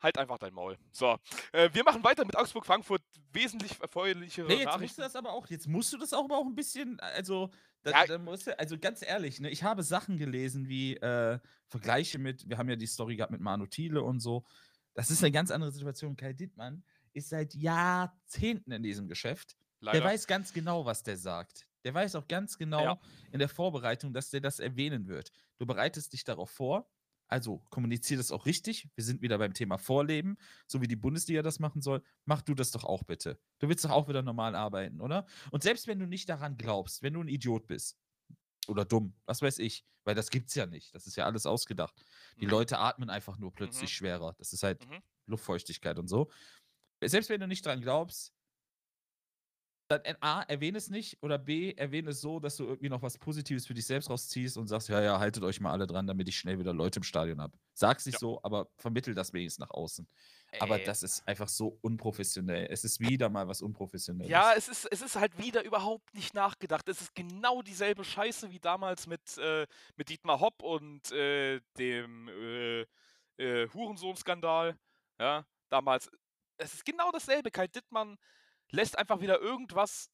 Halt 0.00 0.18
einfach 0.18 0.38
dein 0.38 0.52
Maul. 0.52 0.76
So, 0.92 1.18
äh, 1.52 1.70
wir 1.72 1.82
machen 1.82 2.04
weiter 2.04 2.24
mit 2.24 2.36
Augsburg-Frankfurt. 2.36 3.02
Wesentlich 3.32 3.80
erfreulichere 3.80 4.46
Nee, 4.46 4.54
jetzt 4.56 4.64
musst 4.66 4.74
Nachrichten. 4.76 4.96
du 5.00 5.02
das 5.02 5.16
aber 5.16 5.32
auch, 5.32 5.46
jetzt 5.48 5.66
musst 5.66 5.92
du 5.92 5.98
das 5.98 6.12
auch 6.12 6.24
aber 6.24 6.36
auch 6.38 6.44
ein 6.46 6.54
bisschen, 6.54 7.00
also, 7.00 7.50
da, 7.86 7.92
Ja. 7.92 8.06
da 8.06 8.18
musst 8.18 8.46
du, 8.46 8.58
also 8.58 8.76
ganz 8.78 9.02
ehrlich, 9.02 9.40
ne, 9.40 9.48
ich 9.50 9.62
habe 9.62 9.82
Sachen 9.82 10.18
gelesen 10.18 10.68
wie 10.68 10.96
äh, 10.96 11.38
Vergleiche 11.68 12.18
mit, 12.18 12.48
wir 12.48 12.58
haben 12.58 12.68
ja 12.68 12.76
die 12.76 12.86
Story 12.86 13.16
gehabt 13.16 13.32
mit 13.32 13.40
Manu 13.40 13.66
Thiele 13.66 14.02
und 14.02 14.20
so. 14.20 14.44
Das 14.94 15.10
ist 15.10 15.22
eine 15.22 15.32
ganz 15.32 15.50
andere 15.50 15.70
Situation. 15.72 16.16
Kai 16.16 16.32
Dittmann 16.32 16.84
ist 17.12 17.28
seit 17.28 17.54
Jahrzehnten 17.54 18.72
in 18.72 18.82
diesem 18.82 19.08
Geschäft. 19.08 19.56
Leider. 19.80 20.00
Der 20.00 20.08
weiß 20.08 20.26
ganz 20.26 20.52
genau, 20.52 20.84
was 20.84 21.02
der 21.02 21.16
sagt. 21.16 21.66
Der 21.84 21.94
weiß 21.94 22.16
auch 22.16 22.26
ganz 22.28 22.58
genau 22.58 22.82
Ja. 22.82 23.00
in 23.30 23.38
der 23.38 23.48
Vorbereitung, 23.48 24.12
dass 24.12 24.30
der 24.30 24.40
das 24.40 24.58
erwähnen 24.58 25.06
wird. 25.06 25.30
Du 25.58 25.66
bereitest 25.66 26.12
dich 26.12 26.24
darauf 26.24 26.50
vor. 26.50 26.90
Also 27.28 27.58
kommunizier 27.70 28.16
das 28.16 28.30
auch 28.30 28.46
richtig. 28.46 28.88
Wir 28.94 29.02
sind 29.04 29.20
wieder 29.20 29.38
beim 29.38 29.52
Thema 29.52 29.78
Vorleben, 29.78 30.36
so 30.66 30.80
wie 30.80 30.86
die 30.86 30.96
Bundesliga 30.96 31.42
das 31.42 31.58
machen 31.58 31.82
soll. 31.82 32.02
Mach 32.24 32.42
du 32.42 32.54
das 32.54 32.70
doch 32.70 32.84
auch 32.84 33.02
bitte. 33.02 33.40
Du 33.58 33.68
willst 33.68 33.84
doch 33.84 33.90
auch 33.90 34.08
wieder 34.08 34.22
normal 34.22 34.54
arbeiten, 34.54 35.00
oder? 35.00 35.26
Und 35.50 35.62
selbst 35.62 35.86
wenn 35.88 35.98
du 35.98 36.06
nicht 36.06 36.28
daran 36.28 36.56
glaubst, 36.56 37.02
wenn 37.02 37.14
du 37.14 37.20
ein 37.22 37.28
Idiot 37.28 37.66
bist 37.66 37.98
oder 38.68 38.84
dumm, 38.84 39.14
was 39.26 39.42
weiß 39.42 39.58
ich, 39.58 39.84
weil 40.04 40.14
das 40.14 40.30
gibt's 40.30 40.54
ja 40.54 40.66
nicht. 40.66 40.94
Das 40.94 41.06
ist 41.08 41.16
ja 41.16 41.24
alles 41.24 41.46
ausgedacht. 41.46 42.00
Die 42.40 42.44
Mhm. 42.46 42.52
Leute 42.52 42.78
atmen 42.78 43.10
einfach 43.10 43.38
nur 43.38 43.52
plötzlich 43.52 43.90
Mhm. 43.90 43.94
schwerer. 43.94 44.34
Das 44.38 44.52
ist 44.52 44.62
halt 44.62 44.86
Mhm. 44.88 45.02
Luftfeuchtigkeit 45.26 45.98
und 45.98 46.06
so. 46.08 46.30
Selbst 47.04 47.28
wenn 47.28 47.40
du 47.40 47.48
nicht 47.48 47.66
dran 47.66 47.80
glaubst, 47.80 48.32
dann 49.88 50.00
A, 50.20 50.42
erwähne 50.42 50.78
es 50.78 50.90
nicht 50.90 51.22
oder 51.22 51.38
B, 51.38 51.72
erwähne 51.72 52.10
es 52.10 52.20
so, 52.20 52.40
dass 52.40 52.56
du 52.56 52.64
irgendwie 52.64 52.88
noch 52.88 53.02
was 53.02 53.18
Positives 53.18 53.66
für 53.66 53.74
dich 53.74 53.86
selbst 53.86 54.10
rausziehst 54.10 54.56
und 54.56 54.66
sagst, 54.66 54.88
ja, 54.88 55.00
ja, 55.00 55.18
haltet 55.18 55.44
euch 55.44 55.60
mal 55.60 55.70
alle 55.70 55.86
dran, 55.86 56.06
damit 56.06 56.28
ich 56.28 56.36
schnell 56.36 56.58
wieder 56.58 56.72
Leute 56.72 56.98
im 56.98 57.02
Stadion 57.04 57.40
habe. 57.40 57.56
Sag's 57.72 58.04
nicht 58.06 58.14
Ja. 58.14 58.18
so, 58.18 58.40
aber 58.42 58.68
vermittel 58.76 59.14
das 59.14 59.32
wenigstens 59.32 59.60
nach 59.60 59.70
außen. 59.70 60.08
Aber 60.58 60.78
Ey. 60.78 60.84
das 60.84 61.02
ist 61.02 61.26
einfach 61.28 61.48
so 61.48 61.78
unprofessionell. 61.82 62.66
Es 62.70 62.84
ist 62.84 63.00
wieder 63.00 63.28
mal 63.28 63.46
was 63.46 63.62
Unprofessionelles. 63.62 64.30
Ja, 64.30 64.54
es 64.56 64.68
ist, 64.68 64.86
es 64.90 65.02
ist 65.02 65.16
halt 65.16 65.38
wieder 65.38 65.62
überhaupt 65.64 66.14
nicht 66.14 66.34
nachgedacht. 66.34 66.88
Es 66.88 67.00
ist 67.00 67.14
genau 67.14 67.62
dieselbe 67.62 68.04
Scheiße 68.04 68.50
wie 68.50 68.60
damals 68.60 69.06
mit, 69.06 69.38
äh, 69.38 69.66
mit 69.96 70.08
Dietmar 70.08 70.40
Hopp 70.40 70.62
und 70.62 71.10
äh, 71.12 71.60
dem 71.78 72.28
äh, 72.28 72.86
äh, 73.38 73.68
Hurensohn-Skandal. 73.72 74.76
Ja, 75.18 75.46
damals. 75.68 76.10
Es 76.58 76.74
ist 76.74 76.84
genau 76.84 77.10
dasselbe. 77.12 77.50
Kai 77.50 77.66
Dittmann 77.66 78.16
lässt 78.70 78.98
einfach 78.98 79.20
wieder 79.20 79.40
irgendwas, 79.40 80.10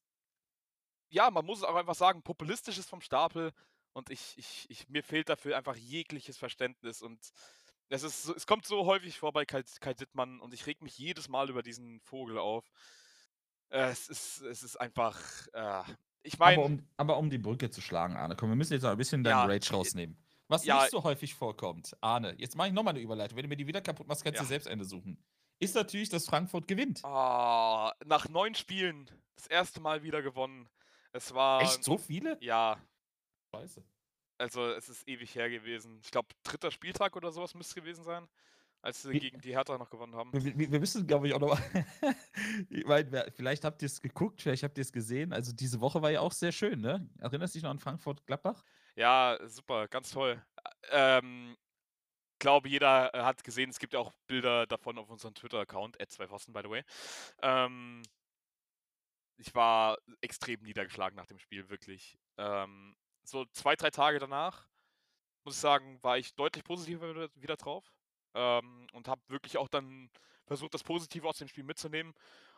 ja, 1.09 1.29
man 1.31 1.45
muss 1.45 1.59
es 1.59 1.63
auch 1.63 1.75
einfach 1.75 1.95
sagen, 1.95 2.23
populistisches 2.23 2.87
vom 2.87 3.01
Stapel. 3.01 3.51
Und 3.93 4.09
ich, 4.09 4.35
ich, 4.37 4.69
ich, 4.69 4.89
mir 4.89 5.03
fehlt 5.03 5.29
dafür 5.29 5.55
einfach 5.57 5.75
jegliches 5.75 6.37
Verständnis. 6.37 7.01
Und 7.01 7.19
es, 7.89 8.01
ist, 8.03 8.27
es 8.29 8.47
kommt 8.47 8.65
so 8.65 8.85
häufig 8.85 9.19
vor 9.19 9.31
bei 9.33 9.45
Kai, 9.45 9.63
Kai 9.79 9.93
Dittmann 9.93 10.39
und 10.39 10.53
ich 10.53 10.65
reg 10.65 10.81
mich 10.81 10.97
jedes 10.97 11.29
Mal 11.29 11.49
über 11.49 11.61
diesen 11.61 11.99
Vogel 12.01 12.39
auf. 12.39 12.71
Äh, 13.69 13.89
Es 13.91 14.09
ist, 14.09 14.41
es 14.41 14.63
ist 14.63 14.77
einfach. 14.77 15.19
Äh, 15.53 15.83
ich 16.23 16.35
aber, 16.35 16.45
meine, 16.45 16.61
um, 16.61 16.87
aber 16.97 17.17
um 17.17 17.29
die 17.29 17.37
Brücke 17.37 17.69
zu 17.69 17.81
schlagen, 17.81 18.15
Arne, 18.15 18.35
komm, 18.35 18.49
wir 18.49 18.55
müssen 18.55 18.73
jetzt 18.73 18.85
ein 18.85 18.97
bisschen 18.97 19.23
deinen 19.23 19.31
Ja, 19.31 19.45
Rage 19.45 19.71
rausnehmen. 19.71 20.17
Was 20.47 20.65
ja. 20.65 20.81
nicht 20.81 20.91
so 20.91 21.03
häufig 21.03 21.35
vorkommt, 21.35 21.95
Arne, 22.01 22.33
jetzt 22.37 22.55
mache 22.55 22.69
ich 22.69 22.73
nochmal 22.73 22.93
eine 22.93 23.01
Überleitung. 23.03 23.37
Wenn 23.37 23.43
du 23.43 23.49
mir 23.49 23.57
die 23.57 23.67
wieder 23.67 23.81
kaputt 23.81 24.07
machst, 24.07 24.23
kannst 24.23 24.39
du 24.39 24.43
Ja. 24.43 24.47
selbst 24.47 24.67
Ende 24.67 24.85
suchen. 24.85 25.23
Ist 25.63 25.75
natürlich, 25.75 26.09
dass 26.09 26.25
Frankfurt 26.25 26.67
gewinnt. 26.67 27.03
ah, 27.03 27.93
nach 28.05 28.27
neun 28.29 28.55
Spielen 28.55 29.09
das 29.35 29.47
erste 29.47 29.79
Mal 29.81 30.03
wieder 30.03 30.21
gewonnen. 30.21 30.69
Es 31.11 31.33
war. 31.33 31.61
Echt 31.61 31.83
so 31.83 31.97
viele? 31.97 32.37
Ja, 32.41 32.77
Scheiße. 33.55 33.83
also 34.39 34.65
es 34.71 34.89
ist 34.89 35.07
ewig 35.07 35.35
her 35.35 35.49
gewesen. 35.49 35.99
Ich 36.03 36.11
glaube, 36.11 36.29
dritter 36.43 36.71
Spieltag 36.71 37.15
oder 37.15 37.31
sowas 37.31 37.53
müsste 37.53 37.71
es 37.71 37.75
gewesen 37.75 38.03
sein, 38.03 38.27
als 38.81 39.01
sie 39.03 39.11
Wie- 39.11 39.19
gegen 39.19 39.39
die 39.41 39.51
Hertha 39.51 39.77
noch 39.77 39.89
gewonnen 39.89 40.15
haben. 40.15 40.31
Wir, 40.33 40.57
wir, 40.57 40.71
wir 40.71 40.79
müssen, 40.79 41.05
glaube 41.05 41.27
ich, 41.27 41.33
auch 41.33 41.39
noch 41.39 41.49
mal. 41.49 41.85
ich 42.69 42.85
meine, 42.85 43.31
vielleicht 43.35 43.63
habt 43.63 43.81
ihr 43.81 43.85
es 43.87 44.01
geguckt, 44.01 44.41
vielleicht 44.41 44.63
habt 44.63 44.77
ihr 44.77 44.81
es 44.81 44.91
gesehen. 44.91 45.33
Also, 45.33 45.53
diese 45.53 45.79
Woche 45.81 46.01
war 46.01 46.09
ja 46.11 46.21
auch 46.21 46.31
sehr 46.31 46.51
schön, 46.51 46.81
ne? 46.81 47.07
Erinnerst 47.19 47.53
du 47.53 47.57
dich 47.59 47.63
noch 47.63 47.71
an 47.71 47.79
Frankfurt-Gladbach? 47.79 48.63
Ja, 48.95 49.37
super, 49.45 49.87
ganz 49.87 50.11
toll. 50.11 50.43
Ähm, 50.91 51.55
glaube, 52.43 52.67
jeder 52.67 53.13
äh, 53.15 53.23
hat 53.23 53.43
gesehen, 53.43 53.69
es 53.69 53.79
gibt 53.79 53.95
auch 53.95 54.11
Bilder 54.27 54.67
davon 54.67 54.97
auf 54.97 55.09
unserem 55.09 55.33
Twitter-Account, 55.33 55.97
@2pfosten, 55.97 56.51
by 56.51 56.59
the 56.61 56.69
way. 56.69 56.83
Ähm, 57.41 58.03
ich 59.37 59.55
war 59.55 59.97
extrem 60.19 60.61
niedergeschlagen 60.61 61.15
nach 61.15 61.25
dem 61.25 61.39
Spiel, 61.39 61.69
wirklich. 61.69 62.17
Ähm, 62.37 62.97
so 63.23 63.45
zwei, 63.45 63.75
drei 63.77 63.91
Tage 63.91 64.19
danach, 64.19 64.67
muss 65.45 65.55
ich 65.55 65.61
sagen, 65.61 66.03
war 66.03 66.17
ich 66.17 66.35
deutlich 66.35 66.65
positiver 66.65 67.09
wieder, 67.09 67.29
wieder 67.35 67.55
drauf. 67.55 67.95
Ähm, 68.33 68.87
und 68.91 69.07
habe 69.07 69.21
wirklich 69.29 69.57
auch 69.57 69.69
dann 69.69 70.11
versucht, 70.45 70.73
das 70.73 70.83
Positive 70.83 71.27
aus 71.27 71.37
dem 71.37 71.47
Spiel 71.47 71.63
mitzunehmen. 71.63 72.13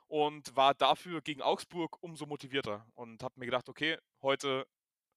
Und 0.08 0.56
war 0.56 0.74
dafür 0.74 1.22
gegen 1.22 1.44
Augsburg 1.44 2.02
umso 2.02 2.26
motivierter. 2.26 2.88
Und 2.96 3.22
habe 3.22 3.40
mir 3.40 3.46
gedacht, 3.46 3.70
okay, 3.70 4.00
heute, 4.24 4.68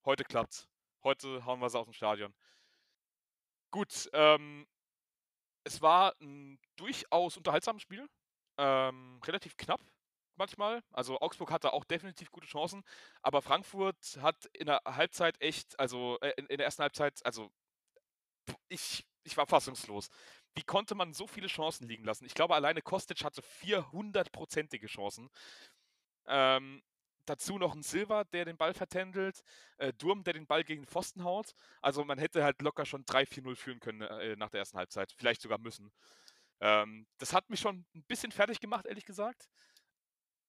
heute 0.04 0.24
klappt's. 0.24 0.68
Heute 1.02 1.44
hauen 1.46 1.61
wir 1.61 1.70
sie 1.70 1.78
aus 1.78 1.87
dem 1.87 1.94
Stadion. 1.94 2.35
Gut, 3.70 4.09
ähm, 4.12 4.66
es 5.64 5.83
war 5.83 6.14
ein 6.20 6.59
durchaus 6.76 7.37
unterhaltsames 7.37 7.83
Spiel. 7.83 8.07
Ähm, 8.59 9.20
relativ 9.24 9.57
knapp 9.57 9.81
manchmal. 10.37 10.83
Also 10.92 11.20
Augsburg 11.20 11.50
hatte 11.50 11.72
auch 11.72 11.85
definitiv 11.85 12.31
gute 12.31 12.46
Chancen, 12.46 12.83
aber 13.22 13.42
Frankfurt 13.42 14.18
hat 14.22 14.46
in 14.54 14.66
der 14.66 14.81
Halbzeit 14.85 15.40
echt, 15.40 15.78
also 15.78 16.18
äh, 16.20 16.33
in, 16.38 16.46
in 16.46 16.59
der 16.59 16.66
ersten 16.66 16.83
Halbzeit, 16.83 17.24
also 17.24 17.50
ich, 18.68 19.04
ich 19.24 19.37
war 19.37 19.46
fassungslos. 19.46 20.09
Wie 20.54 20.62
konnte 20.62 20.94
man 20.94 21.12
so 21.12 21.26
viele 21.26 21.46
Chancen 21.48 21.88
liegen 21.88 22.04
lassen? 22.04 22.24
Ich 22.24 22.35
glaube, 22.35 22.54
alleine 22.54 22.83
Kostic 22.83 23.24
hatte 23.24 23.42
400-prozentige 23.42 24.87
Chancen. 24.87 25.28
Ähm, 26.26 26.83
dazu 27.28 27.58
noch 27.58 27.74
ein 27.74 27.82
Silva, 27.82 28.24
der 28.24 28.44
den 28.44 28.56
Ball 28.56 28.74
vertändelt, 28.74 29.42
äh, 29.78 29.92
Durm, 29.92 30.24
der 30.24 30.34
den 30.34 30.46
Ball 30.46 30.64
gegen 30.64 30.82
den 30.82 30.88
Pfosten 30.88 31.24
haut. 31.24 31.54
Also 31.80 32.04
man 32.04 32.18
hätte 32.18 32.44
halt 32.44 32.60
locker 32.62 32.86
schon 32.86 33.04
3-4-0 33.04 33.56
führen 33.56 33.80
können 33.80 34.02
äh, 34.02 34.36
nach 34.36 34.50
der 34.50 34.60
ersten 34.60 34.78
Halbzeit. 34.78 35.12
Vielleicht 35.12 35.42
sogar 35.42 35.58
müssen. 35.58 35.92
Ähm, 36.60 37.06
das 37.18 37.32
hat 37.32 37.50
mich 37.50 37.60
schon 37.60 37.86
ein 37.94 38.04
bisschen 38.04 38.32
fertig 38.32 38.60
gemacht, 38.60 38.86
ehrlich 38.86 39.04
gesagt. 39.04 39.48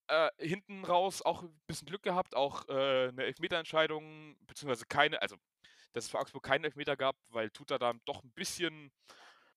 Äh, 0.08 0.30
hinten 0.38 0.84
raus 0.84 1.22
auch 1.22 1.42
ein 1.42 1.60
bisschen 1.66 1.86
Glück 1.86 2.02
gehabt, 2.02 2.34
auch 2.34 2.68
äh, 2.68 3.08
eine 3.08 3.24
Elfmeterentscheidung, 3.24 4.36
beziehungsweise 4.46 4.86
keine, 4.86 5.22
also 5.22 5.36
dass 5.92 6.04
es 6.04 6.10
für 6.10 6.18
Augsburg 6.18 6.42
keinen 6.42 6.64
Elfmeter 6.64 6.96
gab, 6.96 7.16
weil 7.28 7.50
Tuta 7.50 7.78
da 7.78 7.92
doch 8.04 8.22
ein 8.22 8.32
bisschen 8.32 8.92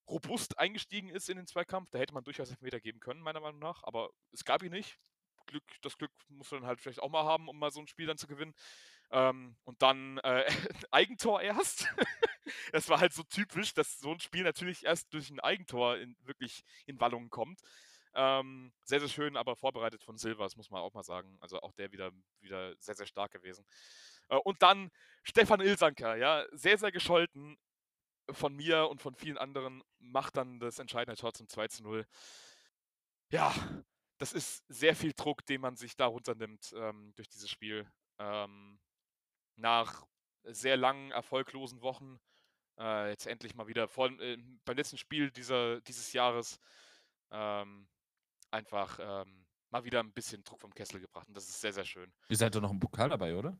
robust 0.07 0.59
eingestiegen 0.59 1.09
ist 1.09 1.29
in 1.29 1.37
den 1.37 1.47
Zweikampf. 1.47 1.89
Da 1.91 1.99
hätte 1.99 2.13
man 2.13 2.23
durchaus 2.23 2.49
Elfmeter 2.49 2.79
geben 2.79 2.99
können, 2.99 3.21
meiner 3.21 3.39
Meinung 3.39 3.59
nach, 3.59 3.83
aber 3.83 4.09
es 4.31 4.43
gab 4.43 4.63
ihn 4.63 4.71
nicht. 4.71 4.99
Glück, 5.45 5.63
das 5.81 5.97
Glück 5.97 6.11
muss 6.29 6.51
man 6.51 6.65
halt 6.65 6.81
vielleicht 6.81 7.01
auch 7.01 7.09
mal 7.09 7.23
haben, 7.23 7.47
um 7.47 7.57
mal 7.57 7.71
so 7.71 7.79
ein 7.79 7.87
Spiel 7.87 8.07
dann 8.07 8.17
zu 8.17 8.27
gewinnen. 8.27 8.53
Ähm, 9.11 9.55
und 9.63 9.81
dann 9.81 10.17
äh, 10.19 10.45
Eigentor 10.91 11.41
erst. 11.41 11.87
Es 12.73 12.89
war 12.89 12.99
halt 12.99 13.13
so 13.13 13.23
typisch, 13.23 13.73
dass 13.73 13.99
so 13.99 14.11
ein 14.11 14.19
Spiel 14.19 14.43
natürlich 14.43 14.83
erst 14.83 15.13
durch 15.13 15.29
ein 15.29 15.39
Eigentor 15.39 15.97
in, 15.97 16.17
wirklich 16.23 16.65
in 16.85 16.99
Wallungen 16.99 17.29
kommt. 17.29 17.61
Ähm, 18.15 18.73
sehr, 18.83 18.99
sehr 18.99 19.09
schön, 19.09 19.37
aber 19.37 19.55
vorbereitet 19.55 20.03
von 20.03 20.17
Silva, 20.17 20.43
das 20.43 20.57
muss 20.57 20.69
man 20.69 20.81
auch 20.81 20.93
mal 20.93 21.03
sagen. 21.03 21.37
Also 21.39 21.61
auch 21.61 21.71
der 21.71 21.93
wieder, 21.93 22.11
wieder 22.41 22.75
sehr, 22.79 22.95
sehr 22.95 23.05
stark 23.05 23.31
gewesen. 23.31 23.65
Äh, 24.27 24.35
und 24.37 24.61
dann 24.61 24.91
Stefan 25.23 25.61
Ilsanker, 25.61 26.15
ja, 26.17 26.45
sehr, 26.51 26.77
sehr 26.77 26.91
gescholten 26.91 27.57
von 28.29 28.55
mir 28.55 28.87
und 28.89 29.01
von 29.01 29.15
vielen 29.15 29.37
anderen, 29.37 29.83
macht 29.99 30.37
dann 30.37 30.59
das 30.59 30.79
entscheidende 30.79 31.19
Tor 31.19 31.33
zum 31.33 31.47
2 31.47 31.67
zu 31.69 31.83
0. 31.83 32.05
Ja, 33.31 33.53
das 34.23 34.31
ist 34.31 34.63
sehr 34.69 34.95
viel 34.95 35.11
Druck, 35.11 35.45
den 35.45 35.59
man 35.59 35.75
sich 35.75 35.97
da 35.97 36.05
runternimmt 36.05 36.73
ähm, 36.77 37.11
durch 37.17 37.27
dieses 37.27 37.49
Spiel. 37.49 37.85
Ähm, 38.19 38.79
nach 39.57 40.05
sehr 40.43 40.77
langen, 40.77 41.11
erfolglosen 41.11 41.81
Wochen. 41.81 42.21
Äh, 42.79 43.09
jetzt 43.09 43.27
endlich 43.27 43.53
mal 43.53 43.67
wieder, 43.67 43.89
vor 43.89 44.05
allem 44.05 44.21
äh, 44.21 44.37
beim 44.63 44.77
letzten 44.77 44.97
Spiel 44.97 45.29
dieser, 45.29 45.81
dieses 45.81 46.13
Jahres, 46.13 46.57
ähm, 47.31 47.89
einfach 48.49 48.97
ähm, 49.01 49.45
mal 49.71 49.83
wieder 49.83 49.99
ein 49.99 50.13
bisschen 50.13 50.41
Druck 50.45 50.61
vom 50.61 50.73
Kessel 50.73 51.01
gebracht. 51.01 51.27
Und 51.27 51.35
das 51.35 51.49
ist 51.49 51.59
sehr, 51.59 51.73
sehr 51.73 51.83
schön. 51.83 52.09
Ihr 52.29 52.37
seid 52.37 52.55
doch 52.55 52.61
noch 52.61 52.71
im 52.71 52.79
Pokal 52.79 53.09
dabei, 53.09 53.35
oder? 53.35 53.57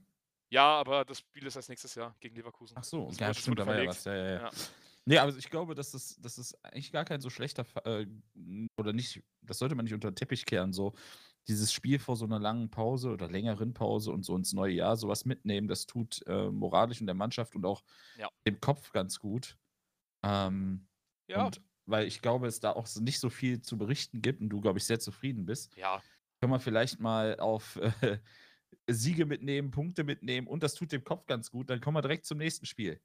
Ja, 0.48 0.80
aber 0.80 1.04
das 1.04 1.20
Spiel 1.20 1.46
ist 1.46 1.58
erst 1.58 1.68
nächstes 1.68 1.94
Jahr 1.96 2.16
gegen 2.22 2.38
Leverkusen. 2.38 2.78
Ach 2.78 2.86
so, 2.86 3.08
Das 3.10 3.20
ja, 3.20 3.34
stimmt, 3.34 3.60
da 3.60 3.68
war 3.68 3.78
ja 3.78 3.90
was. 3.90 4.06
Ja, 4.06 4.16
ja, 4.16 4.32
ja. 4.44 4.52
Nee, 5.06 5.18
aber 5.18 5.36
ich 5.38 5.50
glaube, 5.50 5.76
dass 5.76 5.92
das, 5.92 6.16
das 6.22 6.38
ist 6.38 6.64
eigentlich 6.64 6.92
gar 6.92 7.04
kein 7.06 7.20
so 7.22 7.30
schlechter 7.30 7.66
äh, 7.86 8.08
oder 8.78 8.94
nicht, 8.94 9.22
das 9.42 9.58
sollte 9.60 9.76
man 9.76 9.84
nicht 9.86 9.94
unter 9.94 10.12
den 10.12 10.16
Teppich 10.16 10.46
kehren, 10.46 10.72
so 10.74 10.94
dieses 11.48 11.74
Spiel 11.74 12.00
vor 12.00 12.16
so 12.16 12.24
einer 12.26 12.40
langen 12.40 12.72
Pause 12.72 13.12
oder 13.12 13.30
längeren 13.30 13.74
Pause 13.74 14.12
und 14.12 14.24
so 14.24 14.36
ins 14.38 14.54
neue 14.54 14.74
Jahr 14.74 14.96
sowas 14.96 15.26
mitnehmen, 15.26 15.68
das 15.68 15.86
tut 15.88 16.22
äh, 16.28 16.50
moralisch 16.50 17.02
in 17.02 17.06
der 17.08 17.16
Mannschaft 17.16 17.56
und 17.56 17.66
auch 17.66 17.84
Ja. 18.16 18.30
dem 18.48 18.60
Kopf 18.62 18.92
ganz 18.94 19.20
gut. 19.20 19.58
Ähm, 20.24 20.88
Ja, 21.28 21.38
Und 21.42 21.62
weil 21.86 22.08
ich 22.08 22.22
glaube, 22.22 22.48
es 22.48 22.60
da 22.62 22.72
auch 22.74 22.88
nicht 22.98 23.20
so 23.20 23.30
viel 23.30 23.62
zu 23.62 23.78
berichten 23.78 24.22
gibt 24.22 24.42
und 24.42 24.50
du, 24.50 24.62
glaube 24.62 24.80
ich, 24.80 24.86
sehr 24.86 25.00
zufrieden 25.00 25.46
bist, 25.46 25.74
ja, 25.76 26.04
können 26.42 26.54
wir 26.54 26.60
vielleicht 26.60 27.00
mal 27.00 27.40
auf 27.40 27.78
äh, 27.78 28.20
Siege 28.90 29.26
mitnehmen, 29.26 29.72
Punkte 29.72 30.04
mitnehmen 30.04 30.48
und 30.48 30.64
das 30.64 30.76
tut 30.76 30.92
dem 30.92 31.04
Kopf 31.04 31.26
ganz 31.28 31.52
gut. 31.52 31.70
Dann 31.70 31.82
kommen 31.82 31.98
wir 31.98 32.02
direkt 32.02 32.26
zum 32.26 32.38
nächsten 32.40 32.66
Spiel. 32.66 33.02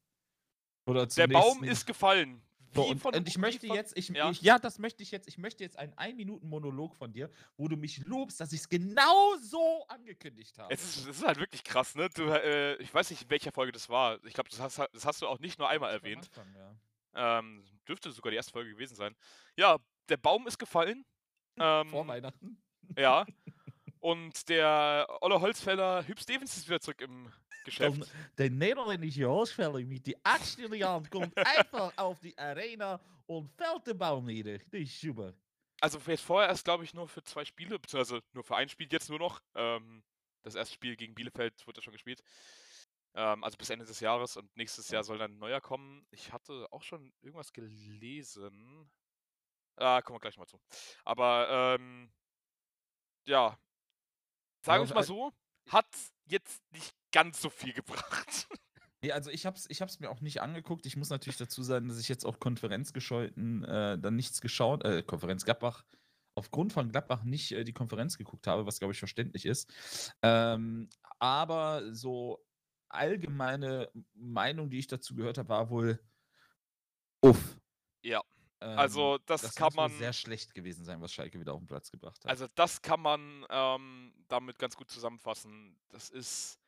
Der 0.94 1.26
Baum 1.28 1.64
ist 1.64 1.86
gefallen. 1.86 2.42
so, 2.74 2.84
und, 2.84 3.00
von- 3.00 3.14
und 3.14 3.26
ich 3.28 3.38
möchte 3.38 3.66
von- 3.66 3.76
jetzt, 3.76 3.96
ich, 3.96 4.08
ja. 4.10 4.30
Ich, 4.30 4.42
ja, 4.42 4.58
das 4.58 4.78
möchte 4.78 5.02
ich 5.02 5.10
jetzt, 5.10 5.26
ich 5.28 5.38
möchte 5.38 5.64
jetzt 5.64 5.78
einen 5.78 5.92
Ein-Minuten-Monolog 5.96 6.94
von 6.96 7.12
dir, 7.12 7.30
wo 7.56 7.66
du 7.68 7.76
mich 7.76 8.04
lobst, 8.06 8.40
dass 8.40 8.52
ich 8.52 8.60
es 8.60 8.68
genau 8.68 9.36
so 9.40 9.84
angekündigt 9.88 10.58
habe. 10.58 10.72
Es 10.72 10.82
ist, 10.84 11.08
es 11.08 11.16
ist 11.18 11.26
halt 11.26 11.38
wirklich 11.38 11.64
krass, 11.64 11.94
ne? 11.94 12.08
Du, 12.14 12.24
äh, 12.24 12.74
ich 12.76 12.92
weiß 12.92 13.10
nicht, 13.10 13.22
in 13.22 13.30
welcher 13.30 13.52
Folge 13.52 13.72
das 13.72 13.88
war. 13.88 14.22
Ich 14.24 14.34
glaube, 14.34 14.50
das 14.50 14.60
hast, 14.60 14.78
das 14.92 15.04
hast 15.06 15.22
du 15.22 15.26
auch 15.28 15.38
nicht 15.38 15.58
nur 15.58 15.68
einmal 15.68 15.92
erwähnt. 15.92 16.28
Anfang, 16.36 16.54
ja. 16.54 17.38
Ähm, 17.38 17.64
dürfte 17.88 18.12
sogar 18.12 18.30
die 18.30 18.36
erste 18.36 18.52
Folge 18.52 18.70
gewesen 18.70 18.94
sein. 18.94 19.16
Ja, 19.56 19.78
der 20.08 20.18
Baum 20.18 20.46
ist 20.46 20.58
gefallen. 20.58 21.04
Ähm, 21.58 21.88
Vor 21.88 22.06
Weihnachten. 22.06 22.60
ja. 22.96 23.24
Und 24.00 24.48
der 24.48 25.08
Olle 25.22 25.40
Holzfäller 25.40 26.06
Hüb 26.06 26.20
Stevens 26.20 26.56
ist 26.56 26.68
wieder 26.68 26.80
zurück 26.80 27.00
im 27.00 27.32
Geschäft. 27.68 28.00
Dan, 28.00 28.08
der 28.36 28.50
niederländische 28.50 29.26
Holzfäller 29.28 29.80
mit 29.80 30.06
die 30.06 30.16
Axt 30.24 30.58
in 30.58 30.70
die 30.72 30.84
Hand 30.84 31.10
kommt 31.10 31.36
einfach 31.36 31.92
auf 31.96 32.18
die 32.20 32.36
Arena 32.38 33.00
und 33.26 33.48
fällt 33.50 33.86
den 33.86 33.98
Baum 33.98 34.24
nieder. 34.24 34.58
Das 34.58 34.80
ist 34.80 35.00
super. 35.00 35.32
Also 35.80 35.98
jetzt 36.06 36.22
vorher 36.22 36.48
erst, 36.48 36.64
glaube 36.64 36.84
ich, 36.84 36.92
nur 36.94 37.06
für 37.08 37.22
zwei 37.22 37.44
Spiele, 37.44 37.78
beziehungsweise 37.78 38.22
nur 38.32 38.42
für 38.42 38.56
ein 38.56 38.68
Spiel 38.68 38.88
jetzt 38.90 39.08
nur 39.08 39.18
noch. 39.18 39.40
Ähm, 39.54 40.02
das 40.42 40.54
erste 40.54 40.74
Spiel 40.74 40.96
gegen 40.96 41.14
Bielefeld 41.14 41.66
wurde 41.66 41.78
ja 41.78 41.82
schon 41.82 41.92
gespielt. 41.92 42.22
Ähm, 43.14 43.44
also 43.44 43.56
bis 43.56 43.70
Ende 43.70 43.84
des 43.84 44.00
Jahres 44.00 44.36
und 44.36 44.54
nächstes 44.56 44.88
Jahr 44.90 45.04
soll 45.04 45.18
dann 45.18 45.32
ein 45.32 45.38
neuer 45.38 45.60
kommen. 45.60 46.06
Ich 46.10 46.32
hatte 46.32 46.66
auch 46.70 46.82
schon 46.82 47.12
irgendwas 47.20 47.52
gelesen. 47.52 48.90
Ah, 49.76 50.02
kommen 50.02 50.16
wir 50.16 50.20
gleich 50.20 50.36
mal 50.36 50.46
zu. 50.46 50.60
Aber 51.04 51.76
ähm, 51.78 52.10
ja, 53.26 53.58
sagen 54.62 54.80
wir 54.80 54.84
es 54.84 54.90
mal 54.90 54.96
halt- 54.96 55.06
so, 55.06 55.32
hat 55.68 55.86
jetzt 56.26 56.62
nicht 56.72 56.94
ganz 57.12 57.40
so 57.40 57.50
viel 57.50 57.72
gebracht. 57.72 58.48
Nee, 59.00 59.12
also 59.12 59.30
ich 59.30 59.46
hab's, 59.46 59.66
ich 59.68 59.80
hab's 59.80 60.00
mir 60.00 60.10
auch 60.10 60.20
nicht 60.20 60.42
angeguckt. 60.42 60.84
Ich 60.84 60.96
muss 60.96 61.08
natürlich 61.08 61.36
dazu 61.36 61.62
sagen, 61.62 61.86
dass 61.86 62.00
ich 62.00 62.08
jetzt 62.08 62.26
auch 62.26 62.40
konferenzgescholten 62.40 63.62
äh, 63.62 63.96
dann 63.96 64.16
nichts 64.16 64.40
geschaut, 64.40 64.84
äh, 64.84 65.04
Konferenz 65.04 65.44
Gladbach, 65.44 65.84
aufgrund 66.34 66.72
von 66.72 66.90
Gladbach 66.90 67.22
nicht 67.22 67.52
äh, 67.52 67.62
die 67.62 67.72
Konferenz 67.72 68.18
geguckt 68.18 68.48
habe, 68.48 68.66
was 68.66 68.80
glaube 68.80 68.92
ich 68.92 68.98
verständlich 68.98 69.46
ist. 69.46 69.72
Ähm, 70.22 70.88
aber 71.20 71.94
so 71.94 72.44
allgemeine 72.88 73.88
Meinung, 74.14 74.68
die 74.68 74.80
ich 74.80 74.88
dazu 74.88 75.14
gehört 75.14 75.38
habe, 75.38 75.48
war 75.48 75.70
wohl 75.70 76.00
uff. 77.22 77.56
Ja, 78.02 78.22
also 78.60 79.18
das 79.26 79.42
das 79.42 79.54
kann 79.54 79.72
man- 79.74 79.90
sehr 79.98 80.12
schlecht 80.12 80.54
gewesen 80.54 80.84
sein, 80.84 81.00
was 81.00 81.12
Schalke 81.12 81.38
wieder 81.38 81.52
auf 81.54 81.60
den 81.60 81.66
Platz 81.66 81.90
gebracht 81.90 82.24
hat. 82.24 82.30
Also 82.30 82.46
das 82.54 82.82
kann 82.82 83.00
man 83.00 83.46
ähm, 83.50 84.12
damit 84.28 84.58
ganz 84.58 84.76
gut 84.76 84.90
zusammenfassen. 84.90 85.78
Das 85.90 86.10
ist 86.10 86.58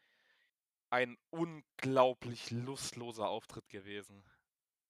ein 0.91 1.17
unglaublich 1.31 2.51
lustloser 2.51 3.29
Auftritt 3.29 3.69
gewesen. 3.69 4.25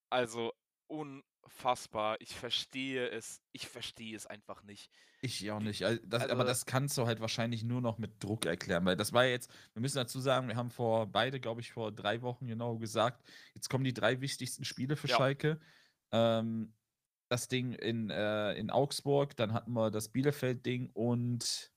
Also 0.09 0.53
unfassbar. 0.87 2.17
Ich 2.21 2.35
verstehe 2.35 3.09
es. 3.11 3.41
Ich 3.53 3.69
verstehe 3.69 4.17
es 4.17 4.27
einfach 4.27 4.63
nicht. 4.63 4.91
Ich 5.23 5.51
auch 5.51 5.61
nicht. 5.61 5.85
Also 5.85 6.01
das, 6.07 6.23
also- 6.23 6.35
aber 6.35 6.45
das 6.45 6.65
kannst 6.67 6.97
du 6.99 7.07
halt 7.07 7.21
wahrscheinlich 7.21 7.63
nur 7.63 7.81
noch 7.81 7.99
mit 7.99 8.23
Druck 8.23 8.47
erklären, 8.47 8.85
weil 8.87 8.97
das 8.97 9.13
war 9.13 9.25
jetzt, 9.27 9.51
wir 9.75 9.83
müssen 9.83 9.97
dazu 9.99 10.19
sagen, 10.21 10.49
wir 10.49 10.57
haben 10.57 10.71
vor 10.71 11.07
beide, 11.07 11.39
glaube 11.41 11.61
ich, 11.61 11.73
vor 11.73 11.93
drei 11.93 12.23
Wochen 12.23 12.47
genau 12.47 12.79
gesagt, 12.79 13.23
jetzt 13.55 13.69
kommen 13.69 13.85
die 13.85 13.93
drei 13.95 14.21
wichtigsten 14.21 14.65
Spiele 14.65 14.97
für 14.97 15.09
Ja. 15.09 15.17
Schalke. 15.17 15.61
Ähm, 16.13 16.75
das 17.31 17.49
Ding 17.49 17.73
in, 17.73 18.11
äh, 18.11 18.55
in 18.55 18.71
Augsburg, 18.71 19.37
dann 19.37 19.53
hatten 19.53 19.73
wir 19.73 19.91
das 19.91 20.09
Bielefeld-Ding 20.09 20.91
und 20.91 21.73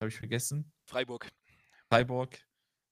habe 0.00 0.08
ich 0.08 0.16
vergessen? 0.16 0.72
Freiburg. 0.86 1.30
Freiburg. 1.90 2.38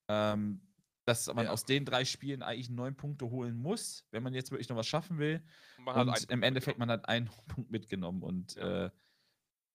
Ähm, 0.09 0.61
dass 1.05 1.33
man 1.33 1.47
Ja. 1.47 1.53
aus 1.53 1.65
den 1.65 1.85
drei 1.85 2.05
Spielen 2.05 2.43
eigentlich 2.43 2.71
neun 2.71 2.97
Punkte 2.97 3.31
holen 3.31 3.57
muss, 3.57 4.05
wenn 4.11 4.23
man 4.23 4.35
jetzt 4.35 4.51
wirklich 4.51 4.69
noch 4.69 4.77
was 4.77 4.87
schaffen 4.87 5.19
will. 5.19 5.43
Man 5.79 6.09
Und 6.09 6.31
im 6.31 6.43
Endeffekt, 6.43 6.79
man 6.79 6.91
hat 6.91 7.09
einen 7.09 7.27
Punkt 7.49 7.71
mitgenommen 7.71 8.23
und 8.23 8.57
Ja. 8.57 8.87
äh, 8.87 8.91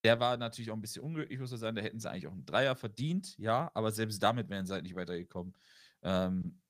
der 0.04 0.20
war 0.20 0.38
natürlich 0.38 0.70
auch 0.70 0.76
ein 0.76 0.82
bisschen 0.82 1.04
unglücklich, 1.04 1.40
muss 1.40 1.52
man 1.52 1.60
sagen. 1.60 1.76
Da 1.76 1.82
hätten 1.82 2.00
sie 2.00 2.10
eigentlich 2.10 2.28
auch 2.28 2.32
einen 2.34 2.46
Dreier 2.46 2.76
verdient, 2.76 3.38
ja, 3.38 3.72
aber 3.74 3.92
selbst 3.92 4.22
damit 4.22 4.50
wären 4.50 4.66
sie 4.66 4.74
halt 4.74 4.84
nicht 4.84 4.96
weitergekommen. 4.96 5.54
Ähm, 6.04 6.62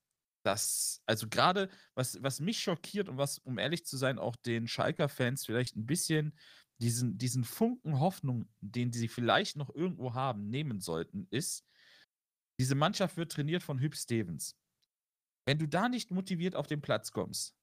das, 0.42 1.02
also 1.06 1.28
gerade, 1.28 1.68
was, 1.94 2.22
was 2.22 2.40
mich 2.40 2.60
schockiert 2.60 3.08
und 3.08 3.18
was, 3.18 3.38
um 3.38 3.58
ehrlich 3.58 3.84
zu 3.86 3.96
sein, 3.96 4.18
auch 4.18 4.36
den 4.36 4.66
Schalker-Fans 4.68 5.44
vielleicht 5.46 5.76
ein 5.76 5.86
bisschen 5.86 6.38
diesen, 6.80 7.18
diesen 7.18 7.44
Funken 7.44 7.98
Hoffnung, 8.00 8.48
den 8.60 8.92
sie 8.92 9.08
vielleicht 9.08 9.56
noch 9.56 9.74
irgendwo 9.74 10.14
haben, 10.14 10.48
nehmen 10.48 10.80
sollten, 10.80 11.26
ist, 11.30 11.64
diese 12.60 12.74
Mannschaft 12.74 13.16
wird 13.16 13.32
trainiert 13.32 13.62
von 13.62 13.80
Hüb 13.80 13.96
Stevens. 13.96 14.56
Wenn 15.46 15.58
du 15.58 15.68
da 15.68 15.88
nicht 15.88 16.10
motiviert 16.12 16.56
auf 16.56 16.66
den 16.68 16.82
Platz 16.82 17.12
kommst, 17.12 17.56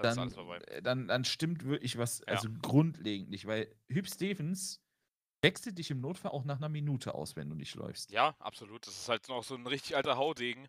Dann 0.00 0.34
äh, 0.66 0.82
dann, 0.82 1.06
dann 1.08 1.24
stimmt 1.24 1.64
wirklich 1.64 1.96
was, 1.98 2.22
Ja. 2.28 2.42
also 2.42 2.48
grundlegend 2.60 3.30
nicht, 3.30 3.46
weil 3.46 3.74
Hüb 3.88 4.08
Stevens 4.08 4.82
wechselt 5.42 5.78
dich 5.78 5.90
im 5.90 6.00
Notfall 6.00 6.32
auch 6.32 6.44
nach 6.44 6.58
einer 6.58 6.68
Minute 6.68 7.14
aus, 7.14 7.36
wenn 7.36 7.50
du 7.50 7.56
nicht 7.56 7.74
läufst. 7.74 8.10
Ja, 8.10 8.36
absolut. 8.38 8.86
Das 8.86 8.96
ist 8.96 9.08
halt 9.08 9.28
noch 9.28 9.42
so 9.44 9.54
ein 9.54 9.66
richtig 9.66 9.96
alter 9.96 10.16
Haudegen. 10.16 10.68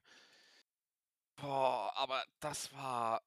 Boah, 1.36 1.92
aber 1.96 2.24
das 2.40 2.72
war 2.74 3.22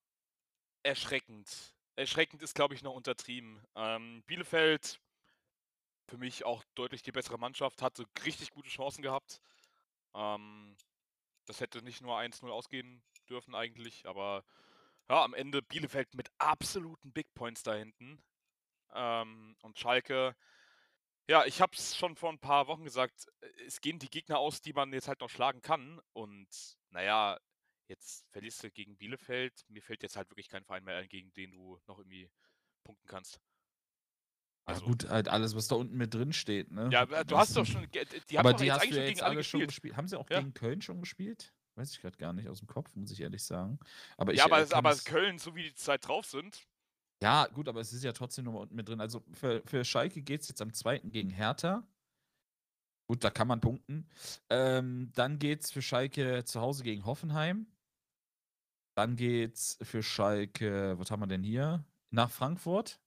erschreckend. 0.83 1.75
Erschreckend 1.97 2.43
ist, 2.43 2.55
glaube 2.55 2.75
ich, 2.75 2.83
noch 2.83 2.95
untertrieben. 2.95 3.61
Ähm, 3.75 4.23
Bielefeld, 4.27 5.01
für 6.09 6.19
mich 6.19 6.45
auch 6.45 6.63
deutlich 6.75 7.03
die 7.03 7.13
bessere 7.13 7.39
Mannschaft, 7.39 7.83
hatte 7.83 8.07
richtig 8.25 8.51
gute 8.51 8.69
Chancen 8.71 9.03
gehabt. 9.03 9.41
Ähm, 10.15 10.77
das 11.47 11.61
hätte 11.61 11.83
nicht 11.83 12.03
nur 12.03 12.19
1-0 12.19 12.51
ausgehen 12.51 13.03
dürfen 13.29 13.55
eigentlich, 13.55 14.07
aber 14.07 14.45
ja, 15.09 15.25
am 15.25 15.35
Ende 15.35 15.63
Bielefeld 15.63 16.15
mit 16.15 16.31
absoluten 16.39 17.13
Big 17.13 17.33
Points 17.35 17.63
da 17.63 17.75
hinten. 17.75 18.23
Ähm, 18.95 19.57
und 19.63 19.79
Schalke, 19.79 20.37
ja, 21.29 21.45
ich 21.45 21.61
habe 21.61 21.73
es 21.77 21.97
schon 21.97 22.17
vor 22.17 22.31
ein 22.31 22.39
paar 22.39 22.67
Wochen 22.69 22.85
gesagt, 22.85 23.27
äh, 23.41 23.49
es 23.67 23.81
gehen 23.81 23.99
die 23.99 24.11
Gegner 24.11 24.39
aus, 24.39 24.61
die 24.63 24.73
man 24.73 24.93
jetzt 24.93 25.09
halt 25.09 25.21
noch 25.21 25.31
schlagen 25.31 25.63
kann. 25.63 26.01
Und 26.13 26.49
naja, 26.91 27.39
jetzt 27.89 28.27
verlierst 28.31 28.63
du 28.63 28.71
gegen 28.71 28.97
Bielefeld. 28.97 29.65
Mir 29.69 29.83
fällt 29.83 30.03
jetzt 30.03 30.17
halt 30.17 30.31
wirklich 30.31 30.49
kein 30.49 30.65
Verein 30.65 30.85
mehr 30.85 30.97
ein, 30.97 31.09
gegen 31.09 31.33
den 31.35 31.53
du 31.53 31.79
noch 31.87 31.99
irgendwie 31.99 32.31
punkten 32.85 33.07
kannst. 33.09 33.41
Also 34.69 34.85
gut, 34.85 35.09
halt 35.09 35.29
alles, 35.29 35.55
was 35.55 35.69
da 35.69 35.77
unten 35.77 35.97
mit 35.97 36.13
drin 36.13 36.33
steht, 36.33 36.73
ne? 36.73 36.91
Ja, 36.93 37.07
du 37.25 37.37
hast 37.39 37.57
doch 37.57 37.65
schon, 37.65 37.87
die 37.93 38.39
haben 38.39 38.47
aber 38.47 38.53
die 38.55 38.73
hast 38.73 38.83
eigentlich 38.83 38.95
du 38.97 39.01
ja 39.01 39.07
jetzt 39.09 39.23
alle 39.23 39.37
alle 39.37 39.45
schon 39.45 39.61
gespielt. 39.61 39.69
gespielt. 39.69 39.97
Haben 39.97 40.09
sie 40.09 40.19
auch 40.19 40.29
Ja. 40.29 40.41
gegen 40.41 40.55
Köln 40.55 40.83
schon 40.83 41.01
gespielt? 41.01 41.55
Weiß 41.77 41.93
ich 41.93 42.01
gerade 42.01 42.17
gar 42.17 42.33
nicht 42.33 42.49
aus 42.49 42.59
dem 42.59 42.67
Kopf, 42.67 42.97
muss 42.97 43.13
ich 43.13 43.21
ehrlich 43.21 43.45
sagen. 43.45 43.79
Aber 44.17 44.33
ich, 44.33 44.39
Ja, 44.39 44.47
aber, 44.47 44.59
äh, 44.59 44.63
es- 44.63 44.73
aber 44.73 44.97
Köln, 44.97 45.39
so 45.39 45.55
wie 45.55 45.63
die 45.65 45.75
Zeit 45.75 46.09
drauf 46.09 46.27
sind, 46.27 46.67
Ja, 47.23 47.47
gut, 47.47 47.69
aber 47.69 47.81
es 47.81 47.93
ist 47.95 48.03
ja 48.05 48.13
trotzdem 48.13 48.45
nochmal 48.45 48.63
unten 48.63 48.75
mit 48.75 48.89
drin. 48.89 49.01
Also 49.01 49.25
für, 49.33 49.63
für 49.67 49.85
Schalke 49.85 50.21
geht 50.21 50.43
es 50.43 50.49
jetzt 50.49 50.61
am 50.61 50.75
zweiten 50.75 51.11
gegen 51.11 51.31
Hertha. 51.31 51.87
Gut, 53.09 53.23
da 53.23 53.31
kann 53.31 53.47
man 53.49 53.61
punkten. 53.61 54.09
Ähm, 54.51 55.13
dann 55.15 55.39
geht 55.39 55.63
es 55.63 55.71
für 55.71 55.81
Schalke 55.81 56.45
zu 56.45 56.61
Hause 56.61 56.83
gegen 56.83 57.05
Hoffenheim. 57.07 57.67
Dann 58.97 59.15
geht's 59.15 59.77
für 59.83 60.03
Schalke, 60.03 60.99
was 60.99 61.11
haben 61.11 61.21
wir 61.21 61.27
denn 61.27 61.43
hier? 61.43 61.85
Nach 62.11 62.31
Frankfurt. 62.31 62.99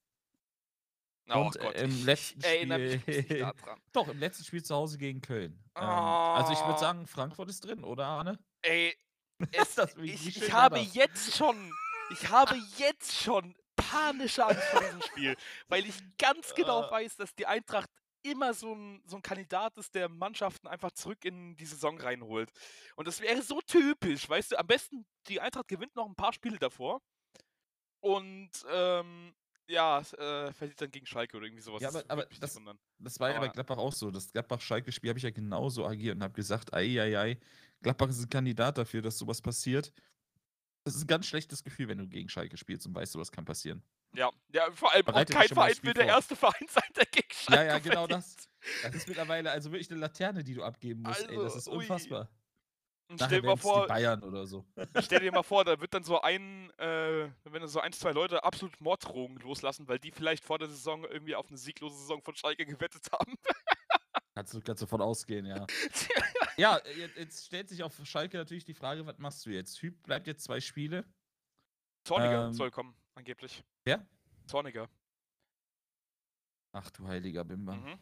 oh 1.31 1.41
Und, 1.47 1.55
äh, 1.55 1.59
Gott, 1.63 1.75
im 1.81 2.05
letzten 2.05 2.41
Spiel-. 2.43 3.01
Doch, 3.91 4.07
im 4.07 4.19
letzten 4.19 4.43
Spiel 4.43 4.63
zu 4.63 4.75
Hause 4.75 4.99
gegen 4.99 5.21
Köln. 5.21 5.53
Ähm, 5.75 5.83
also 5.83 6.53
ich 6.53 6.59
Oh. 6.59 6.67
würde 6.67 6.79
sagen, 6.79 7.07
Frankfurt 7.07 7.49
ist 7.49 7.65
drin, 7.65 7.83
oder 7.83 8.05
Arne? 8.05 8.37
Ey, 8.61 8.95
es, 9.51 9.73
Das- 9.75 9.95
ich, 9.95 10.27
ich 10.37 10.51
habe 10.53 10.75
das? 10.79 10.93
jetzt 10.93 11.35
schon, 11.35 11.73
ich 12.11 12.29
habe 12.29 12.55
jetzt 12.77 13.15
schon 13.23 13.55
panische 13.75 14.45
Angst 14.45 14.61
vor 14.65 14.81
diesem 14.81 15.01
Spiel, 15.01 15.35
weil 15.69 15.87
ich 15.87 15.95
ganz 16.19 16.53
genau 16.53 16.83
Ah. 16.83 16.91
weiß, 16.91 17.15
dass 17.15 17.33
die 17.33 17.47
Eintracht 17.47 17.89
immer 18.23 18.53
so 18.53 18.73
ein, 18.73 19.01
so 19.05 19.15
ein 19.15 19.21
Kandidat 19.21 19.77
ist, 19.77 19.95
der 19.95 20.09
Mannschaften 20.09 20.67
einfach 20.67 20.91
zurück 20.91 21.23
in 21.25 21.55
die 21.55 21.65
Saison 21.65 21.99
reinholt. 21.99 22.51
Und 22.95 23.07
das 23.07 23.21
wäre 23.21 23.41
so 23.41 23.61
typisch, 23.61 24.27
weißt 24.27 24.51
du, 24.51 24.59
am 24.59 24.67
besten 24.67 25.05
die 25.27 25.39
Eintracht 25.39 25.67
gewinnt 25.67 25.95
noch 25.95 26.07
ein 26.07 26.15
paar 26.15 26.33
Spiele 26.33 26.57
davor 26.57 27.01
und 28.01 28.51
ähm, 28.69 29.33
ja, 29.67 29.99
äh, 29.99 30.51
verliert 30.51 30.81
dann 30.81 30.91
gegen 30.91 31.05
Schalke 31.05 31.37
oder 31.37 31.45
irgendwie 31.45 31.61
sowas. 31.61 31.81
Ja, 31.81 31.89
aber, 31.89 32.03
aber 32.07 32.25
das, 32.39 32.59
das 32.97 33.19
war 33.19 33.31
ja 33.31 33.39
bei 33.39 33.49
Gladbach 33.49 33.77
auch 33.77 33.93
so. 33.93 34.09
Das 34.09 34.31
Gladbach-Schalke-Spiel 34.31 35.09
habe 35.09 35.19
ich 35.19 35.23
ja 35.23 35.29
genauso 35.29 35.85
agiert 35.85 36.15
und 36.15 36.23
habe 36.23 36.33
gesagt, 36.33 36.73
ei, 36.73 36.99
ei, 36.99 37.19
ei, 37.19 37.39
Gladbach 37.81 38.09
ist 38.09 38.21
ein 38.21 38.29
Kandidat 38.29 38.77
dafür, 38.77 39.01
dass 39.01 39.17
sowas 39.17 39.41
passiert. 39.41 39.93
Das 40.83 40.95
ist 40.95 41.03
ein 41.03 41.07
ganz 41.07 41.27
schlechtes 41.27 41.63
Gefühl, 41.63 41.87
wenn 41.87 41.99
du 41.99 42.07
gegen 42.07 42.29
Schalke 42.29 42.57
spielst 42.57 42.87
und 42.87 42.95
weißt, 42.95 43.11
sowas 43.11 43.31
kann 43.31 43.45
passieren. 43.45 43.83
Ja, 44.13 44.31
ja, 44.51 44.71
vor 44.71 44.91
allem 44.91 45.07
auch 45.07 45.25
kein 45.25 45.47
Verein 45.47 45.75
will 45.81 45.93
der 45.93 46.07
erste 46.07 46.35
Verein 46.35 46.67
sein, 46.67 46.89
der 46.95 47.05
gegen 47.05 47.31
Schalke 47.31 47.61
Ja, 47.61 47.73
ja, 47.73 47.79
genau 47.79 48.07
verliert. 48.07 48.11
das. 48.11 48.35
Das 48.83 48.95
ist 48.95 49.07
mittlerweile 49.07 49.51
also 49.51 49.71
wirklich 49.71 49.89
eine 49.91 49.99
Laterne, 49.99 50.43
die 50.43 50.53
du 50.55 50.63
abgeben 50.63 51.03
musst. 51.03 51.21
ey, 51.29 51.35
das 51.35 51.53
Also, 51.53 51.57
ist 51.57 51.67
unfassbar. 51.67 52.29
Stell 53.15 53.41
dir 53.41 53.47
mal 53.47 53.57
vor, 53.57 53.87
Bayern 53.87 54.21
oder 54.23 54.45
so. 54.45 54.65
stell 55.01 55.19
dir 55.21 55.31
mal 55.31 55.41
vor, 55.43 55.63
da 55.65 55.79
wird 55.79 55.93
dann 55.93 56.03
so 56.03 56.21
ein, 56.21 56.69
äh, 56.77 57.29
wenn 57.45 57.67
so 57.67 57.79
ein, 57.79 57.91
zwei 57.91 58.11
Leute 58.11 58.43
absolut 58.43 58.79
Morddrohungen 58.81 59.39
loslassen, 59.39 59.87
weil 59.87 59.97
die 59.97 60.11
vielleicht 60.11 60.43
vor 60.43 60.59
der 60.59 60.67
Saison 60.67 61.03
irgendwie 61.05 61.35
auf 61.35 61.47
eine 61.47 61.57
sieglose 61.57 61.97
Saison 61.97 62.21
von 62.21 62.35
Schalke 62.35 62.65
gewettet 62.65 63.07
haben. 63.11 63.35
Kannst 64.35 64.53
du, 64.53 64.61
kannst 64.61 64.81
du 64.81 64.87
von 64.87 65.01
ausgehen, 65.01 65.45
ja. 65.45 65.65
ja, 66.57 66.77
äh, 66.77 66.97
jetzt, 66.99 67.17
jetzt 67.17 67.45
stellt 67.47 67.67
sich 67.67 67.83
auf 67.83 67.93
Schalke 68.05 68.37
natürlich 68.37 68.63
die 68.63 68.73
Frage, 68.73 69.05
was 69.05 69.17
machst 69.17 69.45
du 69.45 69.49
jetzt? 69.49 69.81
Hüb 69.81 70.01
bleibt 70.03 70.27
jetzt 70.27 70.45
zwei 70.45 70.61
Spiele. 70.61 71.03
Zorniger 72.05 72.45
Ähm, 72.45 72.53
soll 72.53 72.71
kommen, 72.71 72.95
angeblich. 73.19 73.63
wer? 73.85 74.05
Zorniger. 74.47 74.89
Ach 76.71 76.89
du 76.91 77.07
heiliger 77.07 77.43
Bimbam. 77.43 77.83
Mhm. 77.83 77.99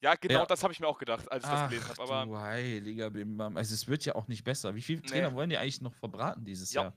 Ja, 0.00 0.14
genau 0.16 0.40
Ja. 0.40 0.46
das 0.46 0.62
habe 0.64 0.72
ich 0.72 0.80
mir 0.80 0.88
auch 0.88 0.98
gedacht, 0.98 1.30
als 1.30 1.44
ich 1.44 1.50
das 1.50 1.68
gelesen 1.68 1.86
Ach 1.92 1.98
habe. 1.98 2.02
Aber 2.02 2.26
du 2.26 2.36
heiliger 2.38 3.10
Bimbam. 3.10 3.56
Also 3.56 3.74
es 3.74 3.86
wird 3.86 4.04
ja 4.04 4.14
auch 4.16 4.26
nicht 4.28 4.42
besser. 4.44 4.74
Wie 4.74 4.82
viele 4.82 5.00
Nee. 5.02 5.08
Trainer 5.08 5.34
wollen 5.34 5.50
die 5.50 5.58
eigentlich 5.58 5.80
noch 5.80 5.94
verbraten 5.94 6.44
dieses 6.44 6.72
Ja. 6.72 6.82
Jahr? 6.82 6.96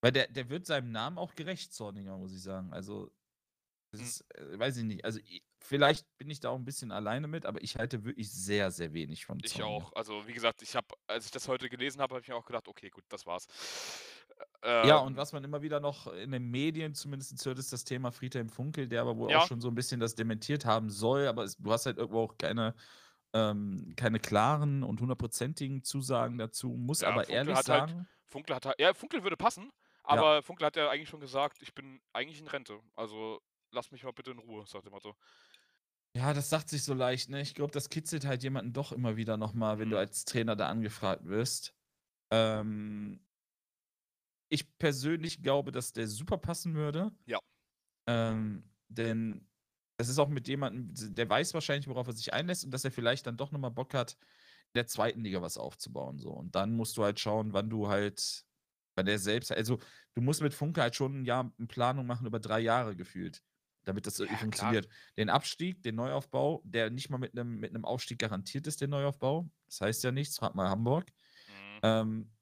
Weil 0.00 0.12
der, 0.12 0.26
der 0.28 0.48
wird 0.48 0.66
seinem 0.66 0.90
Namen 0.92 1.18
auch 1.18 1.34
gerecht, 1.34 1.72
Zorniger, 1.72 2.16
muss 2.18 2.32
ich 2.32 2.42
sagen. 2.42 2.72
Also, 2.72 3.10
das 3.92 4.00
Hm. 4.00 4.06
ist, 4.06 4.20
äh, 4.36 4.58
weiß 4.58 4.76
ich 4.78 4.84
nicht. 4.84 5.04
Also, 5.04 5.20
vielleicht 5.60 6.06
bin 6.18 6.28
ich 6.28 6.38
da 6.40 6.50
auch 6.50 6.56
ein 6.58 6.64
bisschen 6.64 6.92
alleine 6.92 7.28
mit, 7.28 7.46
aber 7.46 7.62
ich 7.62 7.76
halte 7.76 8.04
wirklich 8.04 8.30
sehr, 8.30 8.70
sehr 8.70 8.92
wenig 8.92 9.24
von 9.24 9.38
ich 9.42 9.52
Zorniger. 9.52 9.68
auch. 9.68 9.92
Also, 9.94 10.26
wie 10.26 10.32
gesagt, 10.32 10.62
ich 10.62 10.76
habe, 10.76 10.88
als 11.06 11.24
ich 11.26 11.30
das 11.30 11.48
heute 11.48 11.68
gelesen 11.68 12.00
habe, 12.00 12.14
habe 12.14 12.22
ich 12.22 12.28
mir 12.28 12.36
auch 12.36 12.44
gedacht, 12.44 12.68
okay, 12.68 12.90
gut, 12.90 13.04
das 13.08 13.26
war's. 13.26 13.46
Ja, 14.62 14.98
und 14.98 15.12
Ähm, 15.12 15.16
was 15.16 15.32
man 15.32 15.44
immer 15.44 15.62
wieder 15.62 15.80
noch 15.80 16.08
in 16.12 16.32
den 16.32 16.50
Medien 16.50 16.94
zumindest 16.94 17.44
hört, 17.46 17.58
ist 17.58 17.72
das 17.72 17.84
Thema 17.84 18.10
Friedhelm 18.10 18.48
Funkel, 18.48 18.88
der 18.88 19.02
aber 19.02 19.16
wohl 19.16 19.30
Ja. 19.30 19.38
auch 19.38 19.46
schon 19.46 19.60
so 19.60 19.68
ein 19.68 19.74
bisschen 19.74 20.00
das 20.00 20.14
dementiert 20.14 20.64
haben 20.64 20.90
soll, 20.90 21.26
aber 21.28 21.44
es, 21.44 21.56
du 21.56 21.72
hast 21.72 21.86
halt 21.86 21.98
irgendwo 21.98 22.20
auch 22.22 22.36
keine, 22.36 22.74
ähm, 23.32 23.94
keine 23.96 24.18
klaren 24.18 24.82
und 24.82 25.00
hundertprozentigen 25.00 25.82
Zusagen 25.84 26.36
dazu. 26.38 26.70
Muss 26.70 27.00
Ja, 27.02 27.08
aber 27.08 27.20
Funkel 27.20 27.34
ehrlich 27.36 27.54
halt- 27.56 27.66
sagen, 27.66 28.08
Funkel 28.24 28.56
hat 28.56 28.66
halt, 28.66 28.80
ja, 28.80 28.92
Funkel 28.92 29.22
würde 29.22 29.36
passen, 29.36 29.72
aber 30.02 30.42
Funkel 30.42 30.66
hat 30.66 30.76
ja 30.76 30.90
eigentlich 30.90 31.08
schon 31.08 31.20
gesagt, 31.20 31.62
ich 31.62 31.72
bin 31.74 32.00
eigentlich 32.12 32.40
in 32.40 32.48
Rente. 32.48 32.80
Also, 32.96 33.40
lass 33.70 33.90
mich 33.92 34.02
mal 34.04 34.12
bitte 34.12 34.32
in 34.32 34.38
Ruhe, 34.38 34.66
sagt 34.66 34.84
der 34.84 34.92
Motto. 34.92 35.14
ja, 36.16 36.32
das 36.32 36.48
sagt 36.50 36.70
sich 36.70 36.82
so 36.82 36.94
leicht, 36.94 37.28
ne? 37.28 37.40
Ich 37.42 37.54
glaube, 37.54 37.72
das 37.72 37.90
kitzelt 37.90 38.24
halt 38.26 38.42
jemanden 38.42 38.72
doch 38.72 38.90
immer 38.92 39.16
wieder 39.16 39.36
nochmal, 39.36 39.78
wenn 39.78 39.90
du 39.90 39.96
Mhm. 39.96 40.00
als 40.00 40.24
Trainer 40.24 40.56
da 40.56 40.68
angefragt 40.68 41.26
wirst. 41.26 41.74
Ähm, 42.30 43.20
ich 44.48 44.78
persönlich 44.78 45.42
glaube, 45.42 45.72
dass 45.72 45.92
der 45.92 46.08
super 46.08 46.38
passen 46.38 46.74
würde. 46.74 47.12
Ja. 47.26 47.38
Ähm, 48.06 48.70
denn 48.88 49.48
das 49.96 50.08
ist 50.08 50.18
auch 50.18 50.28
mit 50.28 50.48
jemandem, 50.48 51.14
der 51.14 51.28
weiß 51.28 51.54
wahrscheinlich, 51.54 51.88
worauf 51.88 52.06
er 52.06 52.12
sich 52.12 52.32
einlässt 52.32 52.64
und 52.64 52.70
dass 52.70 52.84
er 52.84 52.92
vielleicht 52.92 53.26
dann 53.26 53.36
doch 53.36 53.50
nochmal 53.50 53.70
Bock 53.70 53.94
hat, 53.94 54.12
in 54.12 54.78
der 54.78 54.86
zweiten 54.86 55.22
Liga 55.22 55.42
was 55.42 55.56
aufzubauen. 55.58 56.18
So. 56.18 56.30
Und 56.30 56.54
dann 56.54 56.74
musst 56.76 56.96
du 56.96 57.04
halt 57.04 57.18
schauen, 57.20 57.52
wann 57.52 57.70
du 57.70 57.88
halt, 57.88 58.44
wann 58.94 59.06
der 59.06 59.18
selbst, 59.18 59.52
also 59.52 59.78
du 60.14 60.22
musst 60.22 60.42
mit 60.42 60.54
Funke 60.54 60.82
halt 60.82 60.96
schon 60.96 61.22
ein 61.22 61.24
Jahr 61.24 61.52
eine 61.58 61.66
Planung 61.66 62.06
machen 62.06 62.26
über 62.26 62.40
drei 62.40 62.60
Jahre 62.60 62.94
gefühlt, 62.96 63.42
damit 63.84 64.06
das 64.06 64.18
Ja, 64.18 64.24
irgendwie 64.24 64.36
klar. 64.50 64.72
funktioniert. 64.72 64.88
Den 65.16 65.30
Abstieg, 65.30 65.82
den 65.82 65.94
Neuaufbau, 65.96 66.62
der 66.64 66.90
nicht 66.90 67.08
mal 67.10 67.18
mit 67.18 67.32
einem 67.38 67.58
mit 67.58 67.70
einem 67.70 67.84
Aufstieg 67.86 68.18
garantiert 68.18 68.66
ist, 68.66 68.80
der 68.82 68.88
Neuaufbau. 68.88 69.50
Das 69.66 69.80
heißt 69.80 70.04
ja 70.04 70.12
nichts, 70.12 70.38
frag 70.38 70.54
mal 70.54 70.68
Hamburg. 70.68 71.12
Mhm. 71.48 71.80
Ähm, 71.82 72.35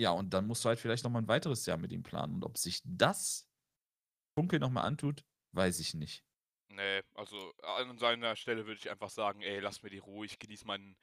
ja, 0.00 0.12
und 0.12 0.32
dann 0.32 0.46
musst 0.46 0.64
du 0.64 0.70
halt 0.70 0.78
vielleicht 0.78 1.04
nochmal 1.04 1.20
ein 1.20 1.28
weiteres 1.28 1.66
Jahr 1.66 1.76
mit 1.76 1.92
ihm 1.92 2.02
planen. 2.02 2.36
Und 2.36 2.44
ob 2.44 2.56
sich 2.56 2.80
das 2.84 3.46
Funkel 4.34 4.58
nochmal 4.58 4.86
antut, 4.86 5.24
weiß 5.52 5.78
ich 5.78 5.92
nicht. 5.92 6.24
Nee, 6.70 7.02
also 7.14 7.52
an 7.62 7.98
seiner 7.98 8.34
Stelle 8.34 8.66
würde 8.66 8.78
ich 8.78 8.90
einfach 8.90 9.10
sagen, 9.10 9.42
ey, 9.42 9.60
lass 9.60 9.82
mir 9.82 9.90
die 9.90 9.98
Ruhe, 9.98 10.24
ich 10.24 10.38
genieße 10.38 10.66
mein 10.66 10.96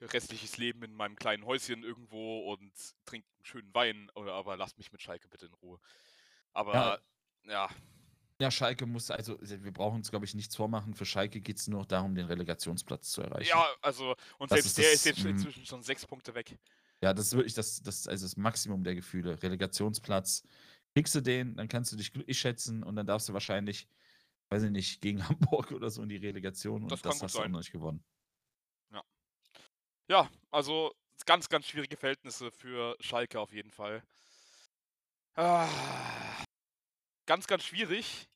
restliches 0.00 0.58
Leben 0.58 0.82
in 0.82 0.92
meinem 0.92 1.16
kleinen 1.16 1.46
Häuschen 1.46 1.82
irgendwo 1.82 2.52
und 2.52 2.72
trinke 3.06 3.26
einen 3.36 3.44
schönen 3.44 3.74
Wein, 3.74 4.10
oder 4.14 4.34
aber 4.34 4.58
lass 4.58 4.76
mich 4.76 4.92
mit 4.92 5.00
Schalke 5.00 5.28
bitte 5.28 5.46
in 5.46 5.54
Ruhe. 5.54 5.80
Aber 6.52 7.00
ja, 7.46 7.70
Ja, 8.40 8.50
Schalke 8.50 8.84
muss, 8.86 9.10
also 9.10 9.38
wir 9.40 9.72
brauchen 9.72 9.96
uns, 9.96 10.10
glaube 10.10 10.26
ich, 10.26 10.34
nichts 10.34 10.54
vormachen. 10.54 10.94
Für 10.94 11.06
Schalke 11.06 11.40
geht 11.40 11.56
es 11.56 11.66
nur 11.66 11.80
noch 11.80 11.86
darum, 11.86 12.14
den 12.14 12.26
Relegationsplatz 12.26 13.10
zu 13.10 13.22
erreichen. 13.22 13.48
ja, 13.48 13.66
also, 13.80 14.14
und 14.38 14.52
Das 14.52 14.62
selbst 14.62 14.66
ist 14.66 14.78
der 14.78 14.84
das, 14.84 14.94
ist 14.94 15.04
jetzt 15.06 15.24
mhm. 15.24 15.30
inzwischen 15.30 15.64
schon 15.64 15.82
sechs 15.82 16.06
Punkte 16.06 16.34
weg. 16.34 16.58
Ja, 17.02 17.14
das 17.14 17.26
ist 17.26 17.34
wirklich 17.34 17.54
das, 17.54 17.82
das, 17.82 18.08
also 18.08 18.24
das 18.26 18.36
Maximum 18.36 18.84
der 18.84 18.94
Gefühle. 18.94 19.40
Relegationsplatz. 19.42 20.42
Kriegst 20.94 21.14
du 21.14 21.20
den, 21.20 21.56
dann 21.56 21.68
kannst 21.68 21.92
du 21.92 21.96
dich 21.96 22.12
glücklich 22.12 22.38
schätzen 22.38 22.82
und 22.82 22.96
dann 22.96 23.06
darfst 23.06 23.28
du 23.28 23.32
wahrscheinlich, 23.32 23.88
weiß 24.50 24.64
ich 24.64 24.70
nicht, 24.70 25.00
gegen 25.00 25.20
Hamburg 25.28 25.72
oder 25.72 25.90
so 25.90 26.02
in 26.02 26.08
die 26.08 26.16
Relegation 26.16 26.82
und 26.82 26.90
Das 26.92 27.04
hast 27.04 27.20
du 27.20 27.26
auch 27.26 27.28
sein. 27.30 27.52
noch 27.52 27.58
nicht 27.60 27.72
gewonnen. 27.72 28.04
Ja, 30.08 30.30
also 30.50 30.92
ganz, 31.26 31.48
ganz 31.48 31.66
schwierige 31.66 31.96
Verhältnisse 31.96 32.50
für 32.50 32.96
Schalke 33.00 33.38
auf 33.38 33.52
jeden 33.52 33.70
Fall. 33.70 34.02
Ah, 35.36 35.68
ganz, 37.26 37.46
ganz 37.46 37.64
schwierig 37.64 38.28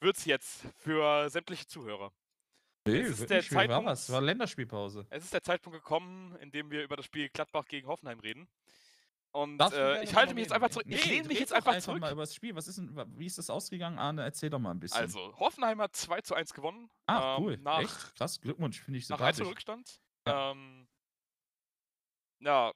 wird's 0.00 0.26
jetzt 0.26 0.64
für 0.76 1.30
sämtliche 1.30 1.66
Zuhörer. 1.66 2.12
Nee, 2.86 3.00
Es 3.00 3.20
ist 3.20 3.30
der 3.30 3.38
nicht 3.38 3.50
Zeitpunkt- 3.50 3.86
was. 3.86 4.10
War 4.10 4.20
Länderspielpause. 4.20 5.06
Es 5.10 5.24
ist 5.24 5.32
der 5.32 5.42
Zeitpunkt 5.42 5.78
gekommen, 5.78 6.36
in 6.36 6.50
dem 6.50 6.70
wir 6.70 6.82
über 6.84 6.96
das 6.96 7.06
Spiel 7.06 7.28
Gladbach 7.30 7.66
gegen 7.66 7.86
Hoffenheim 7.88 8.20
reden. 8.20 8.46
Und 9.32 9.58
äh, 9.60 10.02
ich 10.04 10.14
halte 10.14 10.32
mich 10.34 10.44
jetzt 10.44 10.52
einfach 10.52 10.68
zurück. 10.70 10.86
Nee, 10.86 10.94
ich 10.94 11.06
lehne 11.06 11.26
mich 11.26 11.40
jetzt 11.40 11.50
doch 11.50 11.56
einfach 11.56 11.76
zurück. 11.78 12.00
mal 12.00 12.12
über 12.12 12.22
das 12.22 12.34
Spiel. 12.34 12.54
Was 12.54 12.68
ist 12.68 12.78
denn, 12.78 12.94
wie 13.18 13.26
ist 13.26 13.36
das 13.38 13.50
ausgegangen, 13.50 13.98
Arne? 13.98 14.22
Erzähl 14.22 14.48
doch 14.48 14.60
mal 14.60 14.70
ein 14.70 14.78
bisschen. 14.78 15.00
Also, 15.00 15.36
Hoffenheim 15.38 15.80
hat 15.80 15.96
2 15.96 16.20
zu 16.20 16.34
1 16.34 16.52
gewonnen. 16.54 16.88
ah, 17.06 17.36
ähm, 17.36 17.42
cool. 17.42 17.56
Nach, 17.56 17.80
Echt? 17.80 18.14
Krass, 18.16 18.40
Glückwunsch, 18.40 18.80
finde 18.80 18.98
ich 18.98 19.08
nach 19.08 19.18
sympathisch. 19.18 19.40
1 19.40 19.48
Rückstand. 19.50 20.00
Ja. 20.28 20.50
Ähm, 20.52 20.86
ja. 22.40 22.72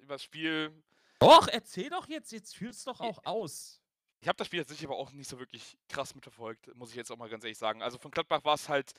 Über 0.00 0.14
das 0.14 0.22
Spiel. 0.22 0.72
Doch, 1.18 1.48
erzähl 1.48 1.90
doch 1.90 2.08
jetzt, 2.08 2.30
jetzt 2.30 2.54
führ's 2.54 2.84
doch 2.84 3.00
auch 3.00 3.24
aus. 3.24 3.79
Ich 4.20 4.28
habe 4.28 4.36
das 4.36 4.46
Spiel 4.48 4.60
tatsächlich 4.60 4.86
aber 4.86 4.96
auch 4.98 5.12
nicht 5.12 5.28
so 5.28 5.38
wirklich 5.38 5.78
krass 5.88 6.14
mitverfolgt, 6.14 6.74
muss 6.76 6.90
ich 6.90 6.96
jetzt 6.96 7.10
auch 7.10 7.16
mal 7.16 7.28
ganz 7.30 7.42
ehrlich 7.44 7.56
sagen. 7.58 7.82
Also 7.82 7.98
von 7.98 8.10
Gladbach 8.10 8.44
war 8.44 8.54
es 8.54 8.68
halt, 8.68 8.92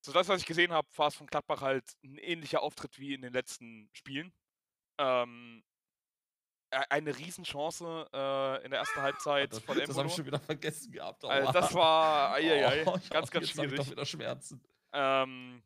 so 0.00 0.12
das, 0.12 0.26
was 0.28 0.40
ich 0.40 0.46
gesehen 0.46 0.72
habe, 0.72 0.88
war 0.96 1.08
es 1.08 1.14
von 1.14 1.28
Gladbach 1.28 1.60
halt 1.62 1.84
ein 2.02 2.18
ähnlicher 2.18 2.60
Auftritt 2.62 2.98
wie 2.98 3.14
in 3.14 3.22
den 3.22 3.32
letzten 3.32 3.88
Spielen. 3.92 4.32
Ähm, 4.98 5.62
e- 6.72 6.76
eine 6.90 7.16
Riesenchance 7.16 8.08
äh, 8.12 8.64
in 8.64 8.70
der 8.72 8.80
ersten 8.80 9.00
Halbzeit 9.00 9.52
das 9.52 9.60
von 9.60 9.76
das 9.78 9.82
habe 9.84 9.90
Embolo. 9.92 10.08
ich 10.08 10.14
schon 10.16 10.26
wieder 10.26 10.40
vergessen 10.40 10.90
gehabt. 10.90 11.24
Also 11.24 11.46
aua. 11.46 11.52
das 11.52 11.74
war 11.74 12.32
eieiei, 12.34 12.84
Oh, 12.86 12.96
ich 12.96 13.10
ganz, 13.10 13.26
hab- 13.28 13.30
ganz 13.30 13.32
jetzt 13.32 13.34
hab 13.34 13.44
ich 13.44 13.70
schwierig. 13.70 13.76
doch 13.78 13.90
wieder 13.92 14.06
Schmerzen. 14.06 14.60
Ähm, 14.92 15.62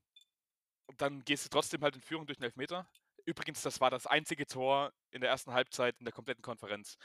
dann 0.98 1.24
gehst 1.24 1.46
du 1.46 1.48
trotzdem 1.48 1.82
halt 1.82 1.96
in 1.96 2.02
Führung 2.02 2.26
durch 2.26 2.36
den 2.36 2.44
Elfmeter. 2.44 2.86
Übrigens, 3.24 3.62
das 3.62 3.80
war 3.80 3.90
das 3.90 4.06
einzige 4.06 4.46
Tor 4.46 4.92
in 5.10 5.22
der 5.22 5.30
ersten 5.30 5.52
Halbzeit 5.52 5.96
in 5.98 6.04
der 6.04 6.12
kompletten 6.12 6.42
Konferenz. 6.42 6.96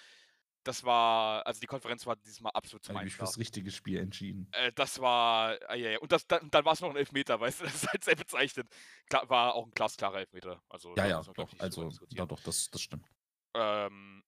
Das 0.64 0.84
war, 0.84 1.46
also 1.46 1.60
die 1.60 1.68
Konferenz 1.68 2.06
war 2.06 2.16
diesmal 2.16 2.52
absolut 2.54 2.84
zu 2.84 2.90
Habe 2.90 3.00
meinem 3.00 3.08
ich 3.08 3.16
fürs 3.16 3.38
richtige 3.38 3.72
Spiel 3.72 4.00
entschieden. 4.00 4.48
äh, 4.52 4.72
das 4.74 5.00
war, 5.00 5.58
ah, 5.68 5.76
ja, 5.76 5.92
ja. 5.92 6.00
und 6.00 6.12
das, 6.12 6.28
dann, 6.28 6.50
dann 6.52 6.64
war 6.66 6.74
es 6.74 6.82
noch 6.82 6.90
ein 6.90 6.96
Elfmeter, 6.96 7.40
weißt 7.40 7.62
du, 7.62 7.66
das 7.66 7.76
ist 7.76 7.92
halt 7.92 8.04
sehr 8.04 8.16
bezeichnend. 8.16 8.70
Klar, 9.10 9.30
war 9.30 9.56
auch 9.56 9.66
ein 9.66 9.72
glasklarer 9.72 10.20
Elfmeter. 10.20 10.62
Also, 10.70 10.96
Ja, 10.96 11.08
ja, 11.08 11.22
doch. 11.22 11.50
Also, 11.60 11.90
ja, 12.10 12.26
doch, 12.26 12.40
das, 12.42 12.70
das 12.70 12.82
stimmt. 12.82 13.08
Ähm, 13.54 14.24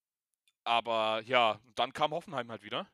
aber 0.64 1.22
ja, 1.26 1.60
dann 1.76 1.94
kam 1.94 2.12
Hoffenheim 2.12 2.50
halt 2.50 2.64
wieder 2.64 2.90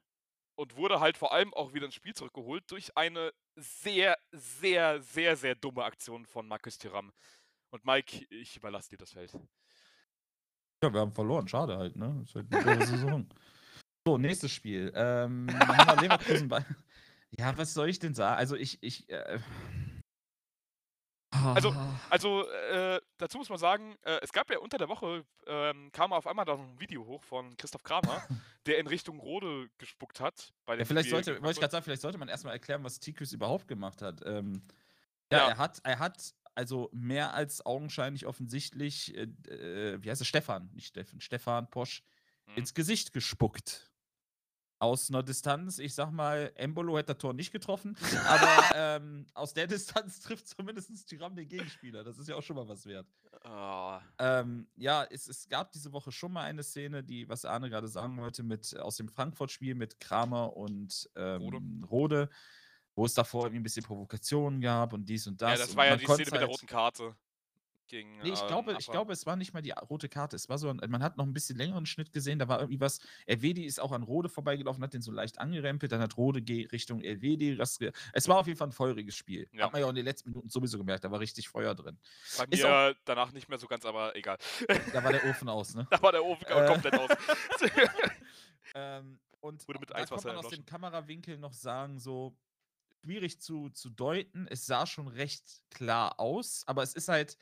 und 0.56 0.76
wurde 0.76 1.00
halt 1.00 1.18
vor 1.18 1.32
allem 1.32 1.54
auch 1.54 1.74
wieder 1.74 1.86
ins 1.86 1.96
Spiel 1.96 2.14
zurückgeholt 2.14 2.70
durch 2.70 2.96
eine 2.98 3.34
sehr, 3.56 4.18
sehr, 4.32 5.02
sehr, 5.02 5.36
sehr 5.38 5.56
dumme 5.56 5.84
Aktion 5.84 6.26
von 6.26 6.48
Markus 6.48 6.78
Thuram. 6.78 7.14
Und 7.72 7.86
Mike, 7.86 8.26
ich 8.30 8.58
überlasse 8.58 8.90
dir 8.90 8.98
das 8.98 9.14
Feld. 9.14 9.32
Ja, 10.84 10.94
wir 10.94 11.02
haben 11.02 11.12
verloren. 11.12 11.48
Schade 11.48 11.78
halt, 11.78 11.96
ne? 11.96 12.16
Das 12.22 12.30
ist 12.30 12.36
halt 12.36 12.68
eine 12.68 12.86
Saison. 12.86 13.28
So, 14.08 14.18
nächstes 14.18 14.52
Spiel. 14.54 14.92
Ähm, 14.96 15.48
Leverkusen 16.02 16.48
bei. 16.48 16.66
Ja, 17.38 17.56
was 17.58 17.74
soll 17.74 17.90
ich 17.90 18.00
denn 18.00 18.16
sagen? 18.16 18.38
Also, 18.40 18.56
ich. 18.56 18.82
ich 18.82 19.08
äh, 19.10 19.40
Also- 21.32 21.76
Also, 22.10 22.50
äh, 22.50 23.00
dazu 23.18 23.38
muss 23.38 23.50
man 23.50 23.60
sagen, 23.60 23.96
äh, 24.04 24.20
es 24.24 24.32
gab 24.32 24.50
ja 24.50 24.58
unter 24.60 24.78
der 24.80 24.88
Woche, 24.88 25.26
ähm, 25.46 25.92
kam 25.92 26.12
auf 26.14 26.26
einmal 26.26 26.46
da 26.46 26.56
noch 26.56 26.64
ein 26.64 26.80
Video 26.80 27.06
hoch 27.06 27.22
von 27.24 27.56
Christoph 27.58 27.84
Kramer, 27.84 28.24
der 28.66 28.80
in 28.80 28.88
Richtung 28.88 29.20
Rode 29.20 29.70
gespuckt 29.78 30.22
hat. 30.22 30.54
Bei 30.66 30.76
dem 30.76 30.80
Ja, 30.80 30.86
vielleicht 30.86 31.10
Spiel 31.10 31.24
sollte, 31.24 31.42
wollte 31.44 31.52
ich 31.56 31.60
gerade 31.60 31.72
sagen, 31.72 31.84
vielleicht 31.84 32.02
sollte 32.02 32.18
man 32.18 32.30
erstmal 32.30 32.54
erklären, 32.54 32.84
was 32.86 33.00
Tikus 33.00 33.32
überhaupt 33.34 33.68
gemacht 33.68 34.02
hat. 34.02 34.22
Ähm, 34.26 34.64
ja, 35.32 35.40
Ja. 35.40 35.48
er 35.50 35.58
hat, 35.58 35.80
er 35.84 36.00
hat 36.00 36.34
also 36.60 36.90
mehr 36.92 37.34
als 37.34 37.66
augenscheinlich 37.66 38.26
offensichtlich, 38.26 39.16
äh, 39.16 39.24
äh, 39.48 40.04
wie 40.04 40.10
heißt 40.12 40.22
er, 40.22 40.26
Stefan, 40.26 40.70
nicht 40.74 40.88
Steffen, 40.88 41.22
Stefan 41.22 41.70
Posch, 41.70 42.04
Mhm. 42.48 42.56
ins 42.58 42.74
Gesicht 42.74 43.14
gespuckt. 43.14 43.86
Aus 44.82 45.10
einer 45.10 45.24
Distanz, 45.24 45.78
ich 45.80 45.94
sag 45.94 46.12
mal, 46.12 46.52
Embolo 46.56 46.98
hätte 46.98 47.14
das 47.14 47.18
Tor 47.18 47.34
nicht 47.34 47.52
getroffen, 47.52 47.96
aber 48.28 48.64
ähm, 48.76 49.26
aus 49.34 49.54
der 49.54 49.68
Distanz 49.68 50.20
trifft 50.22 50.48
zumindest 50.48 51.08
Tyram 51.08 51.36
den 51.36 51.48
Gegenspieler. 51.48 52.04
Das 52.04 52.18
ist 52.18 52.28
ja 52.30 52.36
auch 52.36 52.42
schon 52.44 52.56
mal 52.56 52.68
was 52.68 52.86
wert. 52.86 53.08
Ah, 53.44 54.02
Ähm, 54.18 54.68
ja, 54.76 55.04
es, 55.10 55.28
es 55.28 55.48
gab 55.48 55.72
diese 55.72 55.92
Woche 55.94 56.12
schon 56.12 56.32
mal 56.34 56.44
eine 56.44 56.64
Szene, 56.64 57.04
die, 57.04 57.28
was 57.30 57.46
Arne 57.46 57.70
gerade 57.70 57.88
sagen 57.88 58.18
wollte, 58.18 58.44
mit 58.44 58.78
aus 58.80 58.98
dem 58.98 59.08
Frankfurt-Spiel 59.10 59.76
mit 59.76 60.00
Kramer 60.00 60.56
und 60.58 61.10
ähm, 61.16 61.86
Rode. 61.90 62.30
Wo 63.00 63.06
es 63.06 63.14
davor 63.14 63.46
irgendwie 63.46 63.62
ein 63.62 63.64
bisschen 63.64 63.84
Provokationen 63.84 64.60
gab 64.62 64.92
und 64.94 65.08
dies 65.08 65.26
und 65.26 65.42
das. 65.42 65.52
ja, 65.60 65.66
das 65.66 65.76
war 65.76 65.86
ja 65.86 65.96
die 65.96 66.06
Szene 66.06 66.18
mit 66.20 66.32
der 66.34 66.40
halt- 66.42 66.50
roten 66.52 66.68
Karte. 66.68 67.16
Gegen, 67.88 68.20
Nee, 68.20 68.30
ich 68.34 68.42
ähm, 68.42 68.48
glaube, 68.48 68.76
ich 68.78 68.86
glaube, 68.86 69.12
es 69.14 69.26
war 69.26 69.36
nicht 69.36 69.52
mal 69.52 69.64
die 69.64 69.72
rote 69.72 70.10
Karte. 70.10 70.36
Es 70.36 70.48
war 70.48 70.60
so, 70.60 70.70
ein, 70.70 70.80
man 70.90 71.02
hat 71.02 71.18
noch 71.18 71.26
ein 71.26 71.34
bisschen 71.34 71.58
längeren 71.58 71.88
Schnitt 71.88 72.14
gesehen. 72.14 72.38
Da 72.38 72.48
war 72.48 72.60
irgendwie 72.60 72.80
was. 72.80 73.00
Elvedi 73.26 73.66
ist 73.66 73.80
auch 73.80 73.92
an 73.94 74.04
Rode 74.04 74.30
vorbeigelaufen, 74.30 74.84
hat 74.84 74.94
den 74.94 75.02
so 75.02 75.12
leicht 75.12 75.40
angerempelt. 75.40 75.92
Dann 75.92 76.00
hat 76.00 76.16
Rode 76.16 76.40
Richtung 76.72 77.02
Elvedi. 77.02 77.58
Es 77.60 78.28
war 78.28 78.38
auf 78.38 78.46
jeden 78.46 78.60
Fall 78.60 78.68
ein 78.68 78.74
feuriges 78.74 79.16
Spiel. 79.16 79.50
Ja. 79.54 79.66
Hat 79.66 79.72
man 79.74 79.80
ja 79.82 79.86
auch 79.88 79.90
in 79.90 79.96
den 79.96 80.06
letzten 80.06 80.30
Minuten 80.30 80.50
sowieso 80.50 80.78
gemerkt. 80.78 81.04
Da 81.04 81.10
war 81.10 81.20
richtig 81.20 81.50
Feuer 81.50 81.74
drin. 81.74 81.98
Bei 82.38 82.44
ist 82.52 82.62
mir 82.62 82.96
danach 83.06 83.32
nicht 83.32 83.50
mehr 83.50 83.58
so 83.58 83.66
ganz, 83.66 83.84
aber 83.86 84.16
egal. 84.16 84.38
Da 84.94 85.04
war 85.04 85.12
der 85.12 85.26
Ofen 85.26 85.50
aus, 85.50 85.74
ne? 85.74 85.88
Da 85.90 86.00
war 86.00 86.12
der 86.12 86.24
Ofen 86.24 86.46
Äh. 86.46 86.68
komplett 86.68 86.94
aus. 86.94 87.10
Ähm, 88.76 89.20
und 89.40 89.68
Wurde 89.68 89.80
mit 89.80 89.90
da 89.90 90.06
konnte 90.06 90.28
man 90.28 90.38
aus 90.38 90.50
dem. 90.50 90.66
Kamerawinkel 90.66 91.38
noch 91.38 91.54
sagen, 91.54 91.98
so 91.98 92.36
schwierig 93.04 93.42
zu, 93.42 93.70
zu 93.70 93.90
deuten. 93.90 94.48
Es 94.50 94.66
sah 94.66 94.86
schon 94.86 95.08
recht 95.08 95.62
klar 95.70 96.20
aus, 96.20 96.64
aber 96.68 96.84
es 96.84 96.94
ist 96.94 97.08
halt, 97.08 97.38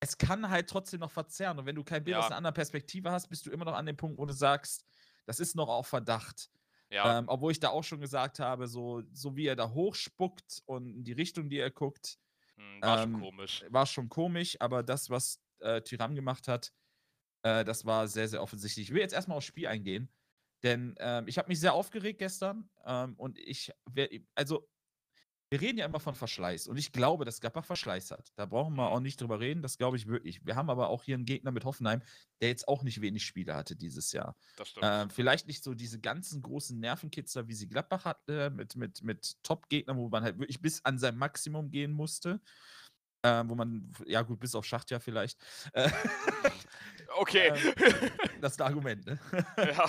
es 0.00 0.18
kann 0.18 0.50
halt 0.50 0.68
trotzdem 0.68 1.00
noch 1.00 1.10
verzerren. 1.10 1.58
Und 1.60 1.66
wenn 1.66 1.76
du 1.76 1.84
kein 1.84 2.04
Bild 2.04 2.16
aus 2.18 2.28
Ja. 2.28 2.30
einer 2.30 2.38
anderen 2.38 2.54
Perspektive 2.54 3.10
hast, 3.10 3.28
bist 3.28 3.46
du 3.46 3.50
immer 3.50 3.64
noch 3.64 3.74
an 3.74 3.86
dem 3.86 3.96
Punkt, 3.96 4.18
wo 4.18 4.26
du 4.26 4.32
sagst, 4.34 4.84
das 5.26 5.40
ist 5.40 5.54
noch 5.56 5.68
auf 5.68 5.86
Verdacht. 5.88 6.50
ja, 6.90 7.18
Ähm, 7.18 7.24
obwohl 7.28 7.52
ich 7.52 7.60
da 7.60 7.70
auch 7.70 7.84
schon 7.84 8.00
gesagt 8.00 8.38
habe, 8.40 8.68
so, 8.68 9.02
so 9.12 9.36
wie 9.36 9.46
er 9.46 9.56
da 9.56 9.70
hochspuckt 9.72 10.62
und 10.66 10.86
in 10.96 11.04
die 11.04 11.12
Richtung, 11.12 11.50
die 11.50 11.58
er 11.58 11.70
guckt, 11.70 12.18
hm, 12.56 12.82
war 12.84 12.96
schon 12.98 13.12
ähm, 13.12 13.12
komisch. 13.12 13.66
war 13.68 13.86
schon 13.86 14.08
komisch, 14.08 14.56
aber 14.60 14.82
das, 14.82 15.10
was 15.10 15.42
äh, 15.60 15.82
Tyram 15.82 16.14
gemacht 16.14 16.48
hat, 16.48 16.72
äh, 17.42 17.64
das 17.64 17.84
war 17.84 18.08
sehr, 18.08 18.28
sehr 18.28 18.42
offensichtlich. 18.42 18.88
Ich 18.88 18.94
will 18.94 19.00
jetzt 19.02 19.14
erstmal 19.14 19.36
aufs 19.38 19.46
Spiel 19.46 19.66
eingehen, 19.66 20.12
denn 20.62 20.94
ähm, 20.98 21.26
ich 21.26 21.38
habe 21.38 21.48
mich 21.48 21.60
sehr 21.60 21.74
aufgeregt 21.74 22.18
gestern 22.18 22.68
ähm, 22.84 23.14
und 23.16 23.38
ich, 23.38 23.72
also, 24.34 24.68
wir 25.52 25.60
reden 25.60 25.76
ja 25.76 25.84
immer 25.84 26.00
von 26.00 26.14
Verschleiß 26.14 26.66
und 26.66 26.78
ich 26.78 26.92
glaube, 26.92 27.26
dass 27.26 27.38
Gladbach 27.38 27.66
Verschleiß 27.66 28.10
hat. 28.12 28.32
Da 28.36 28.46
brauchen 28.46 28.74
wir 28.74 28.88
auch 28.88 29.00
nicht 29.00 29.20
drüber 29.20 29.38
reden, 29.38 29.60
das 29.60 29.76
glaube 29.76 29.98
ich 29.98 30.06
wirklich. 30.06 30.46
Wir 30.46 30.56
haben 30.56 30.70
aber 30.70 30.88
auch 30.88 31.04
hier 31.04 31.14
einen 31.14 31.26
Gegner 31.26 31.50
mit 31.50 31.66
Hoffenheim, 31.66 32.00
der 32.40 32.48
jetzt 32.48 32.66
auch 32.68 32.82
nicht 32.82 33.02
wenig 33.02 33.22
Spiele 33.22 33.54
hatte 33.54 33.76
dieses 33.76 34.12
Jahr. 34.12 34.34
Das 34.56 34.68
stimmt. 34.68 34.86
Ähm, 34.88 35.10
vielleicht 35.10 35.48
nicht 35.48 35.62
so 35.62 35.74
diese 35.74 36.00
ganzen 36.00 36.40
großen 36.40 36.80
Nervenkitzler, 36.80 37.48
wie 37.48 37.54
sie 37.54 37.68
Gladbach 37.68 38.06
hatte, 38.06 38.48
mit, 38.48 38.76
mit, 38.76 39.02
mit 39.02 39.42
Top-Gegnern, 39.42 39.98
wo 39.98 40.08
man 40.08 40.22
halt 40.22 40.38
wirklich 40.38 40.62
bis 40.62 40.82
an 40.86 40.98
sein 40.98 41.18
Maximum 41.18 41.70
gehen 41.70 41.92
musste. 41.92 42.40
Ähm, 43.22 43.50
wo 43.50 43.54
man, 43.54 43.92
ja 44.06 44.22
gut, 44.22 44.40
bis 44.40 44.54
auf 44.54 44.64
Schacht 44.64 44.90
ja 44.90 45.00
vielleicht. 45.00 45.38
Äh, 45.74 45.90
okay. 47.18 47.48
ähm, 47.76 48.10
das 48.40 48.52
ist 48.52 48.60
ein 48.62 48.66
Argument, 48.66 49.04
ne? 49.04 49.18
ja. 49.58 49.86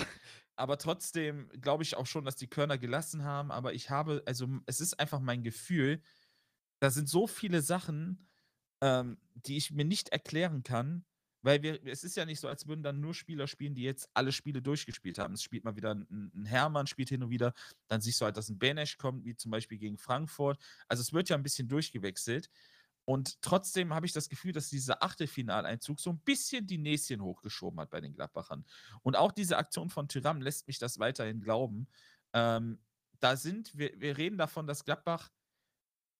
Aber 0.56 0.78
trotzdem 0.78 1.48
glaube 1.60 1.82
ich 1.82 1.96
auch 1.96 2.06
schon, 2.06 2.24
dass 2.24 2.36
die 2.36 2.46
Körner 2.48 2.78
gelassen 2.78 3.24
haben. 3.24 3.50
Aber 3.50 3.74
ich 3.74 3.90
habe, 3.90 4.22
also 4.26 4.48
es 4.66 4.80
ist 4.80 5.00
einfach 5.00 5.20
mein 5.20 5.42
Gefühl, 5.42 6.00
da 6.80 6.90
sind 6.90 7.08
so 7.08 7.26
viele 7.26 7.62
Sachen, 7.62 8.28
ähm, 8.80 9.18
die 9.34 9.56
ich 9.56 9.70
mir 9.72 9.84
nicht 9.84 10.10
erklären 10.10 10.62
kann, 10.62 11.04
weil 11.42 11.62
wir, 11.62 11.84
es 11.86 12.04
ist 12.04 12.16
ja 12.16 12.24
nicht 12.24 12.40
so, 12.40 12.48
als 12.48 12.66
würden 12.66 12.82
dann 12.82 13.00
nur 13.00 13.14
Spieler 13.14 13.46
spielen, 13.46 13.74
die 13.74 13.82
jetzt 13.82 14.08
alle 14.14 14.32
Spiele 14.32 14.62
durchgespielt 14.62 15.18
haben. 15.18 15.34
Es 15.34 15.42
spielt 15.42 15.64
mal 15.64 15.76
wieder 15.76 15.94
ein, 15.94 16.30
ein 16.34 16.46
Hermann, 16.46 16.86
spielt 16.86 17.10
hin 17.10 17.22
und 17.22 17.30
wieder. 17.30 17.52
Dann 17.88 18.00
siehst 18.00 18.20
du 18.20 18.24
halt, 18.24 18.36
dass 18.38 18.48
ein 18.48 18.58
Benesch 18.58 18.96
kommt, 18.96 19.24
wie 19.26 19.36
zum 19.36 19.50
Beispiel 19.50 19.78
gegen 19.78 19.98
Frankfurt. 19.98 20.58
Also 20.88 21.02
es 21.02 21.12
wird 21.12 21.28
ja 21.28 21.36
ein 21.36 21.42
bisschen 21.42 21.68
durchgewechselt. 21.68 22.48
Und 23.06 23.42
trotzdem 23.42 23.92
habe 23.92 24.06
ich 24.06 24.12
das 24.12 24.28
Gefühl, 24.28 24.52
dass 24.52 24.70
dieser 24.70 25.02
Achtelfinaleinzug 25.02 26.00
so 26.00 26.10
ein 26.10 26.20
bisschen 26.20 26.66
die 26.66 26.78
Näschen 26.78 27.20
hochgeschoben 27.22 27.78
hat 27.80 27.90
bei 27.90 28.00
den 28.00 28.14
Gladbachern. 28.14 28.64
Und 29.02 29.16
auch 29.16 29.32
diese 29.32 29.58
Aktion 29.58 29.90
von 29.90 30.08
Tyram 30.08 30.40
lässt 30.40 30.66
mich 30.66 30.78
das 30.78 30.98
weiterhin 30.98 31.40
glauben. 31.40 31.86
Ähm, 32.32 32.80
da 33.20 33.36
sind, 33.36 33.76
wir, 33.76 33.92
wir 34.00 34.16
reden 34.16 34.38
davon, 34.38 34.66
dass 34.66 34.84
Gladbach 34.84 35.30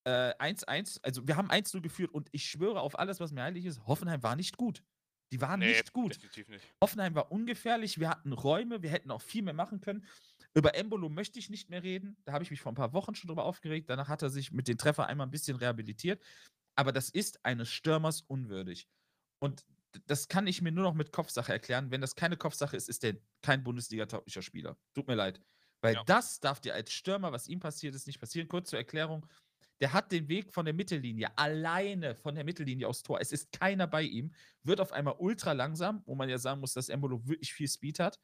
äh, 0.04 0.34
1-1, 0.38 1.00
also 1.02 1.26
wir 1.26 1.36
haben 1.36 1.50
1-0 1.50 1.80
geführt 1.80 2.12
und 2.12 2.28
ich 2.32 2.44
schwöre 2.46 2.80
auf 2.80 2.98
alles, 2.98 3.20
was 3.20 3.32
mir 3.32 3.42
heilig 3.42 3.64
ist, 3.64 3.86
Hoffenheim 3.86 4.22
war 4.22 4.36
nicht 4.36 4.56
gut. 4.56 4.84
Die 5.32 5.40
waren 5.40 5.60
Nee, 5.60 5.68
nicht 5.68 5.92
gut. 5.92 6.18
nicht. 6.48 6.62
Hoffenheim 6.82 7.14
war 7.14 7.32
ungefährlich, 7.32 7.98
wir 7.98 8.10
hatten 8.10 8.32
Räume, 8.32 8.82
wir 8.82 8.90
hätten 8.90 9.10
auch 9.10 9.22
viel 9.22 9.42
mehr 9.42 9.54
machen 9.54 9.80
können. 9.80 10.06
Über 10.54 10.74
Embolo 10.76 11.08
möchte 11.08 11.38
ich 11.38 11.50
nicht 11.50 11.70
mehr 11.70 11.82
reden. 11.82 12.16
Da 12.24 12.32
habe 12.32 12.44
ich 12.44 12.50
mich 12.50 12.60
vor 12.60 12.70
ein 12.70 12.76
paar 12.76 12.92
Wochen 12.92 13.14
schon 13.14 13.28
drüber 13.28 13.44
aufgeregt. 13.44 13.90
Danach 13.90 14.08
hat 14.08 14.22
er 14.22 14.30
sich 14.30 14.52
mit 14.52 14.68
den 14.68 14.78
Treffer 14.78 15.06
einmal 15.06 15.26
ein 15.26 15.32
bisschen 15.32 15.56
rehabilitiert. 15.56 16.22
Aber 16.76 16.92
das 16.92 17.08
ist 17.10 17.44
eines 17.44 17.70
Stürmers 17.70 18.22
unwürdig. 18.22 18.88
Und 19.40 19.64
das 20.06 20.28
kann 20.28 20.46
ich 20.46 20.60
mir 20.60 20.72
nur 20.72 20.84
noch 20.84 20.94
mit 20.94 21.12
Kopfsache 21.12 21.52
erklären. 21.52 21.90
Wenn 21.90 22.00
das 22.00 22.16
keine 22.16 22.36
Kopfsache 22.36 22.76
ist, 22.76 22.88
ist 22.88 23.02
der 23.02 23.16
kein 23.42 23.62
Bundesliga-tauglicher 23.62 24.42
Spieler. 24.42 24.76
Tut 24.94 25.06
mir 25.06 25.14
leid. 25.14 25.40
Weil 25.82 25.94
Ja. 25.94 26.04
das 26.04 26.40
darf 26.40 26.60
dir 26.60 26.74
als 26.74 26.92
Stürmer, 26.92 27.30
was 27.32 27.46
ihm 27.46 27.60
passiert 27.60 27.94
ist, 27.94 28.06
nicht 28.06 28.18
passieren. 28.18 28.48
Kurz 28.48 28.70
zur 28.70 28.78
Erklärung. 28.78 29.26
Der 29.80 29.92
hat 29.92 30.12
den 30.12 30.28
Weg 30.28 30.52
von 30.52 30.64
der 30.64 30.74
Mittellinie, 30.74 31.36
alleine 31.36 32.14
von 32.14 32.34
der 32.34 32.44
Mittellinie 32.44 32.88
aufs 32.88 33.02
Tor. 33.02 33.20
Es 33.20 33.32
ist 33.32 33.52
keiner 33.52 33.86
bei 33.86 34.02
ihm, 34.02 34.32
wird 34.62 34.80
auf 34.80 34.92
einmal 34.92 35.16
ultra 35.18 35.52
langsam, 35.52 36.02
wo 36.06 36.14
man 36.14 36.28
ja 36.28 36.38
sagen 36.38 36.60
muss, 36.60 36.72
dass 36.74 36.88
Embolo 36.88 37.26
wirklich 37.26 37.52
viel 37.52 37.68
Speed 37.68 37.98
hat 37.98 38.20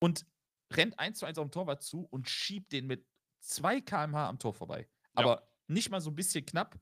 und 0.00 0.26
rennt 0.72 0.98
1 0.98 1.18
zu 1.18 1.26
1 1.26 1.38
auf 1.38 1.46
den 1.46 1.52
Torwart 1.52 1.82
zu 1.82 2.02
und 2.04 2.28
schiebt 2.28 2.72
den 2.72 2.86
mit 2.86 3.06
2 3.40 3.80
km/h 3.80 4.28
am 4.28 4.38
Tor 4.38 4.54
vorbei. 4.54 4.88
Ja. 5.18 5.24
Aber 5.24 5.48
nicht 5.68 5.90
mal 5.90 6.00
so 6.00 6.10
ein 6.10 6.16
bisschen 6.16 6.44
knapp, 6.44 6.78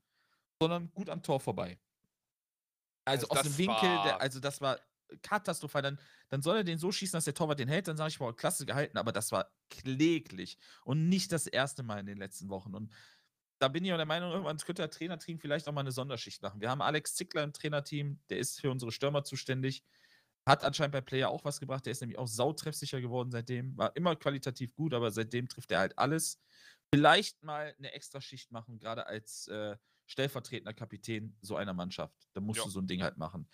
sondern 0.67 0.91
gut 0.93 1.09
am 1.09 1.21
Tor 1.21 1.39
vorbei. 1.39 1.77
Also, 3.05 3.27
Also 3.29 3.39
aus 3.39 3.43
dem 3.43 3.57
Winkel, 3.57 3.89
der, 4.03 4.19
also 4.19 4.39
das 4.39 4.61
war 4.61 4.79
katastrophal. 5.21 5.83
Dann, 5.83 5.99
dann 6.29 6.41
soll 6.41 6.57
er 6.57 6.63
den 6.63 6.79
so 6.79 6.91
schießen, 6.91 7.15
dass 7.15 7.25
der 7.25 7.35
Torwart 7.35 7.59
den 7.59 7.67
hält. 7.67 7.87
Dann 7.87 7.97
sage 7.97 8.09
ich 8.09 8.19
mal, 8.19 8.33
klasse 8.33 8.65
gehalten, 8.65 8.97
aber 8.97 9.11
das 9.11 9.31
war 9.31 9.51
kläglich 9.69 10.57
und 10.83 11.07
nicht 11.07 11.31
das 11.31 11.45
erste 11.45 11.83
Mal 11.83 11.99
in 11.99 12.07
den 12.07 12.17
letzten 12.17 12.49
Wochen. 12.49 12.73
Und 12.73 12.91
da 13.59 13.67
bin 13.67 13.85
ich 13.85 13.93
auch 13.93 13.97
der 13.97 14.05
Meinung, 14.07 14.31
irgendwann 14.31 14.57
könnte 14.57 14.81
der 14.81 14.89
Trainerteam 14.89 15.39
vielleicht 15.39 15.67
auch 15.67 15.73
mal 15.73 15.81
eine 15.81 15.91
Sonderschicht 15.91 16.41
machen. 16.41 16.59
Wir 16.59 16.69
haben 16.69 16.81
Alex 16.81 17.15
Zickler 17.15 17.43
im 17.43 17.53
Trainerteam, 17.53 18.19
der 18.29 18.39
ist 18.39 18.59
für 18.59 18.71
unsere 18.71 18.91
Stürmer 18.91 19.23
zuständig. 19.23 19.83
Hat 20.47 20.63
anscheinend 20.63 20.93
bei 20.93 21.01
Player 21.01 21.29
auch 21.29 21.43
was 21.45 21.59
gebracht. 21.59 21.85
Der 21.85 21.91
ist 21.91 22.01
nämlich 22.01 22.17
auch 22.17 22.27
sautreffsicher 22.27 23.01
geworden 23.01 23.31
seitdem. 23.31 23.77
War 23.77 23.95
immer 23.95 24.15
qualitativ 24.15 24.75
gut, 24.75 24.93
aber 24.93 25.11
seitdem 25.11 25.47
trifft 25.47 25.71
er 25.71 25.79
halt 25.79 25.97
alles. 25.97 26.39
Vielleicht 26.93 27.43
mal 27.43 27.73
eine 27.77 27.93
extra 27.93 28.21
Schicht 28.21 28.51
machen, 28.51 28.77
gerade 28.77 29.07
als 29.07 29.47
äh, 29.47 29.75
stellvertretender 30.07 30.73
Kapitän 30.73 31.35
so 31.41 31.55
einer 31.55 31.73
Mannschaft. 31.73 32.27
Da 32.33 32.41
musst 32.41 32.59
Ja. 32.59 32.63
du 32.65 32.69
so 32.69 32.79
ein 32.79 32.87
Ding 32.87 33.01
halt 33.01 33.17
machen. 33.17 33.47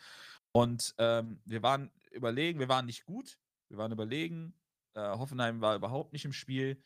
Und 0.51 0.93
ähm, 0.97 1.41
wir 1.45 1.63
waren 1.63 1.91
überlegen, 2.11 2.59
wir 2.59 2.67
waren 2.69 2.85
nicht 2.85 3.05
gut. 3.05 3.39
Wir 3.69 3.77
waren 3.77 3.91
überlegen. 3.91 4.53
Äh, 4.93 5.01
Hoffenheim 5.01 5.61
war 5.61 5.75
überhaupt 5.75 6.11
nicht 6.13 6.25
im 6.25 6.33
Spiel. 6.33 6.83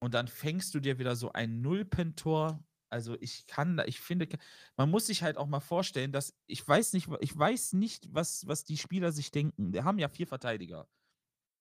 Und 0.00 0.14
dann 0.14 0.28
fängst 0.28 0.74
du 0.74 0.80
dir 0.80 0.98
wieder 0.98 1.16
so 1.16 1.32
ein 1.32 1.60
Nullpentor. 1.60 2.62
Also 2.90 3.16
ich 3.20 3.46
kann 3.48 3.76
da, 3.76 3.84
ich 3.86 3.98
finde, 4.00 4.28
man 4.76 4.88
muss 4.90 5.06
sich 5.06 5.24
halt 5.24 5.36
auch 5.36 5.48
mal 5.48 5.58
vorstellen, 5.58 6.12
dass 6.12 6.32
ich 6.46 6.66
weiß 6.66 6.92
nicht, 6.92 7.08
ich 7.20 7.36
weiß 7.36 7.72
nicht, 7.72 8.14
was, 8.14 8.46
was 8.46 8.64
die 8.64 8.76
Spieler 8.78 9.10
sich 9.10 9.32
denken. 9.32 9.72
Wir 9.72 9.82
haben 9.82 9.98
ja 9.98 10.08
vier 10.08 10.28
Verteidiger 10.28 10.88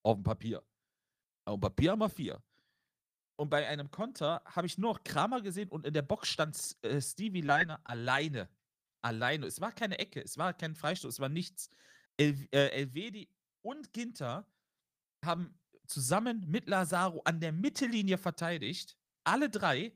auf 0.04 0.18
dem 0.18 0.24
Papier. 0.24 0.64
Auf 1.46 1.56
dem 1.56 1.62
Papier 1.62 1.92
haben 1.92 2.00
wir 2.00 2.10
vier. 2.10 2.44
Und 3.36 3.50
bei 3.50 3.68
einem 3.68 3.90
Konter 3.90 4.42
habe 4.46 4.68
ich 4.68 4.78
nur 4.78 4.94
noch 4.94 5.04
Kramer 5.04 5.42
gesehen 5.42 5.70
und 5.70 5.86
in 5.86 5.94
der 5.94 6.02
Box 6.04 6.28
stand 6.28 6.56
äh, 6.84 7.02
Stevie 7.02 7.42
Leiner 7.42 7.80
alleine. 7.84 8.50
Alleine. 9.02 9.48
Es 9.48 9.60
war 9.60 9.72
keine 9.72 10.00
Ecke, 10.00 10.22
es 10.22 10.38
war 10.38 10.54
kein 10.54 10.76
Freistoß, 10.76 11.16
es 11.16 11.20
war 11.20 11.30
nichts. 11.30 11.70
El, 12.16 12.48
äh, 12.52 12.70
Elvedi 12.70 13.28
und 13.62 13.92
Ginter 13.92 14.46
haben 15.26 15.60
zusammen 15.88 16.46
mit 16.48 16.70
Lazaro 16.70 17.22
an 17.26 17.40
der 17.40 17.52
Mittellinie 17.52 18.18
verteidigt. 18.18 18.98
Alle 19.24 19.50
drei. 19.50 19.96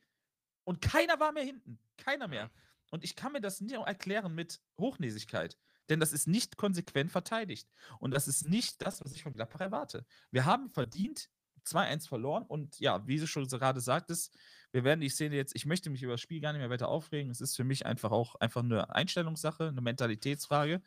Und 0.63 0.81
keiner 0.81 1.19
war 1.19 1.31
mehr 1.31 1.43
hinten. 1.43 1.79
Keiner 1.97 2.27
mehr. 2.27 2.51
Und 2.89 3.03
ich 3.03 3.15
kann 3.15 3.33
mir 3.33 3.41
das 3.41 3.61
nicht 3.61 3.75
erklären 3.75 4.33
mit 4.33 4.61
Hochnäsigkeit. 4.79 5.57
Denn 5.89 5.99
das 5.99 6.11
ist 6.11 6.27
nicht 6.27 6.57
konsequent 6.57 7.11
verteidigt. 7.11 7.69
Und 7.99 8.11
das 8.11 8.27
ist 8.27 8.49
nicht 8.49 8.81
das, 8.81 9.03
was 9.03 9.13
ich 9.13 9.23
von 9.23 9.33
Gladbach 9.33 9.61
erwarte. 9.61 10.05
Wir 10.31 10.45
haben 10.45 10.69
verdient 10.69 11.29
2-1 11.67 12.07
verloren. 12.07 12.43
Und 12.47 12.79
ja, 12.79 13.05
wie 13.07 13.19
du 13.19 13.27
schon 13.27 13.47
gerade 13.47 13.81
sagtest, 13.81 14.35
wir 14.71 14.83
werden 14.83 15.01
die 15.01 15.09
Szene 15.09 15.35
jetzt, 15.35 15.55
ich 15.55 15.65
möchte 15.65 15.89
mich 15.89 16.03
über 16.03 16.13
das 16.13 16.21
Spiel 16.21 16.41
gar 16.41 16.53
nicht 16.53 16.59
mehr 16.61 16.69
weiter 16.69 16.89
aufregen. 16.89 17.31
Es 17.31 17.41
ist 17.41 17.55
für 17.55 17.63
mich 17.63 17.85
einfach 17.85 18.11
auch 18.11 18.35
einfach 18.35 18.63
eine 18.63 18.89
Einstellungssache, 18.93 19.69
eine 19.69 19.81
Mentalitätsfrage. 19.81 20.81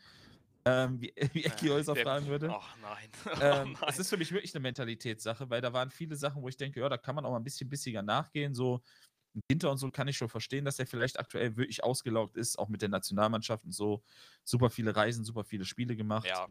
Ähm, 0.67 1.01
wie, 1.01 1.13
wie 1.35 1.45
Eki 1.45 1.69
Äh, 1.69 1.71
Häuser 1.71 1.97
fragen 1.97 2.27
würde. 2.27 2.51
Ach 2.53 2.77
nein. 2.83 3.11
Ähm, 3.41 3.79
oh, 3.81 3.87
es 3.87 3.97
nein. 3.97 4.01
ist 4.01 4.11
für 4.11 4.17
mich 4.19 4.33
wirklich 4.33 4.55
eine 4.55 4.61
Mentalitätssache, 4.63 5.49
weil 5.51 5.61
da 5.63 5.73
waren 5.73 5.91
viele 5.91 6.17
Sachen, 6.17 6.43
wo 6.43 6.49
ich 6.49 6.57
denke, 6.57 6.81
ja, 6.81 6.89
da 6.89 6.99
kann 6.99 7.15
man 7.15 7.25
auch 7.25 7.31
mal 7.31 7.39
ein 7.39 7.45
bisschen 7.45 7.69
bissiger 7.71 8.03
nachgehen. 8.03 8.55
So 8.55 8.83
Hinter 9.51 9.71
und 9.71 9.79
so 9.79 9.91
kann 9.91 10.09
ich 10.09 10.17
schon 10.17 10.29
verstehen, 10.29 10.65
dass 10.65 10.79
er 10.79 10.87
vielleicht 10.87 11.19
aktuell 11.19 11.57
wirklich 11.57 11.85
ausgelaugt 11.85 12.37
ist, 12.37 12.59
auch 12.59 12.69
mit 12.69 12.83
der 12.83 12.89
Nationalmannschaft 12.89 13.65
und 13.65 13.73
so. 13.73 14.03
Super 14.45 14.71
viele 14.71 14.95
Reisen, 14.97 15.25
super 15.25 15.45
viele 15.45 15.65
Spiele 15.65 15.97
gemacht. 15.97 16.27
ja, 16.27 16.49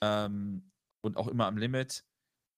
Ähm, 0.00 0.72
und 1.02 1.16
auch 1.18 1.28
immer 1.28 1.46
am 1.46 1.58
Limit. 1.58 2.04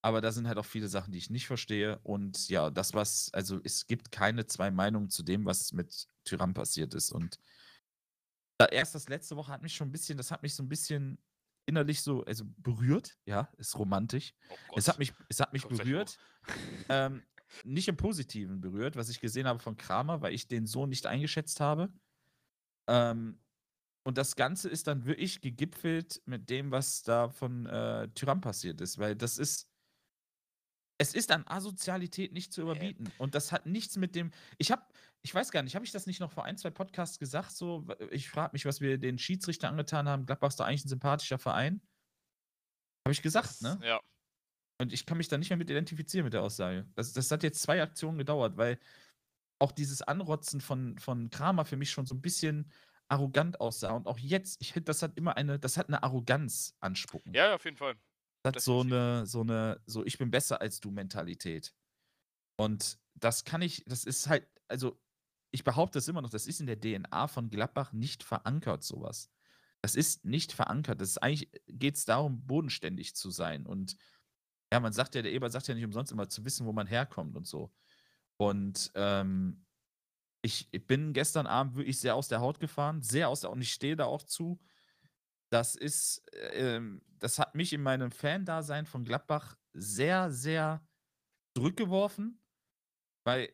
Aber 0.07 0.21
da 0.21 0.31
sind 0.31 0.47
halt 0.47 0.57
auch 0.57 0.65
viele 0.65 0.87
Sachen, 0.87 1.11
die 1.11 1.19
ich 1.19 1.31
nicht 1.31 1.49
verstehe. 1.49 1.99
Und 2.05 2.49
ja, 2.49 2.71
das, 2.71 2.95
was, 2.95 3.29
also 3.33 3.59
es 3.65 3.89
gibt 3.89 4.13
keine 4.13 4.47
zwei 4.47 4.71
Meinungen 4.71 5.11
zu 5.11 5.25
dem, 5.25 5.45
was 5.45 5.73
mit 5.73 6.07
Tyrann 6.23 6.55
passiert 6.55 6.95
ist. 6.95 7.11
Und 7.11 7.41
erst 8.71 8.95
das 8.95 9.09
letzte 9.09 9.35
Woche 9.35 9.51
hat 9.51 9.63
mich 9.63 9.75
schon 9.75 9.89
ein 9.89 9.91
bisschen, 9.91 10.17
das 10.17 10.31
hat 10.31 10.45
mich 10.45 10.55
so 10.55 10.63
ein 10.63 10.69
bisschen 10.69 11.19
innerlich 11.67 12.03
so, 12.03 12.25
also 12.25 12.45
berührt, 12.59 13.19
ja, 13.25 13.51
ist 13.57 13.77
romantisch. 13.77 14.33
oh 14.71 14.77
Es 14.77 14.87
hat 14.87 15.01
mich, 15.01 15.13
es 15.29 15.41
hat 15.41 15.53
mich 15.53 15.67
berührt. 15.67 16.17
Ähm, 16.89 17.25
nicht 17.65 17.89
im 17.89 17.97
Positiven 17.97 18.61
berührt, 18.61 18.95
was 18.95 19.09
ich 19.09 19.19
gesehen 19.19 19.49
habe 19.49 19.59
von 19.59 19.77
Kramer, 19.77 20.21
weil 20.21 20.35
ich 20.35 20.47
den 20.47 20.69
so 20.69 20.87
nicht 20.87 21.07
eingeschätzt 21.07 21.59
habe. 21.59 21.93
Ähm, 22.87 23.41
und 24.05 24.19
das 24.19 24.37
Ganze 24.37 24.69
ist 24.69 24.87
dann 24.87 25.05
wirklich 25.05 25.41
gegipfelt 25.41 26.23
mit 26.27 26.49
dem, 26.49 26.71
was 26.71 27.03
da 27.03 27.29
von 27.29 27.67
äh, 27.67 28.09
Tyrann 28.15 28.41
passiert 28.41 28.81
ist, 28.81 28.99
weil 28.99 29.17
das 29.17 29.37
ist. 29.37 29.69
Es 30.99 31.15
ist 31.15 31.31
an 31.31 31.47
Asozialität 31.47 32.33
nicht 32.33 32.53
zu 32.53 32.63
überbieten. 32.63 33.13
Und 33.19 33.35
das 33.35 33.53
hat 33.53 33.67
nichts 33.67 33.97
mit 33.97 34.15
dem. 34.15 34.31
Ich 34.59 34.71
habe, 34.73 34.83
ich 35.23 35.35
weiß 35.35 35.51
gar 35.51 35.63
nicht, 35.63 35.75
habe 35.75 35.85
ich 35.85 35.93
das 35.93 36.07
nicht 36.07 36.21
noch 36.21 36.33
vor 36.33 36.45
ein, 36.45 36.57
zwei 36.57 36.71
Podcasts 36.71 37.19
gesagt? 37.19 37.53
So, 37.53 37.87
ich 38.11 38.31
frage 38.31 38.51
mich, 38.55 38.65
was 38.65 38.81
wir 38.81 38.97
den 38.99 39.19
Schiedsrichter 39.19 39.69
angetan 39.69 40.09
haben. 40.09 40.25
Gladbach 40.27 40.49
ist 40.49 40.61
doch 40.61 40.65
eigentlich 40.65 40.85
ein 40.87 40.89
sympathischer 40.89 41.39
Verein. 41.39 41.83
Habe 43.07 43.13
ich 43.13 43.23
gesagt, 43.23 43.61
ne? 43.63 43.79
Ja, 43.83 44.01
Und 44.81 44.93
ich 44.93 45.07
kann 45.07 45.19
mich 45.19 45.29
da 45.29 45.39
nicht 45.39 45.51
mehr 45.51 45.59
mit 45.59 45.71
identifizieren 45.71 46.25
mit 46.25 46.33
der 46.33 46.43
Aussage. 46.43 46.87
Das, 46.95 47.13
das 47.13 47.31
hat 47.31 47.43
jetzt 47.43 47.63
zwei 47.63 47.83
Aktionen 47.83 48.19
gedauert, 48.19 48.57
weil 48.57 48.79
auch 49.59 49.73
dieses 49.73 50.03
Anrotzen 50.03 50.61
von, 50.61 50.99
von 50.99 51.31
Kramer 51.31 51.65
für 51.65 51.77
mich 51.77 51.91
schon 51.91 52.07
so 52.07 52.15
ein 52.15 52.21
bisschen 52.21 52.71
arrogant 53.09 53.61
aussah. 53.61 53.93
Und 53.93 54.07
auch 54.07 54.19
jetzt, 54.19 54.61
ich 54.61 54.73
finde, 54.73 54.87
das 54.87 55.03
hat 55.03 55.17
immer 55.17 55.37
eine, 55.37 55.59
das 55.59 55.77
hat 55.77 55.89
eine 55.89 56.03
Arroganz 56.03 56.75
anspucken. 56.81 57.33
ja, 57.35 57.55
auf 57.55 57.65
jeden 57.65 57.77
Fall. 57.77 57.97
Hat 58.47 58.61
so 58.61 58.81
eine, 58.81 59.27
so 59.27 59.41
eine, 59.41 59.81
so 59.87 60.05
ich 60.05 60.19
bin 60.19 60.31
besser 60.31 60.61
als 60.61 60.81
du 60.81 60.91
Mentalität. 60.91 61.75
Und 62.57 62.99
das 63.15 63.45
kann 63.45 63.63
ich, 63.63 63.85
das 63.87 64.05
ist 64.05 64.29
halt, 64.29 64.47
also 64.69 64.99
ich 65.51 65.65
behaupte 65.65 65.99
es 65.99 66.09
immer 66.09 66.23
noch, 66.23 66.31
das 66.31 66.47
ist 66.47 66.61
in 66.61 66.67
der 66.67 66.81
DNA 66.81 67.29
von 67.29 67.51
Gladbach 67.51 67.93
nicht 67.93 68.23
verankert, 68.23 68.83
sowas. 68.83 69.31
Das 69.83 69.95
ist 69.95 70.25
nicht 70.25 70.53
verankert. 70.53 71.01
Das 71.01 71.11
ist 71.11 71.19
eigentlich 71.19 71.51
geht 71.67 71.97
es 71.97 72.05
darum, 72.05 72.47
bodenständig 72.47 73.15
zu 73.15 73.31
sein. 73.31 73.67
Und 73.67 73.97
ja, 74.73 74.81
man 74.81 74.93
sagt 74.93 75.15
ja, 75.15 75.23
der 75.23 75.33
Eber 75.33 75.51
sagt 75.51 75.69
ja 75.69 75.75
nicht 75.75 75.85
umsonst 75.85 76.13
immer 76.13 76.29
zu 76.29 76.45
wissen, 76.45 76.67
wo 76.67 76.73
man 76.73 76.87
herkommt 76.87 77.37
und 77.37 77.47
so. 77.47 77.73
Und 78.37 78.91
ähm, 78.95 79.65
ich, 80.43 80.69
ich 80.73 80.87
bin 80.87 81.13
gestern 81.13 81.47
Abend 81.47 81.77
wirklich 81.77 82.01
sehr 82.01 82.15
aus 82.15 82.29
der 82.29 82.41
Haut 82.41 82.61
gefahren, 82.61 83.03
sehr 83.03 83.29
aus 83.29 83.41
der, 83.41 83.51
und 83.51 83.61
ich 83.61 83.73
stehe 83.73 83.97
da 83.97 84.05
auch 84.05 84.23
zu. 84.23 84.61
Das 85.51 85.75
ist, 85.77 86.25
ähm, 86.53 87.03
das 87.19 87.39
hat 87.39 87.55
mich 87.55 87.73
in 87.73 87.83
meinem 87.83 88.11
Fan-Dasein 88.11 88.87
von 88.87 89.05
Gladbach 89.05 89.57
sehr, 89.73 90.31
sehr 90.33 90.87
zurückgeworfen, 91.57 92.43
weil, 93.25 93.53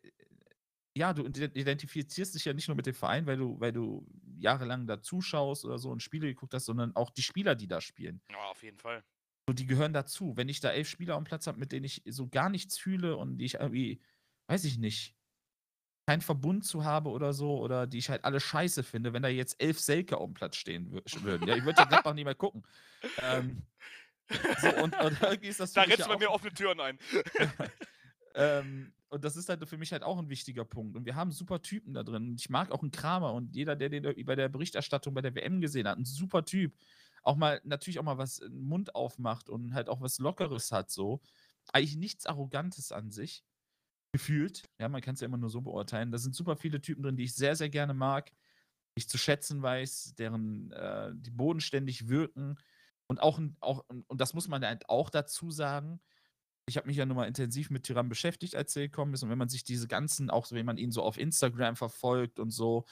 ja, 0.96 1.12
du 1.14 1.22
ident- 1.24 1.56
identifizierst 1.56 2.34
dich 2.34 2.44
ja 2.44 2.52
nicht 2.52 2.68
nur 2.68 2.76
mit 2.76 2.86
dem 2.86 2.94
Verein, 2.94 3.26
weil 3.26 3.38
du, 3.38 3.58
weil 3.60 3.72
du 3.72 4.06
jahrelang 4.38 4.86
da 4.86 5.00
zuschaust 5.02 5.64
oder 5.64 5.78
so 5.78 5.90
und 5.90 6.02
Spiele 6.02 6.26
geguckt 6.28 6.54
hast, 6.54 6.66
sondern 6.66 6.94
auch 6.96 7.10
die 7.10 7.22
Spieler, 7.22 7.54
die 7.54 7.68
da 7.68 7.80
spielen. 7.80 8.22
Ja, 8.30 8.50
auf 8.50 8.62
jeden 8.62 8.78
Fall. 8.78 9.04
So, 9.48 9.54
die 9.54 9.66
gehören 9.66 9.92
dazu. 9.92 10.36
Wenn 10.36 10.48
ich 10.48 10.60
da 10.60 10.70
elf 10.70 10.88
Spieler 10.88 11.16
am 11.16 11.24
Platz 11.24 11.46
habe, 11.46 11.58
mit 11.58 11.72
denen 11.72 11.84
ich 11.84 12.02
so 12.06 12.28
gar 12.28 12.48
nichts 12.48 12.78
fühle 12.78 13.16
und 13.16 13.38
die 13.38 13.44
ich 13.46 13.54
irgendwie, 13.54 14.02
weiß 14.48 14.64
ich 14.64 14.78
nicht, 14.78 15.16
keinen 16.06 16.20
Verbund 16.20 16.64
zu 16.64 16.84
habe 16.84 17.10
oder 17.10 17.32
so, 17.32 17.58
oder 17.58 17.86
die 17.86 17.98
ich 17.98 18.10
halt 18.10 18.24
alle 18.24 18.40
scheiße 18.40 18.82
finde, 18.82 19.12
wenn 19.12 19.22
da 19.22 19.28
jetzt 19.28 19.62
elf 19.62 19.78
Selke 19.78 20.16
auf 20.16 20.26
dem 20.26 20.34
Platz 20.34 20.56
stehen 20.56 20.92
wür- 20.92 21.22
würden. 21.22 21.46
Ja, 21.46 21.56
ich 21.56 21.64
würde 21.64 21.80
ja 21.80 21.84
Gladbach 21.86 22.14
nicht 22.14 22.24
mehr 22.24 22.34
gucken. 22.34 22.64
Ähm, 23.20 23.62
so, 24.60 24.68
und, 24.82 24.98
und 25.00 25.22
irgendwie 25.22 25.48
ist 25.48 25.60
das 25.60 25.72
Da 25.72 25.82
rennst 25.82 25.98
ja 25.98 26.08
bei 26.08 26.18
mir 26.18 26.30
offene 26.30 26.52
Türen 26.52 26.80
ein. 26.80 26.98
ähm, 28.34 28.92
und 29.08 29.24
das 29.24 29.36
ist 29.36 29.48
halt 29.48 29.68
für 29.68 29.76
mich 29.76 29.92
halt 29.92 30.02
auch 30.02 30.18
ein 30.18 30.28
wichtiger 30.28 30.64
Punkt. 30.64 30.96
Und 30.96 31.04
wir 31.04 31.14
haben 31.14 31.30
super 31.32 31.60
Typen 31.60 31.94
da 31.94 32.02
drin. 32.02 32.30
Und 32.30 32.40
ich 32.40 32.48
mag 32.48 32.70
auch 32.70 32.82
einen 32.82 32.90
Kramer 32.90 33.34
und 33.34 33.54
jeder, 33.54 33.76
der 33.76 33.90
den 33.90 34.02
bei 34.24 34.34
der 34.34 34.48
Berichterstattung 34.48 35.14
bei 35.14 35.20
der 35.20 35.34
WM 35.34 35.60
gesehen 35.60 35.86
hat, 35.86 35.98
ein 35.98 36.04
super 36.04 36.44
Typ. 36.44 36.74
Auch 37.22 37.36
mal, 37.36 37.60
natürlich 37.62 38.00
auch 38.00 38.04
mal 38.04 38.18
was 38.18 38.40
äh, 38.40 38.48
Mund 38.48 38.94
aufmacht 38.94 39.48
und 39.48 39.74
halt 39.74 39.88
auch 39.88 40.00
was 40.00 40.18
Lockeres 40.18 40.72
hat, 40.72 40.90
so. 40.90 41.20
Eigentlich 41.72 41.96
nichts 41.96 42.26
Arrogantes 42.26 42.90
an 42.90 43.10
sich. 43.12 43.44
Gefühlt. 44.14 44.64
Ja, 44.78 44.88
man 44.90 45.00
kann 45.00 45.14
es 45.14 45.20
ja 45.22 45.26
immer 45.26 45.38
nur 45.38 45.48
so 45.48 45.62
beurteilen. 45.62 46.12
Da 46.12 46.18
sind 46.18 46.34
super 46.34 46.56
viele 46.56 46.80
Typen 46.82 47.02
drin, 47.02 47.16
die 47.16 47.24
ich 47.24 47.34
sehr, 47.34 47.56
sehr 47.56 47.70
gerne 47.70 47.94
mag, 47.94 48.30
die 48.96 49.00
ich 49.00 49.08
zu 49.08 49.18
schätzen 49.18 49.62
weiß, 49.62 50.14
deren, 50.18 50.70
äh, 50.72 51.12
die 51.14 51.30
bodenständig 51.30 52.08
wirken. 52.08 52.56
Und 53.08 53.20
auch, 53.22 53.40
auch 53.60 53.84
und, 53.88 54.20
das 54.20 54.34
muss 54.34 54.48
man 54.48 54.64
halt 54.66 54.88
auch 54.90 55.10
dazu 55.10 55.50
sagen, 55.50 56.00
ich 56.66 56.76
habe 56.78 56.88
mich 56.88 56.96
ja 56.98 57.06
nun 57.06 57.16
mal 57.16 57.26
intensiv 57.28 57.70
mit 57.70 57.84
Tyrann 57.84 58.08
beschäftigt, 58.10 58.56
als 58.56 58.76
er 58.76 58.84
gekommen 58.88 59.14
ist. 59.14 59.22
Und 59.24 59.30
wenn 59.30 59.38
man 59.38 59.48
sich 59.50 59.64
diese 59.64 59.88
ganzen, 59.88 60.30
auch 60.30 60.46
so, 60.46 60.56
wenn 60.56 60.66
man 60.66 60.78
ihn 60.78 60.92
so 60.92 61.02
auf 61.02 61.18
Instagram 61.18 61.76
verfolgt 61.76 62.38
und 62.40 62.50
so, 62.50 62.86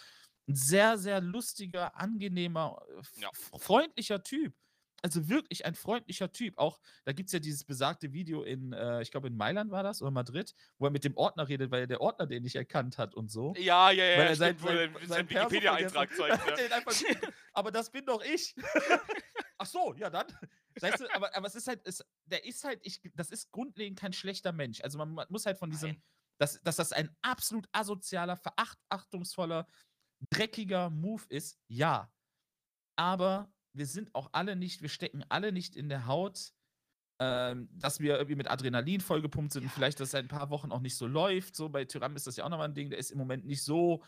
ein 0.49 0.57
sehr, 0.57 0.99
sehr 0.99 1.21
lustiger, 1.23 1.97
angenehmer, 1.97 2.83
äh, 2.99 3.03
Ja. 3.16 3.31
freundlicher 3.59 4.23
Typ. 4.25 4.55
Also 5.03 5.28
wirklich 5.28 5.64
ein 5.64 5.74
freundlicher 5.74 6.30
Typ. 6.32 6.59
Auch, 6.59 6.78
da 7.05 7.12
gibt 7.12 7.28
es 7.28 7.32
ja 7.32 7.38
dieses 7.38 7.64
besagte 7.64 8.12
Video 8.12 8.42
in, 8.42 8.72
äh, 8.72 9.01
ich 9.03 9.11
glaube 9.11 9.28
in 9.28 9.36
Mailand 9.36 9.70
war 9.70 9.82
das 9.82 10.03
oder 10.03 10.11
Madrid, 10.11 10.55
wo 10.78 10.86
er 10.86 10.90
mit 10.90 11.05
dem 11.05 11.16
Ordner 11.16 11.48
redet, 11.48 11.70
weil 11.70 11.86
der 11.86 12.01
Ordner 12.01 12.26
den 12.26 12.42
nicht 12.42 12.57
erkannt 12.57 12.98
hat 12.98 13.14
und 13.14 13.30
so. 13.30 13.55
Ja, 13.57 13.90
ja, 13.90 14.05
ja, 14.05 14.18
Weil 14.18 14.26
er 14.28 14.36
sein- 14.36 14.62
wo 14.62 14.68
er 14.68 14.76
sein- 14.76 14.92
sein 15.01 15.09
seinen 15.09 15.26
Perso 15.28 15.51
Wikipedia-Eintrag 15.51 16.14
zeigt. 16.14 16.46
Nicht- 17.09 17.32
aber 17.53 17.70
das 17.70 17.90
bin 17.90 18.05
doch 18.07 18.22
ich. 18.22 18.55
Ach 19.59 19.66
so, 19.66 19.94
ja 19.94 20.09
dann. 20.11 20.26
Weißt 20.80 21.01
du, 21.01 21.14
aber, 21.14 21.34
aber 21.36 21.46
es 21.46 21.55
ist 21.55 21.66
halt, 21.68 21.80
es, 21.84 22.05
der 22.24 22.44
ist 22.44 22.64
halt, 22.64 22.80
ich, 22.82 23.01
das 23.14 23.30
ist 23.30 23.51
grundlegend 23.51 23.98
kein 23.98 24.12
schlechter 24.12 24.53
Mensch. 24.53 24.80
Also 24.82 24.98
man, 24.98 25.12
man 25.12 25.26
muss 25.28 25.44
halt 25.46 25.59
von 25.59 25.70
diesem, 25.70 26.01
dass, 26.38 26.61
dass 26.62 26.76
das 26.76 26.92
ein 26.92 27.14
absolut 27.22 27.68
asozialer, 27.72 28.36
verachtungsvoller, 28.36 29.66
dreckiger 30.30 30.88
Move 30.90 31.24
ist, 31.28 31.59
ja. 31.68 32.11
Aber 32.96 33.53
wir 33.73 33.87
sind 33.87 34.14
auch 34.14 34.31
alle 34.33 34.57
nicht, 34.57 34.83
wir 34.83 34.89
stecken 34.89 35.25
alle 35.29 35.53
nicht 35.53 35.77
in 35.77 35.89
der 35.89 36.07
Haut, 36.07 36.53
ähm, 37.21 37.68
dass 37.73 38.01
wir 38.01 38.16
irgendwie 38.16 38.37
mit 38.37 38.51
Adrenalin 38.51 39.01
vollgepumpt 39.01 39.53
sind 39.53 39.64
und 39.64 39.68
Ja. 39.68 39.73
vielleicht, 39.73 40.01
dass 40.01 40.09
es 40.09 40.12
seit 40.12 40.25
ein 40.25 40.29
paar 40.29 40.51
Wochen 40.51 40.73
auch 40.73 40.81
nicht 40.81 40.97
so 40.97 41.07
läuft. 41.07 41.57
So 41.57 41.68
bei 41.68 41.85
Tyrann 41.85 42.16
ist 42.16 42.27
das 42.27 42.37
ja 42.37 42.45
auch 42.45 42.49
nochmal 42.51 42.68
ein 42.68 42.75
Ding, 42.75 42.91
der 42.91 42.99
ist 42.99 43.11
im 43.11 43.18
Moment 43.18 43.47
nicht 43.47 43.62
so 43.62 44.03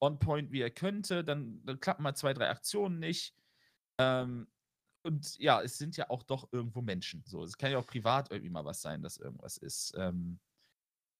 on 0.00 0.18
point, 0.18 0.52
wie 0.52 0.60
er 0.62 0.70
könnte. 0.70 1.24
Dann, 1.24 1.64
dann 1.64 1.80
klappen 1.80 2.02
mal 2.02 2.14
zwei, 2.14 2.34
drei 2.34 2.50
Aktionen 2.50 2.98
nicht. 2.98 3.34
Ähm, 3.98 4.48
und 5.02 5.38
ja, 5.38 5.62
es 5.62 5.78
sind 5.78 5.96
ja 5.96 6.10
auch 6.10 6.22
doch 6.22 6.52
irgendwo 6.52 6.82
Menschen. 6.82 7.24
So, 7.26 7.42
es 7.44 7.56
kann 7.58 7.72
ja 7.72 7.78
auch 7.78 7.86
privat 7.86 8.30
irgendwie 8.30 8.50
mal 8.50 8.64
was 8.64 8.82
sein, 8.82 9.02
dass 9.02 9.16
irgendwas 9.18 9.56
ist. 9.56 9.94
Ähm, 9.96 10.40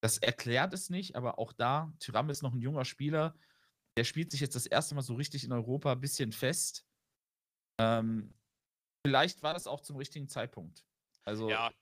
das 0.03 0.19
erklärt 0.19 0.73
es 0.75 0.91
nicht, 0.91 1.17
aber 1.17 1.39
auch 1.39 1.53
da, 1.53 1.93
Tyram 1.99 2.31
ist 2.31 2.43
noch 2.43 2.55
ein 2.55 2.61
junger 2.61 2.85
Spieler. 2.85 3.37
Der 3.97 4.05
spielt 4.05 4.31
sich 4.31 4.41
jetzt 4.41 4.57
das 4.57 4.67
erste 4.67 4.95
Mal 4.95 5.03
so 5.03 5.15
richtig 5.15 5.45
in 5.45 5.53
Europa 5.53 5.93
ein 5.93 6.01
bisschen 6.01 6.33
fest. 6.33 6.87
Ähm, 7.81 8.35
vielleicht 9.07 9.43
war 9.43 9.55
das 9.55 9.67
auch 9.67 9.81
zum 9.81 9.97
richtigen 9.97 10.29
Zeitpunkt. 10.29 10.85
Also 11.25 11.49
Ja, 11.49 11.73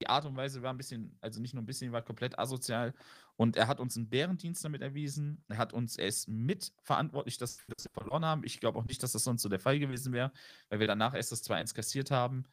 die 0.00 0.06
Art 0.08 0.24
und 0.24 0.36
Weise 0.36 0.62
war 0.62 0.72
ein 0.72 0.76
bisschen, 0.76 1.18
also 1.20 1.40
nicht 1.40 1.54
nur 1.54 1.62
ein 1.62 1.66
bisschen, 1.66 1.90
war 1.92 2.02
komplett 2.02 2.38
asozial. 2.38 2.94
Und 3.36 3.56
er 3.56 3.66
hat 3.66 3.80
uns 3.80 3.96
einen 3.96 4.08
Bärendienst 4.08 4.64
damit 4.64 4.82
erwiesen. 4.82 5.44
Er 5.48 5.56
hat 5.58 5.72
uns, 5.72 5.96
er 5.96 6.06
ist 6.06 6.28
mitverantwortlich, 6.28 7.38
dass 7.38 7.58
wir 7.66 7.74
das 7.76 7.88
verloren 7.92 8.24
haben. 8.24 8.44
Ich 8.44 8.60
glaube 8.60 8.78
auch 8.78 8.84
nicht, 8.84 9.02
dass 9.02 9.12
das 9.12 9.24
sonst 9.24 9.42
so 9.42 9.48
der 9.48 9.58
Fall 9.58 9.78
gewesen 9.78 10.12
wäre, 10.12 10.32
weil 10.68 10.78
wir 10.80 10.86
danach 10.86 11.14
erst 11.14 11.32
das 11.32 11.42
2-1 11.42 11.74
kassiert 11.74 12.10
haben. 12.10 12.44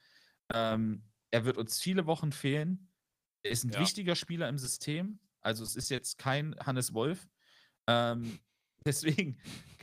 Ähm, 0.54 1.04
er 1.30 1.46
wird 1.46 1.58
uns 1.58 1.80
viele 1.80 2.06
Wochen 2.06 2.32
fehlen. 2.32 2.88
Er 3.44 3.52
ist 3.52 3.66
ein 3.66 3.72
Ja. 3.74 3.80
wichtiger 3.82 4.16
Spieler 4.16 4.50
im 4.50 4.58
System. 4.58 5.20
Also 5.42 5.64
es 5.64 5.76
ist 5.76 5.90
jetzt 5.90 6.18
kein 6.18 6.56
Hannes 6.60 6.94
Wolf. 6.94 7.28
Ähm, 7.86 8.40
deswegen, 8.86 9.38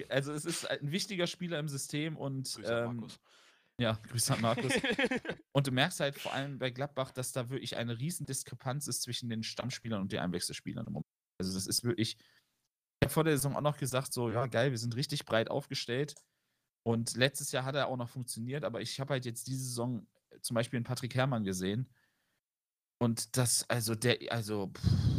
also 0.09 0.33
es 0.33 0.45
ist 0.45 0.69
ein 0.71 0.91
wichtiger 0.91 1.27
Spieler 1.27 1.59
im 1.59 1.69
System 1.69 2.17
und 2.17 2.55
Grüße 2.55 2.73
ähm, 2.73 2.97
Markus. 2.97 3.21
ja, 3.79 3.93
Grüße 4.09 4.35
an 4.35 4.41
Markus. 4.41 4.73
Und 5.53 5.67
du 5.67 5.73
merkst 5.73 6.01
halt 6.01 6.19
vor 6.19 6.33
allem 6.33 6.59
bei 6.59 6.71
Gladbach, 6.71 7.11
dass 7.13 7.33
da 7.33 7.49
wirklich 7.51 7.77
eine 7.77 7.99
riesen 7.99 8.27
Diskrepanz 8.27 8.89
ist 8.89 9.03
zwischen 9.03 9.29
den 9.29 9.43
Stammspielern 9.43 10.01
und 10.01 10.13
den 10.13 10.21
Einwechselspielern 10.21 10.87
im 10.87 10.93
Moment. 10.95 11.07
Also 11.39 11.55
das 11.55 11.67
ist 11.67 11.85
wirklich, 11.85 12.17
ich 12.19 13.07
habe 13.07 13.13
vor 13.13 13.25
der 13.25 13.37
Saison 13.37 13.57
auch 13.57 13.61
noch 13.61 13.77
gesagt, 13.77 14.13
so, 14.13 14.31
ja 14.31 14.47
geil, 14.47 14.71
wir 14.71 14.79
sind 14.79 14.97
richtig 14.97 15.25
breit 15.25 15.51
aufgestellt. 15.51 16.15
Und 16.87 17.17
letztes 17.17 17.51
Jahr 17.53 17.65
hat 17.65 17.75
er 17.75 17.89
auch 17.89 17.97
noch 17.97 18.11
funktioniert, 18.11 18.65
aber 18.65 18.81
ich 18.81 19.01
habe 19.01 19.15
halt 19.15 19.25
jetzt 19.25 19.47
diese 19.47 19.65
Saison 19.65 20.07
äh, 20.31 20.41
zum 20.41 20.55
Beispiel 20.55 20.77
einen 20.79 20.85
Patrick 20.85 21.15
Herrmann 21.15 21.45
gesehen. 21.45 21.89
Und 22.99 23.37
das, 23.37 23.69
also 23.69 23.95
der, 23.95 24.19
also, 24.31 24.69
pff, 24.69 25.14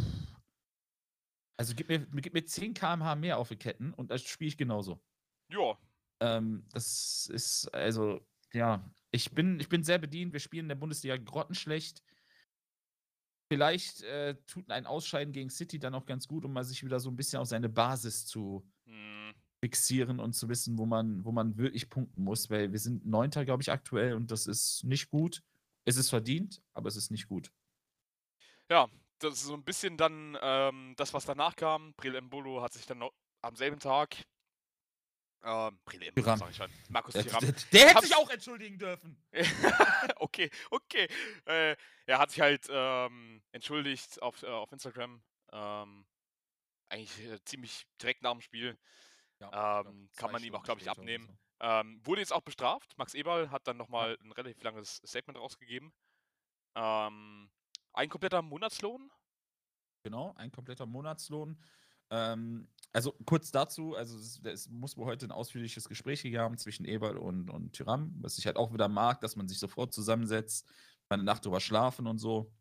Also 1.56 1.74
gib 1.74 1.88
mir, 1.88 2.00
gib 2.00 2.34
mir 2.34 2.44
10 2.44 2.74
km/h 2.74 3.14
mehr 3.16 3.38
auf 3.38 3.48
die 3.48 3.56
Ketten 3.56 3.94
und 3.94 4.10
das 4.10 4.22
spiele 4.22 4.48
ich 4.48 4.56
genauso. 4.56 5.00
Ja. 5.48 5.78
Ähm, 6.20 6.64
das 6.72 7.28
ist, 7.32 7.68
also, 7.74 8.20
ja, 8.52 8.90
ich 9.10 9.32
bin, 9.32 9.60
ich 9.60 9.68
bin 9.68 9.82
sehr 9.82 9.98
bedient. 9.98 10.32
Wir 10.32 10.40
spielen 10.40 10.66
in 10.66 10.68
der 10.68 10.76
Bundesliga 10.76 11.16
grottenschlecht. 11.16 12.02
Vielleicht 13.50 14.02
äh, 14.02 14.34
tut 14.46 14.70
ein 14.70 14.86
Ausscheiden 14.86 15.32
gegen 15.32 15.50
City 15.50 15.78
dann 15.78 15.94
auch 15.94 16.06
ganz 16.06 16.26
gut, 16.26 16.44
um 16.44 16.52
mal 16.52 16.64
sich 16.64 16.84
wieder 16.84 16.98
so 17.00 17.10
ein 17.10 17.16
bisschen 17.16 17.38
auf 17.38 17.46
seine 17.46 17.68
Basis 17.68 18.26
zu 18.26 18.68
Hm. 18.86 19.34
fixieren 19.64 20.20
und 20.20 20.34
zu 20.34 20.48
wissen, 20.48 20.78
wo 20.78 20.86
man, 20.86 21.24
wo 21.24 21.32
man 21.32 21.56
wirklich 21.56 21.88
punkten 21.88 22.22
muss, 22.24 22.50
weil 22.50 22.72
wir 22.72 22.78
sind 22.78 23.06
Neunter, 23.06 23.44
glaube 23.44 23.62
ich, 23.62 23.70
aktuell 23.70 24.14
und 24.14 24.30
das 24.30 24.46
ist 24.46 24.84
nicht 24.84 25.10
gut. 25.10 25.42
Es 25.84 25.96
ist 25.96 26.10
verdient, 26.10 26.62
aber 26.74 26.88
es 26.88 26.96
ist 26.96 27.10
nicht 27.10 27.28
gut. 27.28 27.52
Ja, 28.68 28.88
das 29.18 29.34
ist 29.34 29.42
so 29.44 29.54
ein 29.54 29.64
bisschen 29.64 29.96
dann 29.96 30.36
ähm, 30.40 30.94
das, 30.96 31.12
was 31.14 31.24
danach 31.24 31.56
kam. 31.56 31.94
Bril 31.94 32.20
Mbolo 32.20 32.62
hat 32.62 32.72
sich 32.72 32.86
dann 32.86 32.98
noch 32.98 33.12
am 33.42 33.56
selben 33.56 33.78
Tag. 33.78 34.16
Ähm, 35.42 35.78
Bril 35.84 36.10
Mbolo, 36.10 36.22
Thuram. 36.24 36.38
sag 36.38 36.50
ich 36.50 36.56
schon. 36.56 36.70
Markus 36.88 37.14
Der, 37.14 37.26
Thuram. 37.26 37.40
der, 37.40 37.52
der 37.72 37.80
hätte 37.86 37.94
Hab's- 37.96 38.06
sich 38.08 38.16
auch 38.16 38.30
entschuldigen 38.30 38.78
dürfen. 38.78 39.22
okay, 40.16 40.50
okay. 40.70 41.08
Äh, 41.44 41.76
er 42.06 42.18
hat 42.18 42.30
sich 42.30 42.40
halt 42.40 42.66
ähm, 42.70 43.42
entschuldigt 43.52 44.20
auf, 44.22 44.42
äh, 44.42 44.46
auf 44.48 44.72
Instagram. 44.72 45.22
Ähm, 45.52 46.06
eigentlich 46.88 47.18
äh, 47.26 47.42
ziemlich 47.44 47.86
direkt 48.00 48.22
nach 48.22 48.32
dem 48.32 48.40
Spiel. 48.40 48.78
Ja, 49.40 49.80
Ähm, 49.80 50.08
glaub, 50.08 50.16
kann 50.16 50.32
man 50.32 50.42
ihm 50.42 50.54
auch, 50.54 50.64
Stunden 50.64 50.82
glaub 50.82 50.96
ich, 50.96 51.00
abnehmen. 51.00 51.26
so. 51.26 51.34
Ähm, 51.66 52.00
wurde 52.04 52.20
jetzt 52.20 52.32
auch 52.32 52.42
bestraft. 52.42 52.96
Max 52.98 53.14
Eberl 53.14 53.50
hat 53.50 53.66
dann 53.66 53.76
nochmal 53.76 54.18
ein 54.22 54.32
relativ 54.32 54.62
langes 54.62 54.96
Statement 55.06 55.38
rausgegeben. 55.38 55.92
Ähm, 56.74 57.50
ein 57.96 58.08
kompletter 58.08 58.42
Monatslohn. 58.42 59.10
Genau, 60.04 60.34
ein 60.36 60.52
kompletter 60.52 60.86
Monatslohn. 60.86 61.58
Ähm, 62.10 62.68
also 62.92 63.12
kurz 63.24 63.50
dazu, 63.50 63.94
also 63.96 64.16
es, 64.16 64.40
es 64.44 64.68
muss 64.68 64.96
wohl 64.96 65.06
heute 65.06 65.26
ein 65.26 65.32
ausführliches 65.32 65.88
Gespräch 65.88 66.22
gegeben 66.22 66.42
haben 66.42 66.58
zwischen 66.58 66.84
Eberl 66.84 67.16
und, 67.18 67.50
und 67.50 67.72
Tyram, 67.72 68.14
was 68.20 68.38
ich 68.38 68.46
halt 68.46 68.56
auch 68.56 68.72
wieder 68.72 68.88
mag, 68.88 69.20
dass 69.20 69.34
man 69.34 69.48
sich 69.48 69.58
sofort 69.58 69.92
zusammensetzt, 69.92 70.68
eine 71.08 71.24
Nacht 71.24 71.44
drüber 71.44 71.60
schlafen 71.60 72.06
und 72.06 72.18
so. 72.18 72.52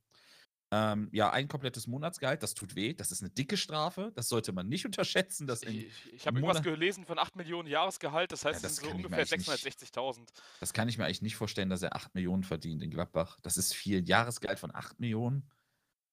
Ähm, 0.77 1.09
ja, 1.13 1.29
ein 1.29 1.47
komplettes 1.47 1.87
Monatsgehalt, 1.87 2.43
das 2.43 2.53
tut 2.53 2.75
weh, 2.75 2.93
das 2.93 3.11
ist 3.11 3.21
eine 3.21 3.29
dicke 3.29 3.55
Strafe, 3.55 4.11
das 4.15 4.27
sollte 4.27 4.51
man 4.51 4.67
nicht 4.67 4.85
unterschätzen. 4.85 5.47
Dass 5.47 5.63
Ich, 5.63 5.91
ich 6.11 6.27
habe 6.27 6.39
irgendwas 6.39 6.63
gelesen 6.63 7.05
von 7.05 7.17
8 7.17 7.35
Millionen 7.37 7.69
Jahresgehalt, 7.69 8.31
das 8.31 8.43
heißt, 8.43 8.61
Ja, 8.61 8.67
das 8.67 8.77
sind 8.77 8.89
so 8.89 8.95
ungefähr 8.95 9.19
eigentlich 9.19 9.47
nicht- 9.47 9.79
660.000. 9.95 10.27
das 10.59 10.73
kann 10.73 10.89
ich 10.89 10.97
mir 10.97 11.05
eigentlich 11.05 11.21
nicht 11.21 11.35
vorstellen, 11.35 11.69
dass 11.69 11.81
er 11.81 11.95
8 11.95 12.13
Millionen 12.15 12.43
verdient 12.43 12.81
in 12.83 12.89
Gladbach. 12.89 13.37
Das 13.43 13.57
ist 13.57 13.73
viel. 13.73 14.07
Jahresgehalt 14.07 14.59
von 14.59 14.73
8 14.75 14.99
Millionen. 14.99 15.49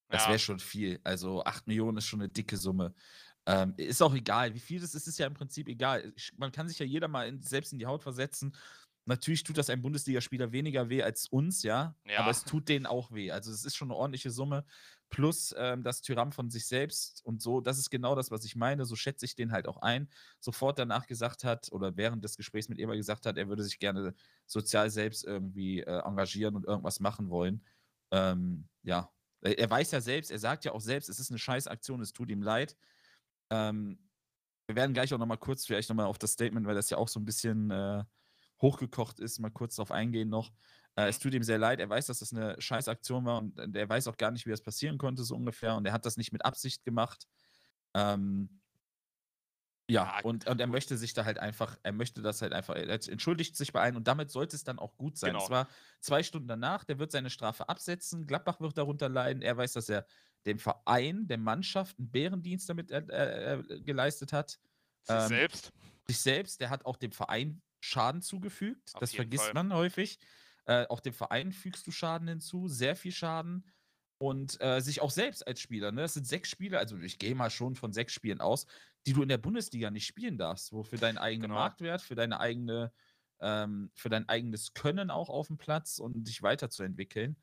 Das 0.08 0.24
Ja. 0.24 0.28
wäre 0.28 0.38
schon 0.38 0.58
viel. 0.60 1.00
Also 1.02 1.42
8 1.44 1.66
Millionen 1.66 1.96
ist 1.98 2.06
schon 2.06 2.20
eine 2.20 2.28
dicke 2.28 2.56
Summe. 2.56 2.94
Ähm, 3.46 3.74
ist 3.76 4.00
auch 4.02 4.14
egal, 4.14 4.54
wie 4.54 4.60
viel 4.60 4.80
das 4.80 4.94
ist, 4.94 5.08
ist 5.08 5.18
ja 5.18 5.26
im 5.26 5.34
Prinzip 5.34 5.66
egal. 5.68 6.12
Ich- 6.14 6.32
Man 6.36 6.52
kann 6.52 6.68
sich 6.68 6.78
ja 6.78 6.86
jeder 6.86 7.08
mal 7.08 7.26
in, 7.26 7.40
selbst 7.42 7.72
in 7.72 7.78
die 7.80 7.86
Haut 7.86 8.02
versetzen. 8.04 8.54
Natürlich 9.04 9.42
tut 9.42 9.58
das 9.58 9.68
einem 9.68 9.82
Bundesligaspieler 9.82 10.52
weniger 10.52 10.88
weh 10.88 11.02
als 11.02 11.26
uns, 11.26 11.62
ja. 11.64 11.96
Ja. 12.06 12.20
Aber 12.20 12.30
es 12.30 12.44
tut 12.44 12.68
denen 12.68 12.86
auch 12.86 13.10
weh. 13.10 13.32
Also 13.32 13.50
es 13.50 13.64
ist 13.64 13.74
schon 13.74 13.88
eine 13.90 13.96
ordentliche 13.96 14.30
Summe. 14.30 14.64
Plus 15.10 15.54
ähm, 15.58 15.82
das 15.82 16.00
Tyram 16.02 16.32
von 16.32 16.48
sich 16.50 16.66
selbst 16.66 17.22
und 17.24 17.42
so, 17.42 17.60
das 17.60 17.78
ist 17.78 17.90
genau 17.90 18.14
das, 18.14 18.30
was 18.30 18.44
ich 18.44 18.56
meine. 18.56 18.84
So 18.86 18.96
schätze 18.96 19.26
ich 19.26 19.34
den 19.34 19.52
halt 19.52 19.66
auch 19.68 19.78
ein. 19.82 20.08
Sofort 20.40 20.78
danach 20.78 21.06
gesagt 21.06 21.44
hat 21.44 21.70
oder 21.72 21.96
während 21.96 22.24
des 22.24 22.36
Gesprächs 22.36 22.68
mit 22.68 22.78
Eber 22.78 22.96
gesagt 22.96 23.26
hat, 23.26 23.36
er 23.36 23.48
würde 23.48 23.64
sich 23.64 23.78
gerne 23.78 24.14
sozial 24.46 24.88
selbst 24.88 25.24
irgendwie 25.24 25.80
äh, 25.80 26.00
engagieren 26.04 26.54
und 26.56 26.64
irgendwas 26.64 27.00
machen 27.00 27.28
wollen. 27.28 27.64
Ähm, 28.12 28.68
ja, 28.82 29.12
er 29.42 29.58
er 29.58 29.68
weiß 29.68 29.90
ja 29.90 30.00
selbst, 30.00 30.30
er 30.30 30.38
sagt 30.38 30.64
ja 30.64 30.72
auch 30.72 30.80
selbst, 30.80 31.08
es 31.08 31.18
ist 31.18 31.30
eine 31.30 31.38
Scheißaktion, 31.38 32.00
es 32.00 32.12
tut 32.12 32.30
ihm 32.30 32.42
leid. 32.42 32.76
Ähm, 33.50 33.98
wir 34.66 34.76
werden 34.76 34.94
gleich 34.94 35.12
auch 35.12 35.18
nochmal 35.18 35.38
kurz, 35.38 35.66
vielleicht 35.66 35.88
nochmal 35.88 36.06
auf 36.06 36.18
das 36.18 36.32
Statement, 36.32 36.66
weil 36.66 36.74
das 36.74 36.88
ja 36.88 36.96
auch 36.96 37.08
so 37.08 37.20
ein 37.20 37.24
bisschen 37.24 37.70
äh, 37.70 38.04
hochgekocht 38.62 39.20
ist, 39.20 39.38
mal 39.40 39.50
kurz 39.50 39.76
darauf 39.76 39.90
eingehen 39.92 40.28
noch. 40.28 40.52
Äh, 40.96 41.08
Es 41.08 41.18
Mhm. 41.18 41.20
tut 41.20 41.34
ihm 41.34 41.42
sehr 41.42 41.58
leid, 41.58 41.80
er 41.80 41.88
weiß, 41.90 42.06
dass 42.06 42.20
das 42.20 42.32
eine 42.32 42.60
Scheißaktion 42.60 43.24
war 43.24 43.38
und 43.38 43.58
äh, 43.58 43.80
er 43.80 43.88
weiß 43.88 44.08
auch 44.08 44.16
gar 44.16 44.30
nicht, 44.30 44.46
wie 44.46 44.50
das 44.50 44.62
passieren 44.62 44.98
konnte, 44.98 45.24
so 45.24 45.36
ungefähr. 45.36 45.76
Und 45.76 45.86
er 45.86 45.92
hat 45.92 46.06
das 46.06 46.16
nicht 46.16 46.32
mit 46.32 46.44
Absicht 46.44 46.84
gemacht. 46.84 47.26
Ähm, 47.94 48.60
ja, 49.90 50.14
Ja, 50.14 50.22
und, 50.22 50.46
und 50.46 50.60
er 50.60 50.66
möchte 50.68 50.96
sich 50.96 51.12
da 51.12 51.24
halt 51.24 51.38
einfach, 51.38 51.76
er 51.82 51.92
möchte 51.92 52.22
das 52.22 52.40
halt 52.40 52.52
einfach, 52.52 52.76
er 52.76 52.88
entschuldigt 52.88 53.56
sich 53.56 53.72
bei 53.72 53.80
allen 53.82 53.96
und 53.96 54.06
damit 54.08 54.30
sollte 54.30 54.56
es 54.56 54.64
dann 54.64 54.78
auch 54.78 54.96
gut 54.96 55.18
sein. 55.18 55.36
Genau. 55.36 55.38
Es 55.38 55.50
war 55.50 55.68
zwei 56.00 56.22
Stunden 56.22 56.48
danach, 56.48 56.84
der 56.84 56.98
wird 56.98 57.10
seine 57.12 57.30
Strafe 57.30 57.68
absetzen, 57.68 58.26
Gladbach 58.26 58.60
wird 58.60 58.78
darunter 58.78 59.08
leiden, 59.08 59.42
er 59.42 59.56
weiß, 59.56 59.72
dass 59.72 59.88
er 59.88 60.06
dem 60.46 60.58
Verein, 60.58 61.26
der 61.28 61.38
Mannschaft 61.38 61.98
einen 61.98 62.10
Bärendienst 62.10 62.68
damit 62.68 62.90
äh, 62.90 63.00
äh, 63.58 63.80
geleistet 63.82 64.32
hat. 64.32 64.58
Sich 65.04 65.22
Ähm, 65.22 65.28
selbst. 65.28 65.70
Sich 66.08 66.20
selbst, 66.20 66.60
der 66.60 66.70
hat 66.70 66.86
auch 66.86 66.96
dem 66.96 67.12
Verein 67.12 67.62
Schaden 67.82 68.22
zugefügt. 68.22 68.94
Auf 68.94 69.00
das 69.00 69.12
vergisst 69.12 69.46
Fall. 69.46 69.54
man 69.54 69.72
häufig. 69.74 70.18
Äh, 70.64 70.86
auch 70.86 71.00
dem 71.00 71.12
Verein 71.12 71.52
fügst 71.52 71.86
du 71.86 71.90
Schaden 71.90 72.28
hinzu, 72.28 72.68
sehr 72.68 72.94
viel 72.96 73.12
Schaden. 73.12 73.66
Und 74.18 74.60
äh, 74.60 74.80
sich 74.80 75.00
auch 75.00 75.10
selbst 75.10 75.44
als 75.44 75.60
Spieler, 75.60 75.90
ne? 75.90 76.02
Das 76.02 76.14
sind 76.14 76.28
sechs 76.28 76.48
Spiele, 76.48 76.78
also 76.78 76.96
ich 76.96 77.18
gehe 77.18 77.34
mal 77.34 77.50
schon 77.50 77.74
von 77.74 77.92
sechs 77.92 78.12
Spielen 78.12 78.40
aus, 78.40 78.66
die 79.04 79.14
du 79.14 79.22
in 79.22 79.28
der 79.28 79.38
Bundesliga 79.38 79.90
nicht 79.90 80.06
spielen 80.06 80.38
darfst, 80.38 80.70
wo 80.72 80.84
für 80.84 80.96
deinen 80.96 81.18
eigenen 81.18 81.50
Genau. 81.50 81.54
Marktwert, 81.56 82.02
für 82.02 82.14
deine 82.14 82.38
eigene, 82.38 82.92
ähm, 83.40 83.90
für 83.96 84.10
dein 84.10 84.28
eigenes 84.28 84.74
Können 84.74 85.10
auch 85.10 85.28
auf 85.28 85.48
dem 85.48 85.58
Platz 85.58 85.98
und 85.98 86.28
dich 86.28 86.40
weiterzuentwickeln. 86.40 87.36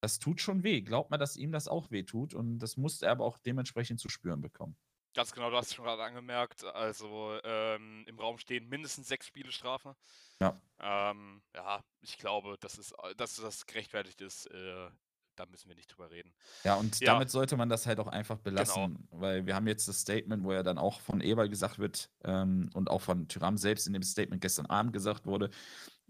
Das 0.00 0.20
tut 0.20 0.40
schon 0.40 0.62
weh. 0.62 0.82
Glaubt 0.82 1.10
mal, 1.10 1.18
dass 1.18 1.36
ihm 1.36 1.50
das 1.50 1.66
auch 1.66 1.90
weh 1.90 2.04
tut 2.04 2.32
und 2.32 2.60
das 2.60 2.76
musste 2.76 3.06
er 3.06 3.12
aber 3.12 3.24
auch 3.24 3.38
dementsprechend 3.38 3.98
zu 3.98 4.08
spüren 4.08 4.40
bekommen. 4.40 4.76
Ganz 5.14 5.32
genau, 5.32 5.50
du 5.50 5.56
hast 5.56 5.68
es 5.68 5.74
schon 5.74 5.84
gerade 5.84 6.02
angemerkt. 6.02 6.64
Also 6.64 7.38
ähm, 7.42 8.04
im 8.06 8.18
Raum 8.18 8.38
stehen 8.38 8.68
mindestens 8.68 9.08
sechs 9.08 9.26
Spiele 9.26 9.50
Strafe. 9.50 9.96
Ja. 10.40 10.60
Ähm, 10.78 11.42
ja, 11.54 11.82
ich 12.00 12.16
glaube, 12.18 12.56
dass, 12.60 12.78
es, 12.78 12.94
dass 13.16 13.36
das 13.36 13.66
gerechtfertigt 13.66 14.20
ist. 14.20 14.46
Äh, 14.46 14.90
da 15.36 15.46
müssen 15.46 15.68
wir 15.68 15.74
nicht 15.74 15.88
drüber 15.88 16.10
reden. 16.10 16.32
Ja, 16.64 16.74
und 16.74 17.00
Ja. 17.00 17.14
damit 17.14 17.30
sollte 17.30 17.56
man 17.56 17.68
das 17.68 17.86
halt 17.86 17.98
auch 17.98 18.08
einfach 18.08 18.38
belassen, 18.38 19.08
weil 19.10 19.46
wir 19.46 19.54
haben 19.54 19.66
jetzt 19.66 19.88
das 19.88 20.00
Statement, 20.00 20.44
wo 20.44 20.52
ja 20.52 20.62
dann 20.62 20.78
auch 20.78 21.00
von 21.00 21.20
Eberl 21.20 21.48
gesagt 21.48 21.78
wird 21.78 22.10
ähm, 22.24 22.70
und 22.74 22.90
auch 22.90 23.00
von 23.00 23.26
Tyram 23.26 23.56
selbst 23.56 23.86
in 23.86 23.94
dem 23.94 24.02
Statement 24.02 24.42
gestern 24.42 24.66
Abend 24.66 24.92
gesagt 24.92 25.26
wurde, 25.26 25.50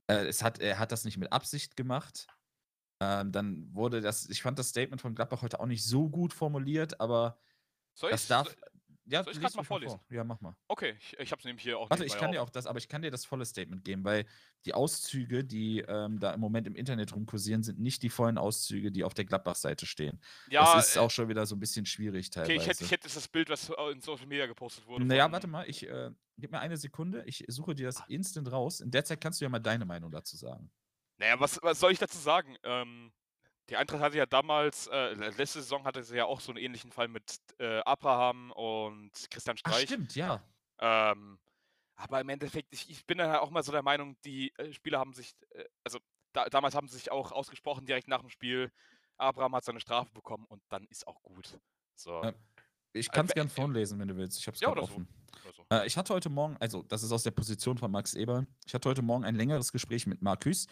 äh, 0.09 0.27
es 0.27 0.43
hat, 0.43 0.59
er 0.59 0.79
hat 0.79 0.91
das 0.91 1.05
nicht 1.05 1.17
mit 1.17 1.33
Absicht 1.33 1.77
gemacht. 1.77 2.27
Ähm, 3.01 3.31
dann 3.33 3.73
wurde 3.73 4.01
das, 4.01 4.29
ich 4.29 4.43
fand 4.43 4.59
das 4.59 4.69
Statement 4.71 5.01
von 5.01 5.15
Gladbach 5.15 5.43
heute 5.43 5.61
auch 5.61 5.67
nicht 5.67 5.85
so 5.85 6.09
gut 6.09 6.33
formuliert, 6.35 7.01
aber 7.01 7.39
Soll 7.95 8.11
das 8.11 8.23
ich, 8.23 8.29
darf. 8.29 8.57
Ja, 9.11 9.25
soll 9.25 9.33
ich 9.33 9.41
grad 9.41 9.55
mal 9.55 9.61
ruhig 9.61 9.67
vor. 9.67 9.79
vorlesen? 9.79 10.01
Ja, 10.09 10.23
mach 10.23 10.41
mal. 10.41 10.57
Okay, 10.69 10.95
ich, 10.99 11.19
ich 11.19 11.33
habe 11.33 11.41
es 11.41 11.45
nämlich 11.45 11.65
hier 11.65 11.79
auch 11.79 11.91
Warte, 11.91 12.05
ich 12.05 12.17
kann 12.17 12.31
dir 12.31 12.43
auf. 12.43 12.49
auch 12.49 12.53
das, 12.53 12.67
aber 12.67 12.79
ich 12.79 12.89
kann 12.89 13.03
dir 13.03 13.11
das 13.11 13.25
volle 13.25 13.45
Statement 13.45 13.85
geben, 13.85 14.05
weil 14.05 14.25
die 14.65 14.73
Auszüge, 14.73 15.43
die 15.45 15.81
ähm, 15.81 16.21
da 16.21 16.33
im 16.33 16.41
Moment 16.41 16.69
im 16.69 16.77
Internet 16.77 17.15
rumkursieren, 17.15 17.65
sind 17.65 17.81
nicht 17.81 18.03
die 18.05 18.09
vollen 18.09 18.39
Auszüge, 18.39 18.93
die 18.93 19.03
auf 19.03 19.15
der 19.15 19.25
Gladbach-Seite 19.25 19.85
stehen. 19.85 20.21
Ja, 20.49 20.77
das 20.77 20.91
ist 20.91 20.97
äh, 20.97 21.01
auch 21.01 21.11
schon 21.11 21.29
wieder 21.29 21.45
so 21.45 21.57
ein 21.57 21.61
bisschen 21.61 21.87
schwierig 21.87 22.31
teilweise. 22.31 22.53
okay, 22.53 22.63
ich 22.63 22.69
hätte, 22.69 22.85
ich 22.85 22.91
hätte 22.93 23.09
das 23.13 23.29
Bild, 23.29 23.51
was 23.51 23.69
in 23.93 24.01
Social 24.01 24.27
Media 24.27 24.47
gepostet 24.47 24.87
wurde. 24.87 25.05
Naja, 25.05 25.31
warte 25.33 25.49
mal, 25.49 25.69
ich 25.69 25.89
äh, 25.89 26.11
gib 26.39 26.53
mir 26.53 26.61
eine 26.61 26.77
Sekunde, 26.77 27.25
ich 27.27 27.45
suche 27.49 27.75
dir 27.75 27.87
das 27.87 28.03
instant 28.09 28.53
raus. 28.53 28.81
In 28.81 28.93
der 28.93 29.05
Zeit 29.05 29.21
kannst 29.21 29.41
du 29.41 29.45
ja 29.45 29.49
mal 29.49 29.59
deine 29.59 29.85
Meinung 29.85 30.13
dazu 30.13 30.37
sagen. 30.37 30.71
Naja, 31.19 31.39
was, 31.39 31.59
was 31.63 31.81
soll 31.81 31.93
ich 31.93 31.99
dazu 31.99 32.19
sagen? 32.19 32.57
Ähm, 32.63 33.13
die 33.71 33.77
Eintracht 33.77 34.01
hatte 34.01 34.19
ja 34.19 34.27
damals, 34.27 34.89
äh, 34.89 35.13
letzte 35.15 35.63
Saison 35.63 35.85
hatte 35.85 36.03
sie 36.03 36.17
ja 36.17 36.25
auch 36.25 36.41
so 36.41 36.51
einen 36.51 36.59
ähnlichen 36.59 36.91
Fall 36.91 37.07
mit 37.07 37.39
äh, 37.59 37.79
Abraham 37.81 38.51
und 38.51 39.13
Christian 39.31 39.57
Ach, 39.63 39.73
Streich. 39.73 39.85
stimmt, 39.85 40.17
ja. 40.17 40.43
Ähm, 40.81 41.39
aber 41.95 42.21
im 42.21 42.29
Endeffekt, 42.31 42.69
ich, 42.73 42.91
ich 42.91 43.07
bin 43.07 43.19
dann 43.19 43.31
halt 43.31 43.41
auch 43.41 43.51
mal 43.51 43.63
so 43.63 43.71
der 43.71 43.83
Meinung, 43.83 44.17
die 44.25 44.53
äh, 44.59 44.73
Spieler 44.73 44.99
haben 44.99 45.13
sich, 45.13 45.35
äh, 45.51 45.65
also 45.85 46.01
da, 46.33 46.47
damals 46.47 46.75
haben 46.75 46.89
sie 46.89 46.97
sich 46.97 47.13
auch 47.13 47.31
ausgesprochen 47.31 47.87
direkt 47.87 48.09
nach 48.09 48.21
dem 48.21 48.31
Spiel. 48.31 48.73
Abraham 49.17 49.55
hat 49.55 49.65
seine 49.65 49.81
Strafe 49.81 50.11
bekommen 50.13 50.47
und 50.49 50.63
dann 50.69 50.85
ist 50.89 51.07
auch 51.07 51.23
gut. 51.23 51.57
So. 51.95 52.23
Ja, 52.25 52.33
Ich 52.93 53.11
kann 53.11 53.27
es 53.27 53.33
Äh, 53.33 53.35
gern 53.35 53.49
vorlesen, 53.49 53.99
wenn 53.99 54.09
du 54.09 54.17
willst. 54.17 54.39
Ich 54.39 54.47
habe 54.47 54.55
es 54.55 54.61
Ja, 54.61 54.69
gerade 54.69 54.81
so. 54.87 54.93
offen. 54.93 55.09
oder 55.45 55.55
so. 55.55 55.65
Äh, 55.71 55.87
ich 55.87 55.97
hatte 55.97 56.13
heute 56.13 56.29
Morgen, 56.29 56.57
also 56.59 56.83
das 56.83 57.03
ist 57.03 57.13
aus 57.13 57.23
der 57.23 57.31
Position 57.31 57.79
von 57.79 57.91
Max 57.91 58.15
Eber, 58.15 58.47
ich 58.67 58.75
hatte 58.75 58.89
heute 58.89 59.03
Morgen 59.03 59.25
ein 59.25 59.35
längeres 59.37 59.73
Gespräch 59.73 60.07
mit 60.07 60.23
Marcus, 60.23 60.67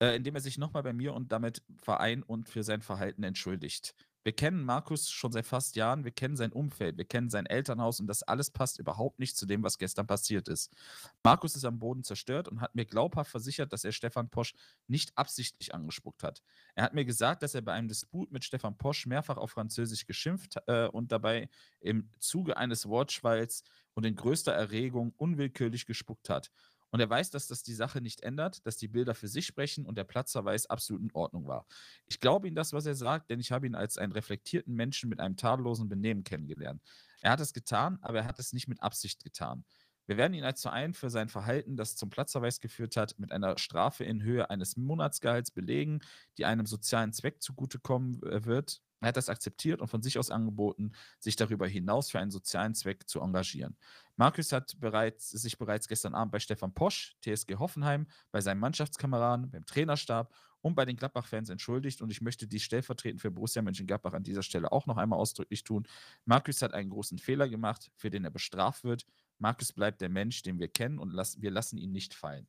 äh, 0.00 0.16
in 0.16 0.24
dem 0.24 0.34
er 0.34 0.40
sich 0.40 0.58
nochmal 0.58 0.82
bei 0.82 0.92
mir 0.92 1.14
und 1.14 1.32
damit 1.32 1.62
Verein 1.82 2.22
und 2.22 2.48
für 2.48 2.62
sein 2.62 2.82
Verhalten 2.82 3.22
entschuldigt. 3.24 3.94
Wir 4.26 4.32
kennen 4.32 4.64
Markus 4.64 5.08
schon 5.08 5.30
seit 5.30 5.46
fast 5.46 5.76
Jahren, 5.76 6.02
wir 6.02 6.10
kennen 6.10 6.34
sein 6.34 6.50
Umfeld, 6.50 6.98
wir 6.98 7.04
kennen 7.04 7.30
sein 7.30 7.46
Elternhaus 7.46 8.00
und 8.00 8.08
das 8.08 8.24
alles 8.24 8.50
passt 8.50 8.80
überhaupt 8.80 9.20
nicht 9.20 9.36
zu 9.36 9.46
dem, 9.46 9.62
was 9.62 9.78
gestern 9.78 10.08
passiert 10.08 10.48
ist. 10.48 10.74
Markus 11.22 11.54
ist 11.54 11.64
am 11.64 11.78
Boden 11.78 12.02
zerstört 12.02 12.48
und 12.48 12.60
hat 12.60 12.74
mir 12.74 12.86
glaubhaft 12.86 13.30
versichert, 13.30 13.72
dass 13.72 13.84
er 13.84 13.92
Stefan 13.92 14.28
Posch 14.28 14.56
nicht 14.88 15.16
absichtlich 15.16 15.72
angespuckt 15.72 16.24
hat. 16.24 16.42
Er 16.74 16.82
hat 16.82 16.92
mir 16.92 17.04
gesagt, 17.04 17.44
dass 17.44 17.54
er 17.54 17.62
bei 17.62 17.74
einem 17.74 17.86
Disput 17.86 18.32
mit 18.32 18.42
Stefan 18.42 18.76
Posch 18.76 19.06
mehrfach 19.06 19.36
auf 19.36 19.52
Französisch 19.52 20.06
geschimpft 20.06 20.56
äh, 20.66 20.88
und 20.88 21.12
dabei 21.12 21.48
im 21.78 22.10
Zuge 22.18 22.56
eines 22.56 22.88
Wortschwalls 22.88 23.62
und 23.94 24.06
in 24.06 24.16
größter 24.16 24.52
Erregung 24.52 25.14
unwillkürlich 25.16 25.86
gespuckt 25.86 26.30
hat. 26.30 26.50
Und 26.90 27.00
er 27.00 27.10
weiß, 27.10 27.30
dass 27.30 27.46
das 27.48 27.62
die 27.62 27.74
Sache 27.74 28.00
nicht 28.00 28.22
ändert, 28.22 28.64
dass 28.66 28.76
die 28.76 28.88
Bilder 28.88 29.14
für 29.14 29.28
sich 29.28 29.46
sprechen 29.46 29.86
und 29.86 29.98
der 29.98 30.04
Platzverweis 30.04 30.66
absolut 30.66 31.02
in 31.02 31.12
Ordnung 31.12 31.46
war. 31.46 31.66
Ich 32.06 32.20
glaube 32.20 32.48
ihm 32.48 32.54
das, 32.54 32.72
was 32.72 32.86
er 32.86 32.94
sagt, 32.94 33.30
denn 33.30 33.40
ich 33.40 33.52
habe 33.52 33.66
ihn 33.66 33.74
als 33.74 33.98
einen 33.98 34.12
reflektierten 34.12 34.74
Menschen 34.74 35.08
mit 35.08 35.20
einem 35.20 35.36
tadellosen 35.36 35.88
Benehmen 35.88 36.24
kennengelernt. 36.24 36.82
Er 37.20 37.32
hat 37.32 37.40
es 37.40 37.52
getan, 37.52 37.98
aber 38.02 38.18
er 38.18 38.26
hat 38.26 38.38
es 38.38 38.52
nicht 38.52 38.68
mit 38.68 38.82
Absicht 38.82 39.24
getan. 39.24 39.64
Wir 40.06 40.16
werden 40.16 40.34
ihn 40.34 40.44
als 40.44 40.62
Verein 40.62 40.94
für 40.94 41.10
sein 41.10 41.28
Verhalten, 41.28 41.76
das 41.76 41.96
zum 41.96 42.10
Platzverweis 42.10 42.60
geführt 42.60 42.96
hat, 42.96 43.18
mit 43.18 43.32
einer 43.32 43.58
Strafe 43.58 44.04
in 44.04 44.22
Höhe 44.22 44.48
eines 44.50 44.76
Monatsgehalts 44.76 45.50
belegen, 45.50 46.00
die 46.38 46.44
einem 46.44 46.66
sozialen 46.66 47.12
Zweck 47.12 47.42
zugutekommen 47.42 48.22
äh, 48.22 48.44
wird. 48.44 48.82
Er 49.00 49.08
hat 49.08 49.16
das 49.16 49.28
akzeptiert 49.28 49.80
und 49.80 49.88
von 49.88 50.02
sich 50.02 50.18
aus 50.18 50.30
angeboten, 50.30 50.92
sich 51.18 51.36
darüber 51.36 51.68
hinaus 51.68 52.10
für 52.10 52.18
einen 52.18 52.30
sozialen 52.30 52.74
Zweck 52.74 53.08
zu 53.08 53.20
engagieren. 53.20 53.76
Markus 54.16 54.52
hat 54.52 54.78
bereits, 54.80 55.30
sich 55.30 55.58
bereits 55.58 55.86
gestern 55.86 56.14
Abend 56.14 56.32
bei 56.32 56.38
Stefan 56.38 56.72
Posch, 56.72 57.16
TSG 57.20 57.56
Hoffenheim, 57.56 58.06
bei 58.30 58.40
seinen 58.40 58.60
Mannschaftskameraden, 58.60 59.50
beim 59.50 59.66
Trainerstab 59.66 60.34
und 60.62 60.74
bei 60.74 60.84
den 60.84 60.96
Gladbach-Fans 60.96 61.50
entschuldigt. 61.50 62.00
Und 62.00 62.10
ich 62.10 62.20
möchte 62.20 62.46
dies 62.46 62.62
stellvertretend 62.62 63.20
für 63.20 63.30
Borussia 63.30 63.62
Mönchengladbach 63.62 64.14
an 64.14 64.24
dieser 64.24 64.42
Stelle 64.42 64.72
auch 64.72 64.86
noch 64.86 64.96
einmal 64.96 65.18
ausdrücklich 65.18 65.62
tun. 65.62 65.86
Markus 66.24 66.62
hat 66.62 66.72
einen 66.72 66.90
großen 66.90 67.18
Fehler 67.18 67.48
gemacht, 67.48 67.90
für 67.96 68.10
den 68.10 68.24
er 68.24 68.30
bestraft 68.30 68.82
wird. 68.82 69.06
Markus 69.38 69.72
bleibt 69.72 70.00
der 70.00 70.08
Mensch, 70.08 70.42
den 70.42 70.58
wir 70.58 70.68
kennen 70.68 70.98
und 70.98 71.12
las 71.12 71.40
wir 71.40 71.50
lassen 71.50 71.76
ihn 71.76 71.92
nicht 71.92 72.14
fallen. 72.14 72.48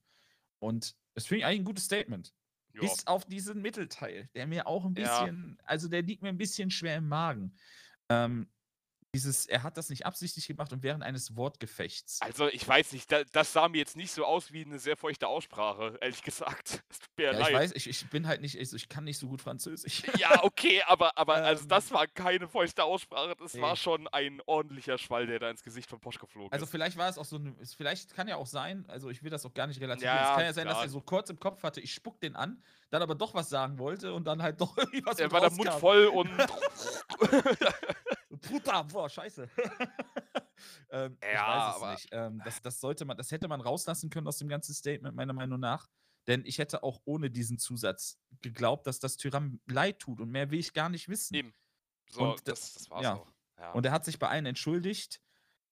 Und 0.59 0.95
das 1.13 1.27
finde 1.27 1.39
ich 1.39 1.45
eigentlich 1.45 1.61
ein 1.61 1.65
gutes 1.65 1.85
Statement. 1.85 2.33
Ja. 2.77 2.81
Bis 2.89 3.07
auf 3.07 3.25
diesen 3.25 3.61
Mittelteil, 3.61 4.29
der 4.35 4.47
mir 4.47 4.67
auch 4.67 4.85
ein 4.85 4.93
Ja. 4.95 5.23
bisschen, 5.25 5.57
also 5.63 5.87
der 5.87 6.03
liegt 6.03 6.21
mir 6.21 6.29
ein 6.29 6.37
bisschen 6.37 6.69
schwer 6.69 6.97
im 6.97 7.07
Magen. 7.07 7.55
Ähm, 8.09 8.47
dieses, 9.17 9.47
er 9.47 9.63
hat 9.63 9.77
das 9.77 9.89
nicht 9.89 10.05
absichtlich 10.05 10.45
gemacht 10.47 10.71
und 10.71 10.83
während 10.83 11.03
eines 11.03 11.35
Wortgefechts. 11.35 12.21
Also, 12.21 12.47
ich 12.47 12.67
weiß 12.67 12.91
nicht, 12.91 13.11
da, 13.11 13.23
das 13.31 13.51
sah 13.51 13.67
mir 13.67 13.79
jetzt 13.79 13.97
nicht 13.97 14.11
so 14.11 14.23
aus 14.25 14.51
wie 14.53 14.63
eine 14.63 14.77
sehr 14.77 14.95
feuchte 14.95 15.27
Aussprache, 15.27 15.97
ehrlich 16.01 16.21
gesagt. 16.23 16.83
Es 16.89 16.99
tut 16.99 17.09
mir 17.17 17.23
Ja, 17.25 17.31
ich 17.33 17.39
leid. 17.39 17.53
weiß, 17.55 17.71
ich, 17.73 17.87
ich 17.89 18.09
bin 18.11 18.27
halt 18.27 18.41
nicht, 18.41 18.55
ich, 18.59 18.71
ich 18.73 18.87
kann 18.89 19.03
nicht 19.03 19.17
so 19.17 19.27
gut 19.27 19.41
Französisch. 19.41 20.03
Ja, 20.19 20.43
okay, 20.43 20.83
aber, 20.85 21.17
aber 21.17 21.35
also 21.37 21.63
Ähm. 21.63 21.69
das 21.69 21.91
war 21.91 22.05
keine 22.07 22.47
feuchte 22.47 22.83
Aussprache, 22.83 23.35
das 23.39 23.59
war 23.59 23.71
Nee. 23.71 23.75
schon 23.77 24.07
ein 24.09 24.39
ordentlicher 24.45 24.97
Schwall, 24.97 25.25
der 25.27 25.39
da 25.39 25.49
ins 25.49 25.63
Gesicht 25.63 25.89
von 25.89 25.99
Posch 25.99 26.19
geflogen 26.19 26.51
Also 26.53 26.65
ist. 26.65 26.71
vielleicht 26.71 26.95
war 26.97 27.09
es 27.09 27.17
auch 27.17 27.25
so, 27.25 27.37
ein, 27.37 27.57
vielleicht 27.75 28.13
kann 28.13 28.27
ja 28.27 28.35
auch 28.35 28.45
sein, 28.47 28.85
also 28.87 29.09
ich 29.09 29.23
will 29.23 29.31
das 29.31 29.45
auch 29.45 29.53
gar 29.53 29.65
nicht 29.67 29.81
relativieren. 29.81 30.15
Ja, 30.15 30.29
es 30.31 30.35
kann 30.35 30.45
ja 30.45 30.53
sein, 30.53 30.65
dass 30.67 30.75
klar. 30.75 30.85
er 30.85 30.89
so 30.89 31.01
kurz 31.01 31.29
im 31.29 31.39
Kopf 31.39 31.63
hatte, 31.63 31.81
ich 31.81 31.93
spuck 31.93 32.19
den 32.21 32.35
an, 32.35 32.61
dann 32.89 33.01
aber 33.01 33.15
doch 33.15 33.33
was 33.33 33.49
sagen 33.49 33.79
wollte 33.79 34.13
und 34.13 34.25
dann 34.25 34.41
halt 34.41 34.61
doch 34.61 34.77
irgendwie 34.77 35.05
was 35.05 35.19
Er 35.19 35.31
war 35.31 35.41
der 35.41 35.51
Mund 35.51 35.73
voll 35.73 36.05
und 36.07 36.29
Puta, 38.41 38.83
boah, 38.83 39.09
scheiße. 39.09 39.49
ähm, 40.89 41.17
ich 41.21 41.33
Ja, 41.33 41.47
weiß 41.47 41.75
es 41.75 41.81
aber- 41.81 41.91
nicht. 41.93 42.07
Ähm, 42.11 42.41
das, 42.43 42.61
das 42.61 42.79
sollte 42.79 43.05
man, 43.05 43.17
das 43.17 43.31
hätte 43.31 43.47
man 43.47 43.61
rauslassen 43.61 44.09
können 44.09 44.27
aus 44.27 44.37
dem 44.37 44.47
ganzen 44.49 44.73
Statement, 44.73 45.15
meiner 45.15 45.33
Meinung 45.33 45.59
nach. 45.59 45.87
Denn 46.27 46.43
ich 46.45 46.57
hätte 46.57 46.83
auch 46.83 46.99
ohne 47.05 47.31
diesen 47.31 47.57
Zusatz 47.57 48.19
geglaubt, 48.41 48.85
dass 48.85 48.99
das 48.99 49.15
Tyrann 49.15 49.61
leid 49.65 49.99
tut 49.99 50.19
und 50.19 50.29
mehr 50.29 50.51
will 50.51 50.59
ich 50.59 50.73
gar 50.73 50.89
nicht 50.89 51.07
wissen. 51.07 51.35
Eben. 51.35 51.53
so, 52.09 52.21
Und 52.31 52.39
da- 52.47 52.51
das, 52.51 52.73
das 52.73 52.89
war's 52.89 53.03
ja. 53.03 53.13
auch. 53.15 53.31
Ja. 53.59 53.71
Und 53.71 53.85
er 53.85 53.91
hat 53.91 54.03
sich 54.05 54.19
bei 54.19 54.27
allen 54.27 54.45
entschuldigt. 54.45 55.21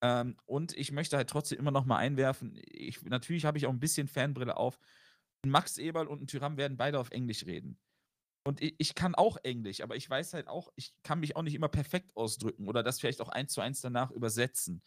Ähm, 0.02 0.38
und 0.46 0.76
ich 0.78 0.92
möchte 0.92 1.18
halt 1.18 1.30
trotzdem 1.30 1.60
immer 1.60 1.72
noch 1.72 1.86
mal 1.86 1.98
einwerfen, 1.98 2.54
ich, 2.66 3.02
natürlich 3.04 3.46
habe 3.46 3.58
ich 3.58 3.66
auch 3.66 3.72
ein 3.72 3.80
bisschen 3.80 4.08
Fanbrille 4.08 4.56
auf. 4.58 4.80
Ein 5.44 5.50
Max 5.52 5.78
Eberl 5.78 6.08
und 6.08 6.22
ein 6.22 6.28
Tyram 6.28 6.58
werden 6.58 6.78
beide 6.78 7.00
auf 7.00 7.12
Englisch 7.12 7.46
reden. 7.46 7.78
Und 8.46 8.62
ich, 8.62 8.76
ich 8.78 8.96
kann 8.96 9.16
auch 9.16 9.38
Englisch, 9.44 9.82
aber 9.82 9.96
ich 9.96 10.10
weiß 10.10 10.34
halt 10.34 10.48
auch, 10.48 10.70
ich 10.76 10.94
kann 11.04 11.20
mich 11.20 11.36
auch 11.36 11.42
nicht 11.42 11.56
immer 11.56 11.68
perfekt 11.70 12.16
ausdrücken 12.16 12.68
oder 12.68 12.84
das 12.84 13.00
vielleicht 13.00 13.22
auch 13.22 13.30
eins 13.30 13.54
zu 13.54 13.62
eins 13.62 13.82
danach 13.82 14.12
übersetzen. 14.12 14.84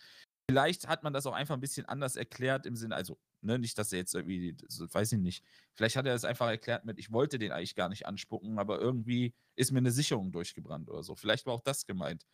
Vielleicht 0.51 0.89
hat 0.89 1.03
man 1.03 1.13
das 1.13 1.27
auch 1.27 1.35
einfach 1.35 1.55
ein 1.55 1.61
bisschen 1.61 1.85
anders 1.87 2.17
erklärt 2.17 2.67
im 2.67 2.77
Sinne, 2.77 2.95
also, 2.95 3.19
ne, 3.43 3.59
nicht, 3.59 3.77
dass 3.77 3.93
er 3.93 3.99
jetzt 3.99 4.15
irgendwie, 4.15 4.57
weiß 4.57 5.13
ich 5.13 5.19
nicht, 5.19 5.45
vielleicht 5.77 5.97
hat 5.97 6.07
er 6.07 6.15
es 6.15 6.25
einfach 6.25 6.49
erklärt 6.49 6.85
mit, 6.87 6.99
ich 6.99 7.13
wollte 7.13 7.39
den 7.39 7.53
eigentlich 7.53 7.75
gar 7.75 7.91
nicht 7.91 8.07
anspucken, 8.07 8.59
aber 8.59 8.81
irgendwie 8.81 9.35
ist 9.57 9.73
mir 9.73 9.79
eine 9.79 9.91
Sicherung 9.91 10.33
durchgebrannt 10.33 10.89
oder 10.89 11.03
so. 11.03 11.17
Vielleicht 11.17 11.45
war 11.45 11.53
auch 11.53 11.61
das 11.61 11.85
gemeint. 11.85 12.25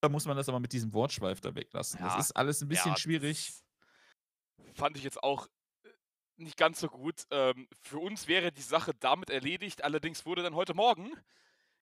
Da 0.00 0.08
muss 0.08 0.24
man 0.26 0.36
das 0.36 0.48
aber 0.48 0.58
mit 0.58 0.72
diesem 0.72 0.92
Wortschweif 0.94 1.40
da 1.40 1.54
weglassen. 1.54 2.00
Ja, 2.00 2.16
das 2.16 2.26
ist 2.26 2.32
alles 2.36 2.60
ein 2.60 2.68
bisschen 2.68 2.90
Ja, 2.90 2.96
schwierig. 2.96 3.52
das 4.58 4.76
Fand 4.76 4.96
ich 4.96 5.04
jetzt 5.04 5.22
auch 5.22 5.46
nicht 6.36 6.56
ganz 6.56 6.80
so 6.80 6.88
gut. 6.88 7.24
Ähm, 7.30 7.68
für 7.80 7.98
uns 7.98 8.26
wäre 8.26 8.52
die 8.52 8.62
Sache 8.62 8.92
damit 9.00 9.30
erledigt. 9.30 9.84
Allerdings 9.84 10.26
wurde 10.26 10.42
dann 10.42 10.54
heute 10.54 10.74
Morgen 10.74 11.12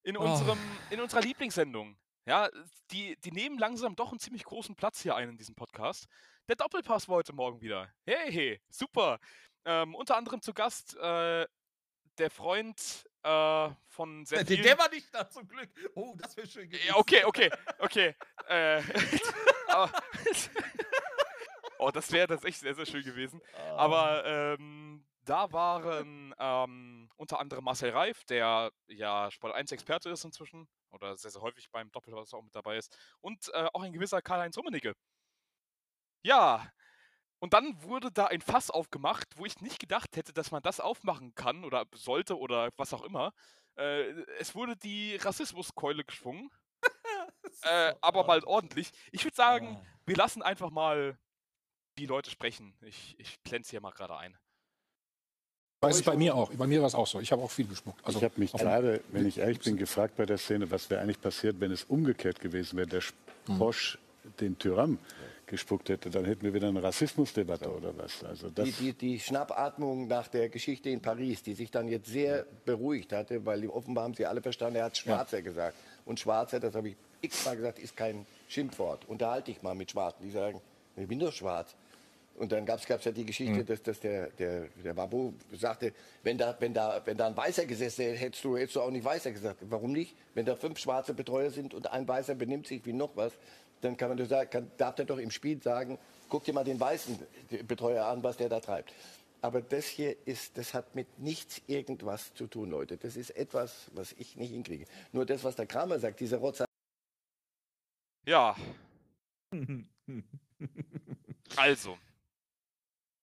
in, 0.03 0.17
Oh. 0.17 0.21
unserem, 0.23 0.59
in 0.91 1.01
unserer 1.01 1.21
Lieblingssendung, 1.23 1.97
ja, 2.27 2.49
die, 2.91 3.17
die 3.21 3.33
nehmen 3.33 3.59
langsam 3.59 3.97
doch 3.97 4.11
einen 4.11 4.21
ziemlich 4.21 4.45
großen 4.45 4.75
Platz 4.77 5.01
hier 5.03 5.15
ein 5.17 5.31
in 5.31 5.39
diesem 5.39 5.55
Podcast. 5.55 6.07
Der 6.49 6.57
Doppelpass 6.57 7.09
war 7.09 7.17
heute 7.17 7.33
Morgen 7.33 7.61
wieder. 7.61 7.93
Hey, 8.05 8.33
hey, 8.33 8.61
super. 8.69 9.19
Ähm, 9.65 9.95
unter 9.95 10.17
anderem 10.17 10.41
zu 10.43 10.53
Gast 10.55 10.97
äh, 10.97 11.47
der 12.19 12.31
Freund 12.31 13.07
äh, 13.23 13.71
von 13.89 14.25
sehr 14.27 14.39
Der, 14.39 14.47
vielen... 14.47 14.63
der 14.63 14.79
war 14.79 14.89
nicht 14.91 15.15
da 15.15 15.29
zum 15.29 15.47
Glück. 15.47 15.71
Oh, 15.95 16.15
das 16.19 16.37
wäre 16.37 16.47
schön 16.47 16.69
gewesen. 16.69 16.89
Ja, 16.89 16.97
okay, 16.97 17.25
okay, 17.25 17.51
okay. 17.79 18.15
äh, 18.49 18.83
aber, 19.69 19.93
oh, 21.81 21.91
das 21.91 22.13
wäre 22.13 22.29
tatsächlich 22.29 22.59
sehr, 22.59 22.75
sehr 22.75 22.87
schön 22.87 23.05
gewesen. 23.05 23.41
Ah. 23.55 23.77
Aber 23.77 24.25
ähm, 24.27 25.07
da 25.25 25.53
waren 25.53 26.35
ähm, 26.39 27.11
unter 27.17 27.39
anderem 27.41 27.65
Marcel 27.65 27.91
Reif, 27.91 28.25
der 28.25 28.71
ja 28.89 29.31
Sport 29.31 29.55
1 29.55 29.73
Experte 29.73 30.11
ist 30.11 30.25
inzwischen 30.25 30.69
oder 30.91 31.17
sehr, 31.17 31.31
sehr 31.31 31.43
häufig 31.43 31.71
beim 31.71 31.91
Doppelpass 31.93 32.35
auch 32.35 32.43
mit 32.43 32.55
dabei 32.55 32.77
ist 32.79 32.97
und 33.21 33.49
äh, 33.55 33.69
auch 33.73 33.83
ein 33.83 33.93
gewisser 33.93 34.23
Karl-Heinz 34.23 34.57
Rummenigge. 34.57 34.95
Ja, 36.23 36.71
und 37.39 37.55
dann 37.55 37.83
wurde 37.83 38.13
da 38.13 38.27
ein 38.27 38.43
Fass 38.43 38.71
aufgemacht, 38.71 39.29
wo 39.37 39.47
ich 39.47 39.61
nicht 39.63 39.79
gedacht 39.79 40.17
hätte, 40.17 40.33
dass 40.35 40.51
man 40.51 40.63
das 40.63 40.81
aufmachen 40.81 41.35
kann 41.35 41.65
oder 41.65 41.87
sollte 41.95 42.39
oder 42.39 42.71
was 42.77 42.93
auch 42.93 43.03
immer. 43.03 43.33
Äh, 43.77 44.11
es 44.39 44.55
wurde 44.55 44.77
die 44.77 45.17
Rassismuskeule 45.17 46.05
geschwungen, 46.05 46.51
äh, 47.63 47.95
aber 48.03 48.25
mal 48.27 48.39
arg. 48.39 48.47
ordentlich. 48.47 48.91
Ich 49.13 49.25
würde 49.25 49.37
sagen, 49.37 49.77
Ah. 49.81 49.87
wir 50.07 50.17
lassen 50.17 50.43
einfach 50.43 50.71
mal 50.71 51.19
die 51.99 52.07
Leute 52.07 52.31
sprechen. 52.31 52.73
Ich, 52.83 53.15
ich 53.19 53.41
blende 53.41 53.69
hier 53.69 53.81
mal 53.81 53.93
gerade 53.93 54.17
ein. 54.17 54.37
Weiß 55.83 55.97
es 55.97 56.03
bei 56.03 56.17
mir 56.17 56.35
auch. 56.35 56.53
Bei 56.53 56.67
mir 56.67 56.81
war 56.81 56.89
es 56.89 56.95
auch 56.95 57.07
so. 57.07 57.21
Ich 57.21 57.33
habe 57.33 57.43
auch 57.43 57.51
viel 57.51 57.67
gespuckt. 57.67 58.05
Also 58.05 58.19
ich 58.19 58.25
habe 58.25 58.35
mich 58.37 58.53
gerade, 58.53 59.03
wenn 59.13 59.27
ich 59.27 59.39
ehrlich 59.39 59.61
bin, 59.61 59.79
gefragt 59.79 60.17
bei 60.17 60.27
der 60.27 60.37
Szene, 60.37 60.71
was 60.71 60.91
wäre 60.91 61.01
eigentlich 61.01 61.21
passiert, 61.21 61.59
wenn 61.59 61.71
es 61.73 61.85
umgekehrt 61.85 62.39
gewesen 62.39 62.77
wäre, 62.77 62.87
der 62.87 63.03
Posch 63.57 63.99
den 64.41 64.59
Tyrann 64.59 64.99
gespuckt 65.47 65.89
hätte, 65.89 66.11
dann 66.11 66.27
hätten 66.27 66.43
wir 66.43 66.55
wieder 66.55 66.69
eine 66.69 66.83
Rassismusdebatte 66.83 67.71
oder 67.75 67.97
was. 67.97 68.23
Also 68.23 68.51
das, 68.51 68.67
Die, 68.67 68.73
die, 68.73 68.93
die 68.93 69.21
Schnappatmung 69.21 70.07
nach 70.07 70.29
der 70.29 70.49
Geschichte 70.51 70.91
in 70.91 71.01
Paris, 71.01 71.43
die 71.43 71.55
sich 71.55 71.71
dann 71.71 71.89
jetzt 71.89 72.09
sehr 72.09 72.47
beruhigt 72.65 73.13
hatte, 73.13 73.45
weil 73.45 73.67
offenbar 73.69 74.05
haben 74.05 74.15
sie 74.15 74.27
alle 74.27 74.43
verstanden, 74.43 74.77
er 74.77 74.85
hat 74.85 74.97
Schwarzer 74.97 75.43
gesagt. 75.43 75.77
Und 76.05 76.21
Schwarzer, 76.21 76.61
das 76.61 76.75
habe 76.75 76.91
ich 76.91 76.97
x-mal 77.23 77.57
gesagt, 77.57 77.79
ist 77.79 77.97
kein 77.97 78.27
Schimpfwort. 78.49 79.09
Unterhalte 79.09 79.51
dich 79.51 79.63
mal 79.63 79.75
mit 79.75 79.91
Schwarzen, 79.91 80.23
die 80.23 80.31
sagen, 80.31 80.61
ich 80.97 81.09
bin 81.09 81.19
doch 81.19 81.33
schwarz. 81.33 81.75
Und 82.37 82.53
dann 82.53 82.65
gab 82.65 82.81
es 82.81 83.05
ja 83.05 83.13
die 83.13 83.27
Geschichte, 83.27 83.65
dass, 83.65 83.83
dass 83.83 84.01
der, 84.01 84.29
der, 84.31 84.69
der 84.83 84.95
Babu 84.95 85.35
sagte, 85.53 85.93
wenn 86.23 86.39
da, 86.39 86.57
wenn, 86.59 86.73
da, 86.73 87.03
wenn 87.05 87.17
da 87.17 87.27
ein 87.27 87.37
Weißer 87.37 87.67
gesessen 87.67 88.03
hätte, 88.03 88.19
hättest 88.19 88.45
du, 88.45 88.57
hättest 88.57 88.77
du 88.77 88.81
auch 88.81 88.91
nicht 88.91 89.05
Weißer 89.05 89.31
gesagt. 89.31 89.59
Warum 89.69 89.93
nicht? 89.93 90.17
Wenn 90.35 90.47
da 90.47 90.57
fünf 90.57 90.79
schwarze 90.79 91.13
Betreuer 91.13 91.51
sind 91.51 91.75
und 91.75 91.91
ein 91.91 92.09
Weißer 92.09 92.35
benimmt 92.35 92.67
sich 92.67 92.85
wie 92.87 92.95
noch 92.95 93.15
was, 93.15 93.33
dann 93.83 93.97
kann 93.97 94.09
man 94.09 94.19
doch 94.19 94.27
sagen, 94.27 94.49
kann, 94.49 94.71
darf 94.79 94.95
der 94.95 95.05
doch 95.05 95.19
im 95.19 95.31
Spiel 95.31 95.63
sagen, 95.63 95.99
guck 96.29 96.45
dir 96.45 96.55
mal 96.55 96.65
den 96.65 96.81
weißen 96.81 97.19
Betreuer 97.67 98.07
an, 98.07 98.23
was 98.23 98.39
der 98.39 98.49
da 98.49 98.61
treibt. 98.61 98.95
Aber 99.43 99.61
das 99.61 99.87
hier 99.87 100.17
ist, 100.27 100.57
das 100.57 100.75
hat 100.75 100.95
mit 100.95 101.19
nichts 101.19 101.61
irgendwas 101.67 102.35
zu 102.35 102.47
tun, 102.47 102.71
Leute. 102.71 102.97
Das 102.97 103.17
ist 103.17 103.31
etwas, 103.31 103.91
was 103.95 104.13
ich 104.13 104.37
nicht 104.37 104.51
hinkriege. 104.51 104.87
Nur 105.13 105.27
das, 105.27 105.45
was 105.45 105.57
der 105.57 105.67
Kramer 105.67 105.99
sagt, 105.99 106.21
dieser 106.21 106.39
Rotzer. 106.39 106.67
Ja, 108.27 108.55
also, 111.57 111.99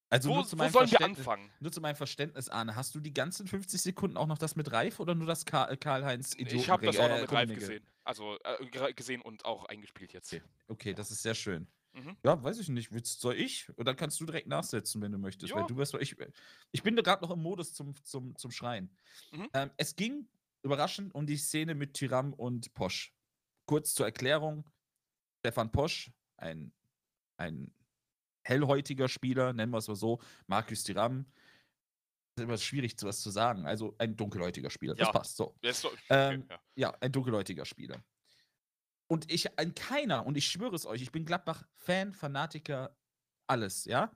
Also 0.09 0.29
wo, 0.29 0.35
nur 0.35 0.45
zu 0.45 0.53
wo 0.57 0.63
meinem 0.63 0.71
sollen 0.71 0.91
wir 0.91 0.97
Verständnis- 0.99 1.17
anfangen? 1.19 1.51
Nur 1.59 1.71
zu 1.71 1.81
meinem 1.81 1.95
Verständnis, 1.95 2.49
Arne, 2.49 2.75
hast 2.75 2.95
du 2.95 2.99
die 2.99 3.13
ganzen 3.13 3.47
50 3.47 3.81
Sekunden 3.81 4.15
auch 4.17 4.27
noch 4.27 4.37
das 4.37 4.55
mit 4.55 4.71
Reif 4.71 4.99
oder 4.99 5.15
nur 5.15 5.27
das 5.27 5.43
äh, 5.43 5.75
Karl-Heinz 5.77 6.33
Idioten? 6.33 6.55
Ich 6.57 6.69
habe 6.69 6.85
das 6.85 6.97
auch 6.97 7.09
noch 7.09 7.17
äh, 7.17 7.21
mit 7.21 7.31
Reif 7.31 7.41
Rummenigge? 7.41 7.59
gesehen. 7.59 7.87
Also 8.03 8.37
äh, 8.43 8.93
gesehen 8.93 9.21
und 9.21 9.43
auch 9.43 9.65
eingespielt 9.65 10.13
jetzt. 10.13 10.33
Okay. 10.33 10.43
Okay, 10.69 10.93
das 10.93 11.11
ist 11.11 11.21
sehr 11.23 11.35
schön. 11.35 11.67
Mhm. 11.93 12.15
Ja, 12.23 12.41
weiß 12.41 12.59
ich 12.59 12.69
nicht. 12.69 12.93
Willst, 12.93 13.19
soll 13.19 13.35
ich? 13.35 13.67
Und 13.75 13.85
dann 13.85 13.95
kannst 13.95 14.19
du 14.19 14.25
direkt 14.25 14.47
nachsetzen, 14.47 15.01
wenn 15.01 15.11
du 15.11 15.17
möchtest. 15.17 15.53
Weil 15.53 15.65
du 15.65 15.75
bist, 15.75 15.93
ich, 15.95 16.15
ich 16.71 16.83
bin 16.83 16.95
gerade 16.95 17.23
noch 17.23 17.31
im 17.31 17.41
Modus 17.41 17.73
zum, 17.73 17.93
zum, 18.03 18.35
zum 18.37 18.51
Schreien. 18.51 18.95
Mhm. 19.31 19.49
Ähm, 19.53 19.71
es 19.77 19.95
ging 19.95 20.27
überraschend 20.61 21.13
um 21.15 21.25
die 21.25 21.37
Szene 21.37 21.75
mit 21.75 21.95
Tyram 21.95 22.33
und 22.33 22.73
Posch. 22.73 23.13
Kurz 23.65 23.93
zur 23.93 24.05
Erklärung: 24.05 24.63
Stefan 25.39 25.71
Posch, 25.71 26.11
ein, 26.37 26.71
ein 27.37 27.73
hellhäutiger 28.47 29.07
Spieler, 29.09 29.53
nennen 29.53 29.71
wir 29.71 29.77
es 29.79 29.87
mal 29.87 29.95
so. 29.95 30.19
Markus 30.47 30.83
Tyram, 30.83 31.25
ist 32.37 32.43
immer 32.43 32.57
schwierig, 32.57 32.95
was 33.01 33.21
zu 33.21 33.29
sagen. 33.29 33.65
Also 33.65 33.95
ein 33.97 34.15
dunkelhäutiger 34.15 34.69
Spieler. 34.69 34.95
Das 34.95 35.07
Ja. 35.07 35.11
passt 35.11 35.35
so. 35.37 35.55
Ja, 35.61 35.69
ist 35.71 35.83
doch- 35.83 35.91
okay, 35.93 36.03
Ähm, 36.09 36.45
ja. 36.49 36.59
Ja, 36.75 36.97
ein 37.01 37.11
dunkelhäutiger 37.11 37.65
Spieler. 37.65 38.03
Und 39.09 39.31
ich, 39.31 39.57
an 39.57 39.73
keiner, 39.73 40.25
und 40.25 40.37
ich 40.37 40.47
schwöre 40.47 40.75
es 40.75 40.85
euch, 40.85 41.01
ich 41.01 41.11
bin 41.11 41.25
Gladbach-Fan, 41.25 42.13
Fanatiker, 42.13 42.95
alles, 43.47 43.85
ja. 43.85 44.11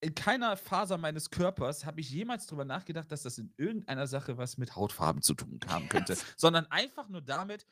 In 0.00 0.14
keiner 0.14 0.56
Faser 0.56 0.98
meines 0.98 1.30
Körpers 1.30 1.84
habe 1.84 2.00
ich 2.00 2.10
jemals 2.10 2.46
darüber 2.46 2.64
nachgedacht, 2.64 3.10
dass 3.12 3.22
das 3.22 3.38
in 3.38 3.52
irgendeiner 3.56 4.06
Sache 4.08 4.36
was 4.36 4.56
mit 4.58 4.74
Hautfarben 4.74 5.22
zu 5.22 5.34
tun 5.34 5.60
haben 5.68 5.88
könnte. 5.88 6.16
sondern 6.36 6.66
einfach 6.66 7.08
nur 7.08 7.20
damit, 7.22 7.66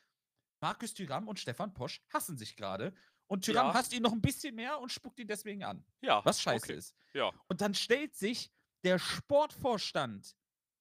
Markus 0.60 0.92
Thüram 0.94 1.26
und 1.28 1.38
Stefan 1.40 1.72
Posch 1.74 2.02
hassen 2.12 2.36
sich 2.36 2.56
gerade. 2.56 2.92
Und 3.30 3.44
Thüram 3.44 3.68
Ja. 3.68 3.74
hasst 3.74 3.92
ihn 3.92 4.02
noch 4.02 4.10
ein 4.12 4.20
bisschen 4.20 4.56
mehr 4.56 4.80
und 4.80 4.90
spuckt 4.90 5.20
ihn 5.20 5.28
deswegen 5.28 5.62
an. 5.62 5.84
Ja. 6.00 6.24
Was 6.24 6.42
scheiße 6.42 6.64
okay. 6.64 6.74
ist. 6.74 6.96
Ja. 7.12 7.30
Und 7.46 7.60
dann 7.60 7.74
stellt 7.74 8.16
sich 8.16 8.50
der 8.82 8.98
Sportvorstand, 8.98 10.34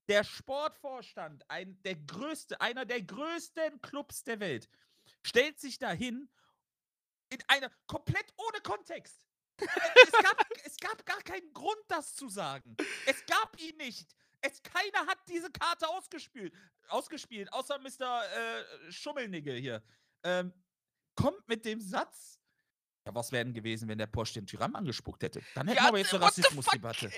der 0.08 0.24
Sportvorstand, 0.24 1.47
ein, 1.47 1.80
der 1.84 1.95
größte, 1.95 2.60
einer 2.60 2.86
der 2.86 3.04
größten 3.04 3.80
Clubs 3.82 4.24
der 4.24 4.39
Welt, 4.39 4.68
stellt 5.22 5.60
sich 5.60 5.78
dahin 5.78 6.28
in 7.30 7.38
einer 7.47 7.70
komplett 7.86 8.34
ohne 8.38 8.60
Kontext. 8.62 9.24
es, 9.58 10.12
gab, 10.12 10.43
es 10.66 10.78
gab 10.78 11.06
gar 11.06 11.22
keinen 11.22 11.54
Grund, 11.54 11.84
das 11.88 12.16
zu 12.16 12.30
sagen. 12.30 12.76
Es 13.06 13.24
gab 13.28 13.62
ihn 13.62 13.78
nicht. 13.78 14.10
Es, 14.41 14.64
keiner 14.64 15.06
hat 15.06 15.20
diese 15.28 15.52
Karte 15.52 15.88
ausgespielt, 15.88 16.52
ausgespielt 16.88 17.54
außer 17.54 17.78
Mr. 17.78 18.24
Äh, 18.26 18.91
Schummelnigge 18.91 19.54
hier. 19.54 19.84
Ähm, 20.24 20.52
kommt 21.14 21.47
mit 21.47 21.64
dem 21.66 21.80
Satz, 21.82 22.39
ja, 23.06 23.16
was 23.16 23.32
wäre 23.32 23.45
denn 23.45 23.54
gewesen, 23.54 23.88
wenn 23.88 23.97
der 23.97 24.08
Porsche 24.08 24.36
den 24.36 24.47
Tyrann 24.47 24.76
angespuckt 24.76 25.24
hätte? 25.24 25.41
Dann 25.56 25.68
hätten 25.68 25.82
wir 25.82 25.88
aber 25.88 25.97
jetzt 25.97 26.14
eine 26.14 26.24
Rassismusdebatte. 26.24 27.12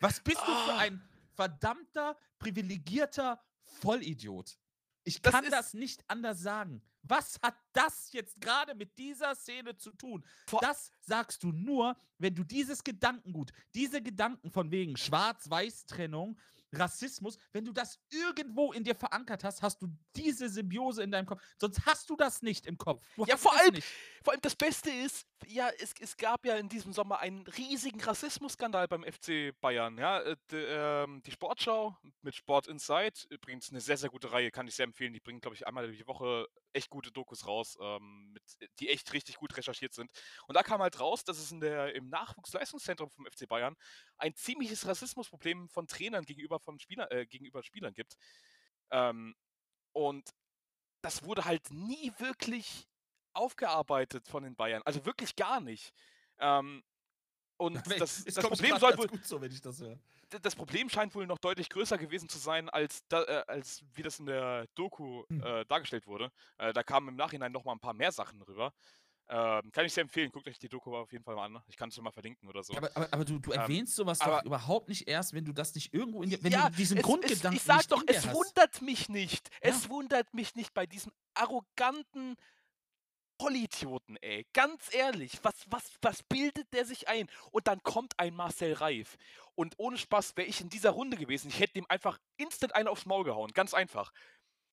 Was 0.00 0.20
bist 0.20 0.40
du 0.40 0.44
für 0.46 0.72
Ah. 0.74 0.78
ein 0.78 1.02
verdammter, 1.34 2.16
privilegierter 2.38 3.40
Vollidiot? 3.80 4.58
Ich 5.04 5.22
kann 5.22 5.48
das 5.50 5.74
nicht 5.74 6.02
anders 6.08 6.40
sagen. 6.40 6.82
Was 7.02 7.38
hat 7.40 7.54
das 7.72 8.10
jetzt 8.12 8.40
gerade 8.40 8.74
mit 8.74 8.98
dieser 8.98 9.36
Szene 9.36 9.76
zu 9.76 9.92
tun? 9.92 10.24
Vor- 10.48 10.58
das 10.60 10.90
sagst 11.00 11.44
du 11.44 11.52
nur, 11.52 11.96
wenn 12.18 12.34
du 12.34 12.42
dieses 12.42 12.82
Gedankengut, 12.82 13.52
diese 13.74 14.02
Gedanken 14.02 14.50
von 14.50 14.72
wegen 14.72 14.96
Schwarz-Weiß-Trennung, 14.96 16.36
Rassismus, 16.78 17.38
wenn 17.52 17.64
du 17.64 17.72
das 17.72 17.98
irgendwo 18.10 18.72
in 18.72 18.84
dir 18.84 18.94
verankert 18.94 19.44
hast, 19.44 19.62
hast 19.62 19.82
du 19.82 19.88
diese 20.14 20.48
Symbiose 20.48 21.02
in 21.02 21.10
deinem 21.10 21.26
Kopf. 21.26 21.42
Sonst 21.58 21.84
hast 21.86 22.08
du 22.10 22.16
das 22.16 22.42
nicht 22.42 22.66
im 22.66 22.78
Kopf. 22.78 23.04
Du 23.16 23.24
Ja, 23.24 23.36
vor 23.36 23.56
allem- 23.56 23.74
nicht. 23.74 23.86
Vor 24.22 24.32
allem 24.32 24.42
das 24.42 24.54
Beste 24.56 24.90
ist, 24.90 25.26
ja, 25.46 25.68
es, 25.78 25.94
es 26.00 26.16
gab 26.16 26.44
ja 26.46 26.56
in 26.56 26.68
diesem 26.68 26.92
Sommer 26.92 27.18
einen 27.20 27.46
riesigen 27.46 28.00
Rassismusskandal 28.00 28.88
beim 28.88 29.04
FC 29.04 29.52
Bayern. 29.60 29.98
Ja, 29.98 30.20
äh, 30.20 30.36
d- 30.50 30.64
ähm, 30.64 31.22
die 31.24 31.30
Sportschau 31.30 31.96
mit 32.22 32.34
Sport 32.34 32.66
Insight, 32.68 33.26
übrigens 33.30 33.70
eine 33.70 33.80
sehr, 33.80 33.96
sehr 33.96 34.10
gute 34.10 34.32
Reihe, 34.32 34.50
kann 34.50 34.66
ich 34.66 34.74
sehr 34.74 34.84
empfehlen. 34.84 35.12
Die 35.12 35.20
bringen, 35.20 35.40
glaube 35.40 35.54
ich, 35.54 35.66
einmal 35.66 35.90
die 35.92 36.06
Woche 36.06 36.46
echt 36.72 36.90
gute 36.90 37.12
Dokus 37.12 37.46
raus, 37.46 37.76
ähm, 37.80 38.32
mit, 38.32 38.42
die 38.80 38.88
echt 38.88 39.12
richtig 39.12 39.36
gut 39.36 39.56
recherchiert 39.56 39.92
sind. 39.94 40.10
Und 40.46 40.54
da 40.56 40.62
kam 40.62 40.80
halt 40.80 40.98
raus, 41.00 41.22
dass 41.24 41.38
es 41.38 41.52
in 41.52 41.60
der, 41.60 41.94
im 41.94 42.08
Nachwuchsleistungszentrum 42.08 43.10
vom 43.10 43.26
FC 43.26 43.46
Bayern 43.48 43.76
ein 44.18 44.34
ziemliches 44.34 44.86
Rassismusproblem 44.86 45.68
von 45.68 45.86
Trainern 45.86 46.24
gegenüber, 46.24 46.60
von 46.60 46.78
Spieler, 46.78 47.10
äh, 47.12 47.26
gegenüber 47.26 47.62
Spielern 47.62 47.94
gibt. 47.94 48.16
Ähm, 48.90 49.34
und 49.92 50.30
das 51.02 51.22
wurde 51.24 51.44
halt 51.44 51.70
nie 51.70 52.12
wirklich 52.18 52.88
aufgearbeitet 53.36 54.26
von 54.28 54.42
den 54.42 54.54
Bayern. 54.56 54.82
Also 54.84 55.04
wirklich 55.04 55.36
gar 55.36 55.60
nicht. 55.60 55.92
Ähm, 56.38 56.82
und 57.58 57.74
das, 58.02 58.26
Es 58.26 58.34
das, 58.34 58.44
kommt 58.44 58.54
Problem 58.58 58.78
soll 58.78 58.98
wohl, 58.98 59.06
gut 59.08 59.24
so, 59.24 59.40
wenn 59.40 59.50
ich 59.52 59.60
das 59.60 59.82
das 60.42 60.56
Problem 60.56 60.88
scheint 60.90 61.14
wohl 61.14 61.24
noch 61.24 61.38
deutlich 61.38 61.68
größer 61.70 61.98
gewesen 61.98 62.28
zu 62.28 62.38
sein, 62.38 62.68
als, 62.68 63.06
da, 63.06 63.22
äh, 63.22 63.44
als 63.46 63.84
wie 63.94 64.02
das 64.02 64.18
in 64.18 64.26
der 64.26 64.66
Doku 64.74 65.22
Hm. 65.28 65.40
äh, 65.42 65.64
dargestellt 65.66 66.06
wurde. 66.08 66.32
Äh, 66.58 66.72
da 66.72 66.82
kamen 66.82 67.08
im 67.10 67.14
Nachhinein 67.16 67.52
noch 67.52 67.64
mal 67.64 67.72
ein 67.72 67.78
paar 67.78 67.94
mehr 67.94 68.10
Sachen 68.10 68.42
rüber. 68.42 68.72
Ähm, 69.28 69.70
kann 69.72 69.84
ich 69.86 69.92
sehr 69.92 70.02
empfehlen. 70.02 70.30
Guckt 70.32 70.46
euch 70.48 70.58
die 70.58 70.68
Doku 70.68 70.96
auf 70.96 71.10
jeden 71.12 71.22
Fall 71.24 71.34
mal 71.36 71.44
an. 71.46 71.62
Ich 71.68 71.76
kann 71.76 71.88
es 71.90 71.94
schon 71.94 72.02
mal 72.04 72.10
verlinken 72.12 72.48
oder 72.48 72.62
so. 72.64 72.72
Ja, 72.72 72.78
aber, 72.78 72.90
aber, 72.96 73.08
aber 73.12 73.24
du, 73.24 73.38
du 73.38 73.52
Ähm, 73.52 73.60
erwähnst 73.60 73.94
sowas 73.96 74.20
aber- 74.20 74.44
überhaupt 74.44 74.88
nicht 74.88 75.08
erst, 75.08 75.32
wenn 75.32 75.44
du 75.44 75.52
das 75.52 75.74
nicht 75.76 75.94
irgendwo 75.94 76.22
in 76.24 76.30
dir, 76.30 76.42
wenn 76.42 76.52
ja, 76.52 76.70
du 76.70 76.76
diesen 76.76 76.98
es, 76.98 77.04
Grundgedanken 77.04 77.56
es, 77.56 77.62
ich 77.62 77.66
sag 77.66 77.88
doch, 77.88 78.02
es 78.08 78.26
hast. 78.26 78.34
wundert 78.34 78.82
mich 78.82 79.08
nicht. 79.08 79.48
Es 79.60 79.88
wundert 79.88 80.32
mich 80.34 80.54
nicht 80.56 80.74
bei 80.74 80.86
diesem 80.86 81.12
arroganten 81.34 82.36
Vollidioten, 83.40 84.16
ey. 84.22 84.46
Ganz 84.52 84.94
ehrlich, 84.94 85.38
was, 85.42 85.54
was, 85.68 85.90
was 86.02 86.22
bildet 86.22 86.72
der 86.72 86.84
sich 86.84 87.08
ein? 87.08 87.28
Und 87.50 87.66
dann 87.68 87.82
kommt 87.82 88.18
ein 88.18 88.34
Marcel 88.34 88.72
Reif. 88.74 89.16
Und 89.54 89.74
ohne 89.78 89.98
Spaß 89.98 90.36
wäre 90.36 90.48
ich 90.48 90.60
in 90.60 90.68
dieser 90.68 90.90
Runde 90.90 91.16
gewesen. 91.16 91.48
Ich 91.48 91.60
hätte 91.60 91.78
ihm 91.78 91.86
einfach 91.88 92.18
instant 92.36 92.74
einen 92.74 92.88
aufs 92.88 93.06
Maul 93.06 93.24
gehauen. 93.24 93.50
Ganz 93.52 93.74
einfach. 93.74 94.12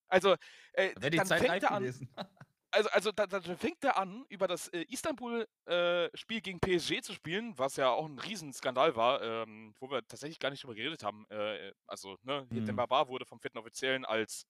Also, 0.07 0.36
äh, 0.74 0.93
die 0.95 1.18
dann 1.18 1.28
fängt 1.28 1.64
er 1.64 1.72
an, 1.72 1.84
gewesen. 1.84 2.09
also, 2.72 2.89
also 2.89 3.11
da, 3.11 3.28
da 3.28 3.41
fängt 3.41 3.84
er 3.84 3.97
an, 3.97 4.26
über 4.30 4.47
das 4.47 4.68
äh, 4.70 4.86
Istanbul-Spiel 4.89 6.41
gegen 6.41 6.59
PSG 6.59 7.01
zu 7.01 7.14
spielen, 7.14 7.57
was 7.57 7.76
ja 7.78 7.89
auch 7.89 8.05
ein 8.05 8.20
Riesenskandal 8.20 8.95
war, 8.95 9.22
ähm, 9.22 9.74
wo 9.80 9.89
wir 9.89 10.05
tatsächlich 10.07 10.39
gar 10.39 10.49
nicht 10.49 10.64
drüber 10.64 10.76
geredet 10.76 11.03
haben. 11.03 11.26
Äh, 11.30 11.74
also, 11.88 12.18
ne, 12.24 12.47
Mhm. 12.49 12.66
Demba 12.66 13.07
wurde 13.07 13.26
vom 13.26 13.39
vierten 13.39 13.57
Offiziellen 13.57 14.05
als 14.05 14.45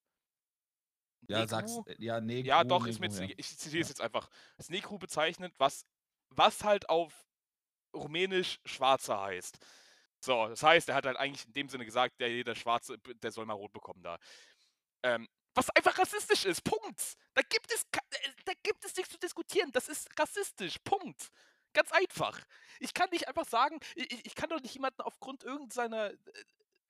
Ja, 1.28 1.48
sagst, 1.48 1.80
äh, 1.88 1.96
ja, 2.00 2.20
nee. 2.22 2.42
Ja, 2.42 2.64
doch, 2.64 2.86
ist 2.86 3.00
mit, 3.00 3.14
ja. 3.14 3.28
ich 3.38 3.58
zitiere 3.58 3.82
es 3.82 3.90
jetzt 3.90 4.02
einfach, 4.02 4.30
als 4.58 4.70
Negru 4.70 4.98
bezeichnet, 4.98 5.54
was, 5.58 5.86
was 6.30 6.64
halt 6.64 6.90
auf 6.90 7.14
Rumänisch 7.96 8.60
Schwarzer 8.66 9.22
heißt. 9.22 9.58
So, 10.20 10.48
das 10.48 10.64
heißt, 10.64 10.90
er 10.90 10.96
hat 10.96 11.06
halt 11.06 11.18
eigentlich 11.18 11.46
in 11.46 11.54
dem 11.54 11.70
Sinne 11.70 11.86
gesagt, 11.86 12.20
der 12.20 12.30
jeder 12.30 12.56
Schwarze, 12.56 12.98
der 13.00 13.32
soll 13.32 13.46
mal 13.46 13.54
rot 13.54 13.74
bekommen 13.74 14.02
da. 14.04 14.18
Ähm, 15.04 15.28
was 15.54 15.70
einfach 15.72 15.98
rassistisch 16.00 16.46
ist, 16.46 16.64
Punkt. 16.64 17.16
Da 17.36 17.42
gibt 17.44 17.72
es, 17.72 17.84
äh, 17.92 18.30
da 18.46 18.54
gibt 18.64 18.84
es 18.86 18.96
nichts 18.96 19.12
zu 19.12 19.20
diskutieren, 19.20 19.72
das 19.72 19.90
ist 19.90 20.08
rassistisch, 20.18 20.78
Punkt. 20.84 21.30
Ganz 21.74 21.92
einfach. 21.92 22.40
Ich 22.80 22.94
kann 22.94 23.10
nicht 23.12 23.28
einfach 23.28 23.46
sagen, 23.48 23.80
ich, 23.96 24.12
ich- 24.12 24.26
ich 24.28 24.36
kann 24.36 24.50
doch 24.50 24.62
nicht 24.62 24.74
jemanden 24.76 25.02
aufgrund 25.02 25.44
irgendeiner 25.44 26.12
äh, 26.12 26.18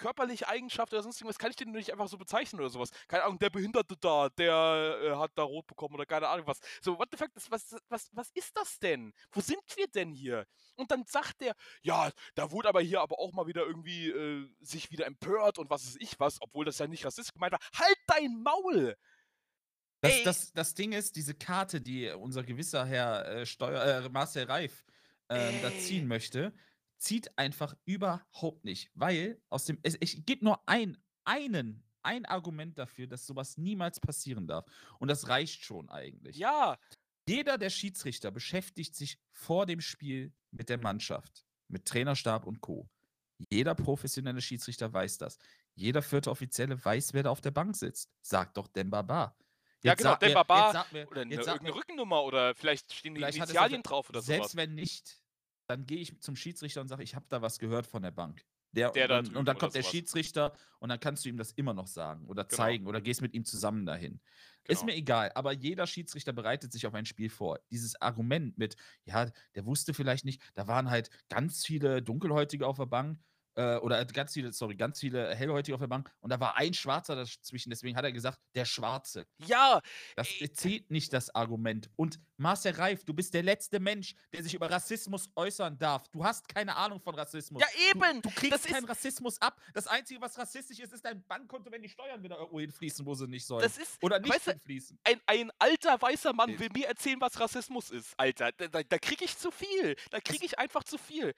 körperliche 0.03 0.49
Eigenschaft 0.49 0.91
oder 0.91 1.01
sonst 1.01 1.21
irgendwas, 1.21 1.39
kann 1.39 1.49
ich 1.49 1.55
den 1.55 1.71
nicht 1.71 1.89
einfach 1.89 2.09
so 2.09 2.17
bezeichnen 2.17 2.59
oder 2.59 2.69
sowas. 2.69 2.89
Keine 3.07 3.23
Ahnung, 3.23 3.39
der 3.39 3.49
Behinderte 3.49 3.95
da, 3.95 4.27
der 4.37 4.99
äh, 5.01 5.15
hat 5.15 5.31
da 5.35 5.43
rot 5.43 5.65
bekommen 5.65 5.95
oder 5.95 6.05
keine 6.05 6.27
Ahnung 6.27 6.45
was. 6.45 6.59
So, 6.81 6.99
what 6.99 7.07
the 7.09 7.17
fuck, 7.17 7.33
das, 7.33 7.49
was, 7.49 7.73
was, 7.87 8.09
was 8.11 8.29
ist 8.33 8.55
das 8.57 8.79
denn? 8.79 9.13
Wo 9.31 9.39
sind 9.39 9.63
wir 9.77 9.87
denn 9.87 10.11
hier? 10.11 10.45
Und 10.75 10.91
dann 10.91 11.05
sagt 11.05 11.39
der, 11.39 11.55
ja, 11.83 12.11
da 12.35 12.51
wurde 12.51 12.67
aber 12.67 12.81
hier 12.81 12.99
aber 12.99 13.17
auch 13.17 13.31
mal 13.31 13.47
wieder 13.47 13.65
irgendwie 13.65 14.09
äh, 14.09 14.49
sich 14.59 14.91
wieder 14.91 15.05
empört 15.05 15.57
und 15.57 15.69
was 15.69 15.85
weiß 15.85 15.95
ich 16.01 16.19
was, 16.19 16.41
obwohl 16.41 16.65
das 16.65 16.79
ja 16.79 16.87
nicht 16.87 17.05
rassistisch 17.05 17.33
gemeint 17.33 17.53
war. 17.53 17.61
Halt 17.73 17.97
dein 18.07 18.43
Maul! 18.43 18.97
Das, 20.01 20.23
das, 20.23 20.51
das 20.51 20.73
Ding 20.73 20.91
ist, 20.91 21.15
diese 21.15 21.33
Karte, 21.33 21.79
die 21.79 22.09
unser 22.09 22.43
gewisser 22.43 22.85
Herr 22.85 23.25
äh, 23.25 23.45
Steuer, 23.45 23.81
äh, 23.81 24.09
Marcel 24.09 24.43
Reif 24.43 24.83
ähm, 25.29 25.61
da 25.61 25.71
ziehen 25.79 26.09
möchte, 26.09 26.53
zieht 27.03 27.37
einfach 27.37 27.75
überhaupt 27.85 28.63
nicht. 28.63 28.89
Weil 28.93 29.41
aus 29.49 29.65
dem. 29.65 29.77
Es, 29.83 29.97
ich 29.99 30.25
gebe 30.25 30.45
nur 30.45 30.67
ein, 30.67 30.97
einen, 31.25 31.83
ein 32.01 32.25
Argument 32.25 32.77
dafür, 32.77 33.07
dass 33.07 33.25
sowas 33.25 33.57
niemals 33.57 33.99
passieren 33.99 34.47
darf. 34.47 34.65
Und 34.99 35.09
das 35.09 35.27
reicht 35.27 35.63
schon 35.65 35.89
eigentlich. 35.89 36.37
Ja, 36.37 36.77
Jeder 37.27 37.57
der 37.57 37.69
Schiedsrichter 37.69 38.31
beschäftigt 38.31 38.95
sich 38.95 39.17
vor 39.31 39.65
dem 39.65 39.79
Spiel 39.81 40.33
mit 40.51 40.69
der 40.69 40.77
Mannschaft, 40.77 41.45
mit 41.67 41.85
Trainerstab 41.85 42.45
und 42.45 42.61
Co. 42.61 42.89
Jeder 43.49 43.75
professionelle 43.75 44.41
Schiedsrichter 44.41 44.91
weiß 44.91 45.17
das. 45.17 45.37
Jeder 45.75 46.01
vierte 46.01 46.29
Offizielle 46.29 46.83
weiß, 46.83 47.13
wer 47.13 47.23
da 47.23 47.29
auf 47.31 47.41
der 47.41 47.51
Bank 47.51 47.75
sitzt. 47.75 48.09
Sagt 48.21 48.57
doch 48.57 48.67
Demba 48.67 49.01
Ba. 49.01 49.35
Ja, 49.83 49.95
genau, 49.95 50.15
Demba 50.15 50.43
Ba 50.43 50.65
jetzt 50.65 50.73
sag 50.73 50.91
mir- 50.93 51.07
oder 51.09 51.21
eine, 51.21 51.33
irgendeine 51.33 51.61
mir- 51.63 51.75
Rückennummer 51.75 52.23
oder 52.23 52.55
vielleicht 52.55 52.93
stehen 52.93 53.15
die 53.15 53.19
Vielleicht 53.19 53.37
es 53.39 53.45
Initialien 53.49 53.83
drauf 53.83 54.09
oder 54.09 54.21
Selbst 54.21 54.51
sowas. 54.51 54.55
wenn 54.55 54.75
nicht, 54.75 55.22
dann 55.67 55.85
gehe 55.85 55.99
ich 55.99 56.19
zum 56.21 56.35
Schiedsrichter 56.35 56.81
und 56.81 56.87
sage, 56.87 57.03
ich 57.03 57.15
habe 57.15 57.25
da 57.29 57.41
was 57.41 57.59
gehört 57.59 57.87
von 57.87 58.01
der 58.03 58.11
Bank. 58.11 58.45
Der, 58.71 58.91
Der 58.91 59.07
da 59.07 59.19
und, 59.19 59.35
und 59.35 59.45
dann 59.47 59.57
kommt 59.57 59.75
der 59.75 59.83
sowas. 59.83 59.91
Schiedsrichter 59.91 60.53
und 60.79 60.89
dann 60.89 60.99
kannst 60.99 61.23
du 61.25 61.29
ihm 61.29 61.37
das 61.37 61.51
immer 61.51 61.73
noch 61.75 61.85
sagen 61.87 62.25
oder 62.27 62.43
Genau. 62.47 62.55
zeigen 62.57 62.87
oder 62.87 63.01
gehst 63.01 63.21
mit 63.21 63.33
ihm 63.35 63.45
zusammen 63.45 63.85
dahin. 63.85 64.19
Ist 64.67 64.79
Genau. 64.79 64.85
mir 64.85 64.95
egal, 64.95 65.31
aber 65.35 65.51
jeder 65.51 65.85
Schiedsrichter 65.85 66.33
bereitet 66.33 66.71
sich 66.71 66.87
auf 66.87 66.93
ein 66.95 67.05
Spiel 67.05 67.29
vor. 67.29 67.59
Dieses 67.71 68.01
Argument 68.01 68.57
mit, 68.57 68.75
ja, 69.05 69.29
der 69.55 69.65
wusste 69.65 69.93
vielleicht 69.93 70.25
nicht, 70.25 70.41
da 70.55 70.67
waren 70.67 70.89
halt 70.89 71.09
ganz 71.29 71.63
viele 71.65 72.01
Dunkelhäutige 72.01 72.65
auf 72.65 72.77
der 72.77 72.87
Bank 72.87 73.19
äh, 73.55 73.77
oder 73.77 74.03
ganz 74.05 74.33
viele, 74.33 74.51
sorry, 74.51 74.75
ganz 74.75 74.99
viele 74.99 75.35
Hellhäutige 75.35 75.75
auf 75.75 75.81
der 75.81 75.87
Bank 75.87 76.11
und 76.21 76.29
da 76.29 76.39
war 76.39 76.57
ein 76.57 76.73
Schwarzer 76.73 77.15
dazwischen, 77.15 77.69
deswegen 77.69 77.95
hat 77.95 78.03
er 78.05 78.11
gesagt, 78.11 78.39
der 78.55 78.65
Schwarze. 78.65 79.25
Ja, 79.45 79.79
Das 80.15 80.27
Ey, 80.39 80.51
zählt 80.51 80.89
nicht, 80.91 81.13
das 81.13 81.33
Argument. 81.35 81.89
Und 81.95 82.19
Marcel 82.37 82.73
Reif, 82.73 83.03
du 83.05 83.13
bist 83.13 83.33
der 83.33 83.43
letzte 83.43 83.79
Mensch, 83.79 84.15
der 84.33 84.43
sich 84.43 84.53
über 84.53 84.69
Rassismus 84.69 85.29
äußern 85.35 85.77
darf. 85.77 86.07
Du 86.09 86.25
hast 86.25 86.47
keine 86.49 86.75
Ahnung 86.75 86.99
von 86.99 87.15
Rassismus. 87.15 87.61
Ja, 87.61 87.67
eben. 87.91 88.21
Du, 88.21 88.29
du 88.29 88.35
kriegst 88.35 88.53
Das 88.53 88.65
ist- 88.65 88.73
keinen 88.73 88.85
Rassismus 88.85 89.39
ab. 89.41 89.61
Das 89.73 89.87
Einzige, 89.87 90.19
was 90.19 90.37
rassistisch 90.37 90.79
ist, 90.79 90.91
ist 90.93 91.05
dein 91.05 91.23
Bankkonto, 91.25 91.71
wenn 91.71 91.81
die 91.81 91.89
Steuern 91.89 92.21
wieder 92.23 92.37
irgendwo 92.37 92.59
hinfließen, 92.59 93.05
wo 93.05 93.13
sie 93.13 93.27
nicht 93.27 93.45
sollen. 93.45 93.61
das 93.61 93.77
ist, 93.77 94.01
Oder 94.03 94.19
nicht 94.19 94.33
weißt 94.33 94.45
hinfließen. 94.49 94.99
ein, 95.03 95.21
ein 95.27 95.51
alter 95.59 96.01
weißer 96.01 96.33
Mann 96.33 96.49
Äh. 96.49 96.59
will 96.59 96.69
mir 96.73 96.87
erzählen, 96.87 97.21
was 97.21 97.39
Rassismus 97.39 97.91
ist, 97.91 98.13
Alter. 98.17 98.51
Da, 98.51 98.67
da, 98.67 98.83
da 98.83 98.97
kriege 98.97 99.23
ich 99.25 99.37
zu 99.37 99.51
viel. 99.51 99.95
Da 100.09 100.19
kriege 100.19 100.43
ich 100.45 100.57
einfach 100.59 100.83
zu 100.83 100.97
viel. 100.97 101.33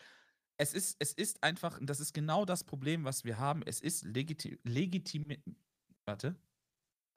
Es 0.57 0.73
ist, 0.73 0.95
es 0.99 1.11
ist 1.13 1.43
einfach, 1.43 1.79
das 1.81 1.99
ist 1.99 2.13
genau 2.13 2.45
das 2.45 2.63
Problem, 2.63 3.03
was 3.03 3.25
wir 3.25 3.37
haben. 3.37 3.61
Es 3.65 3.81
ist 3.81 4.05
legitim. 4.05 4.57
legitim 4.63 5.25
warte. 6.05 6.35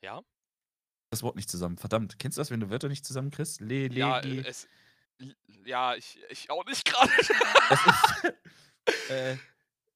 Ja? 0.03 0.23
Das 1.11 1.23
Wort 1.23 1.37
nicht 1.37 1.49
zusammen. 1.49 1.79
Verdammt. 1.79 2.19
Kennst 2.19 2.37
du 2.37 2.41
das, 2.41 2.51
wenn 2.51 2.61
du 2.61 2.69
Wörter 2.71 2.89
nicht 2.89 3.07
zusammenkriegst? 3.07 3.61
Le, 3.61 3.89
legi, 3.89 3.99
Ja, 3.99 4.21
es, 4.21 4.69
ja 5.65 5.95
ich, 5.95 6.19
ich 6.31 6.51
auch 6.51 6.65
nicht 6.67 6.85
gerade. 6.93 7.13
Es 7.21 7.87
ist, 7.87 9.11
äh, 9.11 9.37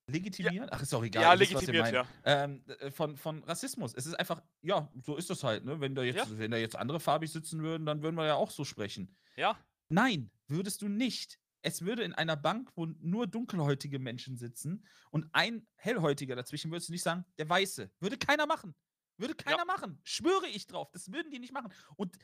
legitimieren? 0.06 0.68
Ach, 0.70 0.80
ist 0.80 0.94
auch 0.94 1.02
egal. 1.04 1.22
Ja, 1.22 1.32
legitimiert, 1.34 1.82
meint. 1.84 1.94
ja. 1.94 2.06
Ähm, 2.24 2.64
äh, 2.78 2.90
von, 2.90 3.16
von 3.16 3.42
Rassismus. 3.44 3.92
Es 3.94 4.06
ist 4.06 4.14
einfach, 4.14 4.40
ja, 4.62 4.88
so 5.02 5.16
ist 5.16 5.30
das 5.30 5.42
halt, 5.42 5.64
ne? 5.64 5.80
Wenn 5.80 5.94
da 5.94 6.02
jetzt, 6.02 6.16
Ja. 6.16 6.38
wenn 6.38 6.50
da 6.52 6.56
jetzt 6.56 6.76
andere 6.76 7.00
farbig 7.00 7.30
sitzen 7.32 7.62
würden, 7.62 7.86
dann 7.86 8.02
würden 8.02 8.14
wir 8.16 8.26
ja 8.26 8.34
auch 8.34 8.50
so 8.50 8.64
sprechen. 8.64 9.16
Ja, 9.36 9.58
Nein, 9.88 10.30
würdest 10.48 10.80
du 10.80 10.88
nicht. 10.88 11.38
Es 11.62 11.82
würde 11.82 12.02
in 12.02 12.12
einer 12.12 12.36
Bank, 12.36 12.70
wo 12.74 12.86
nur 12.86 13.26
dunkelhäutige 13.26 13.98
Menschen 13.98 14.36
sitzen 14.36 14.84
und 15.10 15.28
ein 15.32 15.66
hellhäutiger 15.76 16.34
dazwischen, 16.36 16.70
würdest 16.70 16.88
du 16.88 16.92
nicht 16.92 17.02
sagen, 17.04 17.24
der 17.38 17.48
Weiße. 17.48 17.90
Würde 18.00 18.18
keiner 18.18 18.46
machen. 18.46 18.74
Würde 19.16 19.34
keiner 19.34 19.64
machen. 19.64 20.00
Schwöre 20.02 20.48
ich 20.48 20.66
drauf. 20.66 20.90
Das 20.90 21.12
würden 21.12 21.30
die 21.30 21.38
nicht 21.38 21.52
machen. 21.52 21.72
Und 21.96 22.18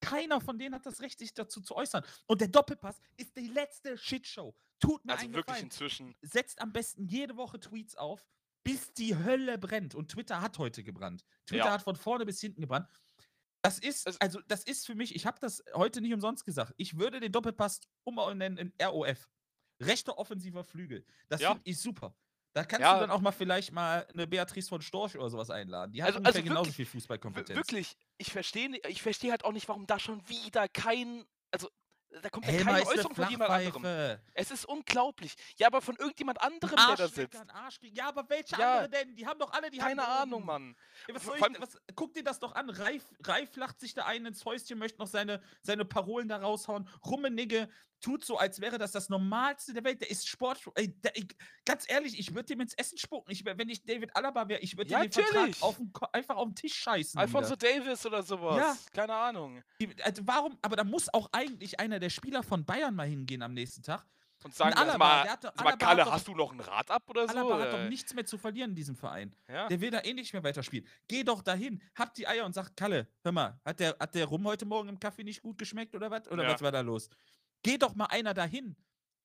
keiner 0.00 0.40
von 0.40 0.58
denen 0.58 0.74
hat 0.74 0.86
das 0.86 1.00
Recht, 1.00 1.18
sich 1.18 1.34
dazu 1.34 1.60
zu 1.60 1.76
äußern. 1.76 2.04
Und 2.26 2.40
der 2.40 2.48
Doppelpass 2.48 3.00
ist 3.16 3.36
die 3.36 3.46
letzte 3.46 3.96
Shitshow. 3.96 4.56
Tut 4.80 5.04
mir 5.04 5.12
also 5.12 5.24
einen 5.24 5.34
wirklich 5.34 5.46
Gefallen. 5.54 5.64
inzwischen. 5.66 6.14
Setzt 6.22 6.60
am 6.60 6.72
besten 6.72 7.04
jede 7.06 7.36
Woche 7.36 7.60
Tweets 7.60 7.94
auf, 7.94 8.26
bis 8.64 8.92
die 8.94 9.14
Hölle 9.14 9.58
brennt. 9.58 9.94
Und 9.94 10.10
Twitter 10.10 10.40
hat 10.40 10.58
heute 10.58 10.82
gebrannt. 10.82 11.24
Twitter 11.46 11.66
Ja. 11.66 11.72
hat 11.72 11.82
von 11.82 11.94
vorne 11.96 12.24
bis 12.26 12.40
hinten 12.40 12.62
gebrannt. 12.62 12.88
Das 13.62 13.78
ist, 13.78 14.20
also 14.22 14.40
das 14.48 14.64
ist 14.64 14.86
für 14.86 14.94
mich, 14.94 15.14
ich 15.14 15.26
habe 15.26 15.38
das 15.40 15.62
heute 15.74 16.00
nicht 16.00 16.14
umsonst 16.14 16.44
gesagt. 16.44 16.72
Ich 16.78 16.98
würde 16.98 17.20
den 17.20 17.30
Doppelpass 17.32 17.80
umnennen 18.04 18.56
in 18.56 18.72
ROF. 18.86 19.28
Rechter 19.82 20.18
offensiver 20.18 20.64
Flügel. 20.64 21.04
Das 21.28 21.40
Ja. 21.40 21.50
finde 21.50 21.62
ich 21.70 21.78
super. 21.80 22.14
Da 22.52 22.64
kannst 22.64 22.80
Ja. 22.82 22.94
du 22.94 23.00
dann 23.00 23.10
auch 23.10 23.20
mal 23.20 23.32
vielleicht 23.32 23.72
mal 23.72 24.06
eine 24.12 24.26
Beatrice 24.26 24.68
von 24.68 24.80
Storch 24.82 25.16
oder 25.16 25.30
sowas 25.30 25.50
einladen. 25.50 25.92
Die 25.92 26.02
hat 26.02 26.08
Also- 26.08 26.18
ungefähr 26.18 26.36
also 26.40 26.48
genauso 26.48 26.66
wirklich- 26.70 26.76
viel 26.76 26.86
W- 26.86 26.90
Fußballkompetenz. 27.00 27.56
Wirklich, 27.56 27.96
ich 28.18 28.32
verstehe 28.32 28.76
ich 28.88 29.02
verstehe 29.02 29.30
halt 29.30 29.44
auch 29.44 29.52
nicht, 29.52 29.68
warum 29.68 29.86
da 29.86 29.98
schon 29.98 30.26
wieder 30.28 30.68
kein. 30.68 31.24
Also, 31.52 31.68
da 32.22 32.28
kommt 32.28 32.46
ja 32.46 32.62
keine 32.62 32.86
Äußerung 32.86 33.14
von 33.14 33.30
jemand 33.30 33.50
anderem. 33.50 34.18
Es 34.34 34.50
ist 34.50 34.64
unglaublich. 34.64 35.34
Ja, 35.56 35.68
aber 35.68 35.80
von 35.80 35.96
irgendjemand 35.96 36.40
anderem, 36.40 36.76
Ein 36.76 36.96
der 36.96 36.96
da 36.96 37.08
sitzt. 37.08 37.42
Ja, 37.92 38.08
aber 38.08 38.28
welche 38.28 38.56
Ja. 38.56 38.78
andere 38.78 38.90
denn? 38.90 39.14
Die 39.14 39.26
haben 39.26 39.38
doch 39.38 39.52
alle 39.52 39.70
die 39.70 39.78
Keine 39.78 40.02
Hand 40.06 40.22
Ahnung, 40.22 40.38
oben. 40.40 40.46
Mann. 40.46 40.76
Ja, 41.08 41.14
was 41.14 41.26
was, 41.26 41.78
guck 41.94 42.12
dir 42.14 42.24
das 42.24 42.38
doch 42.38 42.54
an. 42.54 42.68
Reif, 42.70 43.04
Reif 43.24 43.54
lacht 43.56 43.80
sich 43.80 43.94
da 43.94 44.06
ein 44.06 44.26
ins 44.26 44.44
Häuschen, 44.44 44.78
möchte 44.78 44.98
noch 44.98 45.06
seine, 45.06 45.40
seine 45.62 45.84
Parolen 45.84 46.28
da 46.28 46.38
raushauen. 46.38 46.88
Rummenigge 47.04 47.68
tut 48.00 48.24
so, 48.24 48.38
als 48.38 48.60
wäre 48.60 48.78
das 48.78 48.92
das 48.92 49.08
Normalste 49.08 49.72
der 49.74 49.84
Welt. 49.84 50.00
Der 50.00 50.10
ist 50.10 50.26
Sport. 50.28 50.60
Ey, 50.74 50.88
der, 51.00 51.16
ich, 51.16 51.28
ganz 51.64 51.84
ehrlich, 51.88 52.18
ich 52.18 52.34
würde 52.34 52.46
dem 52.46 52.60
ins 52.60 52.74
Essen 52.74 52.98
spucken. 52.98 53.30
Ich, 53.30 53.44
wenn 53.44 53.68
ich 53.68 53.84
David 53.84 54.14
Alaba 54.16 54.48
wäre, 54.48 54.60
ich 54.60 54.76
würde 54.76 54.90
Ja, 54.90 55.00
den 55.02 55.12
Vertrag 55.12 55.50
auf 55.60 55.76
den, 55.76 55.92
einfach 56.12 56.36
auf 56.36 56.48
den 56.48 56.54
Tisch 56.54 56.74
scheißen. 56.74 57.18
Alfonso 57.20 57.52
wieder. 57.54 57.68
Davis 57.80 58.04
oder 58.06 58.22
sowas. 58.22 58.86
Keine 58.92 59.14
Ahnung. 59.14 59.62
Also 60.02 60.22
warum? 60.26 60.58
Aber 60.62 60.76
da 60.76 60.84
muss 60.84 61.12
auch 61.12 61.28
eigentlich 61.32 61.78
einer 61.78 61.98
der 61.98 62.10
Spieler 62.10 62.42
von 62.42 62.64
Bayern 62.64 62.94
mal 62.94 63.06
hingehen 63.06 63.42
am 63.42 63.52
nächsten 63.54 63.82
Tag. 63.82 64.06
Und 64.42 64.54
sagen, 64.54 64.72
Alaba, 64.72 64.96
mal, 64.96 65.28
hat 65.28 65.62
mal 65.62 65.76
Kalle, 65.76 66.02
doch- 66.02 66.12
hast 66.12 66.26
du 66.26 66.34
noch 66.34 66.50
ein 66.50 66.60
Rad 66.60 66.90
ab 66.90 67.02
oder 67.10 67.28
so? 67.28 67.36
Alaba 67.36 67.58
hat 67.60 67.72
doch 67.74 67.88
nichts 67.90 68.14
mehr 68.14 68.24
zu 68.24 68.38
verlieren 68.38 68.70
in 68.70 68.74
diesem 68.76 68.96
Verein. 68.96 69.36
ja? 69.46 69.68
Der 69.68 69.78
will 69.82 69.90
da 69.90 70.00
eh 70.00 70.14
nicht 70.14 70.32
mehr 70.32 70.42
weiterspielen. 70.42 70.88
Geh 71.08 71.22
doch 71.24 71.42
dahin, 71.42 71.82
hab 71.94 72.14
die 72.14 72.26
Eier 72.26 72.46
und 72.46 72.54
sag, 72.54 72.74
Kalle, 72.74 73.06
hör 73.22 73.32
mal, 73.32 73.60
hat 73.66 73.80
der, 73.80 73.94
hat 74.00 74.14
der 74.14 74.24
Rum 74.24 74.44
heute 74.46 74.64
Morgen 74.64 74.88
im 74.88 74.98
Kaffee 74.98 75.24
nicht 75.24 75.42
gut 75.42 75.58
geschmeckt 75.58 75.94
oder 75.94 76.10
was? 76.10 76.26
Oder 76.30 76.44
Ja. 76.44 76.54
was 76.54 76.62
war 76.62 76.72
da 76.72 76.80
los? 76.80 77.10
Geh 77.62 77.78
doch 77.78 77.94
mal 77.94 78.06
einer 78.06 78.34
dahin. 78.34 78.76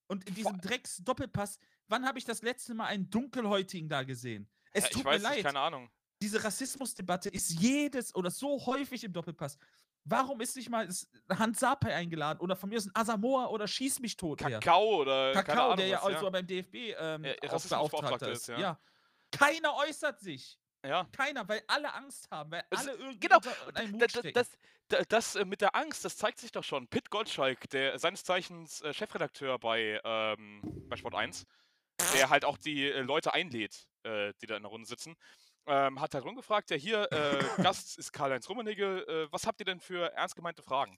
Und 0.07 0.27
in 0.27 0.35
diesem 0.35 0.59
Drecks-Doppelpass, 0.61 1.57
wann 1.87 2.05
habe 2.05 2.19
ich 2.19 2.25
das 2.25 2.41
letzte 2.41 2.73
Mal 2.73 2.85
einen 2.87 3.09
Dunkelhäutigen 3.09 3.89
da 3.89 4.03
gesehen? 4.03 4.47
Es 4.71 4.83
Ja, 4.85 4.89
tut 4.89 4.99
ich 5.01 5.05
weiß 5.05 5.21
mir 5.21 5.27
leid. 5.29 5.35
nicht, 5.37 5.45
keine 5.45 5.59
Ahnung. 5.59 5.89
Diese 6.21 6.43
Rassismusdebatte 6.43 7.29
ist 7.29 7.49
jedes 7.59 8.13
oder 8.15 8.29
so 8.31 8.63
häufig 8.65 9.03
im 9.03 9.13
Doppelpass. 9.13 9.57
Warum 10.03 10.39
ist 10.41 10.55
nicht 10.55 10.69
mal 10.69 10.85
das 10.85 11.07
Hans 11.29 11.59
Sapai 11.59 11.95
eingeladen 11.95 12.39
oder 12.39 12.55
von 12.55 12.69
mir 12.69 12.77
ist 12.77 12.85
ein 12.85 12.91
Asamoah 12.95 13.49
oder 13.49 13.67
Schieß 13.67 13.99
mich 13.99 14.15
tot 14.15 14.41
her? 14.41 14.59
Kakao 14.59 15.01
oder 15.01 15.33
keine 15.33 15.45
Kakao, 15.45 15.65
Ahnung 15.65 15.77
der 15.77 15.87
ja 15.87 15.97
was, 15.97 16.13
also 16.13 16.29
beim 16.31 16.45
DFB 16.45 16.75
ähm, 16.97 17.23
Ja, 17.25 17.33
Beauftragter 17.41 18.31
ist, 18.31 18.41
ist. 18.41 18.47
ja. 18.49 18.59
Ja. 18.59 18.79
Keiner 19.31 19.73
äußert 19.75 20.19
sich. 20.19 20.59
ja. 20.85 21.05
Keiner, 21.11 21.47
weil 21.49 21.63
alle 21.67 21.91
Angst 21.93 22.29
haben, 22.29 22.51
weil 22.51 22.63
alle 22.69 22.91
irgendwie 22.93 23.19
genau, 23.19 23.37
unter 23.37 23.69
in 23.69 23.75
einem 23.75 24.09
stecken. 24.09 24.33
Das, 24.33 24.51
da- 24.51 24.57
das 24.87 25.35
äh, 25.35 25.45
mit 25.45 25.61
der 25.61 25.75
Angst, 25.75 26.05
das 26.05 26.17
zeigt 26.17 26.39
sich 26.39 26.51
doch 26.51 26.63
schon. 26.63 26.87
Pitt 26.87 27.09
Gottschalk, 27.09 27.69
der 27.69 27.97
seines 27.99 28.23
Zeichens 28.23 28.81
äh, 28.81 28.93
Chefredakteur 28.93 29.59
bei, 29.59 29.99
ähm, 30.03 30.61
bei 30.89 30.95
Sport 30.95 31.15
1, 31.15 31.45
der 32.13 32.29
halt 32.29 32.45
auch 32.45 32.57
die 32.57 32.89
äh, 32.89 33.01
Leute 33.01 33.33
einlädt, 33.33 33.87
äh, 34.03 34.33
die 34.41 34.45
da 34.45 34.57
in 34.57 34.63
der 34.63 34.71
Runde 34.71 34.87
sitzen, 34.87 35.15
ähm, 35.67 35.99
hat 35.99 36.13
halt 36.13 36.25
rumgefragt, 36.25 36.69
ja 36.71 36.77
hier, 36.77 37.11
äh, 37.11 37.39
Gast 37.63 37.97
ist 37.97 38.11
Karl-Heinz 38.11 38.49
Rummenigge, 38.49 39.07
äh, 39.07 39.27
was 39.31 39.47
habt 39.47 39.59
ihr 39.59 39.65
denn 39.65 39.79
für 39.79 40.11
ernst 40.13 40.35
gemeinte 40.35 40.61
Fragen? 40.61 40.97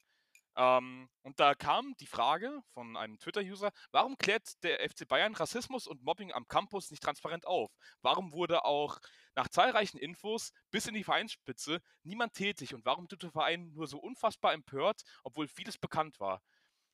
Ähm, 0.57 1.07
und 1.21 1.39
da 1.39 1.53
kam 1.53 1.95
die 1.99 2.07
Frage 2.07 2.61
von 2.73 2.97
einem 2.97 3.19
Twitter-User, 3.19 3.71
warum 3.91 4.17
klärt 4.17 4.63
der 4.63 4.79
FC 4.89 5.07
Bayern 5.07 5.35
Rassismus 5.35 5.85
und 5.85 6.01
Mobbing 6.01 6.33
am 6.33 6.47
Campus 6.47 6.89
nicht 6.89 7.03
transparent 7.03 7.45
auf? 7.45 7.71
Warum 8.01 8.33
wurde 8.33 8.65
auch 8.65 8.97
nach 9.35 9.49
zahlreichen 9.49 9.99
Infos 9.99 10.51
bis 10.71 10.87
in 10.87 10.95
die 10.95 11.03
Vereinsspitze 11.03 11.79
niemand 12.01 12.33
tätig 12.33 12.73
und 12.73 12.85
warum 12.85 13.07
tut 13.07 13.21
der 13.21 13.31
Verein 13.31 13.71
nur 13.73 13.85
so 13.85 13.99
unfassbar 13.99 14.53
empört, 14.53 15.03
obwohl 15.23 15.47
vieles 15.47 15.77
bekannt 15.77 16.19
war? 16.19 16.41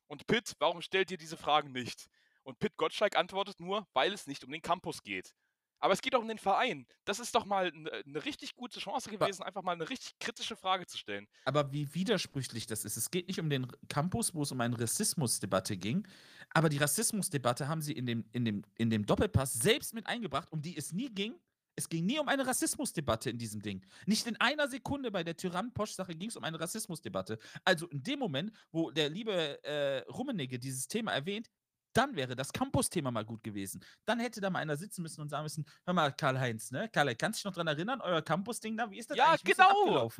Und 0.08 0.26
Pitt, 0.26 0.54
warum 0.58 0.82
stellt 0.82 1.10
ihr 1.10 1.16
diese 1.16 1.38
Fragen 1.38 1.72
nicht? 1.72 2.08
Und 2.42 2.58
Pitt 2.58 2.76
Gottschalk 2.76 3.16
antwortet 3.16 3.60
nur, 3.60 3.88
weil 3.94 4.12
es 4.12 4.26
nicht 4.26 4.44
um 4.44 4.52
den 4.52 4.60
Campus 4.60 5.02
geht. 5.02 5.34
Aber 5.80 5.92
es 5.92 6.00
geht 6.00 6.14
auch 6.14 6.20
um 6.20 6.28
den 6.28 6.38
Verein. 6.38 6.86
Das 7.04 7.18
ist 7.18 7.34
doch 7.34 7.44
mal 7.44 7.72
eine 7.72 8.24
richtig 8.24 8.54
gute 8.56 8.80
Chance 8.80 9.10
gewesen, 9.10 9.42
einfach 9.42 9.62
mal 9.62 9.72
eine 9.72 9.88
richtig 9.88 10.18
kritische 10.18 10.56
Frage 10.56 10.86
zu 10.86 10.96
stellen. 10.98 11.26
aber 11.44 11.72
wie 11.72 11.94
widersprüchlich 11.94 12.66
das 12.66 12.84
ist. 12.84 12.96
Es 12.96 13.10
geht 13.10 13.28
nicht 13.28 13.40
um 13.40 13.50
den 13.50 13.66
Campus, 13.88 14.34
wo 14.34 14.42
es 14.42 14.52
um 14.52 14.60
eine 14.60 14.78
Rassismusdebatte 14.78 15.76
ging, 15.76 16.06
aber 16.50 16.68
die 16.68 16.78
Rassismusdebatte 16.78 17.68
haben 17.68 17.82
sie 17.82 17.92
in 17.92 18.06
dem, 18.06 18.24
in, 18.32 18.44
dem, 18.44 18.62
in 18.76 18.90
dem 18.90 19.04
Doppelpass 19.04 19.54
selbst 19.54 19.94
mit 19.94 20.06
eingebracht, 20.06 20.50
um 20.50 20.62
die 20.62 20.76
es 20.76 20.92
nie 20.92 21.08
ging. 21.10 21.34
Es 21.76 21.88
ging 21.88 22.06
nie 22.06 22.20
um 22.20 22.28
eine 22.28 22.46
Rassismusdebatte 22.46 23.30
in 23.30 23.38
diesem 23.38 23.60
Ding. 23.60 23.84
Nicht 24.06 24.26
in 24.28 24.36
einer 24.40 24.68
Sekunde 24.68 25.10
bei 25.10 25.24
der 25.24 25.36
Tyrann-Posch-Sache 25.36 26.14
ging 26.14 26.28
es 26.28 26.36
um 26.36 26.44
eine 26.44 26.60
Rassismusdebatte. 26.60 27.38
Also 27.64 27.88
in 27.88 28.02
dem 28.02 28.20
Moment, 28.20 28.52
wo 28.70 28.92
der 28.92 29.08
liebe 29.10 29.62
äh, 29.64 29.98
Rummenigge 30.08 30.60
dieses 30.60 30.86
Thema 30.86 31.12
erwähnt, 31.12 31.50
dann 31.96 32.16
wäre 32.16 32.36
das 32.36 32.52
Campus-Thema 32.52 33.10
mal 33.10 33.24
gut 33.24 33.42
gewesen. 33.42 33.82
Dann 34.04 34.20
hätte 34.20 34.40
da 34.40 34.50
mal 34.50 34.58
einer 34.60 34.76
sitzen 34.76 35.02
müssen 35.02 35.20
und 35.20 35.28
sagen 35.30 35.44
müssen: 35.44 35.64
Hör 35.84 35.94
mal, 35.94 36.12
Karl-Heinz, 36.12 36.70
ne? 36.70 36.88
Karl, 36.88 37.14
kannst 37.14 37.38
du 37.38 37.40
dich 37.40 37.44
noch 37.46 37.54
dran 37.54 37.66
erinnern, 37.66 38.00
euer 38.00 38.22
Campus-Ding 38.22 38.76
da? 38.76 38.90
Wie 38.90 38.98
ist 38.98 39.10
das 39.10 39.16
Ja, 39.16 39.30
eigentlich? 39.32 39.56
Das 39.56 39.68
genau. 39.68 40.12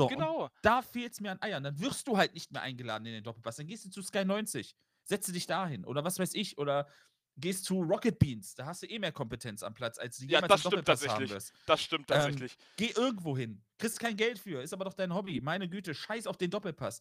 So, 0.00 0.06
Genau. 0.06 0.48
da 0.62 0.82
fehlt 0.82 1.12
es 1.12 1.20
mir 1.20 1.32
an 1.32 1.42
Eiern. 1.42 1.62
Dann 1.64 1.78
wirst 1.80 2.06
du 2.06 2.16
halt 2.16 2.34
nicht 2.34 2.52
mehr 2.52 2.62
eingeladen 2.62 3.04
in 3.06 3.12
den 3.14 3.24
Doppelpass. 3.24 3.56
Dann 3.56 3.66
gehst 3.66 3.84
du 3.84 3.90
zu 3.90 4.02
Sky 4.02 4.24
90, 4.24 4.76
setze 5.04 5.32
dich 5.32 5.46
dahin 5.46 5.84
oder 5.84 6.04
was 6.04 6.18
weiß 6.20 6.34
ich 6.34 6.56
oder 6.58 6.88
gehst 7.36 7.64
zu 7.64 7.80
Rocket 7.82 8.18
Beans. 8.18 8.54
Da 8.54 8.66
hast 8.66 8.82
du 8.82 8.86
eh 8.86 8.98
mehr 8.98 9.12
Kompetenz 9.12 9.62
am 9.62 9.74
Platz, 9.74 9.98
als 9.98 10.18
du 10.18 10.24
Ja, 10.24 10.40
jemals 10.40 10.50
das 10.50 10.60
im 10.64 10.66
stimmt 10.68 10.88
Doppelpass 10.88 11.08
haben 11.08 11.28
tatsächlich. 11.28 11.52
Das 11.66 11.80
stimmt 11.82 12.10
Ähm, 12.10 12.16
tatsächlich. 12.16 12.56
Geh 12.76 12.90
irgendwo 12.90 13.36
hin. 13.36 13.64
Kriegst 13.78 13.98
kein 14.00 14.16
Geld 14.16 14.38
für. 14.38 14.62
Ist 14.62 14.72
aber 14.72 14.84
doch 14.84 14.94
dein 14.94 15.12
Hobby. 15.14 15.40
Meine 15.40 15.68
Güte, 15.68 15.94
scheiß 15.94 16.26
auf 16.28 16.36
den 16.36 16.50
Doppelpass. 16.50 17.00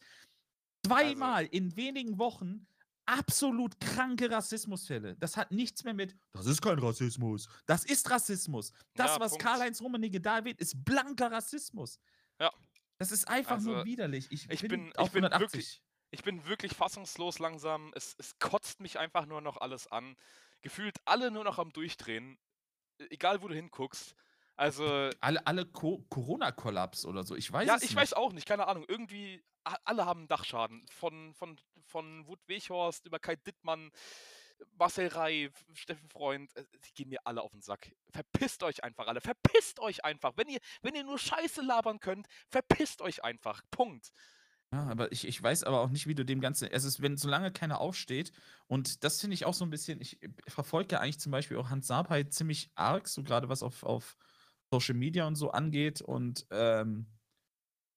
Zweimal 0.86 1.44
Also 1.44 1.52
in 1.52 1.76
wenigen 1.76 2.18
Wochen 2.20 2.68
absolut 3.08 3.80
kranke 3.80 4.30
Rassismusfälle. 4.30 5.16
Das 5.18 5.36
hat 5.38 5.52
nichts 5.52 5.84
mehr 5.84 5.94
mit, 5.96 6.16
das 6.34 6.46
ist 6.46 6.62
kein 6.62 6.78
Rassismus. 6.78 7.48
Das 7.66 7.84
ist 7.86 8.10
Rassismus. 8.10 8.72
Das, 8.94 9.12
Ja, 9.16 9.20
was. 9.20 9.38
Karl-Heinz 9.38 9.82
Rummenigge 9.82 10.22
da 10.22 10.38
erwähnt, 10.38 10.60
ist 10.60 10.84
blanker 10.86 11.32
Rassismus. 11.32 12.00
Ja. 12.40 12.52
Das 13.00 13.12
ist 13.12 13.28
einfach 13.28 13.60
nur 13.60 13.78
Also, 13.78 13.86
widerlich. 13.86 14.28
Ich, 14.32 14.50
ich 14.50 14.62
bin, 14.62 14.88
ich 15.00 15.12
bin 15.12 15.24
180. 15.26 15.40
wirklich- 15.40 15.82
Ich 16.12 16.24
bin 16.24 16.46
wirklich 16.46 16.74
fassungslos 16.74 17.40
langsam. 17.40 17.92
Es, 17.96 18.16
es 18.18 18.38
kotzt 18.40 18.80
mich 18.80 18.98
einfach 19.00 19.26
nur 19.26 19.42
noch 19.42 19.58
alles 19.58 19.88
an. 19.88 20.16
Gefühlt 20.62 20.98
alle 21.06 21.32
nur 21.32 21.44
noch 21.44 21.60
am 21.60 21.72
Durchdrehen. 21.72 22.38
Egal, 23.10 23.42
wo 23.42 23.48
du 23.48 23.54
hinguckst. 23.56 24.16
Also, 24.58 25.10
Alle, 25.22 25.46
alle 25.46 25.66
Co 25.66 26.04
Corona-Kollaps 26.10 27.06
oder 27.06 27.24
so. 27.24 27.36
Ich 27.36 27.52
weiß 27.52 27.68
ja, 27.68 27.76
es 27.76 27.84
ich 27.84 27.92
nicht. 27.92 27.98
weiß 27.98 28.14
auch 28.14 28.34
nicht, 28.34 28.48
keine 28.48 28.68
Ahnung. 28.68 28.86
Irgendwie, 28.88 29.44
alle 29.86 30.06
haben 30.06 30.28
Dachschaden. 30.28 30.86
Von, 30.90 31.34
von, 31.36 31.58
von 31.86 32.28
Wut 32.28 32.40
Weghorst 32.48 33.06
über 33.06 33.20
Kai 33.20 33.36
Dittmann, 33.36 33.92
Marcel 34.78 35.08
Reif, 35.10 35.54
Steffen 35.74 36.10
Freund. 36.10 36.56
äh, 36.58 36.66
Die 36.88 36.94
gehen 36.96 37.10
mir 37.10 37.20
alle 37.26 37.42
auf 37.44 37.52
den 37.52 37.62
Sack. 37.62 37.92
Verpisst 38.10 38.64
euch 38.64 38.84
einfach 38.84 39.06
alle. 39.08 39.22
Verpisst 39.22 39.80
euch 39.80 40.04
einfach. 40.04 40.34
Wenn 40.36 40.48
ihr, 40.50 40.60
wenn 40.82 40.96
ihr 40.96 41.04
nur 41.04 41.20
Scheiße 41.20 41.62
labern 41.62 42.00
könnt, 42.00 42.28
verpisst 42.50 43.02
euch 43.02 43.24
einfach. 43.24 43.62
Punkt. 43.70 44.12
Ja, 44.74 44.88
aber 44.88 45.12
ich, 45.14 45.26
ich 45.26 45.42
weiß 45.42 45.64
aber 45.64 45.80
auch 45.80 45.90
nicht, 45.90 46.08
wie 46.08 46.16
du 46.16 46.26
dem 46.26 46.42
Ganzen. 46.42 46.68
Es 46.70 46.84
ist, 46.84 47.02
wenn 47.02 47.16
solange 47.16 47.52
keiner 47.54 47.80
aufsteht, 47.80 48.34
und 48.68 49.04
das 49.04 49.22
finde 49.22 49.36
ich 49.36 49.46
auch 49.46 49.54
so 49.54 49.64
ein 49.64 49.70
bisschen, 49.70 50.02
ich 50.02 50.18
verfolge 50.48 50.96
ja 50.96 51.00
eigentlich 51.00 51.20
zum 51.20 51.32
Beispiel 51.32 51.56
auch 51.58 51.70
Hans 51.70 51.88
Sapai 51.88 52.24
ziemlich 52.24 52.70
arg, 52.76 53.08
so 53.08 53.24
gerade 53.24 53.48
was 53.48 53.64
auf, 53.64 53.84
auf 53.84 54.18
Social 54.72 54.96
Media 54.96 55.26
und 55.28 55.36
so 55.36 55.52
angeht. 55.52 56.02
Und 56.02 56.46
ähm, 56.52 57.08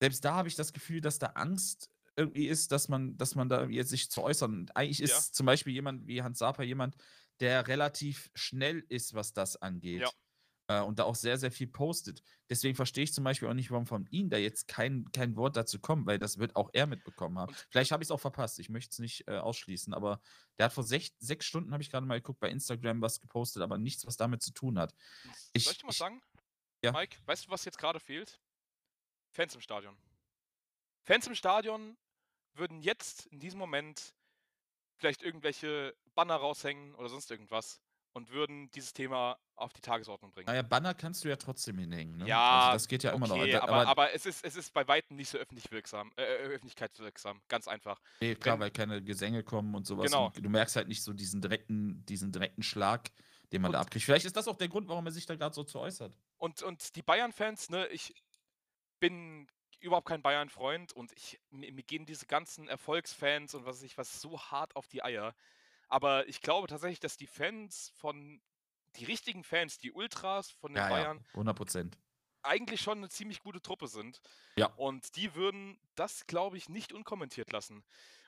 selbst 0.00 0.24
da 0.24 0.34
habe 0.34 0.48
ich 0.48 0.54
das 0.54 0.72
Gefühl, 0.72 1.00
dass 1.00 1.18
da 1.18 1.28
Angst 1.28 1.90
irgendwie 2.16 2.48
ist, 2.48 2.72
dass 2.72 2.88
man, 2.88 3.16
dass 3.16 3.34
man 3.34 3.48
da 3.48 3.66
jetzt 3.66 3.90
sich 3.90 4.10
zu 4.10 4.22
äußern. 4.22 4.52
Und 4.54 4.76
eigentlich 4.76 5.00
ist 5.00 5.10
Ja. 5.10 5.32
zum 5.32 5.46
Beispiel 5.46 5.72
jemand 5.72 6.06
wie 6.06 6.22
Hans 6.22 6.38
Sapai 6.38 6.64
jemand, 6.64 6.96
der 7.40 7.66
relativ 7.68 8.30
schnell 8.34 8.84
ist, 8.88 9.14
was 9.14 9.32
das 9.32 9.56
angeht. 9.56 10.02
Ja. 10.02 10.10
Äh, 10.68 10.82
und 10.84 10.98
da 10.98 11.04
auch 11.04 11.14
sehr, 11.14 11.38
sehr 11.38 11.50
viel 11.50 11.66
postet. 11.66 12.22
Deswegen 12.50 12.76
verstehe 12.76 13.04
ich 13.04 13.12
zum 13.14 13.24
Beispiel 13.24 13.48
auch 13.48 13.54
nicht, 13.54 13.70
warum 13.70 13.86
von 13.86 14.06
ihm 14.10 14.28
da 14.28 14.36
jetzt 14.36 14.68
kein, 14.68 15.10
kein 15.12 15.34
Wort 15.36 15.56
dazu 15.56 15.80
kommt, 15.80 16.06
weil 16.06 16.18
das 16.18 16.38
wird 16.38 16.54
auch 16.56 16.70
er 16.72 16.86
mitbekommen 16.86 17.38
haben. 17.38 17.54
Vielleicht 17.70 17.90
habe 17.92 18.02
ich 18.02 18.08
es 18.08 18.10
auch 18.10 18.20
verpasst, 18.20 18.58
ich 18.58 18.68
möchte 18.68 18.92
es 18.92 18.98
nicht 18.98 19.26
äh, 19.26 19.38
ausschließen, 19.38 19.94
aber 19.94 20.20
der 20.58 20.66
hat 20.66 20.72
vor 20.72 20.84
sech, 20.84 21.14
sechs 21.18 21.46
Stunden, 21.46 21.72
habe 21.72 21.82
ich 21.82 21.90
gerade 21.90 22.06
mal 22.06 22.20
geguckt, 22.20 22.40
bei 22.40 22.50
Instagram 22.50 23.00
was 23.00 23.20
gepostet, 23.20 23.62
aber 23.62 23.78
nichts, 23.78 24.06
was 24.06 24.16
damit 24.16 24.42
zu 24.42 24.52
tun 24.52 24.78
hat. 24.78 24.94
Ich, 25.54 25.64
Soll 25.64 25.72
ich 25.72 25.78
dir 25.78 25.86
mal 25.86 25.92
sagen? 25.92 26.22
Ja. 26.82 26.92
Mike, 26.92 27.18
weißt 27.26 27.46
du, 27.46 27.50
was 27.50 27.64
jetzt 27.64 27.78
gerade 27.78 28.00
fehlt? 28.00 28.40
Fans 29.32 29.54
im 29.54 29.60
Stadion. 29.60 29.96
Fans 31.04 31.26
im 31.26 31.34
Stadion 31.34 31.96
würden 32.54 32.80
jetzt 32.80 33.26
in 33.26 33.38
diesem 33.40 33.58
Moment 33.58 34.14
vielleicht 34.96 35.22
irgendwelche 35.22 35.94
Banner 36.14 36.36
raushängen 36.36 36.94
oder 36.94 37.08
sonst 37.08 37.30
irgendwas 37.30 37.80
und 38.12 38.30
würden 38.30 38.70
dieses 38.72 38.92
Thema 38.92 39.38
auf 39.54 39.72
die 39.72 39.80
Tagesordnung 39.80 40.32
bringen. 40.32 40.46
naja, 40.46 40.62
Banner 40.62 40.94
kannst 40.94 41.22
du 41.24 41.28
ja 41.28 41.36
trotzdem 41.36 41.78
hinhängen. 41.78 42.16
Ne? 42.18 42.26
Ja, 42.26 42.60
also 42.62 42.72
das 42.74 42.88
geht 42.88 43.02
ja 43.04 43.12
immer 43.12 43.28
noch. 43.28 43.36
okay, 43.36 43.52
Da- 43.52 43.62
aber, 43.62 43.86
aber 43.86 44.12
es, 44.14 44.26
ist, 44.26 44.44
es 44.44 44.56
ist 44.56 44.72
bei 44.72 44.86
weitem 44.88 45.16
nicht 45.16 45.28
so 45.28 45.38
öffentlich 45.38 45.70
wirksam, 45.70 46.12
äh, 46.16 46.22
äh, 46.22 46.36
öffentlichkeitswirksam, 46.48 47.40
ganz 47.48 47.68
einfach. 47.68 48.00
Nee, 48.20 48.34
klar, 48.34 48.54
Wenn- 48.56 48.60
weil 48.62 48.70
keine 48.72 49.02
Gesänge 49.02 49.44
kommen 49.44 49.74
und 49.74 49.86
sowas. 49.86 50.06
Genau. 50.06 50.26
Und 50.26 50.36
du 50.44 50.48
merkst 50.50 50.76
halt 50.76 50.88
nicht 50.88 51.02
so 51.04 51.12
diesen 51.12 51.40
direkten, 51.40 52.04
diesen 52.06 52.32
direkten 52.32 52.62
Schlag, 52.62 53.10
den 53.52 53.62
man 53.62 53.72
da 53.72 53.78
Und- 53.80 53.86
abkriegt. 53.86 54.04
Vielleicht 54.04 54.26
ist 54.26 54.36
das 54.36 54.48
auch 54.48 54.56
der 54.56 54.68
Grund, 54.68 54.88
warum 54.88 55.06
er 55.06 55.12
sich 55.12 55.26
da 55.26 55.34
gerade 55.34 55.54
so 55.54 55.64
zu 55.64 55.78
äußert. 55.80 56.16
Und, 56.38 56.62
und 56.62 56.94
die 56.96 57.02
Bayern-Fans, 57.02 57.70
ne, 57.70 57.86
ich 57.88 58.14
bin 58.98 59.46
überhaupt 59.80 60.08
kein 60.08 60.22
Bayern-Freund 60.22 60.92
und 60.92 61.12
ich, 61.12 61.40
mir, 61.50 61.72
mir 61.72 61.82
gehen 61.82 62.04
diese 62.06 62.26
ganzen 62.26 62.68
Erfolgsfans 62.68 63.54
und 63.54 63.64
was 63.64 63.76
weiß 63.76 63.82
ich 63.84 63.96
was 63.98 64.20
so 64.20 64.38
hart 64.40 64.76
auf 64.76 64.86
die 64.88 65.02
Eier. 65.02 65.34
Aber 65.88 66.28
ich 66.28 66.40
glaube 66.42 66.68
tatsächlich, 66.68 67.00
dass 67.00 67.16
die 67.16 67.26
Fans 67.26 67.92
von, 67.96 68.40
die 68.96 69.04
richtigen 69.04 69.42
Fans, 69.42 69.78
die 69.78 69.90
Ultras 69.92 70.50
von 70.50 70.72
den 70.72 70.82
Ja, 70.82 70.88
Bayern, 70.88 71.18
ja, 71.18 71.24
100 71.32 71.56
Prozent. 71.56 71.98
eigentlich 72.42 72.80
schon 72.80 72.98
eine 72.98 73.08
ziemlich 73.08 73.40
gute 73.40 73.60
Truppe 73.62 73.88
sind. 73.88 74.20
Ja. 74.56 74.66
Und 74.76 75.16
die 75.16 75.34
würden 75.34 75.80
das, 75.94 76.26
glaube 76.26 76.56
ich, 76.58 76.68
nicht 76.68 76.92
unkommentiert 76.92 77.50
lassen. 77.52 77.82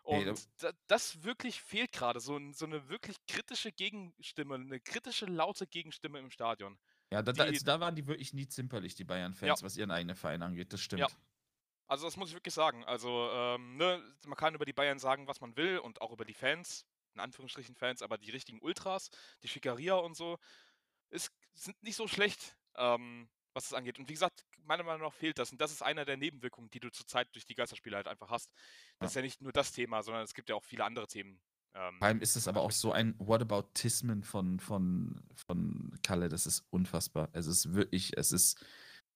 Nee, 0.07 0.29
Und 0.29 0.49
da, 0.63 0.73
das 0.89 1.23
wirklich 1.23 1.61
fehlt 1.63 1.93
gerade, 1.93 2.21
so, 2.21 2.39
so 2.53 2.67
eine 2.67 2.89
wirklich 2.89 3.17
kritische 3.27 3.71
Gegenstimme, 3.73 4.57
eine 4.57 4.81
kritische, 4.81 5.27
laute 5.27 5.67
Gegenstimme 5.67 6.19
im 6.19 6.31
Stadion. 6.31 6.79
Ja, 7.13 7.23
da, 7.23 7.33
Die- 7.33 7.41
also 7.41 7.65
da 7.65 7.79
waren 7.81 7.95
die 7.95 8.07
wirklich 8.07 8.33
nie 8.33 8.49
zimperlich, 8.49 8.95
die 8.95 9.05
Bayern-Fans, 9.05 9.63
was 9.63 9.77
ihren 9.77 9.91
eigenen 9.91 10.17
Verein 10.17 10.43
angeht. 10.43 10.73
Das 10.73 10.81
stimmt. 10.81 11.17
Also 11.89 12.07
das 12.07 12.17
muss 12.17 12.31
ich 12.31 12.35
wirklich 12.35 12.55
sagen. 12.55 12.85
Also 12.85 13.29
ähm, 13.31 13.77
ne, 13.77 14.03
man 14.27 14.37
kann 14.37 14.55
über 14.55 14.65
die 14.65 14.73
Bayern 14.73 14.99
sagen, 14.99 15.27
was 15.29 15.41
man 15.41 15.57
will 15.57 15.79
und 15.79 16.01
auch 16.01 16.11
über 16.11 16.25
die 16.25 16.35
Fans, 16.35 16.87
in 17.15 17.21
Anführungsstrichen 17.21 17.75
Fans, 17.75 18.01
aber 18.03 18.17
die 18.19 18.31
richtigen 18.31 18.61
Ultras, 18.63 19.11
die 19.43 19.49
Schickeria 19.49 19.95
und 19.97 20.17
so, 20.17 20.39
ist, 21.11 21.31
sind 21.53 21.83
nicht 21.83 21.97
so 21.97 22.09
schlecht, 22.09 22.57
ähm, 22.77 23.29
was 23.55 23.67
es 23.67 23.73
angeht. 23.75 23.99
Und 23.99 24.09
wie 24.09 24.15
gesagt, 24.15 24.45
meiner 24.65 24.83
Meinung 24.85 25.03
nach 25.03 25.13
fehlt 25.15 25.39
das. 25.39 25.53
Und 25.53 25.61
das 25.61 25.73
ist 25.73 25.83
einer 25.83 26.05
der 26.05 26.17
Nebenwirkungen, 26.17 26.71
die 26.71 26.81
du 26.81 26.91
zurzeit 26.91 27.29
durch 27.35 27.45
die 27.47 27.55
Geisterspiele 27.55 27.97
halt 27.97 28.09
einfach 28.09 28.31
hast. 28.31 28.51
Das 28.99 29.11
ist 29.11 29.15
ja 29.17 29.23
nicht 29.23 29.41
nur 29.43 29.53
das 29.53 29.73
Thema, 29.73 30.03
sondern 30.03 30.23
es 30.25 30.35
gibt 30.35 30.49
ja 30.49 30.55
auch 30.57 30.65
viele 30.65 30.85
andere 30.85 31.07
Themen. 31.07 31.41
Ähm, 31.75 31.97
Vor 31.99 32.07
allem 32.09 32.21
ist 32.21 32.37
es 32.37 32.49
aber 32.49 32.61
auch 32.61 32.71
so 32.71 32.93
ein 32.93 33.15
Whataboutismen 33.19 34.23
von, 34.23 34.61
von, 34.61 35.23
von 35.47 35.99
Kalle, 36.03 36.29
das 36.29 36.47
ist 36.47 36.65
unfassbar. 36.71 37.31
Es 37.33 37.47
ist 37.47 37.73
wirklich, 37.75 38.17
es 38.17 38.31
ist, 38.33 38.63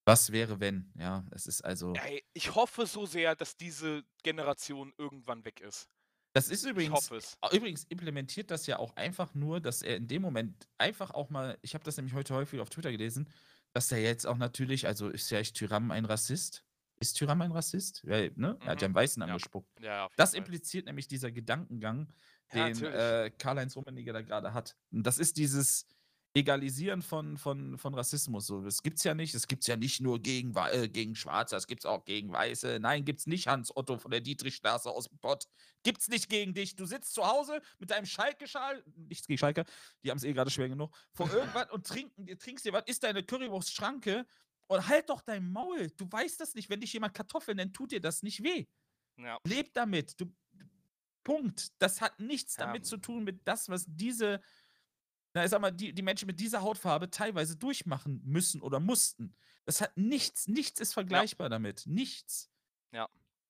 was 0.07 0.33
wäre 0.33 0.59
wenn, 0.61 0.91
ja, 0.99 1.27
es 1.33 1.47
ist 1.47 1.63
also, 1.63 1.93
ey, 1.95 2.25
ich 2.33 2.55
hoffe 2.55 2.87
so 2.87 3.05
sehr, 3.07 3.35
dass 3.37 3.57
diese 3.57 4.05
Generation 4.23 4.95
irgendwann 4.97 5.45
weg 5.45 5.61
ist. 5.61 5.89
das 6.33 6.49
ist 6.49 6.65
Ich 6.65 6.71
übrigens, 6.71 6.93
hoffe 6.95 7.17
es. 7.17 7.37
Ah, 7.43 7.51
Übrigens 7.53 7.85
implementiert 7.85 8.51
das 8.51 8.67
ja 8.67 8.79
auch 8.79 8.95
einfach 8.97 9.35
nur, 9.35 9.61
dass 9.61 9.83
er 9.83 9.97
in 9.97 10.07
dem 10.09 10.23
Moment 10.23 10.69
einfach 10.79 11.11
auch 11.11 11.29
mal, 11.31 11.59
ich 11.63 11.75
habe 11.75 11.85
das 11.85 11.97
nämlich 11.97 12.15
heute 12.15 12.35
häufig 12.35 12.61
auf 12.61 12.71
Twitter 12.71 12.91
gelesen, 12.93 13.29
dass 13.77 13.93
er 13.93 14.01
jetzt 14.01 14.27
auch 14.27 14.39
natürlich, 14.39 14.87
also 14.87 15.11
ist 15.11 15.31
ja 15.31 15.39
echt 15.39 15.55
Tyram 15.55 15.91
ein 15.91 16.07
Rassist? 16.07 16.65
Ist 16.99 17.13
Tyram 17.19 17.43
ein 17.43 17.53
Rassist? 17.53 18.03
Ja, 18.05 18.27
ne? 18.35 18.57
Er 18.63 18.69
hat 18.69 18.81
ja 18.81 18.87
einen 18.87 18.93
Mhm. 18.93 18.95
Weißen 18.95 19.21
Ja. 19.21 19.27
angespuckt. 19.29 19.69
Ja, 19.83 20.09
Das 20.17 20.31
Fall. 20.31 20.39
impliziert 20.39 20.87
nämlich 20.87 21.09
dieser 21.09 21.31
Gedankengang, 21.31 22.09
Ja, 22.55 22.65
den 22.69 22.73
natürlich. 22.79 22.95
äh, 22.95 23.31
Karl-Heinz 23.39 23.77
Rummenigge 23.77 24.15
da 24.15 24.23
gerade 24.23 24.55
hat. 24.55 24.77
Und 24.93 25.07
das 25.07 25.19
ist 25.19 25.37
dieses 25.37 25.87
Egalisieren 26.37 27.01
von, 27.01 27.39
von, 27.39 27.79
von 27.79 27.95
Rassismus. 27.95 28.47
So, 28.47 28.61
das 28.63 28.83
gibt 28.83 28.99
es 28.99 29.05
ja 29.05 29.15
nicht. 29.15 29.35
Es 29.35 29.47
gibt 29.47 29.63
es 29.63 29.69
ja 29.69 29.77
nicht 29.77 30.03
nur 30.03 30.21
gegen, 30.21 30.55
äh, 30.55 30.87
gegen 30.87 31.15
Schwarze, 31.15 31.57
es 31.57 31.67
gibt 31.67 31.81
es 31.81 31.87
auch 31.87 32.05
gegen 32.05 32.31
Weiße. 32.31 32.79
Nein, 32.79 33.07
gibt 33.07 33.21
es 33.21 33.27
nicht, 33.27 33.47
Hans 33.47 33.75
Otto 33.75 33.97
von 33.97 34.11
der 34.11 34.21
Dietrichstraße 34.21 34.91
aus 34.91 35.09
dem 35.09 35.19
Pott. 35.19 35.47
Gibt 35.83 36.03
es 36.03 36.09
nicht 36.09 36.29
gegen 36.29 36.53
dich. 36.53 36.77
Du 36.77 36.85
sitzt 36.85 37.15
zu 37.15 37.27
Hause 37.27 37.63
mit 37.79 37.91
deinem 37.91 38.05
Schalke-Schal, 38.05 38.85
nichts 38.97 39.27
gegen 39.27 39.39
Schalke, 39.39 39.65
die 40.05 40.11
haben 40.11 40.19
es 40.19 40.25
eh 40.25 40.35
gerade 40.35 40.51
schwer 40.51 40.69
genug, 40.69 40.95
vor 41.15 41.33
irgendwas 41.33 41.71
und 41.71 41.87
trinken, 41.87 42.27
trinkst 42.39 42.67
dir 42.67 42.75
was, 42.75 42.85
isst 42.87 43.03
deine 43.03 43.23
Currywurst 43.23 43.73
Schranke 43.73 44.27
und 44.67 44.87
halt 44.87 45.09
doch 45.09 45.23
dein 45.23 45.51
Maul. 45.51 45.91
Du 45.97 46.07
weißt 46.11 46.39
das 46.39 46.55
nicht. 46.55 46.69
Wenn 46.69 46.81
dich 46.83 46.93
jemand 46.93 47.15
Kartoffel 47.15 47.55
nennt, 47.55 47.75
tut 47.75 47.93
dir 47.93 48.01
das 48.01 48.23
nicht 48.23 48.43
weh. 48.43 48.67
Ja. 49.17 49.39
Leb 49.47 49.73
damit. 49.73 50.21
Du, 50.21 50.27
Punkt. 51.25 51.73
Das 51.81 52.01
hat 52.01 52.21
nichts 52.21 52.57
Ja. 52.57 52.67
damit 52.67 52.87
zu 52.87 52.99
tun 52.99 53.25
mit 53.25 53.49
das, 53.49 53.69
was 53.69 53.87
diese, 53.89 54.41
na, 55.37 55.45
ich 55.45 55.51
sag 55.51 55.61
mal, 55.61 55.71
die, 55.71 55.93
die 55.93 56.01
Menschen 56.03 56.27
mit 56.27 56.41
dieser 56.41 56.63
Hautfarbe 56.63 57.11
teilweise 57.11 57.57
durchmachen 57.57 58.23
müssen 58.25 58.63
oder 58.63 58.81
mussten. 58.81 59.37
Das 59.67 59.83
hat 59.83 59.95
nichts, 59.95 60.49
nichts 60.49 60.81
ist 60.81 60.95
vergleichbar 60.95 61.51
damit. 61.51 61.83
Nichts. 61.87 62.51
Ja. 62.91 63.07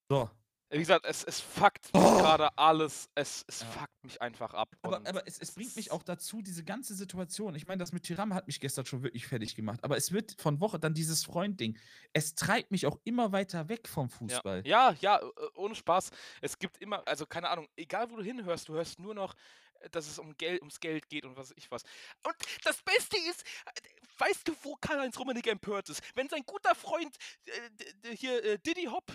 So. 0.09 0.29
Wie 0.69 0.79
gesagt, 0.79 1.05
es, 1.05 1.23
es 1.23 1.39
fuckt 1.39 1.91
Oh. 1.93 2.17
gerade 2.17 2.57
alles, 2.57 3.09
es, 3.15 3.45
es 3.47 3.61
Ja. 3.61 3.67
fuckt 3.67 4.03
mich 4.03 4.21
einfach 4.21 4.53
ab. 4.53 4.67
Aber, 4.81 4.97
aber 4.97 5.25
es, 5.25 5.39
es 5.39 5.53
bringt 5.53 5.77
mich 5.77 5.91
auch 5.91 6.03
dazu, 6.03 6.41
diese 6.41 6.65
ganze 6.65 6.93
Situation. 6.93 7.55
Ich 7.55 7.67
meine, 7.67 7.79
das 7.79 7.93
mit 7.93 8.03
Tyram 8.03 8.33
hat 8.33 8.47
mich 8.47 8.59
gestern 8.59 8.85
schon 8.85 9.01
wirklich 9.01 9.25
fertig 9.27 9.55
gemacht. 9.55 9.81
Aber 9.85 9.95
es 9.95 10.11
wird 10.11 10.35
von 10.41 10.59
Woche 10.59 10.77
dann 10.77 10.93
dieses 10.93 11.23
Freund-Ding. 11.23 11.77
Es 12.11 12.35
treibt 12.35 12.71
mich 12.71 12.85
auch 12.85 12.99
immer 13.05 13.31
weiter 13.31 13.69
weg 13.69 13.87
vom 13.87 14.09
Fußball. 14.09 14.63
Ja, 14.67 14.91
ja, 14.91 15.19
ja, 15.21 15.25
äh, 15.25 15.47
ohne 15.55 15.73
Spaß. 15.73 16.11
Es 16.41 16.59
gibt 16.59 16.79
immer, 16.79 17.07
also 17.07 17.25
keine 17.25 17.47
Ahnung, 17.49 17.69
egal 17.77 18.11
wo 18.11 18.17
du 18.17 18.23
hinhörst, 18.23 18.67
du 18.67 18.73
hörst 18.73 18.99
nur 18.99 19.15
noch, 19.15 19.35
dass 19.89 20.07
es 20.07 20.19
um 20.19 20.35
Geld, 20.37 20.61
ums 20.61 20.79
Geld 20.79 21.09
geht 21.09 21.25
und 21.25 21.35
was 21.35 21.53
ich 21.55 21.69
was. 21.71 21.83
Und 22.23 22.35
das 22.63 22.81
Beste 22.81 23.17
ist, 23.17 23.43
äh, 23.65 23.81
weißt 24.17 24.47
du, 24.47 24.55
wo 24.63 24.75
Karl-Heinz 24.75 25.17
Rummenigge 25.19 25.51
empört 25.51 25.89
ist? 25.89 26.01
Wenn 26.15 26.29
sein 26.29 26.43
guter 26.45 26.75
Freund 26.75 27.15
äh, 27.45 28.15
hier 28.15 28.43
äh, 28.43 28.59
Diddy 28.59 28.85
Hop 28.85 29.11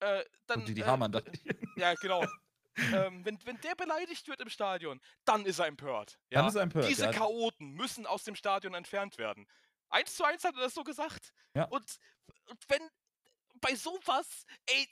äh, 0.00 0.24
dann 0.46 0.60
Und 0.60 0.68
die, 0.68 0.74
die 0.74 0.80
äh, 0.82 0.86
Hamann 0.86 1.12
ja 1.76 1.94
genau. 1.94 2.24
ähm, 2.92 3.24
wenn, 3.24 3.38
wenn 3.44 3.60
der 3.60 3.74
beleidigt 3.74 4.28
wird 4.28 4.40
im 4.40 4.48
Stadion, 4.48 5.00
dann 5.24 5.44
ist 5.44 5.58
er 5.58 5.66
empört. 5.66 6.18
Ja? 6.30 6.40
Dann 6.40 6.48
ist 6.48 6.54
er 6.54 6.62
empört. 6.62 6.88
Diese 6.88 7.06
ja. 7.06 7.12
Chaoten 7.12 7.72
müssen 7.72 8.06
aus 8.06 8.22
dem 8.22 8.36
Stadion 8.36 8.74
entfernt 8.74 9.18
werden. 9.18 9.48
Eins 9.88 10.14
zu 10.14 10.24
eins 10.24 10.44
hat 10.44 10.54
er 10.54 10.62
das 10.62 10.74
so 10.74 10.84
gesagt. 10.84 11.32
Ja. 11.54 11.64
Und, 11.64 11.98
und 12.46 12.58
wenn 12.68 12.82
bei 13.60 13.74
sowas, 13.74 14.44
ey, 14.66 14.88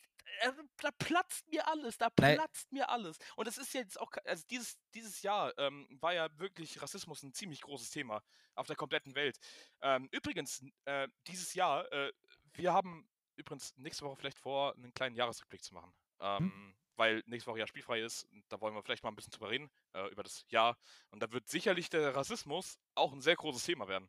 da 0.82 0.90
platzt 0.98 1.48
mir 1.50 1.66
alles, 1.68 1.98
da 1.98 2.08
Nein. 2.18 2.36
platzt 2.36 2.70
mir 2.72 2.88
alles. 2.88 3.18
Und 3.36 3.46
das 3.46 3.58
ist 3.58 3.72
jetzt 3.74 4.00
auch, 4.00 4.10
also 4.24 4.44
dieses, 4.50 4.78
dieses 4.94 5.22
Jahr 5.22 5.56
ähm, 5.58 5.86
war 6.00 6.14
ja 6.14 6.28
wirklich 6.38 6.80
Rassismus 6.82 7.22
ein 7.22 7.32
ziemlich 7.32 7.60
großes 7.62 7.90
Thema 7.90 8.22
auf 8.54 8.66
der 8.66 8.76
kompletten 8.76 9.14
Welt. 9.14 9.38
Ähm, 9.80 10.08
übrigens, 10.12 10.64
äh, 10.84 11.08
dieses 11.26 11.54
Jahr, 11.54 11.90
äh, 11.92 12.12
wir 12.52 12.72
haben 12.72 13.08
übrigens 13.36 13.76
nächste 13.76 14.04
Woche 14.04 14.16
vielleicht 14.16 14.38
vor, 14.38 14.74
einen 14.74 14.94
kleinen 14.94 15.14
Jahresrückblick 15.16 15.62
zu 15.62 15.74
machen. 15.74 15.92
Ähm, 16.20 16.74
Weil 16.96 17.22
nächste 17.26 17.50
Woche 17.50 17.58
ja 17.58 17.66
spielfrei 17.66 18.00
ist. 18.00 18.26
Da 18.48 18.58
wollen 18.62 18.74
wir 18.74 18.82
vielleicht 18.82 19.02
mal 19.04 19.10
ein 19.10 19.16
bisschen 19.16 19.32
drüber 19.32 19.50
reden, 19.50 19.70
äh, 19.92 20.08
über 20.08 20.22
das 20.22 20.46
Jahr. 20.48 20.78
Und 21.10 21.22
da 21.22 21.30
wird 21.30 21.46
sicherlich 21.46 21.90
der 21.90 22.16
Rassismus 22.16 22.78
auch 22.94 23.12
ein 23.12 23.20
sehr 23.20 23.36
großes 23.36 23.64
Thema 23.64 23.86
werden. 23.86 24.08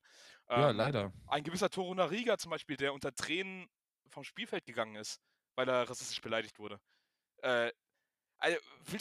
ja, 0.56 0.70
Ähm, 0.70 0.78
leider. 0.78 1.12
ein 1.28 1.44
gewisser 1.44 1.70
Toruna 1.70 2.06
Riga 2.06 2.38
zum 2.38 2.52
Beispiel, 2.52 2.78
der 2.78 2.94
unter 2.94 3.14
Tränen 3.14 3.68
vom 4.10 4.24
Spielfeld 4.24 4.66
gegangen 4.66 4.96
ist, 4.96 5.22
weil 5.58 5.68
er 5.68 5.90
rassistisch 5.90 6.22
beleidigt 6.22 6.58
wurde. 6.60 6.80
Äh, 7.42 7.72
also, 8.40 8.58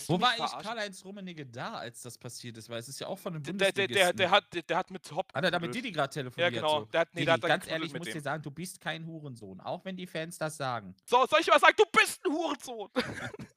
Wo 0.08 0.18
war 0.18 0.30
eigentlich? 0.30 0.62
Karl-Heinz 0.62 1.04
Rummenigge 1.04 1.44
da, 1.44 1.74
als 1.74 2.00
das 2.00 2.16
passiert 2.16 2.56
ist? 2.56 2.70
Weil 2.70 2.78
es 2.78 2.88
ist 2.88 2.98
ja 2.98 3.06
auch 3.06 3.18
von 3.18 3.34
einem 3.34 3.42
Der, 3.42 3.52
der, 3.52 3.72
der, 3.72 3.86
der, 3.86 3.86
Bundesligisten. 3.86 4.30
hat, 4.30 4.54
der, 4.54 4.62
der 4.62 4.76
hat 4.78 4.90
mit 4.90 5.12
Hop 5.12 5.34
Hat 5.34 5.44
er 5.44 5.50
da 5.50 5.58
mit 5.58 5.68
geknuddelt. 5.68 5.84
Didi 5.84 5.92
gerade 5.92 6.14
telefoniert? 6.14 6.52
Ja, 6.54 6.60
genau. 6.60 6.80
So. 6.80 6.84
Der 6.86 7.00
hat, 7.02 7.08
nee, 7.12 7.20
Didi, 7.20 7.24
der 7.26 7.34
hat 7.34 7.42
ganz 7.42 7.66
ehrlich, 7.66 7.92
ich 7.92 7.98
muss 7.98 8.06
dir 8.06 8.14
dem. 8.14 8.22
sagen, 8.22 8.42
du 8.42 8.50
bist 8.50 8.80
kein 8.80 9.04
Hurensohn, 9.06 9.60
auch 9.60 9.84
wenn 9.84 9.94
die 9.96 10.06
Fans 10.06 10.38
das 10.38 10.56
sagen. 10.56 10.96
So, 11.04 11.26
soll 11.26 11.40
ich 11.40 11.48
mal 11.48 11.60
sagen, 11.60 11.74
du 11.76 11.84
bist 11.92 12.24
ein 12.24 12.32
Hurensohn. 12.32 12.90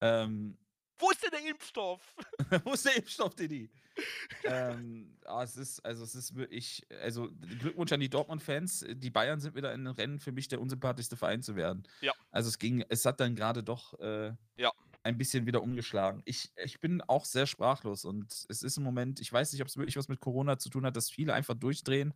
Ähm, 0.00 0.56
Wo 0.98 1.10
ist 1.10 1.22
denn 1.22 1.30
der 1.30 1.50
Impfstoff? 1.50 2.14
wo 2.64 2.72
ist 2.72 2.84
der 2.84 2.96
Impfstoff, 2.96 3.34
Didi? 3.34 3.70
ähm, 4.44 5.16
ah, 5.24 5.42
es 5.42 5.56
ist, 5.56 5.84
also 5.84 6.04
es 6.04 6.14
ist 6.14 6.34
wirklich, 6.36 6.86
also 7.02 7.28
Glückwunsch 7.58 7.92
an 7.92 8.00
die 8.00 8.08
Dortmund-Fans. 8.08 8.86
Die 8.88 9.10
Bayern 9.10 9.40
sind 9.40 9.54
wieder 9.56 9.72
in 9.74 9.84
den 9.84 9.94
Rennen 9.94 10.20
für 10.20 10.32
mich 10.32 10.48
der 10.48 10.60
unsympathischste 10.60 11.16
Verein 11.16 11.42
zu 11.42 11.56
werden. 11.56 11.86
Ja. 12.00 12.12
Also 12.30 12.48
es 12.48 12.58
ging, 12.58 12.84
es 12.88 13.04
hat 13.04 13.20
dann 13.20 13.34
gerade 13.34 13.62
doch 13.64 13.98
äh, 14.00 14.32
Ja. 14.56 14.70
ein 15.02 15.18
bisschen 15.18 15.46
wieder 15.46 15.62
umgeschlagen. 15.62 16.22
Ich, 16.26 16.52
ich 16.56 16.80
bin 16.80 17.02
auch 17.02 17.24
sehr 17.24 17.46
sprachlos 17.46 18.04
und 18.04 18.32
es 18.48 18.62
ist 18.62 18.76
im 18.76 18.84
Moment, 18.84 19.20
ich 19.20 19.32
weiß 19.32 19.52
nicht, 19.52 19.62
ob 19.62 19.68
es 19.68 19.76
wirklich 19.76 19.96
was 19.96 20.08
mit 20.08 20.20
Corona 20.20 20.58
zu 20.58 20.70
tun 20.70 20.86
hat, 20.86 20.96
dass 20.96 21.10
viele 21.10 21.34
einfach 21.34 21.54
durchdrehen. 21.54 22.14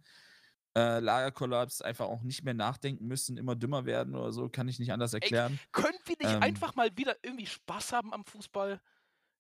Äh, 0.75 1.01
Lagerkollaps, 1.01 1.83
einfach 1.83 2.07
auch 2.07 2.23
nicht 2.23 2.45
mehr 2.45 2.55
nachdenken 2.55 3.07
müssen, 3.07 3.37
immer 3.37 3.55
dümmer 3.55 3.85
werden 3.85 4.15
oder 4.15 4.33
so, 4.33 4.49
kann 4.49 4.69
ich 4.69 4.79
nicht 4.79 4.91
anders 4.93 5.13
erklären. 5.13 5.61
Können 5.71 5.99
wir 6.07 6.17
nicht 6.19 6.31
Ähm. 6.35 6.43
einfach 6.43 6.75
mal 6.75 6.97
wieder 6.97 7.17
irgendwie 7.23 7.47
Spaß 7.47 7.93
haben 7.93 8.13
am 8.15 8.25
Fußball? 8.25 8.81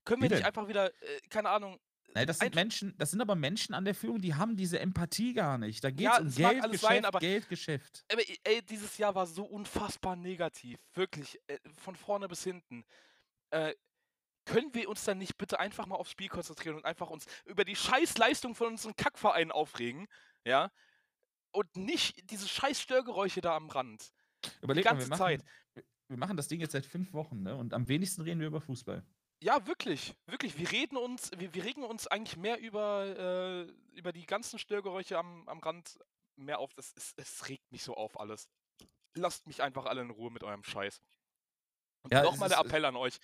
Können 0.04 0.20
wir 0.22 0.28
nicht 0.28 0.40
denn? 0.40 0.46
einfach 0.46 0.68
wieder, 0.68 0.88
äh, 0.88 1.20
keine 1.30 1.48
Ahnung, 1.48 1.78
Nein, 2.14 2.26
das 2.26 2.40
sind 2.40 2.54
Menschen, 2.54 2.94
das 2.98 3.10
sind 3.12 3.22
aber 3.22 3.34
Menschen 3.34 3.74
an 3.74 3.86
der 3.86 3.94
Führung, 3.94 4.20
die 4.20 4.34
haben 4.34 4.54
diese 4.54 4.78
Empathie 4.78 5.32
gar 5.32 5.56
nicht. 5.56 5.82
Da 5.82 5.90
geht 5.90 6.00
Ja, 6.00 6.18
es 6.18 6.20
um 6.20 6.34
Geld, 6.34 6.62
alles 6.62 6.72
Geschäft, 6.72 6.82
sein, 6.92 7.04
aber- 7.06 7.20
Geld, 7.20 7.48
Geschäft. 7.48 8.04
Aber 8.12 8.20
ey, 8.44 8.60
dieses 8.62 8.98
Jahr 8.98 9.14
war 9.14 9.26
so 9.26 9.44
unfassbar 9.44 10.14
negativ. 10.16 10.78
Wirklich. 10.92 11.40
Äh, 11.46 11.58
von 11.78 11.96
vorne 11.96 12.28
bis 12.28 12.44
hinten. 12.44 12.84
Äh, 13.48 13.74
können 14.44 14.74
wir 14.74 14.90
uns 14.90 15.04
dann 15.04 15.16
nicht 15.16 15.38
bitte 15.38 15.58
einfach 15.58 15.86
mal 15.86 15.94
aufs 15.94 16.10
Spiel 16.10 16.28
konzentrieren 16.28 16.76
und 16.76 16.84
einfach 16.84 17.08
uns 17.08 17.24
über 17.46 17.64
die 17.64 17.76
Scheißleistung 17.76 18.54
von 18.54 18.66
unseren 18.66 18.94
Kackvereinen 18.96 19.50
aufregen? 19.50 20.06
Ja? 20.44 20.70
Und 21.52 21.76
nicht 21.76 22.30
diese 22.30 22.48
scheiß 22.48 22.80
Störgeräusche 22.80 23.40
da 23.40 23.54
am 23.56 23.68
Rand. 23.68 24.12
Überleg 24.62 24.84
ganze 24.84 25.08
mal, 25.08 25.14
wir 25.14 25.18
Zeit. 25.18 25.44
machen, 25.44 25.86
wir 26.08 26.16
machen 26.18 26.36
das 26.36 26.48
Ding 26.48 26.60
jetzt 26.60 26.72
seit 26.72 26.86
fünf 26.86 27.12
Wochen, 27.12 27.42
ne? 27.42 27.56
Und 27.56 27.74
am 27.74 27.86
wenigsten 27.88 28.22
reden 28.22 28.40
wir 28.40 28.46
über 28.48 28.60
Fußball. 28.60 29.04
Ja, 29.42 29.66
wirklich, 29.66 30.14
wirklich. 30.26 30.56
Wir 30.58 30.70
reden 30.70 30.96
uns, 30.96 31.30
wir, 31.36 31.52
wir 31.54 31.64
regen 31.64 31.82
uns 31.84 32.06
eigentlich 32.06 32.36
mehr 32.36 32.58
über, 32.60 33.04
äh, 33.04 33.62
über 33.98 34.12
die 34.12 34.24
ganzen 34.26 34.58
Störgeräusche 34.58 35.18
am, 35.18 35.48
am 35.48 35.58
Rand 35.58 35.98
mehr 36.36 36.58
auf. 36.58 36.72
Das, 36.74 36.92
es, 36.96 37.12
es 37.16 37.48
regt 37.48 37.70
mich 37.72 37.82
so 37.82 37.94
auf 37.94 38.18
alles. 38.18 38.48
Lasst 39.14 39.46
mich 39.46 39.62
einfach 39.62 39.84
alle 39.86 40.00
in 40.00 40.10
Ruhe 40.10 40.30
mit 40.30 40.42
eurem 40.44 40.64
Scheiß. 40.64 41.00
Und 42.02 42.12
Ja, 42.12 42.22
nochmal 42.22 42.48
der 42.48 42.58
ist- 42.60 42.64
Appell 42.66 42.84
an 42.84 42.96
euch. 42.96 43.18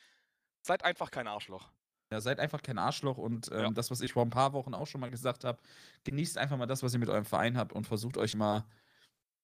Seid 0.61 0.85
einfach 0.85 1.11
kein 1.11 1.27
Arschloch. 1.29 1.71
Ja, 2.11 2.21
seid 2.21 2.41
einfach 2.41 2.63
kein 2.63 2.79
Arschloch 2.79 3.19
und 3.19 3.51
ähm, 3.53 3.59
Ja. 3.59 3.71
das, 3.71 3.91
was 3.91 4.01
ich 4.01 4.13
vor 4.15 4.25
ein 4.25 4.31
paar 4.31 4.55
Wochen 4.55 4.73
auch 4.75 4.87
schon 4.87 5.01
mal 5.01 5.11
gesagt 5.11 5.45
habe, 5.45 5.61
genießt 6.05 6.39
einfach 6.39 6.57
mal 6.57 6.67
das, 6.67 6.83
was 6.83 6.95
ihr 6.95 6.99
mit 6.99 7.11
eurem 7.11 7.27
Verein 7.27 7.59
habt 7.59 7.73
und 7.75 7.87
versucht 7.87 8.17
euch 8.17 8.35
mal 8.35 8.61
ein 8.61 8.65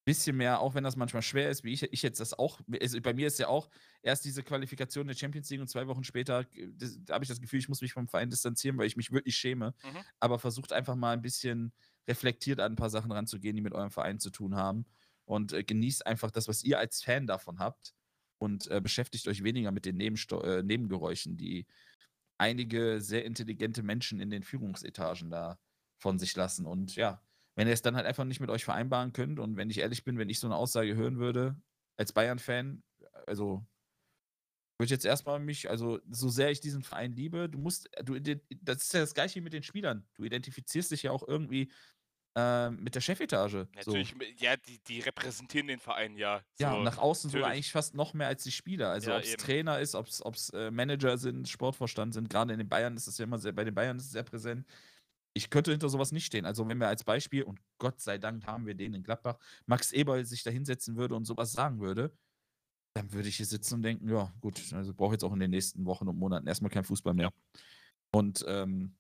bisschen 0.07 0.37
mehr, 0.37 0.61
auch 0.61 0.75
wenn 0.75 0.85
das 0.85 0.97
manchmal 0.97 1.23
schwer 1.23 1.51
ist, 1.51 1.65
wie 1.65 1.73
ich, 1.75 1.83
ich 1.85 2.03
jetzt 2.03 2.21
das 2.21 2.35
auch, 2.35 2.61
also 2.81 3.01
bei 3.03 3.15
mir 3.15 3.27
ist 3.27 3.39
ja 3.39 3.49
auch 3.49 3.71
erst 4.03 4.25
diese 4.25 4.43
Qualifikation 4.43 5.07
der 5.07 5.15
Champions 5.17 5.51
League 5.51 5.61
und 5.61 5.69
zwei 5.69 5.87
Wochen 5.89 6.05
später, 6.05 6.45
das, 6.77 6.99
da 7.05 7.15
habe 7.15 7.25
ich 7.25 7.29
das 7.31 7.41
Gefühl, 7.41 7.61
ich 7.61 7.69
muss 7.69 7.83
mich 7.83 7.93
vom 7.95 8.09
Verein 8.09 8.31
distanzieren, 8.31 8.79
weil 8.79 8.87
ich 8.87 8.97
mich 8.97 9.13
wirklich 9.13 9.37
schäme. 9.37 9.75
Mhm. 9.85 10.05
Aber 10.21 10.39
versucht 10.39 10.73
einfach 10.73 10.97
mal 10.97 11.13
ein 11.13 11.23
bisschen 11.23 11.75
reflektiert 12.09 12.61
an 12.61 12.73
ein 12.73 12.77
paar 12.77 12.91
Sachen 12.91 13.13
ranzugehen, 13.13 13.57
die 13.57 13.63
mit 13.63 13.75
eurem 13.75 13.91
Verein 13.91 14.21
zu 14.21 14.31
tun 14.31 14.57
haben 14.57 14.87
und 15.27 15.53
äh, 15.53 15.65
genießt 15.65 16.07
einfach 16.07 16.31
das, 16.31 16.49
was 16.49 16.65
ihr 16.65 16.79
als 16.79 17.03
Fan 17.03 17.27
davon 17.27 17.59
habt 17.61 17.95
und 18.39 18.69
äh, 18.71 18.81
beschäftigt 18.83 19.29
euch 19.29 19.45
weniger 19.45 19.73
mit 19.73 19.87
den 19.87 19.97
Nebensto 19.97 20.43
äh, 20.43 20.63
Nebengeräuschen, 20.63 21.37
die 21.37 21.67
einige 22.45 23.01
sehr 23.01 23.25
intelligente 23.25 23.83
Menschen 23.83 24.21
in 24.21 24.29
den 24.29 24.43
Führungsetagen 24.43 25.31
da 25.31 25.59
von 25.99 26.19
sich 26.19 26.37
lassen. 26.37 26.67
Und 26.67 26.95
ja, 26.95 27.23
wenn 27.57 27.67
ihr 27.67 27.73
es 27.73 27.81
dann 27.81 27.97
halt 27.97 28.07
einfach 28.07 28.25
nicht 28.25 28.41
mit 28.41 28.51
euch 28.51 28.65
vereinbaren 28.65 29.15
könnt 29.15 29.39
und 29.39 29.57
wenn 29.57 29.71
ich 29.71 29.79
ehrlich 29.79 30.05
bin, 30.05 30.19
wenn 30.19 30.29
ich 30.29 30.41
so 30.41 30.47
eine 30.47 30.57
Aussage 30.57 30.95
hören 30.95 31.19
würde, 31.19 31.57
als 31.97 32.13
Bayern-Fan, 32.13 32.83
also 33.27 33.67
würde 34.77 34.87
ich 34.87 34.91
jetzt 34.91 35.07
erstmal 35.07 35.39
mich, 35.39 35.71
also 35.71 36.01
so 36.11 36.29
sehr 36.29 36.51
ich 36.51 36.61
diesen 36.61 36.83
Verein 36.83 37.15
liebe, 37.15 37.49
du 37.49 37.59
musst, 37.59 37.89
du, 38.05 38.21
das 38.21 38.83
ist 38.83 38.93
ja 38.93 39.01
das 39.01 39.15
gleiche 39.15 39.37
wie 39.37 39.45
mit 39.45 39.55
den 39.55 39.63
Spielern. 39.63 40.07
Du 40.15 40.25
identifizierst 40.25 40.91
dich 40.91 41.05
ja 41.05 41.13
auch 41.13 41.27
irgendwie 41.27 41.73
äh, 42.37 42.71
mit 42.71 42.95
der 42.95 43.01
Chefetage. 43.01 43.69
So. 43.81 43.91
Natürlich, 43.93 44.15
mi- 44.15 44.35
ja, 44.39 44.57
die, 44.57 44.79
die 44.85 45.01
repräsentieren 45.01 45.69
den 45.69 45.79
Verein 45.79 46.17
ja. 46.17 46.43
Ja, 46.59 46.73
so. 46.73 46.79
und 46.79 46.85
nach 46.85 46.99
außen 46.99 47.31
sogar 47.31 47.49
natürlich. 47.49 47.57
eigentlich 47.57 47.73
fast 47.73 47.95
noch 47.95 48.15
mehr 48.15 48.27
als 48.29 48.43
die 48.43 48.53
Spieler. 48.53 48.91
Also 48.91 49.11
Ja, 49.11 49.19
ob 49.19 49.23
es. 49.25 49.37
Trainer 49.37 49.79
ist, 49.81 49.95
ob 49.95 50.07
es 50.09 50.51
äh, 50.51 50.71
Manager 50.71 51.17
sind, 51.19 51.49
Sportvorstand 51.49 52.15
sind. 52.15 52.29
Gerade 52.31 52.53
in 52.53 52.59
den 52.59 52.69
Bayern 52.69 52.97
ist 52.97 53.07
es 53.07 53.19
ja 53.19 53.25
immer 53.25 53.39
sehr, 53.39 53.53
bei 53.53 53.65
den 53.65 53.75
Bayern 53.75 53.97
ist 53.97 54.07
es 54.07 54.11
sehr 54.11 54.25
präsent. 54.25 54.67
Ich 55.37 55.51
könnte 55.51 55.73
hinter 55.73 55.89
sowas 55.89 56.13
nicht 56.13 56.27
stehen. 56.27 56.47
Also 56.47 56.69
wenn 56.69 56.79
wir 56.79 56.89
als 56.89 57.03
Beispiel, 57.05 57.43
und 57.43 57.61
Gott 57.79 58.01
sei 58.01 58.19
Dank 58.19 58.47
haben 58.47 58.67
wir 58.67 58.75
den 58.75 58.95
in 58.95 59.03
Gladbach, 59.03 59.39
Max 59.67 59.91
Eberl 59.93 60.25
sich 60.25 60.43
da 60.45 60.51
hinsetzen 60.51 60.97
würde 60.97 61.15
und 61.17 61.25
sowas 61.25 61.53
sagen 61.53 61.81
würde, 61.81 62.17
dann 62.97 63.13
würde 63.13 63.29
ich 63.29 63.37
hier 63.39 63.47
sitzen 63.47 63.75
und 63.75 63.83
denken, 63.83 64.09
ja 64.09 64.33
gut, 64.41 64.73
also 64.73 64.95
brauche 64.95 65.15
jetzt 65.15 65.25
auch 65.25 65.33
in 65.33 65.41
den 65.41 65.51
nächsten 65.51 65.85
Wochen 65.87 66.07
und 66.07 66.17
Monaten 66.17 66.47
erstmal 66.47 66.71
kein 66.71 66.85
Fußball 66.85 67.15
mehr. 67.15 67.33
Und 68.13 68.45
ähm, 68.47 68.95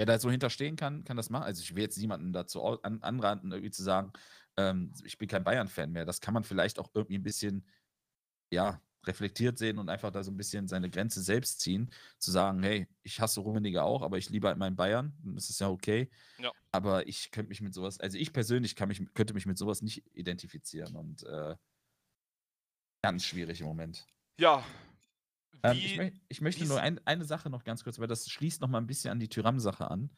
wer 0.00 0.06
da 0.06 0.18
so 0.18 0.30
hinterstehen 0.30 0.76
kann, 0.76 1.04
kann 1.04 1.18
das 1.18 1.28
machen. 1.28 1.44
Also 1.44 1.60
ich 1.60 1.74
will 1.74 1.82
jetzt 1.82 1.98
niemanden 1.98 2.32
dazu 2.32 2.64
an, 2.82 3.02
anraten, 3.02 3.52
irgendwie 3.52 3.70
zu 3.70 3.82
sagen, 3.82 4.14
ähm, 4.56 4.94
ich 5.04 5.18
bin 5.18 5.28
kein 5.28 5.44
Bayern-Fan 5.44 5.92
mehr. 5.92 6.06
Das 6.06 6.22
kann 6.22 6.32
man 6.32 6.42
vielleicht 6.42 6.78
auch 6.78 6.90
irgendwie 6.94 7.18
ein 7.18 7.22
bisschen, 7.22 7.68
ja, 8.50 8.80
reflektiert 9.06 9.58
sehen 9.58 9.78
und 9.78 9.90
einfach 9.90 10.10
da 10.10 10.22
so 10.22 10.30
ein 10.30 10.38
bisschen 10.38 10.68
seine 10.68 10.88
Grenze 10.88 11.22
selbst 11.22 11.60
ziehen, 11.60 11.92
zu 12.18 12.30
sagen, 12.30 12.62
hey, 12.62 12.88
ich 13.02 13.20
hasse 13.20 13.40
Rummenigge 13.40 13.82
auch, 13.82 14.00
aber 14.00 14.16
ich 14.16 14.30
liebe 14.30 14.48
halt 14.48 14.56
meinen 14.56 14.76
Bayern, 14.76 15.14
das 15.22 15.50
ist 15.50 15.60
ja 15.60 15.68
okay. 15.68 16.10
Ja. 16.38 16.50
Aber 16.72 17.06
ich 17.06 17.30
könnte 17.30 17.50
mich 17.50 17.60
mit 17.60 17.74
sowas, 17.74 18.00
also 18.00 18.16
ich 18.16 18.32
persönlich 18.32 18.76
kann 18.76 18.88
mich, 18.88 19.02
könnte 19.12 19.34
mich 19.34 19.44
mit 19.44 19.58
sowas 19.58 19.82
nicht 19.82 20.04
identifizieren 20.14 20.96
und 20.96 21.24
äh, 21.24 21.56
ganz 23.02 23.24
schwierig 23.24 23.60
im 23.60 23.66
Moment. 23.66 24.06
Ja. 24.38 24.64
Ähm, 25.62 25.76
ich, 25.76 25.96
möch, 25.96 26.12
ich 26.28 26.40
möchte 26.40 26.64
nur 26.66 26.80
ein, 26.80 27.00
eine 27.06 27.24
Sache 27.24 27.50
noch 27.50 27.64
ganz 27.64 27.84
kurz, 27.84 27.98
weil 27.98 28.08
das 28.08 28.28
schließt 28.28 28.60
noch 28.60 28.68
mal 28.68 28.78
ein 28.78 28.86
bisschen 28.86 29.10
an 29.10 29.20
die 29.20 29.28
Tyram-Sache 29.28 29.90
an. 29.90 30.10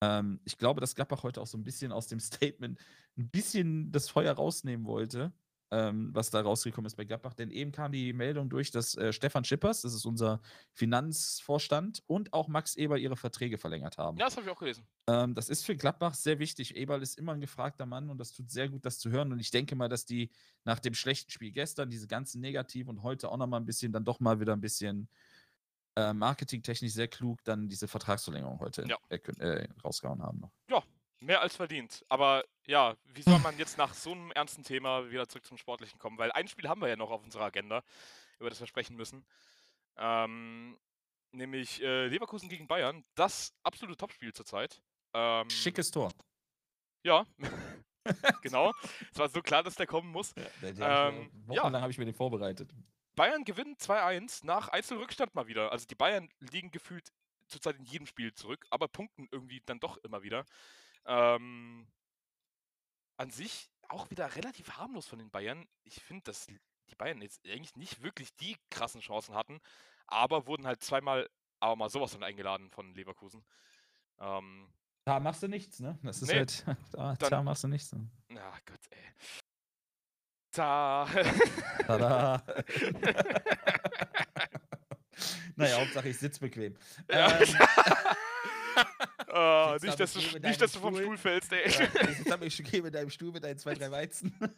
Ähm, 0.00 0.40
ich 0.44 0.56
glaube, 0.58 0.80
dass 0.80 0.94
Gladbach 0.94 1.22
heute 1.22 1.40
auch 1.40 1.46
so 1.46 1.58
ein 1.58 1.64
bisschen 1.64 1.92
aus 1.92 2.06
dem 2.06 2.20
Statement 2.20 2.78
ein 3.16 3.28
bisschen 3.28 3.92
das 3.92 4.08
Feuer 4.08 4.32
rausnehmen 4.32 4.86
wollte, 4.86 5.32
ähm, 5.70 6.10
was 6.14 6.30
da 6.30 6.40
rausgekommen 6.40 6.86
ist 6.86 6.96
bei 6.96 7.04
Gladbach. 7.04 7.34
Denn 7.34 7.50
eben 7.50 7.72
kam 7.72 7.92
die 7.92 8.12
Meldung 8.12 8.48
durch, 8.48 8.70
dass 8.70 8.94
äh, 8.96 9.12
Stefan 9.12 9.44
Schippers, 9.44 9.82
das 9.82 9.94
ist 9.94 10.04
unser 10.06 10.40
Finanzvorstand, 10.72 12.02
und 12.06 12.32
auch 12.32 12.48
Max 12.48 12.76
Eber 12.76 12.98
ihre 12.98 13.16
Verträge 13.16 13.58
verlängert 13.58 13.98
haben. 13.98 14.16
ja, 14.18 14.26
das 14.26 14.36
habe 14.36 14.46
ich 14.46 14.52
auch 14.52 14.58
gelesen. 14.58 14.86
Ähm, 15.08 15.34
das 15.34 15.48
ist 15.48 15.64
für 15.64 15.76
Gladbach 15.76 16.14
sehr 16.14 16.38
wichtig. 16.38 16.76
Eberl 16.76 17.02
ist 17.02 17.18
immer 17.18 17.32
ein 17.32 17.40
gefragter 17.40 17.86
Mann 17.86 18.10
und 18.10 18.18
das 18.18 18.32
tut 18.32 18.50
sehr 18.50 18.68
gut, 18.68 18.84
das 18.84 18.98
zu 18.98 19.10
hören. 19.10 19.32
Und 19.32 19.40
ich 19.40 19.50
denke 19.50 19.76
mal, 19.76 19.88
dass 19.88 20.04
die 20.06 20.30
nach 20.64 20.78
dem 20.78 20.94
schlechten 20.94 21.30
Spiel 21.30 21.52
gestern, 21.52 21.90
diese 21.90 22.06
ganzen 22.06 22.40
Negativ 22.40 22.88
und 22.88 23.02
heute 23.02 23.30
auch 23.30 23.36
nochmal 23.36 23.60
ein 23.60 23.66
bisschen, 23.66 23.92
dann 23.92 24.04
doch 24.04 24.20
mal 24.20 24.40
wieder 24.40 24.54
ein 24.54 24.60
bisschen 24.60 25.08
äh, 25.96 26.12
marketingtechnisch 26.12 26.92
sehr 26.92 27.08
klug, 27.08 27.42
dann 27.44 27.68
diese 27.68 27.88
Vertragsverlängerung 27.88 28.60
heute 28.60 28.84
Ja. 28.88 28.96
äh, 29.10 29.68
rausgehauen 29.84 30.22
haben 30.22 30.40
noch. 30.40 30.52
Mehr 31.20 31.40
als 31.40 31.56
verdient. 31.56 32.04
Aber 32.08 32.44
ja, 32.66 32.96
wie 33.06 33.22
soll 33.22 33.38
man 33.40 33.58
jetzt 33.58 33.76
nach 33.76 33.92
so 33.94 34.12
einem 34.12 34.30
ernsten 34.32 34.62
Thema 34.62 35.10
wieder 35.10 35.28
zurück 35.28 35.46
zum 35.46 35.58
Sportlichen 35.58 35.98
kommen? 35.98 36.18
Weil 36.18 36.30
ein 36.32 36.46
Spiel 36.48 36.68
haben 36.68 36.80
wir 36.80 36.88
ja 36.88 36.96
noch 36.96 37.10
auf 37.10 37.24
unserer 37.24 37.44
Agenda, 37.46 37.82
über 38.38 38.50
das 38.50 38.60
wir 38.60 38.66
sprechen 38.66 38.96
müssen. 38.96 39.26
Ähm, 39.96 40.78
nämlich 41.32 41.82
äh, 41.82 42.06
Leverkusen 42.06 42.48
gegen 42.48 42.68
Bayern. 42.68 43.04
Das 43.14 43.52
absolute 43.64 43.96
Topspiel 43.96 44.32
zurzeit. 44.32 44.80
Ähm, 45.12 45.50
Schickes 45.50 45.90
Tor. 45.90 46.12
Ja, 47.02 47.24
genau. 48.42 48.72
Es 49.12 49.18
war 49.18 49.28
so 49.28 49.42
klar, 49.42 49.62
dass 49.62 49.74
der 49.74 49.86
kommen 49.86 50.10
muss. 50.10 50.34
Der, 50.62 51.08
Ähm, 51.08 51.30
ja. 51.50 51.62
wochenlang 51.62 51.82
habe 51.82 51.90
ich 51.90 51.98
mir 51.98 52.04
den 52.04 52.14
vorbereitet. 52.14 52.70
Bayern 53.16 53.44
gewinnt 53.44 53.80
2-1 53.80 54.46
nach 54.46 54.68
Einzelrückstand 54.68 55.34
mal 55.34 55.48
wieder. 55.48 55.72
Also 55.72 55.86
die 55.86 55.96
Bayern 55.96 56.28
liegen 56.38 56.70
gefühlt 56.70 57.12
zurzeit 57.48 57.76
in 57.76 57.84
jedem 57.84 58.06
Spiel 58.06 58.32
zurück, 58.32 58.66
aber 58.70 58.86
punkten 58.88 59.26
irgendwie 59.32 59.60
dann 59.66 59.80
doch 59.80 59.96
immer 59.98 60.22
wieder. 60.22 60.44
Ähm, 61.06 61.86
an 63.16 63.30
sich 63.30 63.70
auch 63.88 64.10
wieder 64.10 64.34
relativ 64.36 64.72
harmlos 64.76 65.06
von 65.06 65.18
den 65.18 65.30
Bayern. 65.30 65.66
Ich 65.84 66.02
finde, 66.02 66.24
dass 66.24 66.46
die 66.46 66.58
Bayern 66.96 67.22
jetzt 67.22 67.44
eigentlich 67.46 67.76
nicht 67.76 68.02
wirklich 68.02 68.34
die 68.36 68.56
krassen 68.70 69.00
Chancen 69.00 69.34
hatten, 69.34 69.60
aber 70.06 70.46
wurden 70.46 70.66
halt 70.66 70.82
zweimal 70.82 71.28
aber 71.60 71.76
mal 71.76 71.88
sowas 71.90 72.12
von 72.12 72.22
eingeladen 72.22 72.70
von 72.70 72.94
Leverkusen. 72.94 73.44
Ähm, 74.20 74.72
Da 75.04 75.18
machst 75.20 75.42
du 75.42 75.48
nichts, 75.48 75.80
ne? 75.80 75.98
Das 76.02 76.22
ist 76.22 76.28
Nee. 76.28 76.36
halt, 76.38 76.64
da, 76.92 77.14
Dann- 77.16 77.30
da 77.30 77.42
machst 77.42 77.64
du 77.64 77.68
nichts. 77.68 77.92
Ne? 77.92 78.08
na 78.28 78.50
Gott, 78.64 78.80
ey. 78.90 79.12
Da. 80.52 81.06
Tada. 81.86 82.42
naja, 85.56 85.80
Hauptsache 85.80 86.08
ich 86.08 86.18
sitze 86.18 86.40
bequem. 86.40 86.76
Ja. 87.10 87.38
Ähm, 87.40 87.56
Ah, 89.32 89.76
nicht, 89.82 90.00
dass 90.00 90.12
du, 90.14 90.20
nicht, 90.38 90.60
dass 90.60 90.72
du 90.72 90.80
vom 90.80 90.94
Stuhl. 90.94 91.04
Stuhl 91.04 91.18
fällst, 91.18 91.52
ey. 91.52 91.68
Ja, 91.70 91.84
ich 92.10 92.16
sitze 92.18 92.34
aber 92.34 92.46
ich 92.46 92.64
gehe 92.64 92.82
mit 92.82 92.94
deinem 92.94 93.10
Stuhl 93.10 93.30
mit 93.32 93.44
deinen 93.44 93.58
zwei, 93.58 93.74
drei 93.74 93.90
Weizen. 93.90 94.34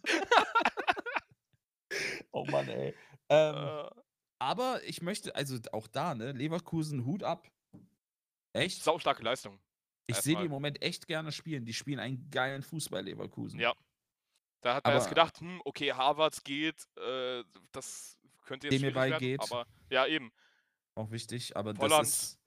oh 2.33 2.45
Mann, 2.47 2.69
ey. 2.69 2.95
Ähm, 3.29 3.55
Äh, 3.57 3.91
aber 4.39 4.83
ich 4.85 5.03
möchte, 5.03 5.35
also 5.35 5.59
auch 5.73 5.87
da, 5.87 6.15
ne, 6.15 6.33
Leverkusen, 6.33 7.05
Hut 7.05 7.23
ab. 7.23 7.49
Echt? 8.53 8.83
Saustarke 8.83 9.23
Leistung. 9.23 9.61
Ich 10.07 10.17
sehe 10.17 10.37
die 10.37 10.47
im 10.47 10.51
Moment 10.51 10.83
echt 10.83 11.07
gerne 11.07 11.31
spielen. 11.31 11.65
Die 11.65 11.73
spielen 11.75 12.01
einen 12.01 12.31
geilen 12.31 12.63
Fußball, 12.63 13.05
Leverkusen. 13.05 13.61
Ja. 13.61 13.75
Da 14.63 14.75
hat 14.75 14.85
man 14.85 14.95
erst 14.95 15.07
Aber- 15.07 15.15
gedacht, 15.15 15.41
hm, 15.41 15.61
okay, 15.65 15.93
Harvards 15.93 16.43
geht, 16.43 16.87
äh, 16.97 17.45
das 17.73 18.19
könnte 18.45 18.67
jetzt 18.67 18.81
Demirbay 18.81 19.09
schwierig 19.09 19.21
werden, 19.21 19.21
geht. 19.21 19.41
aber 19.53 19.67
ja, 19.91 20.07
eben. 20.07 20.33
Auch 20.97 21.11
wichtig, 21.11 21.57
aber 21.57 21.75
Volland. 21.75 22.03
das 22.03 22.09
ist, 22.09 22.40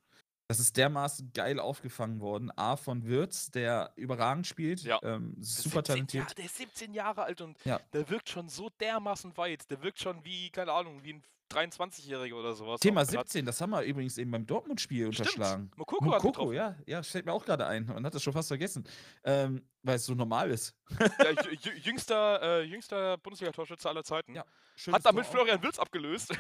das 0.54 0.60
ist 0.60 0.78
dermaßen 0.78 1.32
geil 1.34 1.60
aufgefangen 1.60 2.20
worden. 2.22 2.52
A 2.56 2.76
von 2.76 3.08
Wirtz, 3.08 3.50
der 3.50 3.92
überragend 3.96 4.46
spielt, 4.46 4.82
Ja. 4.84 5.00
ähm, 5.02 5.36
ist 5.40 5.58
super 5.64 5.78
17 5.80 5.84
talentiert. 5.96 6.24
Jahre- 6.26 6.36
der 6.36 6.46
ist 6.46 6.58
17 6.58 6.94
Jahre 6.94 7.24
alt 7.24 7.42
und 7.42 7.58
Ja. 7.66 7.80
der 7.92 8.08
wirkt 8.10 8.30
schon 8.30 8.50
so 8.50 8.70
dermaßen 8.80 9.36
weit. 9.38 9.70
Der 9.72 9.82
wirkt 9.82 10.00
schon 10.00 10.24
wie, 10.24 10.52
keine 10.52 10.72
Ahnung, 10.72 11.04
wie 11.04 11.14
ein 11.14 11.24
23-Jähriger 11.50 12.36
oder 12.36 12.54
sowas. 12.54 12.80
Thema 12.80 13.02
auf 13.02 13.08
dem 13.08 13.14
Platz. 13.14 13.32
17, 13.34 13.46
das 13.46 13.60
haben 13.62 13.72
wir 13.72 13.82
übrigens 13.82 14.18
eben 14.18 14.30
beim 14.32 14.46
Dortmund-Spiel 14.46 15.08
unterschlagen. 15.08 15.72
Mokoko 15.76 16.06
hat 16.06 16.24
Mokoko, 16.24 16.32
getroffen. 16.50 16.54
ja, 16.56 16.76
ja, 16.86 17.04
stellt 17.04 17.26
mir 17.26 17.34
auch 17.34 17.46
gerade 17.46 17.66
ein 17.68 17.90
und 17.90 18.06
hat 18.06 18.14
das 18.14 18.22
schon 18.24 18.34
fast 18.34 18.48
vergessen, 18.48 18.84
ähm, 19.24 19.62
weil 19.82 19.96
es 19.96 20.06
so 20.06 20.14
normal 20.14 20.52
ist. 20.52 20.76
Ja, 20.90 20.98
jü- 21.48 21.60
jü- 21.60 21.76
jüngster, 21.82 22.42
äh, 22.42 22.62
jüngster 22.64 23.18
Bundesliga-Torschütze 23.18 23.90
aller 23.90 24.04
Zeiten. 24.04 24.36
Ja, 24.36 24.46
Hat 24.92 25.04
damit 25.06 25.26
Tor. 25.26 25.32
Florian 25.34 25.62
Wills 25.64 25.78
abgelöst. 25.80 26.34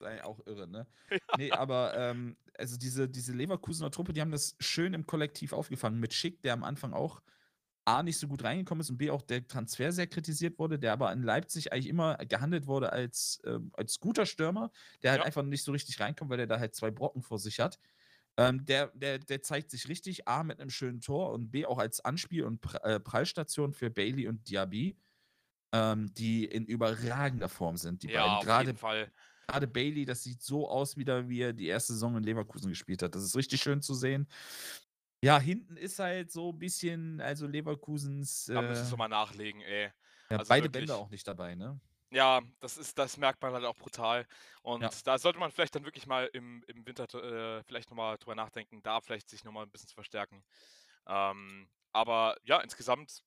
Sei 0.00 0.24
auch 0.24 0.40
irre, 0.46 0.66
ne? 0.66 0.86
Nee, 1.38 1.52
aber 1.52 1.94
ähm, 1.96 2.36
also 2.58 2.76
diese, 2.76 3.08
diese 3.08 3.32
Leverkusener 3.32 3.90
Truppe, 3.90 4.12
die 4.12 4.20
haben 4.20 4.30
das 4.32 4.56
schön 4.60 4.94
im 4.94 5.06
Kollektiv 5.06 5.52
aufgefangen. 5.52 6.00
Mit 6.00 6.14
Schick, 6.14 6.42
der 6.42 6.54
am 6.54 6.64
Anfang 6.64 6.92
auch 6.92 7.22
A, 7.84 8.02
nicht 8.04 8.18
so 8.18 8.28
gut 8.28 8.44
reingekommen 8.44 8.80
ist 8.82 8.90
und 8.90 8.98
B, 8.98 9.10
auch 9.10 9.22
der 9.22 9.46
Transfer 9.48 9.92
sehr 9.92 10.06
kritisiert 10.06 10.58
wurde, 10.58 10.78
der 10.78 10.92
aber 10.92 11.12
in 11.12 11.22
Leipzig 11.22 11.72
eigentlich 11.72 11.88
immer 11.88 12.16
gehandelt 12.18 12.66
wurde 12.68 12.92
als, 12.92 13.40
ähm, 13.44 13.70
als 13.74 14.00
guter 14.00 14.26
Stürmer, 14.26 14.70
der 15.02 15.12
halt 15.12 15.20
Ja. 15.20 15.26
einfach 15.26 15.42
nicht 15.42 15.64
so 15.64 15.72
richtig 15.72 16.00
reinkommt, 16.00 16.30
weil 16.30 16.38
der 16.38 16.46
da 16.46 16.60
halt 16.60 16.74
zwei 16.76 16.92
Brocken 16.92 17.22
vor 17.22 17.38
sich 17.40 17.60
hat. 17.60 17.80
Ähm, 18.38 18.64
der, 18.66 18.88
der, 18.94 19.18
der 19.18 19.42
zeigt 19.42 19.70
sich 19.70 19.88
richtig, 19.88 20.28
A, 20.28 20.44
mit 20.44 20.60
einem 20.60 20.70
schönen 20.70 21.00
Tor 21.00 21.32
und 21.32 21.50
B, 21.50 21.66
auch 21.66 21.78
als 21.78 22.00
Anspiel- 22.04 22.44
und 22.44 22.64
äh, 22.84 23.00
Prallstation 23.00 23.74
für 23.74 23.90
Bailey 23.90 24.28
und 24.28 24.48
Diaby, 24.50 24.98
ähm, 25.72 26.12
die 26.14 26.44
in 26.46 26.66
überragender 26.66 27.48
Form 27.48 27.76
sind. 27.76 28.02
Die 28.02 28.08
Ja, 28.08 28.38
beiden, 28.38 28.38
gerade. 28.38 28.76
Gerade 29.52 29.68
Bailey, 29.68 30.04
das 30.06 30.22
sieht 30.24 30.42
so 30.42 30.68
aus, 30.68 30.96
wieder 30.96 31.28
wie 31.28 31.40
er 31.42 31.52
die 31.52 31.66
erste 31.68 31.92
Saison 31.94 32.16
in 32.16 32.24
Leverkusen 32.24 32.68
gespielt 32.70 33.02
hat. 33.02 33.14
Das 33.14 33.24
ist 33.24 33.36
richtig 33.36 33.62
schön 33.62 33.82
zu 33.82 33.94
sehen. 33.94 34.28
Ja, 35.24 35.38
hinten 35.40 35.76
ist 35.76 35.98
halt 36.00 36.32
so 36.32 36.52
ein 36.52 36.58
bisschen, 36.58 37.20
also 37.20 37.46
Leverkusens, 37.46 38.48
Da 38.52 38.62
müssen 38.62 38.84
äh, 38.84 38.86
sie 38.86 38.96
mal 38.96 39.08
nachlegen, 39.08 39.60
ey. 39.62 39.92
ja, 40.30 40.38
also 40.38 40.48
beide 40.48 40.62
wirklich. 40.62 40.70
Bänder 40.70 40.96
auch 40.96 41.10
nicht 41.10 41.26
dabei, 41.28 41.54
ne? 41.54 41.80
Ja, 42.10 42.42
das 42.60 42.76
ist, 42.76 42.98
das 42.98 43.16
merkt 43.16 43.40
man 43.42 43.54
halt 43.54 43.64
auch 43.64 43.76
brutal. 43.76 44.26
Und 44.62 44.82
Ja. 44.82 44.90
da 45.06 45.16
sollte 45.18 45.38
man 45.38 45.50
vielleicht 45.50 45.74
dann 45.74 45.84
wirklich 45.84 46.06
mal 46.06 46.28
im, 46.34 46.62
im 46.66 46.86
Winter 46.86 47.04
äh, 47.14 47.62
vielleicht 47.64 47.88
nochmal 47.90 48.18
drüber 48.18 48.34
nachdenken, 48.34 48.82
da 48.82 49.00
vielleicht 49.00 49.30
sich 49.30 49.44
nochmal 49.44 49.64
ein 49.64 49.70
bisschen 49.70 49.88
zu 49.88 49.94
verstärken. 49.94 50.44
Ähm, 51.06 51.70
aber 51.92 52.36
ja, 52.44 52.60
insgesamt 52.60 53.22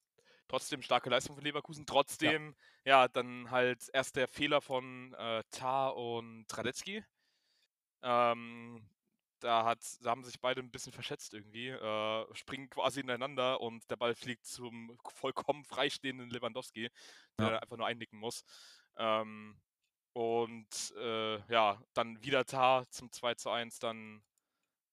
trotzdem 0.47 0.81
starke 0.81 1.09
Leistung 1.09 1.35
von 1.35 1.43
Leverkusen. 1.43 1.85
Trotzdem, 1.85 2.55
ja, 2.85 3.07
dann 3.07 3.51
halt 3.51 3.89
erst 3.93 4.15
der 4.15 4.27
Fehler 4.27 4.61
von 4.61 5.13
äh, 5.13 5.43
Tar 5.51 5.95
und 5.95 6.45
Radetzky. 6.55 7.03
Ähm, 8.03 8.87
da, 9.39 9.65
hat, 9.65 9.79
da 10.01 10.11
haben 10.11 10.23
sich 10.23 10.39
beide 10.39 10.61
ein 10.61 10.71
bisschen 10.71 10.93
verschätzt 10.93 11.33
irgendwie, 11.33 11.69
äh, 11.69 12.25
springen 12.35 12.69
quasi 12.69 13.01
ineinander 13.01 13.61
und 13.61 13.89
der 13.89 13.95
Ball 13.97 14.15
fliegt 14.15 14.45
zum 14.45 14.97
vollkommen 15.07 15.65
freistehenden 15.65 16.29
Lewandowski, 16.29 16.89
der 17.39 17.51
Ja. 17.51 17.59
einfach 17.61 17.77
nur 17.77 17.87
einnicken 17.87 18.19
muss. 18.19 18.43
Ähm, 18.97 19.59
und 20.13 20.93
äh, 20.97 21.37
ja, 21.51 21.81
dann 21.93 22.23
wieder 22.23 22.45
Tar 22.45 22.89
zum 22.89 23.11
2 23.11 23.35
zu 23.35 23.49
1, 23.49 23.79
dann 23.79 24.23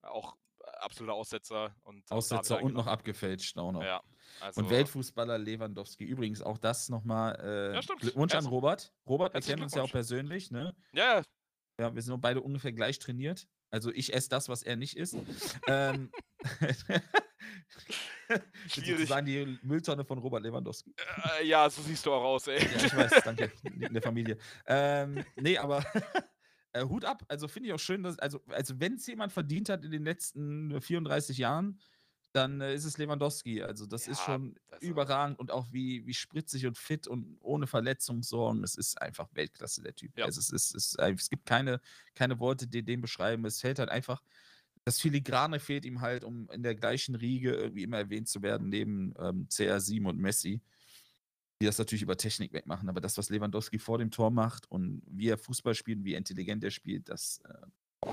auch 0.03 0.37
absoluter 0.81 1.15
Aussetzer. 1.15 1.75
Und 1.85 2.11
Aussetzer 2.11 2.63
und 2.63 2.75
noch 2.75 2.87
abgefälscht 2.87 3.57
auch 3.59 3.73
noch. 3.73 3.83
Ja, 3.83 4.03
also, 4.41 4.61
Und 4.61 4.71
Weltfußballer 4.71 5.39
Lewandowski. 5.39 6.05
Übrigens 6.05 6.43
auch 6.43 6.59
das 6.59 6.89
nochmal. 6.89 7.39
Äh, 7.41 7.75
Ja, 7.75 7.83
stimmt. 7.83 8.01
Glückwunsch 8.01 8.35
an 8.35 8.47
Robert. 8.47 8.93
Robert, 9.07 9.35
wir 9.35 9.41
kennen 9.41 9.63
uns 9.63 9.75
ja 9.75 9.83
auch 9.83 9.91
persönlich, 9.91 10.51
ne? 10.51 10.75
Ja, 10.93 11.23
ja, 11.79 11.95
wir 11.95 12.03
sind 12.03 12.21
beide 12.21 12.41
ungefähr 12.41 12.73
gleich 12.73 12.99
trainiert. 12.99 13.49
Also 13.71 13.91
ich 13.91 14.13
esse 14.13 14.29
das, 14.29 14.49
was 14.49 14.63
er 14.63 14.77
nicht 14.77 14.97
isst. 14.97 15.17
ähm. 15.67 16.11
Sozusagen 18.69 19.27
die 19.27 19.59
Mülltonne 19.63 20.05
von 20.05 20.19
Robert 20.19 20.43
Lewandowski. 20.43 20.95
äh, 21.41 21.47
ja, 21.47 21.69
so 21.69 21.83
siehst 21.83 22.05
du 22.07 22.13
auch 22.13 22.23
aus, 22.23 22.47
ey. 22.47 22.59
Ja, 22.59 22.85
ich 22.87 22.97
weiß, 22.97 23.23
danke. 23.25 23.53
In 23.65 23.93
der 23.93 24.03
Familie. 24.03 24.39
Ähm, 24.67 25.25
nee, 25.37 25.59
aber 25.59 25.85
äh, 26.73 26.85
Hut 26.85 27.05
ab. 27.05 27.25
Also 27.29 27.49
finde 27.49 27.69
ich 27.69 27.75
auch 27.75 27.79
schön, 27.81 28.03
dass, 28.03 28.19
also, 28.19 28.41
also 28.49 28.81
wenn 28.81 28.95
es 28.95 29.07
jemand 29.07 29.33
verdient 29.33 29.69
hat 29.69 29.85
in 29.85 29.91
den 29.91 30.05
letzten 30.05 30.81
34 30.81 31.39
Jahren, 31.39 31.79
dann 32.33 32.63
äh, 32.63 32.75
ist 32.75 32.85
es 32.85 32.97
Lewandowski. 32.97 33.63
Also 33.63 33.85
das 33.85 34.09
ist 34.09 34.21
Ja, 34.21 34.25
schon 34.25 34.55
also- 34.71 34.87
überragend 34.87 35.39
und 35.39 35.51
auch 35.51 35.71
wie, 35.71 36.07
wie 36.07 36.15
spritzig 36.15 36.67
und 36.67 36.79
fit 36.79 37.07
und 37.07 37.37
ohne 37.41 37.67
Verletzungssorgen. 37.67 38.65
Es 38.65 38.75
ist 38.75 39.01
einfach 39.03 39.29
Weltklasse, 39.35 39.83
der 39.83 39.95
Typ. 39.95 40.17
Ja. 40.17 40.25
Also 40.25 40.41
es, 40.41 40.51
ist, 40.51 40.75
es, 40.75 40.95
ist, 40.95 40.99
es 40.99 41.29
gibt 41.29 41.45
keine, 41.45 41.81
keine 42.15 42.39
Worte, 42.41 42.67
die 42.67 42.83
den 42.83 43.03
beschreiben. 43.03 43.45
Es 43.45 43.61
fällt 43.61 43.79
halt 43.79 43.91
einfach, 43.91 44.23
das 44.85 44.99
Filigrane 44.99 45.61
fehlt 45.61 45.85
ihm 45.85 46.01
halt, 46.01 46.25
um 46.25 46.49
in 46.51 46.63
der 46.63 46.75
gleichen 46.75 47.15
Riege 47.15 47.53
irgendwie 47.53 47.83
immer 47.83 47.99
erwähnt 47.99 48.29
zu 48.29 48.41
werden, 48.43 48.69
neben 48.71 49.13
ähm, 49.19 49.47
CR7 49.49 50.09
und 50.09 50.19
Messi 50.19 50.63
die 51.63 51.67
das 51.67 51.79
natürlich 51.79 52.03
über 52.03 52.17
Technik 52.17 52.53
wegmachen, 52.53 52.89
aber 52.89 53.01
das, 53.01 53.17
was 53.17 53.31
Lewandowski 53.31 53.79
vor 53.79 53.99
dem 53.99 54.11
Tor 54.11 54.31
macht 54.31 54.69
und 54.71 55.03
wie 55.07 55.29
er 55.29 55.39
Fußball 55.39 55.75
spielt 55.75 55.99
und 55.99 56.05
wie 56.05 56.15
intelligent 56.15 56.65
er 56.65 56.71
spielt, 56.73 57.09
das 57.09 57.41
äh, 57.45 58.09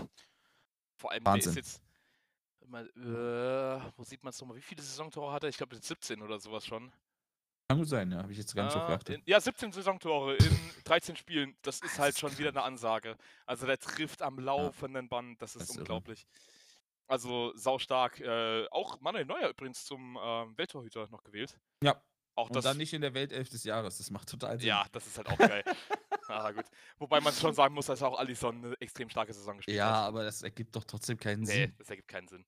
Vor 0.96 1.12
allem, 1.12 1.26
Wahnsinn. 1.26 1.54
der 1.54 1.62
ist 1.64 1.68
jetzt. 1.80 1.84
Mal, 2.68 2.86
äh, 2.90 3.92
wo 3.98 4.04
sieht 4.04 4.24
man 4.24 4.30
es 4.30 4.40
nochmal? 4.40 4.56
Wie 4.58 4.62
viele 4.62 4.84
Saisontore 4.84 5.32
hat 5.34 5.42
er? 5.44 5.50
Ich 5.50 5.58
glaube, 5.58 5.76
jetzt 5.76 5.88
17 5.88 6.22
oder 6.22 6.40
sowas 6.40 6.64
schon. 6.68 6.92
kann 7.68 7.80
gut 7.80 7.88
sein, 7.88 8.12
ja, 8.12 8.20
habe 8.22 8.32
ich 8.32 8.38
jetzt 8.38 8.54
gar 8.54 8.66
nicht 8.66 8.76
Ah, 8.76 8.86
geachtet. 8.86 9.16
in, 9.16 9.24
ja, 9.26 9.42
17 9.42 9.72
Saisontore 9.72 10.36
in 10.36 10.60
13 10.84 11.16
Spielen. 11.16 11.56
Das 11.64 11.80
ist 11.82 11.98
halt 11.98 12.20
schon 12.20 12.38
wieder 12.38 12.50
eine 12.50 12.62
Ansage. 12.62 13.18
Also 13.48 13.66
der 13.66 13.80
trifft 13.80 14.22
am 14.22 14.38
laufenden 14.38 15.10
Band. 15.10 15.42
Das 15.42 15.56
ist, 15.56 15.62
Das 15.62 15.70
ist 15.70 15.76
irre. 15.78 15.82
unglaublich. 15.82 16.28
Also 17.08 17.52
saustark. 17.56 18.20
Äh, 18.20 18.68
auch 18.70 19.02
Manuel 19.02 19.26
Neuer 19.26 19.50
übrigens 19.50 19.84
zum 19.86 20.16
ähm, 20.22 20.56
Welttorhüter 20.56 21.08
noch 21.10 21.24
gewählt. 21.24 21.60
Ja, 21.84 22.00
Auch 22.40 22.48
und 22.48 22.56
das. 22.56 22.64
dann 22.64 22.78
nicht 22.78 22.94
in 22.94 23.02
der 23.02 23.14
Weltelf 23.14 23.50
des 23.50 23.66
Jahres, 23.66 23.98
das 23.98 24.10
macht 24.12 24.30
total 24.30 24.58
Sinn. 24.58 24.70
ja, 24.70 24.86
das 24.94 25.06
ist 25.06 25.18
halt 25.18 25.28
auch 25.28 25.38
geil. 25.38 25.62
ah, 26.30 26.52
gut. 26.52 26.66
Wobei 26.98 27.20
man 27.20 27.34
schon 27.34 27.54
sagen 27.54 27.76
muss, 27.76 27.88
dass 27.88 28.02
auch 28.02 28.18
Alisson 28.18 28.64
eine 28.64 28.76
extrem 28.80 29.10
starke 29.10 29.34
Saison 29.34 29.58
gespielt 29.58 29.76
ja, 29.78 29.88
hat. 29.88 30.08
aber 30.08 30.24
das 30.24 30.42
ergibt 30.42 30.74
doch 30.76 30.86
trotzdem 30.86 31.18
keinen 31.18 31.42
Nee, 31.42 31.52
Sinn. 31.52 31.74
das 31.78 31.90
ergibt 31.90 32.08
keinen 32.08 32.28
Sinn. 32.30 32.46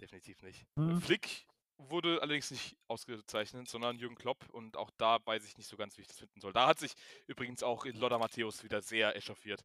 Definitiv 0.00 0.40
nicht. 0.42 0.64
Hm. 0.76 1.00
Flick 1.00 1.46
wurde 1.78 2.22
allerdings 2.22 2.52
nicht 2.52 2.76
ausgezeichnet, 2.86 3.68
sondern 3.68 3.98
Jürgen 3.98 4.14
Klopp 4.14 4.48
und 4.50 4.76
auch 4.76 4.90
da 4.96 5.18
weiß 5.24 5.44
ich 5.44 5.58
nicht 5.58 5.68
so 5.68 5.76
ganz, 5.76 5.96
wie 5.98 6.02
ich 6.02 6.06
das 6.06 6.18
finden 6.18 6.40
soll. 6.40 6.52
Da 6.52 6.68
hat 6.68 6.78
sich 6.78 6.94
übrigens 7.26 7.64
auch 7.64 7.84
Lothar 7.86 8.20
Matthäus 8.20 8.62
wieder 8.62 8.80
sehr 8.82 9.16
echauffiert. 9.16 9.64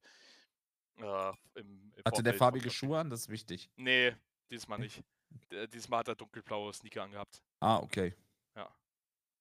Äh, 0.98 1.30
im, 1.56 1.94
im 1.96 2.04
Hatte 2.06 2.24
der 2.24 2.34
Vorfeld 2.34 2.34
vom 2.34 2.38
farbige. 2.38 2.70
Schuhe 2.72 2.98
an, 3.00 3.10
das 3.12 3.22
ist 3.22 3.30
wichtig. 3.30 3.70
Nee, 3.76 4.16
dieses 4.50 4.68
Mal 4.68 4.80
nicht. 4.80 5.04
Dieses 5.74 5.88
Mal 5.88 6.00
hat 6.00 6.08
er 6.08 6.16
dunkelblaue 6.16 6.74
Sneaker 6.74 7.04
angehabt. 7.04 7.44
Ah, 7.60 7.78
okay. 7.78 8.16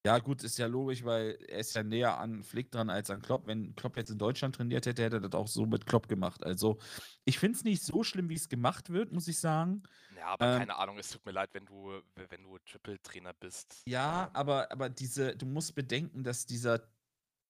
Ja. 0.06 0.18
Gut, 0.18 0.42
ist 0.44 0.58
ja 0.58 0.66
logisch, 0.66 1.04
weil 1.04 1.38
er 1.48 1.58
ist 1.58 1.74
ja 1.74 1.82
näher 1.82 2.18
an 2.18 2.42
Flick 2.42 2.70
dran 2.70 2.88
als 2.90 3.10
an 3.10 3.20
Klopp. 3.20 3.46
Wenn 3.46 3.74
Klopp 3.74 3.96
jetzt 3.96 4.10
in 4.10 4.18
Deutschland 4.18 4.54
trainiert 4.54 4.86
hätte, 4.86 5.02
hätte 5.02 5.16
er 5.16 5.20
das 5.20 5.32
auch 5.32 5.48
so 5.48 5.66
mit 5.66 5.86
Klopp 5.86 6.08
gemacht. 6.08 6.44
Also, 6.44 6.78
ich 7.24 7.38
finde 7.38 7.56
es 7.58 7.64
nicht 7.64 7.82
so 7.82 8.02
schlimm, 8.04 8.28
wie 8.28 8.34
es 8.34 8.48
gemacht 8.48 8.90
wird, 8.90 9.12
muss 9.12 9.28
ich 9.28 9.38
sagen. 9.38 9.82
Ja, 10.16 10.26
aber 10.26 10.46
Ähm, 10.46 10.58
keine 10.58 10.76
Ahnung, 10.76 10.98
es 10.98 11.10
tut 11.10 11.24
mir 11.26 11.32
leid, 11.32 11.50
wenn 11.52 11.66
du, 11.66 12.00
wenn 12.14 12.42
du 12.42 12.58
Triple-Trainer 12.58 13.34
bist. 13.34 13.82
Ja, 13.86 14.26
Ähm, 14.26 14.30
aber, 14.34 14.70
aber 14.72 14.88
diese, 14.88 15.36
du 15.36 15.46
musst 15.46 15.74
bedenken, 15.74 16.24
dass 16.24 16.46
dieser, 16.46 16.88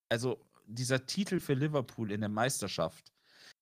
also 0.08 0.44
dieser 0.66 1.06
Titel 1.06 1.40
für 1.40 1.54
Liverpool 1.54 2.12
in 2.12 2.20
der 2.20 2.28
Meisterschaft 2.28 3.12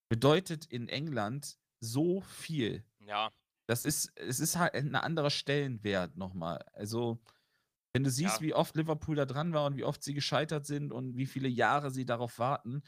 bedeutet 0.09 0.67
in 0.67 0.89
England 0.89 1.59
so 1.81 2.21
viel. 2.21 2.85
Ja, 3.01 3.31
Das 3.67 3.85
ist, 3.85 4.13
es 4.17 4.41
ist 4.41 4.57
halt 4.57 4.75
ein 4.75 4.95
anderer 4.95 5.31
Stellenwert 5.31 6.17
nochmal. 6.17 6.65
Also, 6.73 7.21
wenn 7.97 8.05
du 8.05 8.11
siehst, 8.11 8.37
Ja. 8.37 8.43
wie 8.43 8.53
oft 8.55 8.77
Liverpool 8.77 9.17
da 9.17 9.25
dran 9.25 9.55
war 9.55 9.65
und 9.65 9.77
wie 9.79 9.85
oft 9.85 10.03
sie 10.03 10.13
gescheitert 10.13 10.67
sind 10.67 10.93
und 10.93 11.17
wie 11.17 11.25
viele 11.25 11.49
Jahre 11.49 11.91
sie 11.91 12.05
darauf 12.05 12.39
warten, 12.39 12.83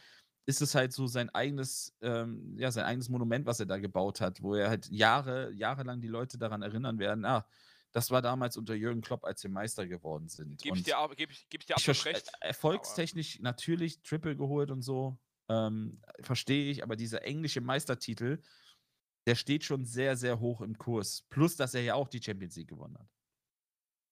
ist 0.46 0.60
es 0.60 0.74
halt 0.74 0.92
so 0.92 1.06
sein 1.06 1.30
eigenes, 1.30 1.96
ähm, 2.02 2.54
ja, 2.58 2.70
sein 2.70 2.84
eigenes 2.84 3.08
Monument, 3.08 3.46
was 3.46 3.58
er 3.60 3.66
da 3.66 3.78
gebaut 3.78 4.20
hat, 4.20 4.42
wo 4.42 4.54
er 4.54 4.68
halt 4.68 4.86
Jahre, 4.90 5.50
jahrelang 5.52 6.00
die 6.02 6.08
Leute 6.08 6.36
daran 6.36 6.60
erinnern 6.62 6.98
werden, 6.98 7.24
ah, 7.24 7.46
das 7.92 8.10
war 8.10 8.20
damals 8.20 8.58
unter 8.58 8.74
Jürgen 8.74 9.00
Klopp, 9.00 9.24
als 9.24 9.42
wir 9.42 9.50
Meister 9.50 9.86
geworden 9.86 10.28
sind. 10.28 10.60
gebe 10.60 10.76
ich 10.76 10.82
dir, 10.84 10.98
aber- 10.98 11.14
geb 11.16 11.30
ich, 11.30 11.48
geb 11.48 11.62
ich 11.62 11.66
dir 11.66 11.74
absolut 11.76 12.04
recht. 12.04 12.28
äh, 12.40 12.48
Erfolgstechnisch 12.48 13.40
natürlich 13.40 14.02
Triple 14.02 14.36
geholt 14.36 14.70
und 14.70 14.82
so, 14.82 15.18
ähm, 15.48 16.02
verstehe 16.20 16.70
ich, 16.70 16.82
aber 16.82 16.96
dieser 16.96 17.24
englische 17.24 17.62
Meistertitel, 17.62 18.42
der 19.26 19.34
steht 19.34 19.64
schon 19.64 19.84
sehr, 19.86 20.16
sehr 20.16 20.40
hoch 20.40 20.60
im 20.60 20.76
Kurs. 20.76 21.24
Plus, 21.30 21.56
dass 21.56 21.72
er 21.74 21.82
ja 21.82 21.94
auch 21.94 22.08
die 22.08 22.22
Champions 22.22 22.56
League 22.56 22.68
gewonnen 22.68 22.98
hat. 22.98 23.08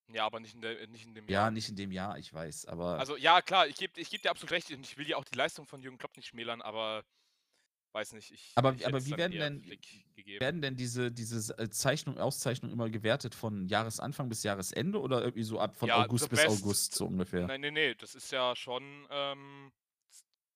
Ja, 0.09 0.25
aber 0.25 0.39
nicht 0.41 0.55
in, 0.55 0.61
der, 0.61 0.87
nicht 0.89 1.05
in 1.07 1.15
dem 1.15 1.25
Ja, 1.29 1.43
Jahr. 1.43 1.51
nicht 1.51 1.69
in 1.69 1.77
dem 1.77 1.91
Jahr, 1.91 2.17
ich 2.19 2.33
weiß, 2.33 2.67
aber 2.67 2.99
Also 2.99 3.17
ja, 3.17 3.43
klar, 3.43 3.67
ich 3.67 3.77
gebe 3.77 4.01
ich 4.01 4.09
geb 4.11 4.23
dir 4.23 4.31
absolut 4.31 4.53
recht 4.53 4.71
und 4.71 4.81
ich 4.87 4.97
will 4.97 5.09
ja 5.09 5.17
auch 5.17 5.25
die 5.25 5.37
Leistung 5.37 5.67
von 5.67 5.83
Jürgen 5.83 5.99
Klopp 5.99 6.17
nicht 6.17 6.29
schmälern, 6.29 6.63
aber 6.63 7.05
weiß 7.93 8.13
nicht, 8.13 8.31
ich. 8.31 8.53
Aber- 8.55 8.75
ich 8.75 8.87
aber 8.87 9.05
wie 9.05 9.17
werden 9.17 9.33
denn- 9.33 9.79
werden 10.41 10.61
denn 10.63 10.77
diese, 10.77 11.11
diese 11.11 11.59
äh, 11.59 11.69
Zeichnung, 11.71 12.19
Auszeichnung 12.19 12.71
immer 12.71 12.89
gewertet 12.89 13.35
von 13.35 13.67
Jahresanfang 13.69 14.29
bis 14.29 14.43
Jahresende 14.45 15.01
oder 15.01 15.23
irgendwie 15.23 15.43
so 15.45 15.59
ab 15.59 15.77
von 15.77 15.89
Ja, 15.89 16.05
August 16.05 16.29
bis 16.31 16.41
best- 16.43 16.63
August 16.63 16.95
so 16.95 17.07
ungefähr? 17.07 17.47
Nein, 17.47 17.63
nee, 17.63 17.71
nee, 17.71 17.95
das 17.95 18.15
ist 18.15 18.31
ja 18.31 18.55
schon 18.55 19.07
ähm, 19.11 19.73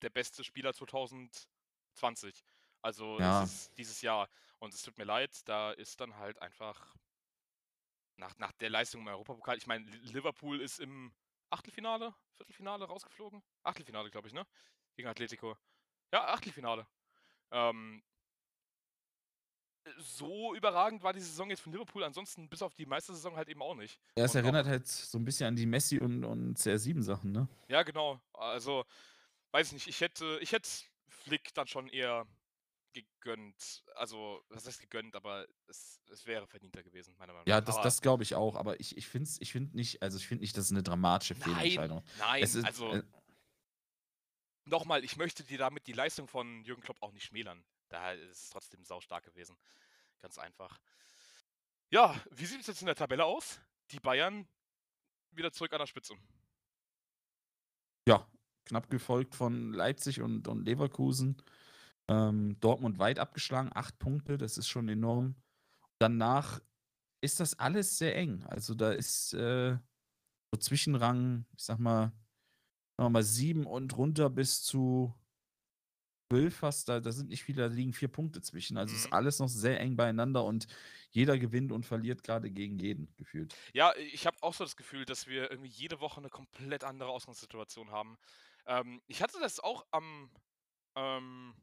der 0.02 0.10
beste 0.10 0.44
Spieler 0.44 0.72
2020. 0.74 2.44
Also 2.82 3.18
Ja. 3.18 3.48
dieses 3.76 4.00
Jahr. 4.02 4.28
Und 4.58 4.74
es 4.74 4.82
tut 4.82 4.96
mir 4.98 5.04
leid, 5.04 5.30
da 5.46 5.72
ist 5.72 6.00
dann 6.00 6.16
halt 6.16 6.40
einfach 6.40 6.94
nach, 8.20 8.38
nach 8.38 8.52
der 8.52 8.70
Leistung 8.70 9.00
im 9.00 9.08
Europapokal. 9.08 9.56
Ich 9.56 9.66
meine, 9.66 9.84
Liverpool 10.02 10.60
ist 10.60 10.78
im 10.78 11.12
Achtelfinale, 11.50 12.14
Viertelfinale 12.36 12.84
rausgeflogen. 12.84 13.42
Achtelfinale, 13.64 14.10
glaube 14.10 14.28
ich, 14.28 14.34
ne? 14.34 14.46
Gegen 14.94 15.08
Atletico. 15.08 15.56
Ja, 16.12 16.26
Achtelfinale. 16.28 16.86
Ähm, 17.50 18.02
so 19.98 20.54
überragend 20.54 21.02
war 21.02 21.12
die 21.12 21.20
Saison 21.20 21.50
jetzt 21.50 21.60
von 21.62 21.72
Liverpool, 21.72 22.04
ansonsten 22.04 22.48
bis 22.48 22.62
auf 22.62 22.74
die 22.74 22.86
Meistersaison 22.86 23.34
halt 23.34 23.48
eben 23.48 23.62
auch 23.62 23.74
nicht. 23.74 23.98
Ja, 24.16 24.24
es 24.24 24.34
und 24.34 24.40
auch- 24.40 24.44
erinnert 24.44 24.66
halt 24.66 24.86
so 24.86 25.18
ein 25.18 25.24
bisschen 25.24 25.48
an 25.48 25.56
die 25.56 25.66
Messi 25.66 25.98
und, 25.98 26.24
und 26.24 26.56
CR7-Sachen, 26.56 27.32
ne? 27.32 27.48
Ja, 27.68 27.82
genau. 27.82 28.20
Also, 28.34 28.84
weiß 29.52 29.68
ich 29.68 29.72
nicht, 29.72 29.88
ich 29.88 30.00
hätte, 30.00 30.38
ich 30.42 30.52
hätte 30.52 30.68
Flick 31.08 31.52
dann 31.54 31.66
schon 31.66 31.88
eher 31.88 32.26
gegönnt. 32.92 33.84
Also, 33.94 34.42
was 34.48 34.66
heißt 34.66 34.80
gegönnt, 34.80 35.14
aber 35.16 35.46
es, 35.66 36.00
es 36.10 36.26
wäre 36.26 36.46
verdienter 36.46 36.82
gewesen, 36.82 37.14
meiner 37.18 37.32
Meinung 37.32 37.46
nach. 37.46 37.52
Ja, 37.52 37.60
das, 37.60 37.76
aber 37.76 37.84
das 37.84 38.00
glaube 38.00 38.22
ich 38.22 38.34
auch, 38.34 38.56
aber 38.56 38.78
ich, 38.80 38.96
ich 38.96 39.08
finde 39.08 39.30
ich 39.38 39.52
find 39.52 39.74
nicht, 39.74 40.02
also 40.02 40.18
ich 40.18 40.26
finde 40.26 40.42
nicht, 40.42 40.56
dass 40.56 40.66
es 40.66 40.70
eine 40.72 40.82
dramatische 40.82 41.34
Fehlentscheidung. 41.34 42.02
nein, 42.18 42.42
Es 42.42 42.54
ist, 42.54 42.64
also 42.64 42.92
äh, 42.92 43.02
nochmal, 44.64 45.04
ich 45.04 45.16
möchte 45.16 45.44
dir 45.44 45.58
damit 45.58 45.86
die 45.86 45.92
Leistung 45.92 46.26
von 46.28 46.64
Jürgen 46.64 46.82
Klopp 46.82 47.02
auch 47.02 47.12
nicht 47.12 47.24
schmälern. 47.24 47.64
Daher 47.88 48.14
ist 48.14 48.44
es 48.44 48.48
trotzdem 48.50 48.84
saustark 48.84 49.24
gewesen. 49.24 49.56
Ganz 50.20 50.38
einfach. 50.38 50.78
Ja, 51.90 52.14
wie 52.30 52.46
sieht 52.46 52.60
es 52.60 52.68
jetzt 52.68 52.82
in 52.82 52.86
der 52.86 52.94
Tabelle 52.94 53.24
aus? 53.24 53.60
Die 53.90 54.00
Bayern 54.00 54.46
wieder 55.32 55.52
zurück 55.52 55.72
an 55.72 55.80
der 55.80 55.86
Spitze. 55.86 56.14
ja, 58.06 58.26
knapp 58.64 58.88
gefolgt 58.90 59.34
von 59.34 59.72
Leipzig 59.72 60.20
und, 60.20 60.46
und 60.48 60.64
Leverkusen. 60.64 61.36
Ähm, 62.10 62.58
Dortmund 62.60 62.98
weit 62.98 63.20
abgeschlagen, 63.20 63.70
acht 63.74 63.98
Punkte, 64.00 64.38
das 64.38 64.58
ist 64.58 64.68
schon 64.68 64.88
enorm. 64.90 65.36
Danach 66.00 66.60
ist 67.22 67.40
das 67.40 67.58
alles 67.58 67.98
sehr 67.98 68.16
eng. 68.16 68.44
Also 68.44 68.74
da 68.74 68.92
ist 68.92 69.34
äh, 69.34 69.78
so 70.52 70.58
Zwischenrang, 70.60 71.46
ich 71.56 71.64
sag 71.64 71.78
mal, 71.80 72.12
sagen 72.98 73.12
mal 73.12 73.24
sieben 73.24 73.66
und 73.66 73.96
runter 73.96 74.30
bis 74.30 74.62
zu 74.62 75.14
zwölf 76.30 76.56
fast, 76.56 76.88
da, 76.88 77.00
da 77.00 77.12
sind 77.12 77.28
nicht 77.28 77.42
viele, 77.44 77.68
da 77.68 77.74
liegen 77.74 77.92
vier 77.92 78.08
Punkte 78.08 78.40
zwischen. 78.42 78.76
Also 78.76 78.94
es 78.94 79.04
ist 79.04 79.12
Mhm. 79.12 79.12
alles 79.12 79.38
noch 79.38 79.48
sehr 79.48 79.80
eng 79.80 79.96
beieinander 79.96 80.44
und 80.44 80.66
jeder 81.10 81.38
gewinnt 81.38 81.72
und 81.72 81.86
verliert 81.86 82.22
gerade 82.22 82.50
gegen 82.50 82.78
jeden 82.78 83.14
gefühlt. 83.16 83.58
Ja, 83.74 83.94
ich 83.96 84.26
habe 84.26 84.36
auch 84.42 84.54
so 84.54 84.64
das 84.64 84.76
Gefühl, 84.76 85.04
dass 85.04 85.26
wir 85.26 85.50
irgendwie 85.50 85.70
jede 85.70 86.00
Woche 86.00 86.18
eine 86.20 86.30
komplett 86.30 86.84
andere 86.84 87.10
Ausgangssituation 87.10 87.90
haben. 87.90 88.18
Ähm, 88.66 89.02
ich 89.06 89.22
hatte 89.22 89.38
das 89.40 89.60
auch 89.60 89.86
am. 89.90 90.30
Ähm, 90.96 91.54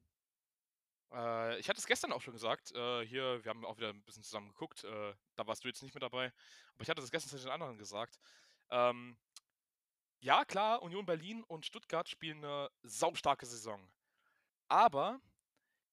äh, 1.12 1.60
ich 1.60 1.70
hatte 1.70 1.80
es 1.80 1.86
gestern 1.86 2.12
auch 2.12 2.22
schon 2.22 2.34
gesagt. 2.34 2.72
Äh, 2.74 3.06
hier, 3.06 3.44
wir 3.44 3.50
haben 3.50 3.66
auch 3.66 3.78
wieder 3.78 3.90
ein 3.90 4.04
bisschen 4.04 4.24
zusammen 4.24 4.50
geguckt. 4.50 4.84
Äh, 4.84 5.14
da 5.36 5.48
warst 5.48 5.64
du 5.64 5.68
jetzt 5.68 5.84
nicht 5.84 5.94
mit 5.94 6.04
dabei. 6.04 6.34
Aber 6.74 6.84
ich 6.84 6.90
hatte 6.90 7.02
das 7.02 7.12
gestern 7.12 7.30
zu 7.30 7.38
den 7.38 7.52
anderen 7.52 7.78
gesagt. 7.78 8.20
Ähm, 8.70 9.18
ja, 10.20 10.46
klar, 10.46 10.82
Union 10.82 11.06
Berlin 11.06 11.44
und 11.44 11.66
Stuttgart 11.66 12.10
spielen 12.10 12.44
eine 12.44 12.70
saustarke 12.84 13.46
Saison. 13.46 13.90
Aber 14.68 15.22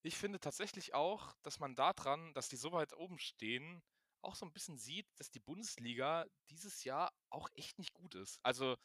ich 0.02 0.16
finde 0.16 0.40
tatsächlich 0.40 0.94
auch, 0.94 1.34
dass 1.42 1.60
man 1.60 1.74
daran, 1.74 2.32
dass 2.34 2.48
die 2.48 2.56
so 2.56 2.72
weit 2.72 2.92
oben 2.94 3.18
stehen, 3.18 3.82
auch 4.22 4.34
so 4.34 4.46
ein 4.46 4.52
bisschen 4.52 4.78
sieht, 4.78 5.06
dass 5.18 5.30
die 5.30 5.40
Bundesliga 5.40 6.26
dieses 6.50 6.84
Jahr 6.84 7.12
auch 7.30 7.48
echt 7.54 7.78
nicht 7.78 7.92
gut 7.92 8.14
ist. 8.14 8.38
Also, 8.42 8.76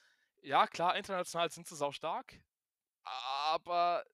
ja, 0.42 0.68
klar, 0.68 0.96
international 0.96 1.50
sind 1.50 1.68
sie 1.68 1.76
saustark, 1.76 2.40
aber 3.04 4.06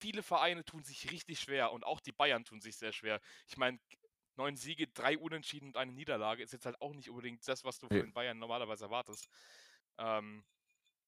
viele 0.00 0.22
Vereine 0.22 0.64
tun 0.64 0.82
sich 0.84 1.10
richtig 1.10 1.40
schwer 1.40 1.72
und 1.72 1.84
auch 1.84 2.00
die 2.00 2.12
Bayern 2.12 2.44
tun 2.44 2.60
sich 2.60 2.76
sehr 2.76 2.92
schwer. 2.92 3.20
Ich 3.48 3.56
meine, 3.56 3.78
neun 4.36 4.56
Siege, 4.56 4.88
drei 4.88 5.18
Unentschieden 5.18 5.68
und 5.68 5.76
eine 5.76 5.92
Niederlage 5.92 6.42
ist 6.42 6.52
jetzt 6.52 6.66
halt 6.66 6.80
auch 6.80 6.94
nicht 6.94 7.10
unbedingt 7.10 7.46
das, 7.48 7.64
was 7.64 7.78
du 7.78 7.88
von 7.90 8.02
den 8.02 8.12
Bayern 8.12 8.38
normalerweise 8.38 8.84
erwartest. 8.86 9.28
Ähm, 9.98 10.44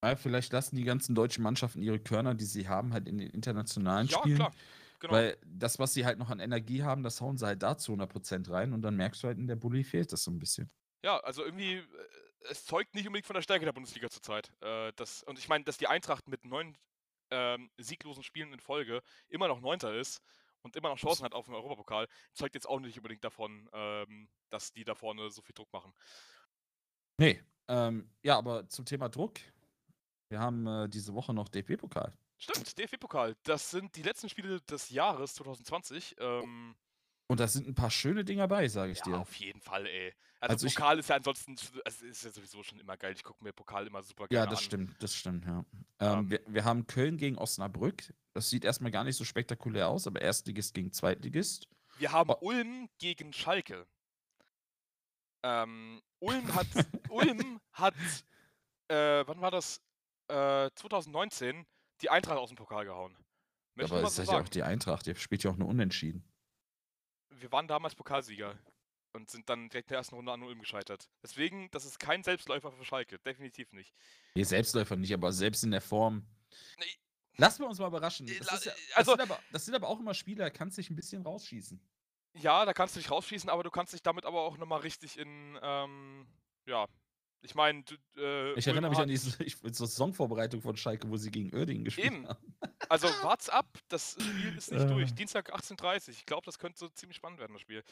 Ja, 0.05 0.17
vielleicht 0.17 0.53
lassen 0.53 0.77
die 0.77 0.85
ganzen 0.85 1.15
deutschen 1.15 1.43
Mannschaften 1.45 1.81
ihre 1.83 2.01
Körner, 2.01 2.35
die 2.35 2.45
sie 2.45 2.69
haben, 2.69 2.93
halt 2.93 3.07
in 3.09 3.19
den 3.19 3.31
internationalen 3.31 4.09
ja, 4.09 4.19
Spielen. 4.19 4.37
klar. 4.37 4.53
Genau. 4.99 5.13
Weil 5.15 5.39
das, 5.45 5.79
was 5.79 5.95
sie 5.95 6.05
halt 6.07 6.19
noch 6.19 6.31
an 6.31 6.41
Energie 6.41 6.83
haben, 6.83 7.03
das 7.03 7.21
hauen 7.21 7.37
sie 7.37 7.47
halt 7.47 7.63
da 7.63 7.77
zu 7.77 7.93
100% 7.93 8.51
rein 8.51 8.73
und 8.73 8.83
dann 8.83 8.97
merkst 8.97 9.23
du 9.23 9.29
halt, 9.29 9.39
in 9.39 9.47
der 9.47 9.57
Bulli 9.57 9.85
fehlt 9.85 10.13
das 10.13 10.25
so 10.25 10.31
ein 10.31 10.39
bisschen. 10.39 10.71
Ja, 11.05 11.19
also 11.21 11.45
irgendwie, 11.45 11.75
äh, 11.77 11.85
es 12.51 12.65
zeugt 12.65 12.95
nicht 12.95 13.07
unbedingt 13.07 13.27
von 13.27 13.35
der 13.35 13.43
Stärke 13.43 13.65
der 13.65 13.73
Bundesliga 13.73 14.09
zurzeit. 14.11 14.53
Äh, 14.61 14.93
das, 14.97 15.23
und 15.23 15.39
ich 15.39 15.49
meine, 15.49 15.65
dass 15.65 15.79
die 15.79 15.87
Eintracht 15.89 16.29
mit 16.29 16.45
neun 16.45 16.77
ähm, 17.33 17.71
sieglosen 17.79 18.23
Spielen 18.23 18.53
in 18.53 18.61
Folge 18.61 19.03
immer 19.29 19.49
noch 19.49 19.61
Neunter 19.61 19.95
ist 19.95 20.23
und 20.63 20.77
immer 20.77 20.89
noch 20.89 20.99
Chancen 20.99 21.25
hat 21.25 21.35
auf 21.35 21.47
den 21.47 21.55
Europapokal, 21.55 22.09
zeugt 22.35 22.55
jetzt 22.55 22.69
auch 22.69 22.81
nicht 22.81 22.97
unbedingt 22.97 23.25
davon, 23.25 23.69
ähm, 23.73 24.29
dass 24.51 24.73
die 24.73 24.85
da 24.85 24.95
vorne 24.95 25.31
so 25.31 25.43
viel 25.43 25.55
Druck 25.55 25.73
machen. 25.73 25.93
Nee. 27.19 27.43
Ähm, 27.69 28.11
ja, 28.23 28.39
aber 28.39 28.69
zum 28.69 28.85
Thema 28.85 29.09
Druck. 29.09 29.39
Wir 30.29 30.41
haben 30.41 30.67
äh, 30.67 30.89
diese 30.89 31.15
Woche 31.15 31.35
noch 31.35 31.49
DFB-Pokal. 31.49 32.13
Stimmt, 32.39 32.79
DFB-Pokal. 32.79 33.37
Das 33.45 33.71
sind 33.71 33.95
die 33.97 34.03
letzten 34.03 34.29
Spiele 34.29 34.61
des 34.63 34.91
Jahres 34.91 35.35
2020. 35.35 36.17
Ähm, 36.19 36.75
Und 37.33 37.41
da 37.41 37.49
sind 37.49 37.67
ein 37.67 37.75
paar 37.75 37.91
schöne 37.91 38.27
Dinger 38.27 38.47
bei, 38.47 38.69
sage 38.69 38.93
ich 38.93 38.99
ja, 38.99 39.05
dir. 39.05 39.19
auf 39.21 39.33
jeden 39.37 39.63
Fall, 39.63 39.87
ey. 39.87 40.13
Also, 40.39 40.53
Also 40.53 40.67
ich- 40.67 40.75
Pokal 40.75 40.99
ist 40.99 41.09
ja 41.09 41.17
ansonsten, 41.17 41.57
also 41.83 42.05
ist 42.05 42.25
ja 42.25 42.31
sowieso 42.31 42.63
schon 42.63 42.79
immer 42.79 42.99
geil. 42.99 43.15
Ich 43.17 43.23
gucke 43.25 43.43
mir 43.43 43.55
Pokal 43.55 43.87
immer 43.87 44.03
super 44.03 44.25
Ja, 44.25 44.41
gerne 44.41 44.51
das 44.51 44.59
an. 44.59 44.65
stimmt, 44.65 45.03
das 45.03 45.15
stimmt, 45.17 45.47
ja. 45.47 45.65
Ähm. 46.01 46.19
Ähm, 46.19 46.31
wir, 46.31 46.41
wir 46.47 46.65
haben 46.67 46.87
Köln 46.87 47.17
gegen 47.17 47.39
Osnabrück. 47.39 48.13
Das 48.35 48.51
sieht 48.51 48.67
erstmal 48.67 48.91
gar 48.91 49.05
nicht 49.05 49.17
so 49.17 49.25
spektakulär 49.25 49.89
aus, 49.89 50.07
aber 50.07 50.21
Erstligist 50.21 50.75
gegen 50.75 50.93
Zweitligist. 50.93 51.69
Wir 51.97 52.13
haben 52.13 52.29
Oh. 52.29 52.37
Ulm 52.43 52.91
gegen 52.99 53.33
Schalke. 53.33 53.87
Ähm, 55.43 56.03
Ulm 56.19 56.55
hat, 56.55 56.67
Ulm 57.09 57.61
hat, 57.73 57.95
äh, 58.89 59.25
wann 59.27 59.41
war 59.41 59.51
das? 59.51 59.81
Äh, 60.29 60.69
2019 60.75 61.65
die 62.03 62.11
Eintracht 62.11 62.37
aus 62.37 62.51
dem 62.51 62.57
Pokal 62.57 62.85
gehauen. 62.85 63.17
Möchte 63.75 63.95
ich 63.95 63.99
aber 64.01 64.07
es 64.09 64.19
ist 64.19 64.31
ja 64.31 64.39
auch 64.39 64.49
die 64.49 64.63
Eintracht, 64.65 65.07
die 65.07 65.15
spielt 65.15 65.43
ja 65.45 65.51
auch 65.51 65.57
nur 65.57 65.69
unentschieden. 65.69 66.25
Wir 67.41 67.51
waren 67.53 67.69
damals 67.69 67.95
Pokalsieger 67.95 68.59
und 69.13 69.31
sind 69.31 69.49
dann 69.49 69.69
direkt 69.69 69.89
in 69.89 69.95
der 69.95 69.99
ersten 69.99 70.15
Runde 70.15 70.33
an 70.33 70.43
Ulm 70.43 70.61
gescheitert. 70.61 71.09
Deswegen, 71.23 71.71
das 71.71 71.85
ist 71.85 71.99
kein 71.99 72.23
Selbstläufer 72.23 72.73
für 72.73 72.85
Schalke. 72.85 73.19
Definitiv 73.19 73.73
nicht. 73.73 73.93
Nee, 74.35 74.45
Selbstläufer 74.45 74.97
nicht, 74.97 75.13
aber 75.13 75.33
selbst 75.33 75.65
in 75.65 75.71
der 75.71 75.81
Form. 75.83 76.27
Nee. 76.79 76.85
Lassen 77.37 77.63
wir 77.63 77.69
uns 77.69 77.79
mal 77.79 77.89
überraschen. 77.89 78.27
Das, 78.27 78.47
la- 78.47 78.73
ja, 78.73 78.73
das, 78.89 78.97
also- 78.97 79.11
sind 79.13 79.21
aber, 79.23 79.39
das 79.53 79.65
sind 79.65 79.75
aber 79.75 79.89
auch 79.89 79.99
immer 80.01 80.15
Spieler, 80.15 80.51
kannst 80.51 80.79
dich 80.79 80.91
ein 80.91 80.97
bisschen 80.97 81.23
rausschießen. 81.23 81.81
Ja, 82.35 82.65
da 82.65 82.73
kannst 82.73 82.97
du 82.97 83.01
dich 83.01 83.11
rausschießen, 83.11 83.51
aber 83.51 83.63
du 83.63 83.71
kannst 83.71 83.93
dich 83.93 84.03
damit 84.03 84.25
aber 84.25 84.41
auch 84.43 84.57
nochmal 84.57 84.81
richtig 84.81 85.19
in, 85.19 85.59
ähm, 85.63 86.27
ja. 86.67 86.87
Ich 87.45 87.55
meine, 87.57 87.83
äh, 88.17 88.53
Ich 88.55 88.67
erinnere 88.69 88.91
mich 88.91 88.99
an 89.01 89.09
diese 89.09 89.43
ich, 89.43 89.57
zur 89.61 89.87
Saisonvorbereitung 89.87 90.63
von 90.63 90.77
Schalke, 90.77 91.11
wo 91.11 91.17
sie 91.17 91.31
gegen 91.31 91.53
Oerdingen 91.55 91.85
gespielt 91.85 92.07
Eben. 92.07 92.29
haben. 92.29 92.55
Also 92.89 93.09
wart's 93.23 93.49
ab, 93.49 93.67
das 93.89 94.13
Spiel 94.13 94.57
ist 94.57 94.71
nicht 94.71 94.83
Äh. 94.83 94.87
durch. 94.87 95.13
Dienstag 95.15 95.53
18.30 95.53 96.11
Ich 96.11 96.27
glaube, 96.27 96.45
das 96.47 96.59
könnte 96.59 96.79
so 96.79 96.89
ziemlich 96.89 97.17
spannend 97.17 97.41
werden, 97.41 97.53
das 97.53 97.63
Spiel. 97.63 97.83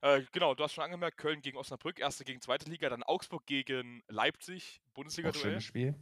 Äh, 0.00 0.22
genau, 0.32 0.54
du 0.54 0.62
hast 0.62 0.74
schon 0.74 0.84
angemerkt, 0.84 1.16
Köln 1.18 1.40
gegen 1.40 1.56
Osnabrück, 1.58 1.98
erste 1.98 2.24
gegen 2.24 2.40
zweite 2.40 2.70
Liga, 2.70 2.88
dann 2.88 3.02
Augsburg 3.02 3.46
gegen 3.46 4.02
Leipzig, 4.08 4.80
Auch 4.90 4.94
Bundesliga-Duell. 4.94 5.42
schönes 5.42 5.64
Spiel. 5.64 5.94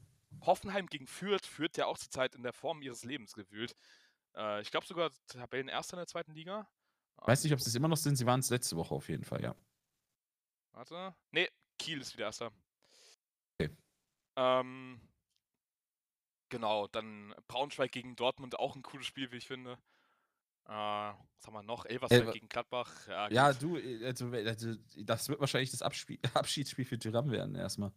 Hoffenheim 0.44 0.86
gegen 0.86 1.06
Fürth, 1.06 1.46
Fürth 1.46 1.76
ja 1.76 1.86
auch 1.86 1.96
zurzeit 1.98 2.34
in 2.34 2.42
der 2.42 2.52
Form 2.52 2.82
ihres 2.82 3.04
Lebens 3.04 3.32
gewühlt. 3.34 3.74
Äh, 4.34 4.60
ich 4.62 4.70
glaube 4.70 4.86
sogar 4.86 5.10
Tabellenerster 5.28 5.94
in 5.94 5.98
der 6.00 6.06
zweiten 6.06 6.34
Liga. 6.34 6.68
Weiß 7.18 7.44
nicht, 7.44 7.52
ob 7.52 7.60
sie 7.60 7.68
es 7.68 7.74
immer 7.74 7.88
noch 7.88 7.96
sind. 7.96 8.16
Sie 8.16 8.26
waren 8.26 8.40
es 8.40 8.50
letzte 8.50 8.76
Woche 8.76 8.94
auf 8.94 9.08
jeden 9.08 9.24
Fall, 9.24 9.42
ja. 9.42 9.54
Warte. 10.72 11.14
Nee, 11.30 11.48
Kiel 11.78 12.00
ist 12.00 12.14
wieder 12.14 12.26
erster. 12.26 12.50
Okay. 13.64 13.76
Ähm, 14.36 15.00
genau, 16.48 16.86
dann 16.88 17.34
Braunschweig 17.48 17.92
gegen 17.92 18.16
Dortmund, 18.16 18.58
auch 18.58 18.76
ein 18.76 18.82
cooles 18.82 19.06
Spiel, 19.06 19.30
wie 19.32 19.36
ich 19.36 19.46
finde. 19.46 19.78
Äh, 20.66 20.70
was 20.70 21.46
haben 21.46 21.54
wir 21.54 21.62
noch? 21.62 21.84
Elversberg 21.86 22.20
Elver- 22.22 22.32
gegen 22.32 22.48
Gladbach. 22.48 23.06
Ja, 23.08 23.28
Ja, 23.30 23.52
du, 23.52 23.76
äh, 23.76 24.04
also, 24.06 24.28
also, 24.30 24.74
das 24.96 25.28
wird 25.28 25.40
wahrscheinlich 25.40 25.70
das 25.70 25.82
Abspiel, 25.82 26.18
Abschiedsspiel 26.34 26.84
für 26.84 26.98
Tyram 26.98 27.30
werden 27.30 27.54
erstmal. 27.54 27.90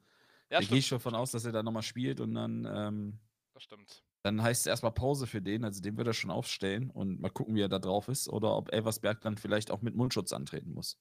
ja 0.50 0.60
da 0.60 0.66
gehe 0.66 0.80
ich 0.80 0.88
schon 0.88 1.00
von 1.00 1.16
aus, 1.16 1.32
dass 1.32 1.46
er 1.46 1.52
da 1.52 1.64
nochmal 1.64 1.84
spielt 1.84 2.20
und 2.20 2.34
dann, 2.34 2.66
ähm, 2.66 3.20
das 3.54 3.64
stimmt. 3.64 4.04
dann 4.24 4.42
heißt 4.42 4.62
es 4.62 4.68
erstmal 4.68 4.94
Pause 4.94 5.28
für 5.28 5.42
den. 5.42 5.64
Also 5.64 5.82
den 5.82 5.96
wird 5.98 6.08
er 6.08 6.14
schon 6.14 6.32
aufstellen 6.32 6.90
und 6.90 7.20
mal 7.22 7.30
gucken, 7.30 7.56
wie 7.56 7.62
er 7.62 7.70
da 7.70 7.80
drauf 7.80 8.08
ist. 8.08 8.28
Oder 8.30 8.56
ob 8.56 8.74
Elversberg 8.74 9.22
dann 9.22 9.38
vielleicht 9.38 9.70
auch 9.72 9.82
mit 9.82 9.96
Mundschutz 9.96 10.34
antreten 10.34 10.74
muss. 10.74 10.98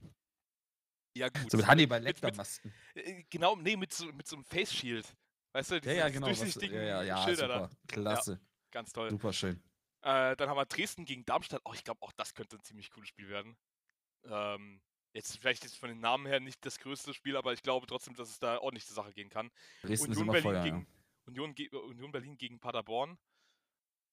ja, 1.18 1.28
gut. 1.28 1.50
So 1.50 1.56
mit 1.56 1.66
Hannibal 1.66 2.02
Lecter-Masken. 2.02 2.72
äh, 2.94 3.24
Genau, 3.30 3.56
nee, 3.56 3.76
mit 3.76 3.92
so, 3.92 4.06
mit 4.12 4.26
so 4.26 4.36
einem 4.36 4.44
Face 4.44 4.72
Shield. 4.72 5.06
Weißt 5.52 5.70
du, 5.70 5.74
Ja, 5.76 5.80
diese, 5.80 5.94
ja, 5.96 6.06
diese 6.06 6.14
genau. 6.20 6.30
Was, 6.30 6.38
durchsichtigen 6.38 6.76
ja, 6.76 6.82
ja, 6.82 7.02
ja, 7.02 7.24
Schilder 7.24 7.46
super. 7.46 7.70
da. 7.86 7.92
Klasse. 7.92 8.40
Ganz 8.70 8.92
toll. 8.92 9.10
Super 9.10 9.32
schön. 9.32 9.62
Äh, 10.02 10.36
dann 10.36 10.48
haben 10.48 10.56
wir 10.56 10.66
Dresden 10.66 11.04
gegen 11.04 11.24
Darmstadt. 11.24 11.62
Oh, 11.64 11.72
ich 11.74 11.84
glaube, 11.84 12.02
auch 12.02 12.12
das 12.12 12.34
könnte 12.34 12.56
ein 12.56 12.62
ziemlich 12.62 12.90
cooles 12.90 13.08
Spiel 13.08 13.28
werden. 13.28 13.56
Ähm, 14.24 14.80
jetzt 15.14 15.38
vielleicht 15.38 15.64
ist 15.64 15.76
von 15.76 15.88
den 15.88 16.00
Namen 16.00 16.26
her 16.26 16.38
nicht 16.40 16.64
das 16.64 16.78
größte 16.78 17.14
Spiel, 17.14 17.36
aber 17.36 17.52
ich 17.52 17.62
glaube 17.62 17.86
trotzdem, 17.86 18.14
dass 18.14 18.28
es 18.28 18.38
da 18.38 18.58
ordentlich 18.58 18.86
zur 18.86 18.94
Sache 18.94 19.12
gehen 19.12 19.28
kann. 19.30 19.50
Dresden 19.82 20.10
Union 20.12 20.26
Berlin, 20.28 20.42
Feuer. 20.42 20.62
gegen, 20.62 20.78
ja. 20.80 20.86
Union, 21.26 21.54
Union 21.90 22.12
Berlin 22.12 22.36
gegen 22.36 22.60
Paderborn. 22.60 23.18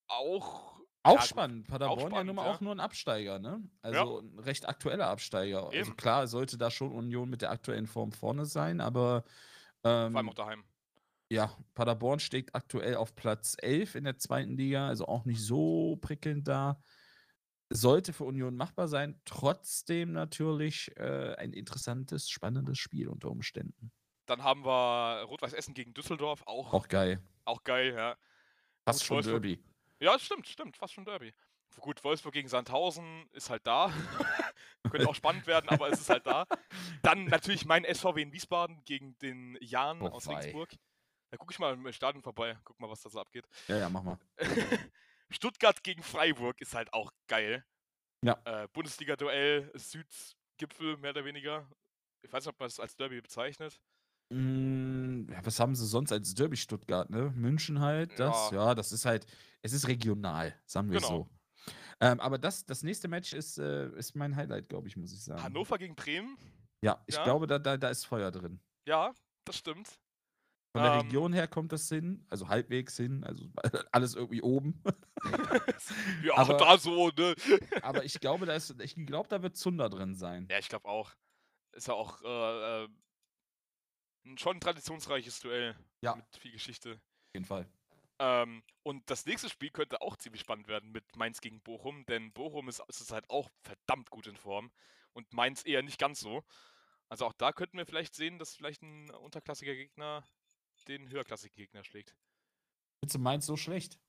Auch. 0.08 0.80
Auch 1.06 1.18
ja, 1.18 1.22
spannend. 1.22 1.68
Paderborn 1.68 2.00
ja 2.00 2.08
spannend, 2.08 2.28
nun 2.28 2.36
mal 2.36 2.46
ja. 2.46 2.52
auch 2.52 2.62
nur 2.62 2.72
ein 2.74 2.80
Absteiger, 2.80 3.38
ne? 3.38 3.62
Also 3.84 4.22
ein 4.22 4.40
recht 4.40 4.68
aktueller 4.68 5.08
Absteiger. 5.08 5.66
Also 5.72 5.92
Eben. 5.92 5.96
klar 5.98 6.28
sollte 6.28 6.58
da 6.58 6.72
schon 6.72 6.92
Union 6.92 7.30
mit 7.30 7.44
der 7.44 7.52
aktuellen 7.52 7.86
Form 7.86 8.12
vorne 8.12 8.46
sein, 8.48 8.82
aber 8.82 9.24
ähm, 9.84 10.14
Vor 10.14 10.18
allem 10.20 10.30
auch 10.30 10.34
daheim. 10.34 10.64
ja, 11.30 11.56
Paderborn 11.76 12.20
steht 12.20 12.56
aktuell 12.56 12.96
auf 12.96 13.16
Platz 13.16 13.56
11 13.62 13.94
in 13.94 14.04
der 14.06 14.18
zweiten 14.18 14.58
Liga, 14.58 14.88
also 14.88 15.06
auch 15.08 15.26
nicht 15.26 15.42
so 15.42 15.98
prickelnd 15.98 16.48
da. 16.48 16.82
Sollte 17.70 18.12
für 18.14 18.24
Union 18.24 18.56
machbar 18.56 18.88
sein, 18.88 19.22
trotzdem 19.26 20.12
natürlich 20.12 20.92
äh, 20.98 21.36
ein 21.38 21.54
interessantes, 21.54 22.30
spannendes 22.30 22.80
Spiel 22.80 23.10
unter 23.10 23.30
Umständen. 23.30 23.92
Dann 24.26 24.44
haben 24.44 24.66
wir 24.66 25.24
Rot-Weiß 25.28 25.54
Essen 25.54 25.76
gegen 25.76 25.94
Düsseldorf. 25.94 26.42
Auch, 26.48 26.74
auch, 26.74 26.74
Auch 26.74 26.88
geil. 26.88 27.22
geil, 27.64 27.94
ja. 27.96 28.18
Fast 28.84 29.04
schon 29.04 29.22
Derby. 29.24 29.64
Ja, 30.00 30.18
stimmt, 30.20 30.48
stimmt. 30.48 30.78
Fast 30.78 30.94
schon 30.94 31.06
Derby. 31.06 31.34
gut, 31.80 32.04
Wolfsburg 32.04 32.34
gegen 32.34 32.48
Sandhausen 32.48 33.30
ist 33.32 33.50
halt 33.50 33.66
da. 33.68 33.92
Könnte 34.90 35.08
auch 35.10 35.16
spannend 35.16 35.48
werden, 35.48 35.70
aber 35.70 35.90
es 35.90 36.00
ist 36.00 36.10
halt 36.10 36.26
da. 36.26 36.46
Dann 37.02 37.26
natürlich 37.26 37.66
mein 37.66 37.84
SVW 37.86 38.22
in 38.22 38.32
Wiesbaden 38.34 38.84
gegen 38.86 39.18
den 39.20 39.58
Jan 39.62 40.02
Oh, 40.02 40.08
aus 40.10 40.28
wei. 40.28 40.36
Regensburg. 40.36 40.74
Da 41.32 41.38
gucke 41.38 41.52
ich 41.52 41.60
mal 41.60 41.74
im 41.74 41.92
Stadion 41.92 42.22
vorbei, 42.24 42.58
guck 42.64 42.80
mal, 42.80 42.90
was 42.90 43.02
da 43.02 43.10
so 43.10 43.20
abgeht. 43.20 43.46
Ja, 43.68 43.78
ja, 43.78 43.90
mach 43.90 44.04
mal. 44.04 44.20
Stuttgart 45.30 45.84
gegen 45.84 46.04
Freiburg 46.04 46.62
ist 46.62 46.76
halt 46.76 46.94
auch 46.94 47.12
geil. 47.28 47.66
Ja. 48.22 48.40
Äh, 48.46 48.68
Bundesliga-Duell, 48.70 49.72
Südgipfel, 49.74 50.98
mehr 50.98 51.12
oder 51.12 51.26
weniger. 51.26 51.68
Ich 52.22 52.32
weiß 52.32 52.46
nicht, 52.46 52.54
ob 52.54 52.60
man 52.60 52.68
es 52.68 52.80
als 52.80 52.96
Derby 52.96 53.22
bezeichnet. 53.22 53.80
Mm, 54.36 55.32
ja, 55.32 55.46
was 55.46 55.60
haben 55.60 55.76
sie 55.76 55.86
sonst 55.86 56.12
als 56.12 56.34
Derby 56.34 56.58
Stuttgart, 56.58 57.10
ne? 57.10 57.32
München 57.36 57.80
halt, 57.80 58.20
das, 58.20 58.52
ja, 58.52 58.76
das 58.76 58.92
ist 58.92 59.06
halt, 59.06 59.26
es 59.62 59.72
ist 59.74 59.88
regional, 59.88 60.54
sagen 60.66 60.92
wir 60.92 61.00
Genau. 61.00 61.10
so. 61.10 61.74
Ähm, 62.02 62.20
aber 62.20 62.38
das, 62.38 62.66
das 62.66 62.84
nächste 62.84 63.08
Match 63.08 63.32
ist, 63.34 63.58
äh, 63.58 63.90
ist 63.98 64.16
mein 64.16 64.36
Highlight, 64.36 64.68
glaube 64.68 64.90
ich, 64.90 64.98
muss 64.98 65.14
ich 65.14 65.24
sagen. 65.24 65.42
Hannover 65.42 65.78
gegen 65.78 65.96
Bremen. 65.96 66.38
Ja, 66.82 67.02
ich 67.08 67.16
Ja. 67.16 67.24
glaube, 67.24 67.48
da, 67.48 67.58
da, 67.58 67.78
da 67.78 67.90
ist 67.90 68.06
Feuer 68.06 68.30
drin. 68.32 68.60
Ja, 68.88 69.14
das 69.46 69.56
stimmt. 69.58 69.88
Von 70.76 70.84
der 70.84 70.92
Ähm. 70.96 71.00
Region 71.02 71.32
her 71.32 71.48
kommt 71.48 71.72
das 71.72 71.88
hin, 71.88 72.26
also 72.30 72.50
halbwegs 72.50 72.98
hin, 72.98 73.24
also 73.24 73.50
alles 73.94 74.16
irgendwie 74.16 74.42
oben. 74.42 74.84
Ja, 76.24 76.36
Aber- 76.38 76.58
da 76.58 76.78
so, 76.78 77.10
ne? 77.18 77.36
Aber 77.82 78.04
ich 78.04 78.20
glaube, 78.20 78.46
da 78.46 78.54
ist, 78.54 78.76
ich 78.82 78.96
glaube, 79.06 79.30
da 79.30 79.42
wird 79.42 79.56
Zunder 79.56 79.90
drin 79.90 80.14
sein. 80.16 80.48
Ja, 80.52 80.60
ich 80.60 80.68
glaube 80.68 80.88
auch. 80.88 81.12
Ist 81.74 81.88
ja 81.88 81.94
auch 81.94 82.22
äh, 82.22 82.88
äh, 84.26 84.30
ein 84.30 84.38
schon 84.38 84.60
traditionsreiches 84.60 85.40
Duell. 85.40 85.76
Ja. 86.02 86.16
Mit 86.16 86.26
viel 86.38 86.52
Geschichte. 86.52 86.94
Auf 86.94 87.34
jeden 87.34 87.46
Fall. 87.46 87.68
Ähm, 88.20 88.64
und 88.84 89.10
das 89.10 89.26
nächste 89.26 89.50
Spiel 89.50 89.72
könnte 89.72 90.02
auch 90.02 90.16
ziemlich 90.18 90.42
spannend 90.42 90.68
werden 90.68 90.92
mit 90.92 91.16
Mainz 91.16 91.42
gegen 91.42 91.62
Bochum, 91.62 92.06
denn 92.06 92.32
Bochum 92.32 92.70
ist, 92.70 92.82
ist 92.88 93.12
halt 93.12 93.30
auch 93.30 93.50
verdammt 93.62 94.10
gut 94.10 94.28
in 94.28 94.38
Form 94.38 94.72
und 95.14 95.34
Mainz 95.34 95.66
eher 95.66 95.84
nicht 95.84 96.00
ganz 96.00 96.22
so. 96.22 96.44
Also 97.10 97.26
auch 97.26 97.34
da 97.34 97.52
könnten 97.52 97.78
wir 97.78 97.86
vielleicht 97.86 98.16
sehen, 98.16 98.40
dass 98.40 98.56
vielleicht 98.56 98.82
ein 98.82 99.10
unterklassiger 99.12 99.76
Gegner 99.76 100.24
den 100.88 101.10
höherklassigen 101.10 101.56
Gegner 101.56 101.84
schlägt. 101.84 102.16
Findest 103.00 103.16
du 103.16 103.20
Mainz 103.20 103.46
so 103.46 103.58
schlecht? 103.58 104.00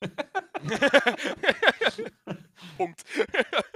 Punkt. 2.76 3.04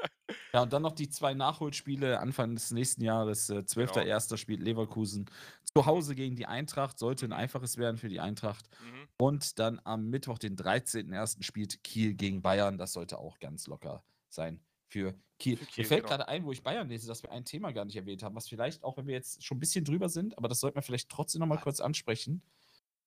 Ja, 0.55 0.63
und 0.63 0.73
dann 0.73 0.83
noch 0.83 0.93
die 0.93 1.09
zwei 1.09 1.35
Nachholspiele 1.35 2.21
Anfang 2.21 2.55
des 2.55 2.71
nächsten 2.71 3.03
Jahres. 3.03 3.51
Äh, 3.51 3.65
12.01. 3.67 4.37
spielt 4.37 4.63
Leverkusen 4.63 5.29
zu 5.65 5.85
Hause 5.85 6.15
gegen 6.15 6.37
die 6.37 6.47
Eintracht. 6.47 6.97
Sollte 7.01 7.27
ein 7.27 7.33
einfaches 7.33 7.77
werden 7.77 7.97
für 7.97 8.09
die 8.09 8.21
Eintracht. 8.21 8.71
Mhm. 8.81 9.09
Und 9.19 9.59
dann 9.59 9.81
am 9.83 10.11
Mittwoch, 10.11 10.39
den 10.39 10.57
13.01. 10.57 11.43
spielt 11.43 11.83
Kiel 11.83 12.15
gegen 12.15 12.41
Bayern. 12.41 12.79
Das 12.79 12.93
sollte 12.93 13.19
auch 13.19 13.41
ganz 13.41 13.67
locker 13.67 14.05
sein 14.29 14.61
für 14.87 15.15
Kiel. 15.41 15.57
Für 15.57 15.67
Kiel, 15.67 15.83
Mir 15.83 15.89
fällt 15.89 16.05
genau. 16.05 16.17
gerade 16.17 16.29
ein, 16.29 16.45
wo 16.45 16.53
ich 16.53 16.63
Bayern 16.63 16.89
lese, 16.89 17.09
dass 17.09 17.25
wir 17.25 17.33
ein 17.33 17.45
Thema 17.45 17.73
gar 17.73 17.85
nicht 17.85 17.97
erwähnt 17.97 18.23
haben, 18.23 18.37
was 18.37 18.49
vielleicht, 18.49 18.85
auch 18.85 18.97
wenn 18.97 19.09
wir 19.09 19.15
jetzt 19.15 19.43
schon 19.43 19.57
ein 19.57 19.61
bisschen 19.61 19.85
drüber 19.85 20.09
sind, 20.09 20.39
aber 20.39 20.47
das 20.47 20.61
sollten 20.61 20.77
wir 20.77 20.83
vielleicht 20.83 21.09
trotzdem 21.09 21.41
nochmal 21.41 21.59
kurz 21.59 21.81
ansprechen. 21.81 22.43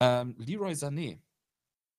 Ähm, 0.02 0.36
Leroy 0.38 0.74
Sané. 0.74 1.22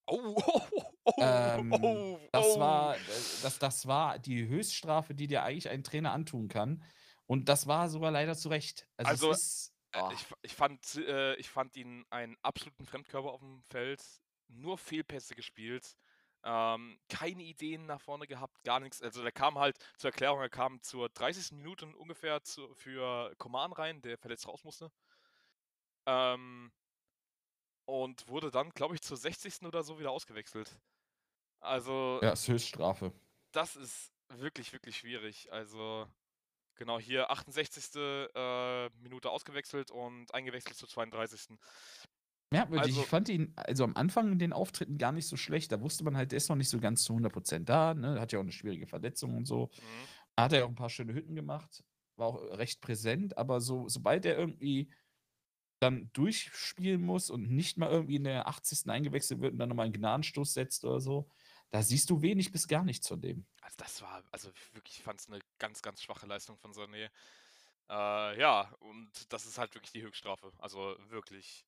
Oh, 0.06 0.20
oh, 0.46 0.60
oh, 0.72 0.82
oh, 1.16 1.22
Ähm, 1.22 1.72
oh, 1.72 2.18
Das, 2.32 2.46
oh. 2.46 2.60
war, 2.60 2.96
äh, 2.96 3.00
das, 3.42 3.58
das 3.58 3.86
war 3.86 4.18
die 4.18 4.46
Höchststrafe, 4.48 5.14
die 5.14 5.26
dir 5.26 5.42
eigentlich 5.42 5.68
ein 5.68 5.84
Trainer 5.84 6.12
antun 6.12 6.48
kann. 6.48 6.82
Und 7.26 7.48
das 7.48 7.66
war 7.66 7.88
sogar 7.88 8.10
leider 8.10 8.36
zu 8.36 8.48
Recht. 8.48 8.88
Also, 8.96 9.10
Also, 9.10 9.30
ist, 9.32 9.74
Äh, 9.92 10.02
oh, 10.02 10.10
Ich, 10.12 10.26
ich, 10.42 10.54
fand, 10.54 10.94
äh, 10.96 11.34
ich 11.36 11.48
fand 11.50 11.76
ihn 11.76 12.04
einen 12.10 12.36
absoluten 12.42 12.86
Fremdkörper 12.86 13.30
auf 13.32 13.40
dem 13.40 13.62
Feld. 13.62 14.02
Nur 14.48 14.78
Fehlpässe 14.78 15.34
gespielt. 15.34 15.96
Ähm, 16.44 16.98
keine 17.08 17.42
Ideen 17.42 17.86
nach 17.86 18.00
vorne 18.00 18.26
gehabt, 18.26 18.62
gar 18.64 18.80
nichts. 18.80 19.02
Also 19.02 19.22
der 19.22 19.32
kam 19.32 19.58
halt 19.58 19.76
zur 19.96 20.10
Erklärung, 20.10 20.40
er 20.40 20.48
kam 20.48 20.80
zur 20.82 21.08
30. 21.08 21.52
Minute 21.52 21.86
ungefähr 21.96 22.42
zu, 22.44 22.72
für 22.74 23.34
Coman 23.38 23.72
rein, 23.72 24.00
der 24.02 24.16
verletzt 24.18 24.46
raus 24.48 24.64
musste. 24.64 24.90
Ähm, 26.06 26.72
und 27.86 28.28
wurde 28.28 28.50
dann, 28.50 28.70
glaube 28.70 28.94
ich, 28.94 29.02
zur 29.02 29.16
60. 29.16 29.62
oder 29.62 29.82
so 29.82 29.98
wieder 29.98 30.10
ausgewechselt. 30.10 30.78
Also 31.60 32.20
ja, 32.22 32.30
ist 32.32 32.48
Höchststrafe. 32.48 33.12
das 33.52 33.76
ist 33.76 34.12
wirklich, 34.28 34.72
wirklich 34.72 34.96
schwierig. 34.96 35.50
Also, 35.52 36.06
genau 36.76 36.98
hier 36.98 37.30
68. 37.30 37.94
Äh, 38.34 38.90
Minute 39.00 39.30
ausgewechselt 39.30 39.90
und 39.90 40.32
eingewechselt 40.34 40.76
zur 40.76 40.88
32. 40.88 41.58
Merkwürdig. 42.50 42.88
Also- 42.88 43.00
ich 43.02 43.06
fand 43.06 43.28
ihn 43.28 43.52
also 43.56 43.84
am 43.84 43.96
Anfang 43.96 44.32
in 44.32 44.38
den 44.38 44.52
Auftritten 44.52 44.96
gar 44.98 45.12
nicht 45.12 45.26
so 45.26 45.36
schlecht. 45.36 45.70
Da 45.72 45.80
wusste 45.80 46.04
man 46.04 46.16
halt, 46.16 46.32
der 46.32 46.38
ist 46.38 46.48
noch 46.48 46.56
nicht 46.56 46.70
so 46.70 46.78
ganz 46.80 47.02
zu 47.04 47.12
100% 47.14 47.68
da. 47.68 47.94
Ne? 47.94 48.20
Hat 48.20 48.32
ja 48.32 48.38
auch 48.38 48.42
eine 48.42 48.52
schwierige 48.52 48.86
Verletzung 48.86 49.36
und 49.36 49.46
so. 49.46 49.70
Mhm. 49.76 50.40
Hat 50.42 50.52
er 50.52 50.64
auch 50.64 50.68
ein 50.68 50.74
paar 50.74 50.88
schöne 50.90 51.12
Hütten 51.12 51.34
gemacht. 51.34 51.84
War 52.16 52.28
auch 52.28 52.42
recht 52.58 52.80
präsent. 52.80 53.36
Aber 53.36 53.60
so, 53.60 53.88
sobald 53.88 54.24
er 54.24 54.38
irgendwie 54.38 54.90
dann 55.80 56.10
durchspielen 56.12 57.02
muss 57.02 57.30
und 57.30 57.50
nicht 57.50 57.76
mal 57.76 57.90
irgendwie 57.90 58.16
in 58.16 58.24
der 58.24 58.48
80. 58.48 58.90
eingewechselt 58.90 59.40
wird 59.40 59.52
und 59.52 59.58
dann 59.58 59.68
nochmal 59.68 59.84
einen 59.84 59.92
Gnadenstoß 59.92 60.54
setzt 60.54 60.84
oder 60.84 61.00
so, 61.00 61.28
da 61.70 61.82
siehst 61.82 62.08
du 62.10 62.22
wenig 62.22 62.50
bis 62.52 62.66
gar 62.66 62.84
nichts 62.84 63.08
von 63.08 63.20
dem. 63.20 63.46
Also, 63.60 63.76
das 63.78 64.02
war, 64.02 64.22
also 64.30 64.50
wirklich, 64.72 64.98
ich 64.98 65.02
fand 65.02 65.20
es 65.20 65.28
eine 65.28 65.40
ganz, 65.58 65.82
ganz 65.82 66.02
schwache 66.02 66.26
Leistung 66.26 66.56
von 66.58 66.72
Sané. 66.72 67.10
Äh, 67.88 68.40
ja, 68.40 68.74
und 68.80 69.10
das 69.32 69.46
ist 69.46 69.58
halt 69.58 69.74
wirklich 69.74 69.92
die 69.92 70.02
Höchststrafe. 70.02 70.52
Also 70.58 70.96
wirklich, 71.08 71.66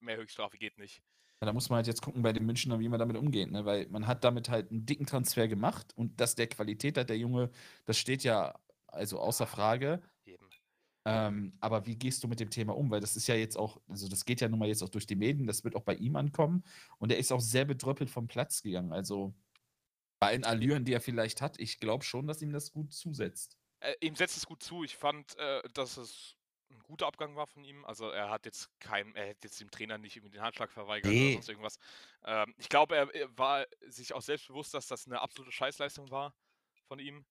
mehr 0.00 0.16
Höchststrafe 0.16 0.58
geht 0.58 0.78
nicht. 0.78 1.02
Ja, 1.40 1.46
da 1.46 1.52
muss 1.52 1.70
man 1.70 1.76
halt 1.76 1.86
jetzt 1.86 2.02
gucken 2.02 2.22
bei 2.22 2.32
den 2.32 2.44
Münchnern, 2.44 2.80
wie 2.80 2.88
man 2.88 2.98
damit 2.98 3.16
umgeht, 3.16 3.50
ne? 3.50 3.64
weil 3.64 3.88
man 3.88 4.06
hat 4.06 4.24
damit 4.24 4.50
halt 4.50 4.70
einen 4.70 4.84
dicken 4.84 5.06
Transfer 5.06 5.48
gemacht 5.48 5.94
und 5.96 6.20
dass 6.20 6.34
der 6.34 6.48
Qualität 6.48 6.98
hat, 6.98 7.08
der 7.08 7.16
Junge, 7.16 7.50
das 7.86 7.96
steht 7.96 8.24
ja 8.24 8.58
also 8.88 9.18
außer 9.18 9.46
Frage. 9.46 10.02
Eben. 10.26 10.49
Ähm, 11.04 11.56
aber 11.60 11.86
wie 11.86 11.96
gehst 11.96 12.22
du 12.22 12.28
mit 12.28 12.40
dem 12.40 12.50
Thema 12.50 12.76
um? 12.76 12.90
Weil 12.90 13.00
das 13.00 13.16
ist 13.16 13.26
ja 13.26 13.34
jetzt 13.34 13.56
auch, 13.56 13.80
also 13.88 14.08
das 14.08 14.24
geht 14.24 14.40
ja 14.40 14.48
nun 14.48 14.58
mal 14.58 14.68
jetzt 14.68 14.82
auch 14.82 14.88
durch 14.90 15.06
die 15.06 15.16
Medien, 15.16 15.46
das 15.46 15.64
wird 15.64 15.74
auch 15.76 15.82
bei 15.82 15.94
ihm 15.94 16.16
ankommen 16.16 16.62
und 16.98 17.10
er 17.10 17.18
ist 17.18 17.32
auch 17.32 17.40
sehr 17.40 17.64
bedröppelt 17.64 18.10
vom 18.10 18.26
Platz 18.28 18.62
gegangen. 18.62 18.92
Also 18.92 19.34
bei 20.18 20.28
allen 20.28 20.44
Allüren, 20.44 20.84
die 20.84 20.92
er 20.92 21.00
vielleicht 21.00 21.40
hat, 21.40 21.58
ich 21.58 21.80
glaube 21.80 22.04
schon, 22.04 22.26
dass 22.26 22.42
ihm 22.42 22.52
das 22.52 22.72
gut 22.72 22.92
zusetzt. 22.92 23.56
Äh, 23.80 23.94
ihm 24.00 24.14
setzt 24.14 24.36
es 24.36 24.44
gut 24.44 24.62
zu. 24.62 24.84
Ich 24.84 24.96
fand, 24.96 25.36
äh, 25.38 25.62
dass 25.72 25.96
es 25.96 26.36
ein 26.70 26.78
guter 26.80 27.06
Abgang 27.06 27.34
war 27.34 27.46
von 27.46 27.64
ihm. 27.64 27.84
Also 27.86 28.10
er 28.10 28.30
hat 28.30 28.44
jetzt 28.44 28.68
kein, 28.78 29.14
er 29.14 29.30
hat 29.30 29.42
jetzt 29.42 29.60
dem 29.60 29.70
Trainer 29.70 29.96
nicht 29.96 30.16
irgendwie 30.16 30.36
den 30.36 30.42
Handschlag 30.42 30.70
verweigert 30.70 31.10
Nee. 31.10 31.24
oder 31.24 31.32
sonst 31.32 31.48
irgendwas. 31.48 31.78
Ähm, 32.24 32.54
ich 32.58 32.68
glaube, 32.68 32.94
er, 32.96 33.14
er 33.14 33.38
war 33.38 33.66
sich 33.88 34.12
auch 34.12 34.22
selbst 34.22 34.48
bewusst, 34.48 34.74
dass 34.74 34.86
das 34.86 35.06
eine 35.06 35.20
absolute 35.20 35.52
Scheißleistung 35.52 36.10
war 36.10 36.34
von 36.86 36.98
ihm 36.98 37.24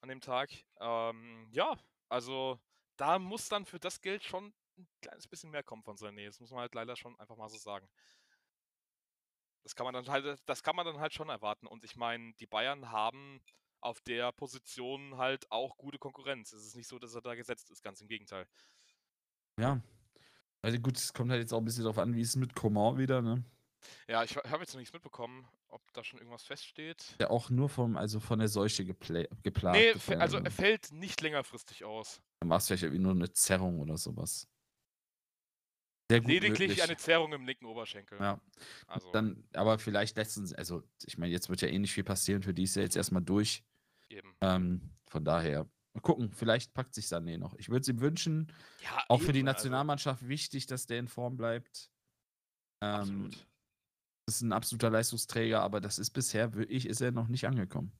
an 0.00 0.08
dem 0.08 0.20
Tag. 0.22 0.50
Ähm, 0.80 1.48
ja, 1.52 1.76
also 2.08 2.58
da 3.00 3.18
muss 3.18 3.48
dann 3.48 3.64
für 3.64 3.80
das 3.80 4.02
Geld 4.02 4.24
schon 4.24 4.52
ein 4.76 4.88
kleines 5.00 5.26
bisschen 5.26 5.50
mehr 5.50 5.62
kommen 5.62 5.82
von 5.82 5.96
Sané. 5.96 6.26
Das 6.26 6.38
muss 6.38 6.50
man 6.50 6.60
halt 6.60 6.74
leider 6.74 6.96
schon 6.96 7.18
einfach 7.18 7.36
mal 7.36 7.48
so 7.48 7.56
sagen. 7.56 7.88
Das 9.62 9.74
kann 9.74 9.84
man 9.84 9.94
dann 9.94 10.06
halt, 10.08 10.40
das 10.46 10.62
kann 10.62 10.76
man 10.76 10.86
dann 10.86 11.00
halt 11.00 11.14
schon 11.14 11.28
erwarten. 11.28 11.66
Und 11.66 11.84
ich 11.84 11.96
meine, 11.96 12.34
die 12.34 12.46
Bayern 12.46 12.90
haben 12.90 13.42
auf 13.80 14.00
der 14.02 14.32
Position 14.32 15.16
halt 15.16 15.50
auch 15.50 15.78
gute 15.78 15.98
Konkurrenz. 15.98 16.52
Es 16.52 16.66
ist 16.66 16.76
nicht 16.76 16.88
so, 16.88 16.98
dass 16.98 17.14
er 17.14 17.22
da 17.22 17.34
gesetzt 17.34 17.70
ist, 17.70 17.82
ganz 17.82 18.00
im 18.02 18.08
Gegenteil. 18.08 18.46
Ja. 19.58 19.80
Also 20.62 20.78
gut, 20.78 20.98
es 20.98 21.14
kommt 21.14 21.30
halt 21.30 21.40
jetzt 21.40 21.54
auch 21.54 21.58
ein 21.58 21.64
bisschen 21.64 21.84
darauf 21.84 21.98
an, 21.98 22.14
wie 22.14 22.20
es 22.20 22.36
mit 22.36 22.54
Coman 22.54 22.98
wieder, 22.98 23.22
ne? 23.22 23.42
Ja, 24.08 24.22
ich 24.24 24.36
habe 24.36 24.58
jetzt 24.62 24.72
noch 24.74 24.78
nichts 24.80 24.92
mitbekommen, 24.92 25.46
ob 25.68 25.80
da 25.92 26.04
schon 26.04 26.18
irgendwas 26.18 26.42
feststeht. 26.44 27.16
Der 27.18 27.30
auch 27.30 27.50
nur 27.50 27.68
vom, 27.68 27.96
also 27.96 28.20
von 28.20 28.38
der 28.38 28.48
Seuche 28.48 28.84
gepla 28.84 29.24
geplagt. 29.42 29.76
Nee, 29.78 29.94
fe- 29.94 30.20
also 30.20 30.38
ja. 30.38 30.44
er 30.44 30.50
fällt 30.50 30.92
nicht 30.92 31.20
längerfristig 31.20 31.84
aus. 31.84 32.20
Dann 32.40 32.50
war 32.50 32.58
es 32.58 32.66
vielleicht 32.66 32.82
irgendwie 32.82 33.02
nur 33.02 33.12
eine 33.12 33.32
Zerrung 33.32 33.80
oder 33.80 33.96
sowas. 33.96 34.48
Sehr 36.10 36.20
gut 36.20 36.28
Lediglich 36.30 36.68
möglich. 36.68 36.82
eine 36.82 36.96
Zerrung 36.96 37.32
im 37.32 37.46
linken 37.46 37.66
Oberschenkel. 37.66 38.18
Ja, 38.18 38.40
Also 38.88 39.12
dann, 39.12 39.44
aber 39.52 39.78
vielleicht 39.78 40.16
letztens, 40.16 40.52
also 40.52 40.82
ich 41.04 41.18
meine, 41.18 41.32
jetzt 41.32 41.48
wird 41.48 41.60
ja 41.60 41.68
eh 41.68 41.78
nicht 41.78 41.92
viel 41.92 42.02
passieren, 42.02 42.42
für 42.42 42.52
die 42.52 42.64
ist 42.64 42.74
ja 42.74 42.82
jetzt 42.82 42.96
erstmal 42.96 43.22
durch. 43.22 43.62
eben. 44.08 44.34
Ähm, 44.40 44.90
von 45.06 45.24
daher, 45.24 45.70
mal 45.94 46.00
gucken, 46.00 46.32
vielleicht 46.32 46.74
packt 46.74 46.94
sich 46.94 47.04
Sané 47.06 47.38
noch. 47.38 47.54
Ich 47.54 47.68
würde 47.68 47.82
es 47.82 47.88
ihm 47.88 48.00
wünschen, 48.00 48.52
Ja, 48.82 49.04
auch 49.08 49.20
für 49.20 49.32
die 49.32 49.38
eben, 49.38 49.48
also 49.48 49.58
Nationalmannschaft 49.58 50.26
wichtig, 50.26 50.66
dass 50.66 50.86
der 50.86 50.98
in 50.98 51.06
Form 51.06 51.36
bleibt. 51.36 51.92
Ähm, 52.82 52.90
absolut. 52.90 53.46
Ist 54.36 54.42
ein 54.42 54.52
absoluter 54.52 54.90
Leistungsträger, 54.90 55.60
aber 55.62 55.80
das 55.80 55.98
ist 55.98 56.10
bisher, 56.10 56.54
wirklich, 56.54 56.86
ist 56.86 57.00
er 57.00 57.12
noch 57.12 57.28
nicht 57.28 57.46
angekommen. 57.46 57.92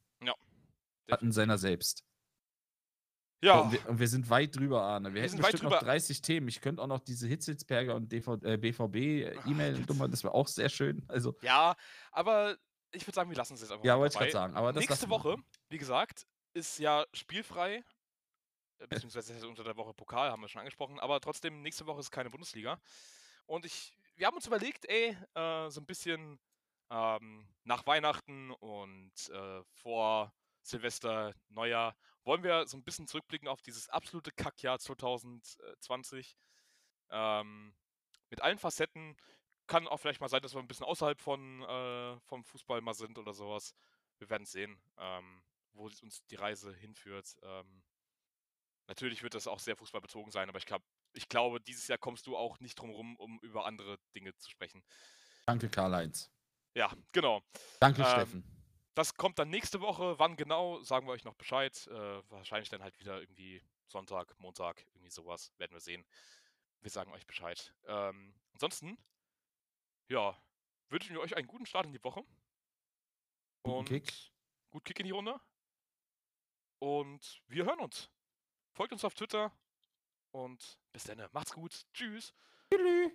Hatten 1.10 1.32
seiner 1.32 1.58
selbst. 1.58 2.04
Ja, 3.42 3.60
Und, 3.60 3.72
wir, 3.72 3.88
und 3.88 3.98
wir 3.98 4.08
sind 4.08 4.28
weit 4.28 4.54
drüber, 4.54 4.82
Arne. 4.82 5.08
Wir, 5.08 5.22
Wir 5.22 5.22
hätten 5.22 5.38
bestimmt 5.38 5.62
noch 5.62 5.72
drüber. 5.72 5.86
30 5.86 6.20
Themen. 6.20 6.48
Ich 6.48 6.60
könnte 6.60 6.82
auch 6.82 6.86
noch 6.86 7.00
diese 7.00 7.26
Hitzelsberger 7.26 7.94
und 7.94 8.12
DV, 8.12 8.34
äh, 8.42 8.58
BVB 8.58 8.96
äh, 8.96 9.34
E-Mail 9.46 9.82
das 9.86 10.22
wäre 10.24 10.34
auch 10.34 10.46
sehr 10.46 10.68
schön. 10.68 11.04
Also, 11.08 11.36
ja, 11.40 11.74
aber 12.12 12.56
ich 12.92 13.06
würde 13.06 13.14
sagen, 13.14 13.30
wir 13.30 13.36
lassen 13.36 13.54
es 13.54 13.62
jetzt 13.62 13.72
einfach 13.72 13.84
ja, 13.84 13.98
wollte 13.98 14.12
ich 14.14 14.18
gerade 14.18 14.30
sagen. 14.32 14.54
Aber 14.54 14.72
das 14.72 14.86
Nächste. 14.86 15.08
Woche, 15.08 15.36
wie 15.70 15.78
gesagt, 15.78 16.26
ist 16.52 16.78
ja 16.78 17.06
spielfrei. 17.14 17.82
äh, 18.78 18.86
Beziehungsweise 18.86 19.32
ist 19.32 19.42
ja 19.42 19.48
unter 19.48 19.64
der 19.64 19.76
Woche 19.76 19.94
Pokal, 19.94 20.30
haben 20.30 20.42
wir 20.42 20.48
schon 20.48 20.60
angesprochen. 20.60 21.00
Aber 21.00 21.18
trotzdem, 21.20 21.62
nächste 21.62 21.86
Woche 21.86 22.00
ist 22.00 22.10
keine 22.10 22.28
Bundesliga. 22.28 22.78
Und 23.46 23.64
ich, 23.64 23.96
wir 24.20 24.26
haben 24.26 24.36
uns 24.36 24.46
überlegt, 24.46 24.84
ey, 24.84 25.16
äh, 25.34 25.70
so 25.70 25.80
ein 25.80 25.86
bisschen 25.86 26.38
ähm, 26.90 27.48
nach 27.64 27.86
Weihnachten 27.86 28.50
und 28.50 29.30
äh, 29.30 29.62
vor 29.72 30.34
Silvester, 30.60 31.34
Neujahr, 31.48 31.96
wollen 32.24 32.42
wir 32.42 32.66
so 32.66 32.76
ein 32.76 32.84
bisschen 32.84 33.06
zurückblicken 33.06 33.48
auf 33.48 33.62
dieses 33.62 33.88
absolute 33.88 34.30
Kackjahr 34.30 34.78
2020. 34.78 36.36
Ähm, 37.08 37.74
mit 38.28 38.42
allen 38.42 38.58
Facetten. 38.58 39.16
Kann 39.66 39.88
auch 39.88 39.96
vielleicht 39.96 40.20
mal 40.20 40.28
sein, 40.28 40.42
dass 40.42 40.52
wir 40.52 40.60
ein 40.60 40.68
bisschen 40.68 40.84
außerhalb 40.84 41.18
von, 41.18 41.62
äh, 41.62 42.20
vom 42.20 42.44
Fußball 42.44 42.82
mal 42.82 42.92
sind 42.92 43.16
oder 43.18 43.32
sowas. 43.32 43.72
Wir 44.18 44.28
werden 44.28 44.44
sehen, 44.44 44.78
ähm, 44.98 45.42
wo 45.72 45.84
uns 45.84 46.26
die 46.26 46.36
Reise 46.36 46.74
hinführt. 46.74 47.38
Ähm, 47.42 47.82
natürlich 48.86 49.22
wird 49.22 49.32
das 49.32 49.46
auch 49.46 49.60
sehr 49.60 49.76
fußballbezogen 49.76 50.30
sein, 50.30 50.50
aber 50.50 50.58
ich, 50.58 50.66
glaub, 50.66 50.82
ich 51.12 51.28
glaube, 51.28 51.60
dieses 51.60 51.88
Jahr 51.88 51.98
kommst 51.98 52.26
du 52.26 52.36
auch 52.36 52.60
nicht 52.60 52.78
drum 52.78 52.90
rum, 52.90 53.16
um 53.16 53.38
über 53.40 53.66
andere 53.66 53.98
Dinge 54.14 54.36
zu 54.36 54.50
sprechen. 54.50 54.82
Danke, 55.46 55.68
Karl-Heinz. 55.68 56.30
Ja, 56.74 56.92
genau. 57.12 57.42
Danke, 57.80 58.02
Ähm, 58.02 58.08
Steffen. 58.08 58.44
Das 58.94 59.14
kommt 59.14 59.38
dann 59.38 59.50
nächste 59.50 59.80
Woche. 59.80 60.18
Wann 60.18 60.36
genau, 60.36 60.82
sagen 60.82 61.06
wir 61.06 61.12
euch 61.12 61.24
noch 61.24 61.34
Bescheid. 61.34 61.86
Äh, 61.86 62.30
wahrscheinlich 62.30 62.68
dann 62.68 62.82
halt 62.82 62.98
wieder 63.00 63.20
irgendwie 63.20 63.62
Sonntag, 63.86 64.38
Montag, 64.38 64.84
irgendwie 64.94 65.10
sowas. 65.10 65.52
Werden 65.58 65.72
wir 65.72 65.80
sehen. 65.80 66.04
Wir 66.80 66.90
sagen 66.90 67.12
euch 67.12 67.26
Bescheid. 67.26 67.74
Ähm, 67.84 68.34
ansonsten, 68.52 68.98
ja, 70.08 70.36
wünschen 70.88 71.14
wir 71.14 71.20
euch 71.20 71.36
einen 71.36 71.46
guten 71.46 71.66
Start 71.66 71.86
in 71.86 71.92
die 71.92 72.02
Woche. 72.04 72.24
Guten 73.62 73.78
Und 73.78 73.88
Kick. 73.88 74.12
gut 74.70 74.84
Kick 74.84 75.00
in 75.00 75.06
die 75.06 75.12
Runde. 75.12 75.40
Und 76.78 77.42
wir 77.48 77.64
hören 77.64 77.80
uns. 77.80 78.10
Folgt 78.72 78.92
uns 78.92 79.04
auf 79.04 79.14
Twitter. 79.14 79.52
Und 80.32 80.79
bis 80.92 81.04
dann. 81.04 81.22
Macht's 81.32 81.52
gut. 81.52 81.84
Tschüss. 81.92 82.34
Tschüss. 82.72 83.12